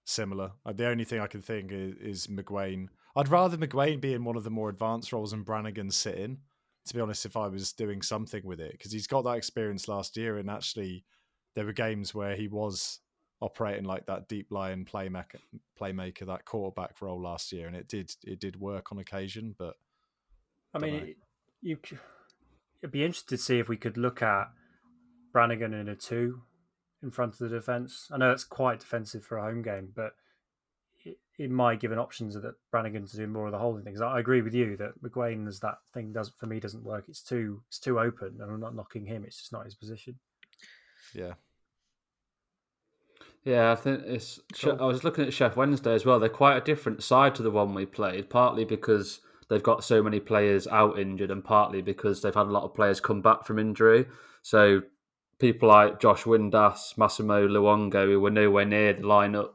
similar. 0.07 0.51
Uh, 0.65 0.73
the 0.73 0.87
only 0.87 1.03
thing 1.03 1.19
I 1.19 1.27
can 1.27 1.41
think 1.41 1.71
is, 1.71 1.95
is 1.95 2.27
McGuane. 2.27 2.87
I'd 3.15 3.29
rather 3.29 3.57
McGuane 3.57 4.01
be 4.01 4.13
in 4.13 4.23
one 4.23 4.35
of 4.35 4.43
the 4.43 4.49
more 4.49 4.69
advanced 4.69 5.11
roles 5.11 5.33
and 5.33 5.45
Brannigan 5.45 5.91
sit 5.91 6.15
in. 6.15 6.39
To 6.87 6.93
be 6.93 7.01
honest, 7.01 7.25
if 7.25 7.35
I 7.35 7.47
was 7.47 7.73
doing 7.73 8.01
something 8.01 8.45
with 8.45 8.61
it, 8.61 8.71
because 8.71 8.93
he's 8.93 9.07
got 9.07 9.23
that 9.23 9.35
experience 9.35 9.89
last 9.89 10.15
year, 10.15 10.37
and 10.37 10.49
actually, 10.49 11.03
there 11.53 11.65
were 11.65 11.73
games 11.73 12.15
where 12.15 12.35
he 12.35 12.47
was 12.47 12.99
operating 13.41 13.83
like 13.83 14.05
that 14.05 14.29
deep 14.29 14.51
line 14.51 14.85
playmaker, 14.85 15.41
playmaker, 15.79 16.25
that 16.25 16.45
quarterback 16.45 17.01
role 17.01 17.21
last 17.21 17.51
year, 17.51 17.67
and 17.67 17.75
it 17.75 17.89
did 17.89 18.11
it 18.23 18.39
did 18.39 18.59
work 18.59 18.93
on 18.93 18.99
occasion. 18.99 19.53
But 19.59 19.75
I 20.73 20.79
mean, 20.79 20.95
it, 20.95 21.17
you 21.61 21.77
it'd 22.81 22.91
be 22.91 23.03
interesting 23.03 23.37
to 23.37 23.43
see 23.43 23.59
if 23.59 23.67
we 23.67 23.75
could 23.75 23.97
look 23.97 24.21
at 24.21 24.47
Brannigan 25.33 25.73
in 25.73 25.89
a 25.89 25.95
two 25.95 26.43
in 27.07 27.11
front 27.11 27.33
of 27.33 27.39
the 27.39 27.49
defence. 27.49 28.09
I 28.11 28.17
know 28.17 28.31
it's 28.31 28.43
quite 28.43 28.81
defensive 28.81 29.23
for 29.23 29.37
a 29.37 29.43
home 29.43 29.61
game, 29.61 29.89
but 29.95 30.11
it, 31.05 31.17
it 31.39 31.49
might 31.49 31.79
give 31.79 31.93
an 31.93 31.99
option 31.99 32.29
to 32.31 32.39
that 32.41 32.55
Brannigan 32.69 33.07
to 33.07 33.17
do 33.17 33.27
more 33.27 33.45
of 33.45 33.53
the 33.53 33.57
holding 33.57 33.83
things. 33.83 34.01
I, 34.01 34.07
I 34.07 34.19
agree 34.19 34.41
with 34.41 34.53
you 34.53 34.75
that 34.77 35.01
McGuane 35.01 35.47
as 35.47 35.61
that 35.61 35.77
thing 35.93 36.11
does 36.11 36.31
for 36.37 36.45
me 36.45 36.59
doesn't 36.59 36.83
work. 36.83 37.05
It's 37.07 37.23
too 37.23 37.61
it's 37.69 37.79
too 37.79 37.99
open, 37.99 38.37
and 38.41 38.51
I'm 38.51 38.59
not 38.59 38.75
knocking 38.75 39.05
him. 39.05 39.23
It's 39.25 39.37
just 39.37 39.53
not 39.53 39.65
his 39.65 39.75
position. 39.75 40.15
yeah, 41.13 41.33
Yeah, 43.45 43.71
I 43.71 43.75
think 43.75 44.01
it's. 44.05 44.41
Cool. 44.59 44.77
I 44.81 44.85
was 44.85 45.05
looking 45.05 45.25
at 45.25 45.33
Chef 45.33 45.55
Wednesday 45.55 45.93
as 45.93 46.05
well. 46.05 46.19
They're 46.19 46.29
quite 46.29 46.57
a 46.57 46.61
different 46.61 47.03
side 47.03 47.35
to 47.35 47.43
the 47.43 47.51
one 47.51 47.73
we 47.73 47.85
played, 47.85 48.29
partly 48.29 48.65
because 48.65 49.21
they've 49.49 49.63
got 49.63 49.85
so 49.85 50.03
many 50.03 50.19
players 50.19 50.67
out 50.67 50.99
injured, 50.99 51.31
and 51.31 51.41
partly 51.41 51.81
because 51.81 52.21
they've 52.21 52.35
had 52.35 52.47
a 52.47 52.51
lot 52.51 52.63
of 52.63 52.73
players 52.73 52.99
come 52.99 53.21
back 53.21 53.45
from 53.45 53.59
injury. 53.59 54.07
So 54.41 54.81
people 55.39 55.69
like 55.69 55.99
Josh 55.99 56.23
Windass, 56.23 56.97
Massimo 56.97 57.47
Luongo, 57.47 58.05
who 58.05 58.19
were 58.19 58.31
nowhere 58.31 58.65
near 58.65 58.93
the 58.93 59.03
lineup 59.03 59.51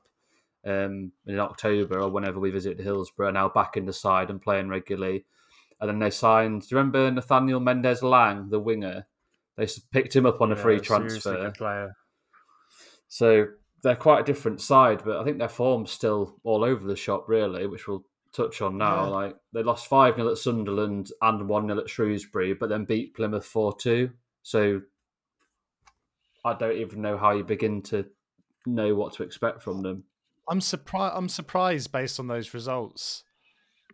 um, 0.64 1.12
in 1.26 1.38
October 1.38 2.00
or 2.00 2.10
whenever 2.10 2.38
we 2.38 2.50
visited 2.50 2.80
Hillsborough, 2.84 3.28
are 3.28 3.32
now 3.32 3.48
back 3.48 3.76
in 3.76 3.86
the 3.86 3.92
side 3.92 4.30
and 4.30 4.40
playing 4.40 4.68
regularly. 4.68 5.24
And 5.80 5.88
then 5.88 5.98
they 5.98 6.10
signed. 6.10 6.62
Do 6.62 6.68
you 6.70 6.76
remember 6.78 7.10
Nathaniel 7.10 7.60
Mendez-Laing, 7.60 8.50
the 8.50 8.60
winger? 8.60 9.06
They 9.56 9.66
picked 9.90 10.14
him 10.14 10.26
up 10.26 10.40
on 10.40 10.52
a 10.52 10.56
free 10.56 10.76
Yeah, 10.76 10.82
seriously 10.82 11.32
transfer. 11.32 11.92
So 13.08 13.46
they're 13.82 13.96
quite 13.96 14.20
a 14.20 14.24
different 14.24 14.60
side, 14.60 15.02
but 15.04 15.18
I 15.18 15.24
think 15.24 15.38
their 15.38 15.48
form's 15.48 15.90
still 15.90 16.36
all 16.44 16.64
over 16.64 16.86
the 16.86 16.96
shop, 16.96 17.24
really, 17.28 17.66
which 17.66 17.88
we'll 17.88 18.04
touch 18.32 18.62
on 18.62 18.78
now. 18.78 19.04
Yeah. 19.04 19.10
Like 19.10 19.36
they 19.52 19.62
lost 19.62 19.88
5 19.88 20.16
0 20.16 20.30
at 20.30 20.38
Sunderland 20.38 21.10
and 21.20 21.48
1 21.48 21.66
0 21.66 21.78
at 21.80 21.90
Shrewsbury, 21.90 22.54
but 22.54 22.68
then 22.68 22.84
beat 22.84 23.14
Plymouth 23.14 23.44
4 23.44 23.76
2. 23.76 24.10
So 24.42 24.80
I 26.44 26.54
don't 26.54 26.76
even 26.76 27.02
know 27.02 27.16
how 27.16 27.32
you 27.32 27.44
begin 27.44 27.82
to 27.82 28.06
know 28.66 28.94
what 28.94 29.14
to 29.14 29.22
expect 29.22 29.62
from 29.62 29.82
them. 29.82 30.04
I'm 30.48 30.60
surprised. 30.60 31.14
I'm 31.16 31.28
surprised 31.28 31.92
based 31.92 32.18
on 32.18 32.26
those 32.26 32.52
results, 32.52 33.24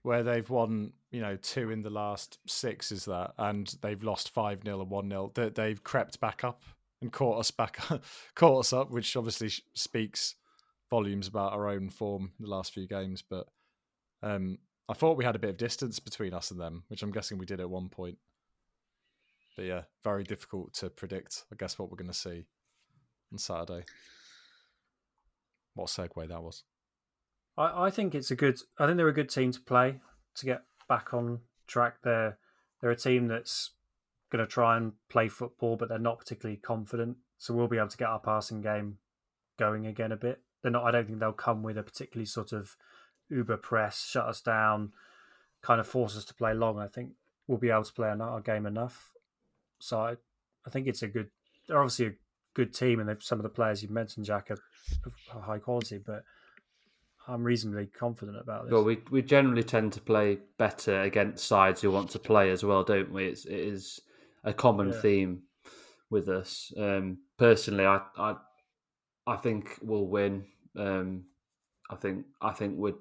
where 0.02 0.22
they've 0.22 0.48
won, 0.48 0.92
you 1.10 1.20
know, 1.20 1.36
two 1.36 1.70
in 1.70 1.82
the 1.82 1.90
last 1.90 2.38
six. 2.46 2.90
Is 2.90 3.04
that, 3.04 3.34
and 3.38 3.74
they've 3.82 4.02
lost 4.02 4.30
five 4.30 4.62
0 4.64 4.80
and 4.80 4.90
one 4.90 5.10
0 5.10 5.32
That 5.34 5.54
they've 5.54 5.82
crept 5.82 6.20
back 6.20 6.44
up 6.44 6.62
and 7.02 7.12
caught 7.12 7.38
us 7.38 7.50
back, 7.50 7.78
caught 8.34 8.60
us 8.60 8.72
up, 8.72 8.90
which 8.90 9.16
obviously 9.16 9.50
speaks 9.74 10.34
volumes 10.90 11.28
about 11.28 11.52
our 11.52 11.68
own 11.68 11.90
form 11.90 12.32
in 12.38 12.44
the 12.44 12.50
last 12.50 12.72
few 12.72 12.86
games. 12.86 13.22
But 13.22 13.46
um, 14.22 14.58
I 14.88 14.94
thought 14.94 15.18
we 15.18 15.24
had 15.24 15.36
a 15.36 15.40
bit 15.40 15.50
of 15.50 15.56
distance 15.58 15.98
between 15.98 16.32
us 16.32 16.50
and 16.50 16.60
them, 16.60 16.84
which 16.88 17.02
I'm 17.02 17.12
guessing 17.12 17.38
we 17.38 17.46
did 17.46 17.60
at 17.60 17.68
one 17.68 17.88
point. 17.88 18.18
But 19.58 19.66
yeah, 19.66 19.82
very 20.04 20.22
difficult 20.22 20.72
to 20.74 20.88
predict. 20.88 21.42
I 21.52 21.56
guess 21.56 21.80
what 21.80 21.90
we're 21.90 21.96
going 21.96 22.06
to 22.06 22.14
see 22.16 22.44
on 23.32 23.38
Saturday. 23.38 23.84
What 25.74 25.88
segue 25.88 26.28
that 26.28 26.40
was. 26.40 26.62
I, 27.56 27.86
I 27.86 27.90
think 27.90 28.14
it's 28.14 28.30
a 28.30 28.36
good. 28.36 28.60
I 28.78 28.86
think 28.86 28.98
they're 28.98 29.08
a 29.08 29.12
good 29.12 29.28
team 29.28 29.50
to 29.50 29.60
play 29.60 29.98
to 30.36 30.46
get 30.46 30.62
back 30.88 31.12
on 31.12 31.40
track. 31.66 31.96
They're 32.04 32.38
they're 32.80 32.92
a 32.92 32.96
team 32.96 33.26
that's 33.26 33.72
going 34.30 34.46
to 34.46 34.48
try 34.48 34.76
and 34.76 34.92
play 35.08 35.26
football, 35.28 35.74
but 35.74 35.88
they're 35.88 35.98
not 35.98 36.20
particularly 36.20 36.58
confident. 36.58 37.16
So 37.36 37.52
we'll 37.52 37.66
be 37.66 37.78
able 37.78 37.88
to 37.88 37.96
get 37.96 38.06
our 38.06 38.20
passing 38.20 38.60
game 38.60 38.98
going 39.58 39.86
again 39.86 40.12
a 40.12 40.16
bit. 40.16 40.40
They're 40.62 40.70
not. 40.70 40.84
I 40.84 40.92
don't 40.92 41.08
think 41.08 41.18
they'll 41.18 41.32
come 41.32 41.64
with 41.64 41.76
a 41.76 41.82
particularly 41.82 42.26
sort 42.26 42.52
of 42.52 42.76
uber 43.28 43.56
press, 43.56 44.06
shut 44.08 44.26
us 44.26 44.40
down, 44.40 44.92
kind 45.62 45.80
of 45.80 45.88
force 45.88 46.16
us 46.16 46.24
to 46.26 46.34
play 46.34 46.54
long. 46.54 46.78
I 46.78 46.86
think 46.86 47.14
we'll 47.48 47.58
be 47.58 47.70
able 47.70 47.82
to 47.82 47.92
play 47.92 48.08
our 48.08 48.40
game 48.40 48.64
enough. 48.64 49.10
So 49.78 50.00
I, 50.00 50.16
I 50.66 50.70
think 50.70 50.86
it's 50.86 51.02
a 51.02 51.08
good. 51.08 51.30
They're 51.66 51.78
obviously 51.78 52.06
a 52.06 52.12
good 52.54 52.74
team, 52.74 53.00
and 53.00 53.22
some 53.22 53.38
of 53.38 53.42
the 53.42 53.48
players 53.48 53.82
you've 53.82 53.90
mentioned, 53.90 54.26
Jack, 54.26 54.50
are 54.50 54.58
of 55.34 55.42
high 55.42 55.58
quality, 55.58 55.98
but. 56.04 56.24
I'm 57.30 57.44
reasonably 57.44 57.84
confident 57.84 58.38
about 58.40 58.64
this. 58.64 58.72
Well, 58.72 58.84
we 58.84 59.02
we 59.10 59.20
generally 59.20 59.62
tend 59.62 59.92
to 59.92 60.00
play 60.00 60.38
better 60.56 61.02
against 61.02 61.46
sides 61.46 61.82
who 61.82 61.90
want 61.90 62.08
to 62.12 62.18
play 62.18 62.50
as 62.50 62.64
well, 62.64 62.84
don't 62.84 63.12
we? 63.12 63.26
It's, 63.26 63.44
it 63.44 63.58
is 63.58 64.00
a 64.44 64.54
common 64.54 64.88
Yeah. 64.88 65.00
theme 65.02 65.42
with 66.08 66.30
us. 66.30 66.72
Um, 66.74 67.18
personally, 67.36 67.84
I, 67.84 68.00
I 68.16 68.36
I 69.26 69.36
think 69.36 69.78
we'll 69.82 70.06
win. 70.06 70.46
Um, 70.74 71.24
I 71.90 71.96
think 71.96 72.24
I 72.40 72.52
think 72.52 72.78
we 72.78 72.94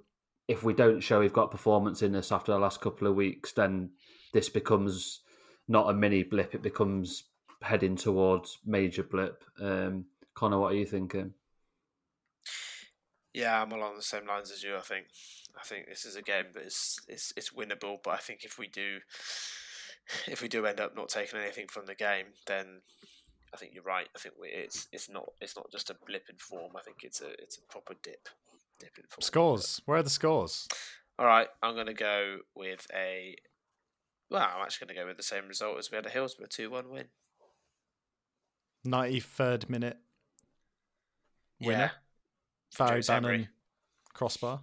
if 0.49 0.61
we 0.61 0.73
don't 0.73 0.99
show 0.99 1.21
we've 1.21 1.31
got 1.31 1.49
performance 1.51 2.01
in 2.01 2.13
us 2.13 2.31
after 2.33 2.51
the 2.51 2.59
last 2.59 2.81
couple 2.81 3.07
of 3.07 3.15
weeks, 3.15 3.53
then 3.53 3.91
this 4.33 4.49
becomes 4.49 5.21
not 5.67 5.89
a 5.89 5.93
mini 5.93 6.23
blip. 6.23 6.55
It 6.55 6.61
becomes 6.61 7.23
heading 7.61 7.95
towards 7.95 8.59
major 8.65 9.03
blip. 9.03 9.43
Um, 9.59 10.05
Connor, 10.33 10.59
what 10.59 10.73
are 10.73 10.75
you 10.75 10.85
thinking? 10.85 11.33
Yeah, 13.33 13.61
I'm 13.61 13.71
along 13.71 13.95
the 13.95 14.01
same 14.01 14.27
lines 14.27 14.51
as 14.51 14.63
you. 14.63 14.75
I 14.75 14.81
think. 14.81 15.07
I 15.59 15.63
think 15.63 15.87
this 15.87 16.05
is 16.05 16.15
a 16.15 16.21
game 16.21 16.45
that 16.53 16.63
is 16.63 16.99
it's 17.07 17.33
it's 17.35 17.51
winnable, 17.51 17.97
but 18.03 18.11
I 18.11 18.17
think 18.17 18.43
if 18.43 18.59
we 18.59 18.67
do, 18.67 18.99
if 20.27 20.41
we 20.41 20.47
do 20.47 20.65
end 20.65 20.79
up 20.79 20.95
not 20.95 21.09
taking 21.09 21.39
anything 21.39 21.67
from 21.67 21.85
the 21.85 21.95
game, 21.95 22.27
then 22.45 22.81
I 23.53 23.57
think 23.57 23.73
you're 23.73 23.83
right. 23.83 24.07
I 24.15 24.19
think 24.19 24.35
we, 24.39 24.49
it's 24.49 24.87
it's 24.91 25.09
not 25.09 25.25
it's 25.41 25.55
not 25.55 25.71
just 25.71 25.89
a 25.89 25.95
blip 26.05 26.25
in 26.29 26.37
form. 26.37 26.73
I 26.75 26.81
think 26.81 26.97
it's 27.03 27.21
a 27.21 27.29
it's 27.41 27.57
a 27.57 27.71
proper 27.71 27.93
dip, 28.03 28.29
dip 28.79 28.97
in 28.97 29.05
form. 29.09 29.21
Scores. 29.21 29.81
Where 29.85 29.97
are 29.97 30.03
the 30.03 30.09
scores? 30.09 30.67
All 31.19 31.25
right, 31.25 31.47
I'm 31.63 31.73
going 31.73 31.87
to 31.87 31.93
go 31.93 32.37
with 32.55 32.85
a. 32.95 33.35
Well, 34.29 34.41
I'm 34.41 34.61
actually 34.63 34.87
going 34.87 34.95
to 34.97 35.01
go 35.03 35.07
with 35.07 35.17
the 35.17 35.23
same 35.23 35.47
result 35.47 35.77
as 35.77 35.89
we 35.91 35.95
had 35.95 36.05
at 36.05 36.11
Hillsborough, 36.11 36.47
two-one 36.49 36.89
win. 36.89 37.05
93rd 38.85 39.69
minute. 39.69 39.97
Winner. 41.61 41.71
Yeah, 41.79 41.89
Barry 42.77 42.97
James 42.97 43.09
Emery. 43.09 43.31
Bannan 43.37 43.49
crossbar. 44.13 44.61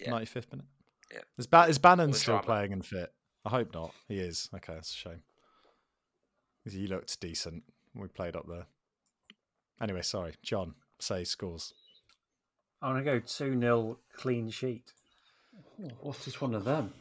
Yeah. 0.00 0.10
95th 0.10 0.50
minute. 0.52 0.66
Yeah. 1.12 1.20
Is, 1.38 1.46
ba- 1.46 1.66
is 1.68 1.78
Bannan 1.78 2.08
All 2.08 2.14
still 2.14 2.34
drama. 2.34 2.46
playing 2.46 2.72
and 2.72 2.84
fit? 2.84 3.12
I 3.44 3.50
hope 3.50 3.72
not. 3.74 3.92
He 4.08 4.16
is. 4.18 4.48
Okay, 4.54 4.74
that's 4.74 4.90
a 4.92 4.96
shame. 4.96 5.22
He 6.68 6.86
looked 6.86 7.20
decent 7.20 7.62
when 7.92 8.02
we 8.02 8.08
played 8.08 8.36
up 8.36 8.46
there. 8.48 8.66
Anyway, 9.80 10.02
sorry. 10.02 10.34
John, 10.42 10.74
say 11.00 11.24
scores. 11.24 11.74
I'm 12.80 12.92
going 12.94 13.04
to 13.04 13.10
go 13.12 13.18
2 13.20 13.60
0 13.60 13.98
clean 14.16 14.50
sheet. 14.50 14.92
What 16.00 16.16
is 16.18 16.24
this 16.24 16.40
one 16.40 16.54
of 16.54 16.64
them? 16.64 16.92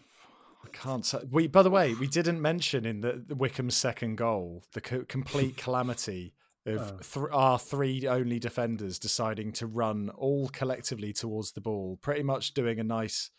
I 0.64 0.68
can't 0.70 1.06
say. 1.06 1.20
We, 1.30 1.48
by 1.48 1.64
the 1.64 1.70
way, 1.72 1.94
we 1.96 2.08
didn't 2.08 2.42
mention 2.42 2.86
in 2.86 3.02
the, 3.02 3.24
the 3.28 3.36
Wycombe's 3.36 3.76
second 3.76 4.16
goal 4.18 4.64
the 4.74 4.82
co- 4.82 5.06
complete 5.08 5.58
calamity 5.58 6.34
of 6.66 6.82
Oh. 6.82 6.98
th- 7.22 7.32
our 7.34 7.58
three 7.58 8.08
only 8.08 8.38
defenders 8.40 9.00
deciding 9.00 9.52
to 9.54 9.66
run 9.66 10.10
all 10.16 10.48
collectively 10.50 11.12
towards 11.14 11.52
the 11.54 11.62
ball, 11.62 11.98
pretty 12.02 12.22
much 12.24 12.54
doing 12.54 12.80
a 12.80 12.84
nice 12.84 13.32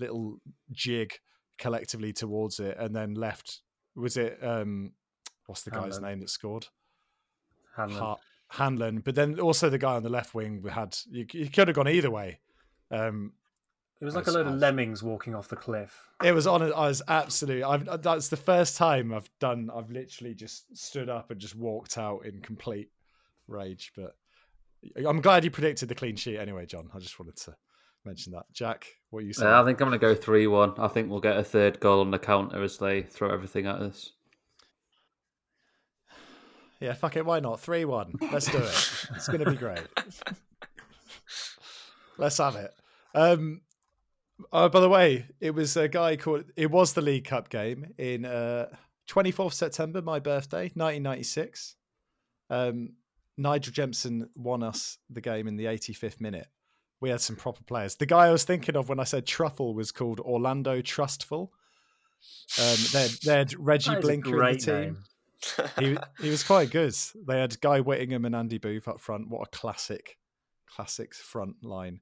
little 0.00 0.40
jig 0.72 1.14
collectively 1.58 2.12
towards 2.12 2.58
it, 2.58 2.76
and 2.78 2.94
then 2.94 3.14
left. 3.14 3.60
Was 3.94 4.16
it 4.16 4.38
um, 4.42 4.92
what's 5.46 5.62
the 5.62 5.70
guy's 5.70 5.98
Hanlan. 5.98 6.02
name 6.02 6.20
that 6.20 6.30
scored? 6.30 6.66
Hanlan. 7.76 7.98
Ha- 7.98 8.16
Hanlan, 8.54 9.04
but 9.04 9.14
then 9.14 9.38
also 9.38 9.68
the 9.70 9.78
guy 9.78 9.94
on 9.94 10.02
the 10.02 10.08
left 10.08 10.34
wing 10.34 10.64
had 10.68 10.96
you, 11.10 11.26
you 11.32 11.48
could 11.50 11.68
have 11.68 11.76
gone 11.76 11.88
either 11.88 12.10
way. 12.10 12.40
Um, 12.90 13.34
It 14.00 14.04
was 14.04 14.14
like 14.14 14.22
a 14.22 14.24
That's 14.26 14.36
load 14.36 14.46
of 14.46 14.54
lemmings 14.54 15.02
walking 15.02 15.34
off 15.34 15.48
the 15.48 15.56
cliff. 15.56 16.06
It 16.22 16.32
was 16.32 16.46
on. 16.46 16.62
I 16.62 16.86
was 16.86 17.02
absolutely. 17.08 17.64
I've. 17.64 18.02
That's 18.02 18.28
the 18.28 18.36
first 18.36 18.76
time 18.76 19.12
I've 19.12 19.28
done. 19.40 19.70
I've 19.74 19.90
literally 19.90 20.34
just 20.34 20.76
stood 20.76 21.08
up 21.08 21.32
and 21.32 21.40
just 21.40 21.56
walked 21.56 21.98
out 21.98 22.24
in 22.24 22.40
complete 22.40 22.90
rage. 23.48 23.92
But 23.96 24.14
I'm 25.04 25.20
glad 25.20 25.44
you 25.44 25.50
predicted 25.50 25.88
the 25.88 25.96
clean 25.96 26.14
sheet 26.14 26.38
anyway, 26.38 26.64
John. 26.64 26.88
I 26.94 27.00
just 27.00 27.18
wanted 27.18 27.36
to 27.38 27.56
mention 28.04 28.32
that. 28.34 28.44
Jack, 28.52 28.86
what 29.10 29.20
are 29.20 29.26
you 29.26 29.32
say? 29.32 29.44
Yeah, 29.44 29.60
I 29.60 29.64
think 29.64 29.80
I'm 29.80 29.88
going 29.88 29.98
to 29.98 30.06
go 30.06 30.14
3 30.14 30.46
1. 30.46 30.74
I 30.78 30.88
think 30.88 31.10
we'll 31.10 31.20
get 31.20 31.36
a 31.36 31.44
third 31.44 31.80
goal 31.80 32.00
on 32.00 32.12
the 32.12 32.18
counter 32.18 32.62
as 32.62 32.78
they 32.78 33.02
throw 33.02 33.32
everything 33.32 33.66
at 33.66 33.76
us. 33.76 34.12
Yeah, 36.80 36.92
fuck 36.92 37.16
it. 37.16 37.26
Why 37.26 37.40
not? 37.40 37.60
3 37.60 37.84
1. 37.84 38.14
Let's 38.32 38.46
do 38.46 38.58
it. 38.58 39.06
it's 39.16 39.26
going 39.26 39.44
to 39.44 39.50
be 39.50 39.56
great. 39.56 39.86
Let's 42.18 42.38
have 42.38 42.56
it. 42.56 42.72
Um, 43.14 43.60
oh, 44.52 44.68
by 44.68 44.80
the 44.80 44.88
way, 44.88 45.26
it 45.40 45.52
was 45.52 45.76
a 45.76 45.88
guy 45.88 46.16
called, 46.16 46.44
it 46.56 46.70
was 46.70 46.92
the 46.92 47.00
League 47.00 47.24
Cup 47.24 47.48
game 47.48 47.92
in 47.98 48.24
uh, 48.24 48.66
24th 49.08 49.54
September, 49.54 50.02
my 50.02 50.18
birthday, 50.18 50.70
1996. 50.74 51.76
Um, 52.50 52.94
Nigel 53.36 53.72
Jemson 53.72 54.28
won 54.34 54.62
us 54.62 54.98
the 55.08 55.20
game 55.20 55.46
in 55.46 55.56
the 55.56 55.66
85th 55.66 56.20
minute. 56.20 56.48
We 57.00 57.10
had 57.10 57.20
some 57.20 57.36
proper 57.36 57.62
players. 57.62 57.94
The 57.94 58.06
guy 58.06 58.26
I 58.26 58.32
was 58.32 58.44
thinking 58.44 58.76
of 58.76 58.88
when 58.88 58.98
I 58.98 59.04
said 59.04 59.26
truffle 59.26 59.74
was 59.74 59.92
called 59.92 60.18
Orlando 60.20 60.80
Trustfull. 60.80 61.50
Um, 62.60 62.76
they, 62.92 63.02
had, 63.02 63.10
they 63.24 63.32
had 63.32 63.54
Reggie 63.58 63.94
Blinker 64.00 64.44
in 64.44 64.54
the 64.54 64.58
team. 64.58 65.04
he 65.78 65.96
he 66.22 66.30
was 66.30 66.42
quite 66.42 66.70
good. 66.70 66.96
They 67.26 67.38
had 67.38 67.60
Guy 67.60 67.80
Whittingham 67.80 68.24
and 68.24 68.34
Andy 68.34 68.58
Booth 68.58 68.88
up 68.88 69.00
front. 69.00 69.28
What 69.28 69.46
a 69.46 69.56
classic, 69.56 70.18
classic 70.66 71.14
front 71.14 71.62
line. 71.62 72.00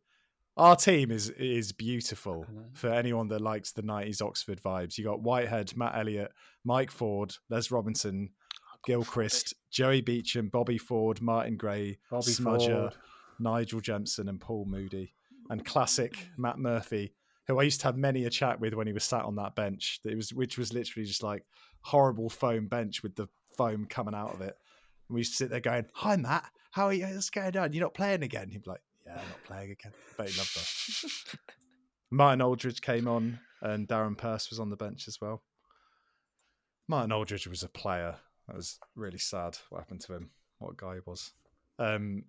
Our 0.57 0.75
team 0.75 1.11
is 1.11 1.29
is 1.31 1.73
beautiful 1.73 2.47
for 2.73 2.89
anyone 2.89 3.29
that 3.29 3.43
likes 3.43 3.73
the 3.73 3.83
'90s 3.83 4.23
Oxford 4.23 4.61
vibes. 4.63 4.97
You 4.97 5.05
got 5.05 5.21
Whitehead, 5.21 5.77
Matt 5.77 5.97
Elliott, 5.97 6.33
Mike 6.65 6.91
Ford, 6.91 7.35
Les 7.51 7.71
Robinson, 7.71 8.31
Gilchrist, 8.87 9.53
Joey 9.71 10.01
Beauchamp, 10.01 10.53
Bobby 10.53 10.79
Ford, 10.79 11.21
Martin 11.21 11.57
Gray, 11.57 11.99
Bobby 12.11 12.31
Smudger, 12.31 12.91
Ford. 12.91 12.97
Nigel 13.39 13.81
Jemson, 13.81 14.29
and 14.29 14.41
Paul 14.41 14.65
Moody, 14.67 15.13
and 15.51 15.65
classic 15.65 16.17
Matt 16.39 16.59
Murphy, 16.59 17.13
who 17.47 17.61
I 17.61 17.65
used 17.65 17.81
to 17.83 17.89
have 17.89 17.99
many 17.99 18.25
a 18.25 18.31
chat 18.31 18.59
with 18.59 18.73
when 18.73 18.87
he 18.87 18.95
was 18.95 19.05
sat 19.05 19.25
on 19.25 19.37
that 19.37 19.57
bench. 19.57 20.01
It 20.07 20.17
was 20.17 20.33
which 20.33 20.57
was 20.57 20.73
literally 20.73 21.07
just 21.07 21.23
like 21.23 21.45
horrible 21.83 22.31
foam 22.31 22.67
bench 22.67 23.03
with 23.03 23.15
the 23.15 23.29
foam 23.59 23.85
coming 23.85 24.15
out 24.15 24.33
of 24.33 24.41
it. 24.41 24.57
And 25.09 25.15
we 25.15 25.21
used 25.21 25.33
to 25.33 25.37
sit 25.37 25.51
there 25.51 25.61
going, 25.61 25.85
"Hi 25.93 26.17
Matt, 26.17 26.51
how 26.71 26.87
are 26.87 26.95
you? 26.95 27.05
What's 27.05 27.29
going 27.29 27.59
on? 27.59 27.75
You're 27.75 27.85
not 27.85 27.93
playing 27.93 28.23
again?" 28.23 28.49
He'd 28.49 28.63
be 28.63 28.71
like, 28.71 28.81
"Yeah, 29.07 29.13
I'm 29.13 29.29
not 29.29 29.45
playing 29.45 29.71
again." 29.71 29.93
But 30.17 30.29
he 30.29 30.39
loved 30.39 30.57
that. 30.57 31.39
Martin 32.11 32.43
Aldridge 32.43 32.81
came 32.81 33.09
on, 33.09 33.39
and 33.63 33.89
Darren 33.89 34.17
Purse 34.17 34.51
was 34.51 34.61
on 34.61 34.71
the 34.71 34.77
bench 34.77 35.09
as 35.09 35.21
well. 35.21 35.43
Martin 36.89 37.13
Aldridge 37.13 37.47
was 37.47 37.63
a 37.63 37.69
player. 37.69 38.17
That 38.47 38.57
was 38.57 38.79
really 38.95 39.19
sad 39.19 39.59
what 39.71 39.81
happened 39.81 40.03
to 40.03 40.15
him. 40.15 40.31
What 40.59 40.73
a 40.73 40.77
guy 40.77 40.95
he 40.95 41.01
was. 41.05 41.33
Um, 41.79 42.25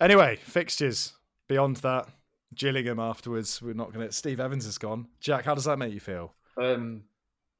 anyway, 0.00 0.36
fixtures. 0.36 1.12
Beyond 1.48 1.76
that, 1.78 2.08
Gillingham 2.54 3.00
afterwards. 3.00 3.60
We're 3.60 3.74
not 3.74 3.92
going 3.92 4.06
to. 4.06 4.12
Steve 4.12 4.40
Evans 4.40 4.64
is 4.64 4.78
gone. 4.78 5.08
Jack, 5.20 5.44
how 5.44 5.54
does 5.54 5.64
that 5.64 5.78
make 5.78 5.92
you 5.92 6.00
feel? 6.00 6.34
Um, 6.56 7.02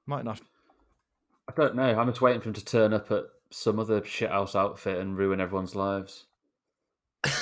Might 0.07 0.25
not. 0.25 0.41
I 1.49 1.53
don't 1.55 1.75
know. 1.75 1.99
I'm 1.99 2.09
just 2.09 2.21
waiting 2.21 2.41
for 2.41 2.49
him 2.49 2.55
to 2.55 2.65
turn 2.65 2.95
up 2.95 3.11
at 3.11 3.25
some 3.51 3.79
other 3.79 4.01
shithouse 4.01 4.55
outfit 4.55 4.99
and 4.99 5.17
ruin 5.17 5.41
everyone's 5.41 5.75
lives. 5.75 6.27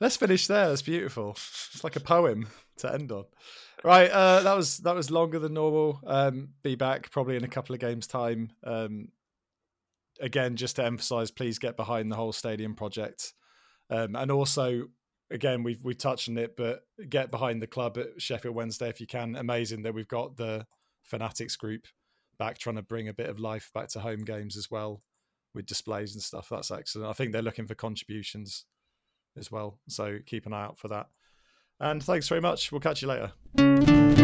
Let's 0.00 0.16
finish 0.16 0.46
there. 0.46 0.68
That's 0.68 0.82
beautiful. 0.82 1.32
It's 1.32 1.84
like 1.84 1.96
a 1.96 2.00
poem 2.00 2.48
to 2.78 2.92
end 2.92 3.12
on. 3.12 3.24
Right, 3.84 4.10
uh, 4.10 4.40
that 4.42 4.56
was 4.56 4.78
that 4.78 4.94
was 4.94 5.10
longer 5.10 5.38
than 5.38 5.54
normal. 5.54 6.00
Um, 6.06 6.50
be 6.62 6.74
back 6.74 7.10
probably 7.10 7.36
in 7.36 7.44
a 7.44 7.48
couple 7.48 7.74
of 7.74 7.80
games' 7.80 8.06
time. 8.06 8.50
Um, 8.64 9.08
again, 10.20 10.56
just 10.56 10.76
to 10.76 10.84
emphasise, 10.84 11.30
please 11.30 11.58
get 11.58 11.76
behind 11.76 12.10
the 12.10 12.16
whole 12.16 12.32
stadium 12.32 12.74
project, 12.74 13.32
um, 13.88 14.16
and 14.16 14.30
also, 14.30 14.88
again, 15.30 15.62
we've 15.62 15.82
we 15.82 15.94
touched 15.94 16.28
on 16.28 16.36
it, 16.38 16.56
but 16.56 16.82
get 17.08 17.30
behind 17.30 17.62
the 17.62 17.66
club 17.66 17.96
at 17.96 18.20
Sheffield 18.20 18.54
Wednesday 18.54 18.88
if 18.88 19.00
you 19.00 19.06
can. 19.06 19.36
Amazing 19.36 19.82
that 19.82 19.94
we've 19.94 20.08
got 20.08 20.36
the 20.36 20.66
Fanatics 21.02 21.56
group 21.56 21.86
back, 22.38 22.58
trying 22.58 22.76
to 22.76 22.82
bring 22.82 23.08
a 23.08 23.14
bit 23.14 23.30
of 23.30 23.38
life 23.38 23.70
back 23.74 23.88
to 23.88 24.00
home 24.00 24.24
games 24.24 24.56
as 24.56 24.70
well 24.70 25.02
with 25.54 25.66
displays 25.66 26.14
and 26.14 26.22
stuff. 26.22 26.48
That's 26.50 26.70
excellent. 26.70 27.08
I 27.08 27.12
think 27.12 27.32
they're 27.32 27.42
looking 27.42 27.66
for 27.66 27.74
contributions 27.74 28.66
as 29.36 29.50
well. 29.50 29.78
So 29.88 30.18
keep 30.26 30.46
an 30.46 30.52
eye 30.52 30.64
out 30.64 30.78
for 30.78 30.88
that. 30.88 31.08
And 31.78 32.02
thanks 32.02 32.28
very 32.28 32.40
much. 32.40 32.70
We'll 32.70 32.80
catch 32.80 33.02
you 33.02 33.08
later. 33.08 34.19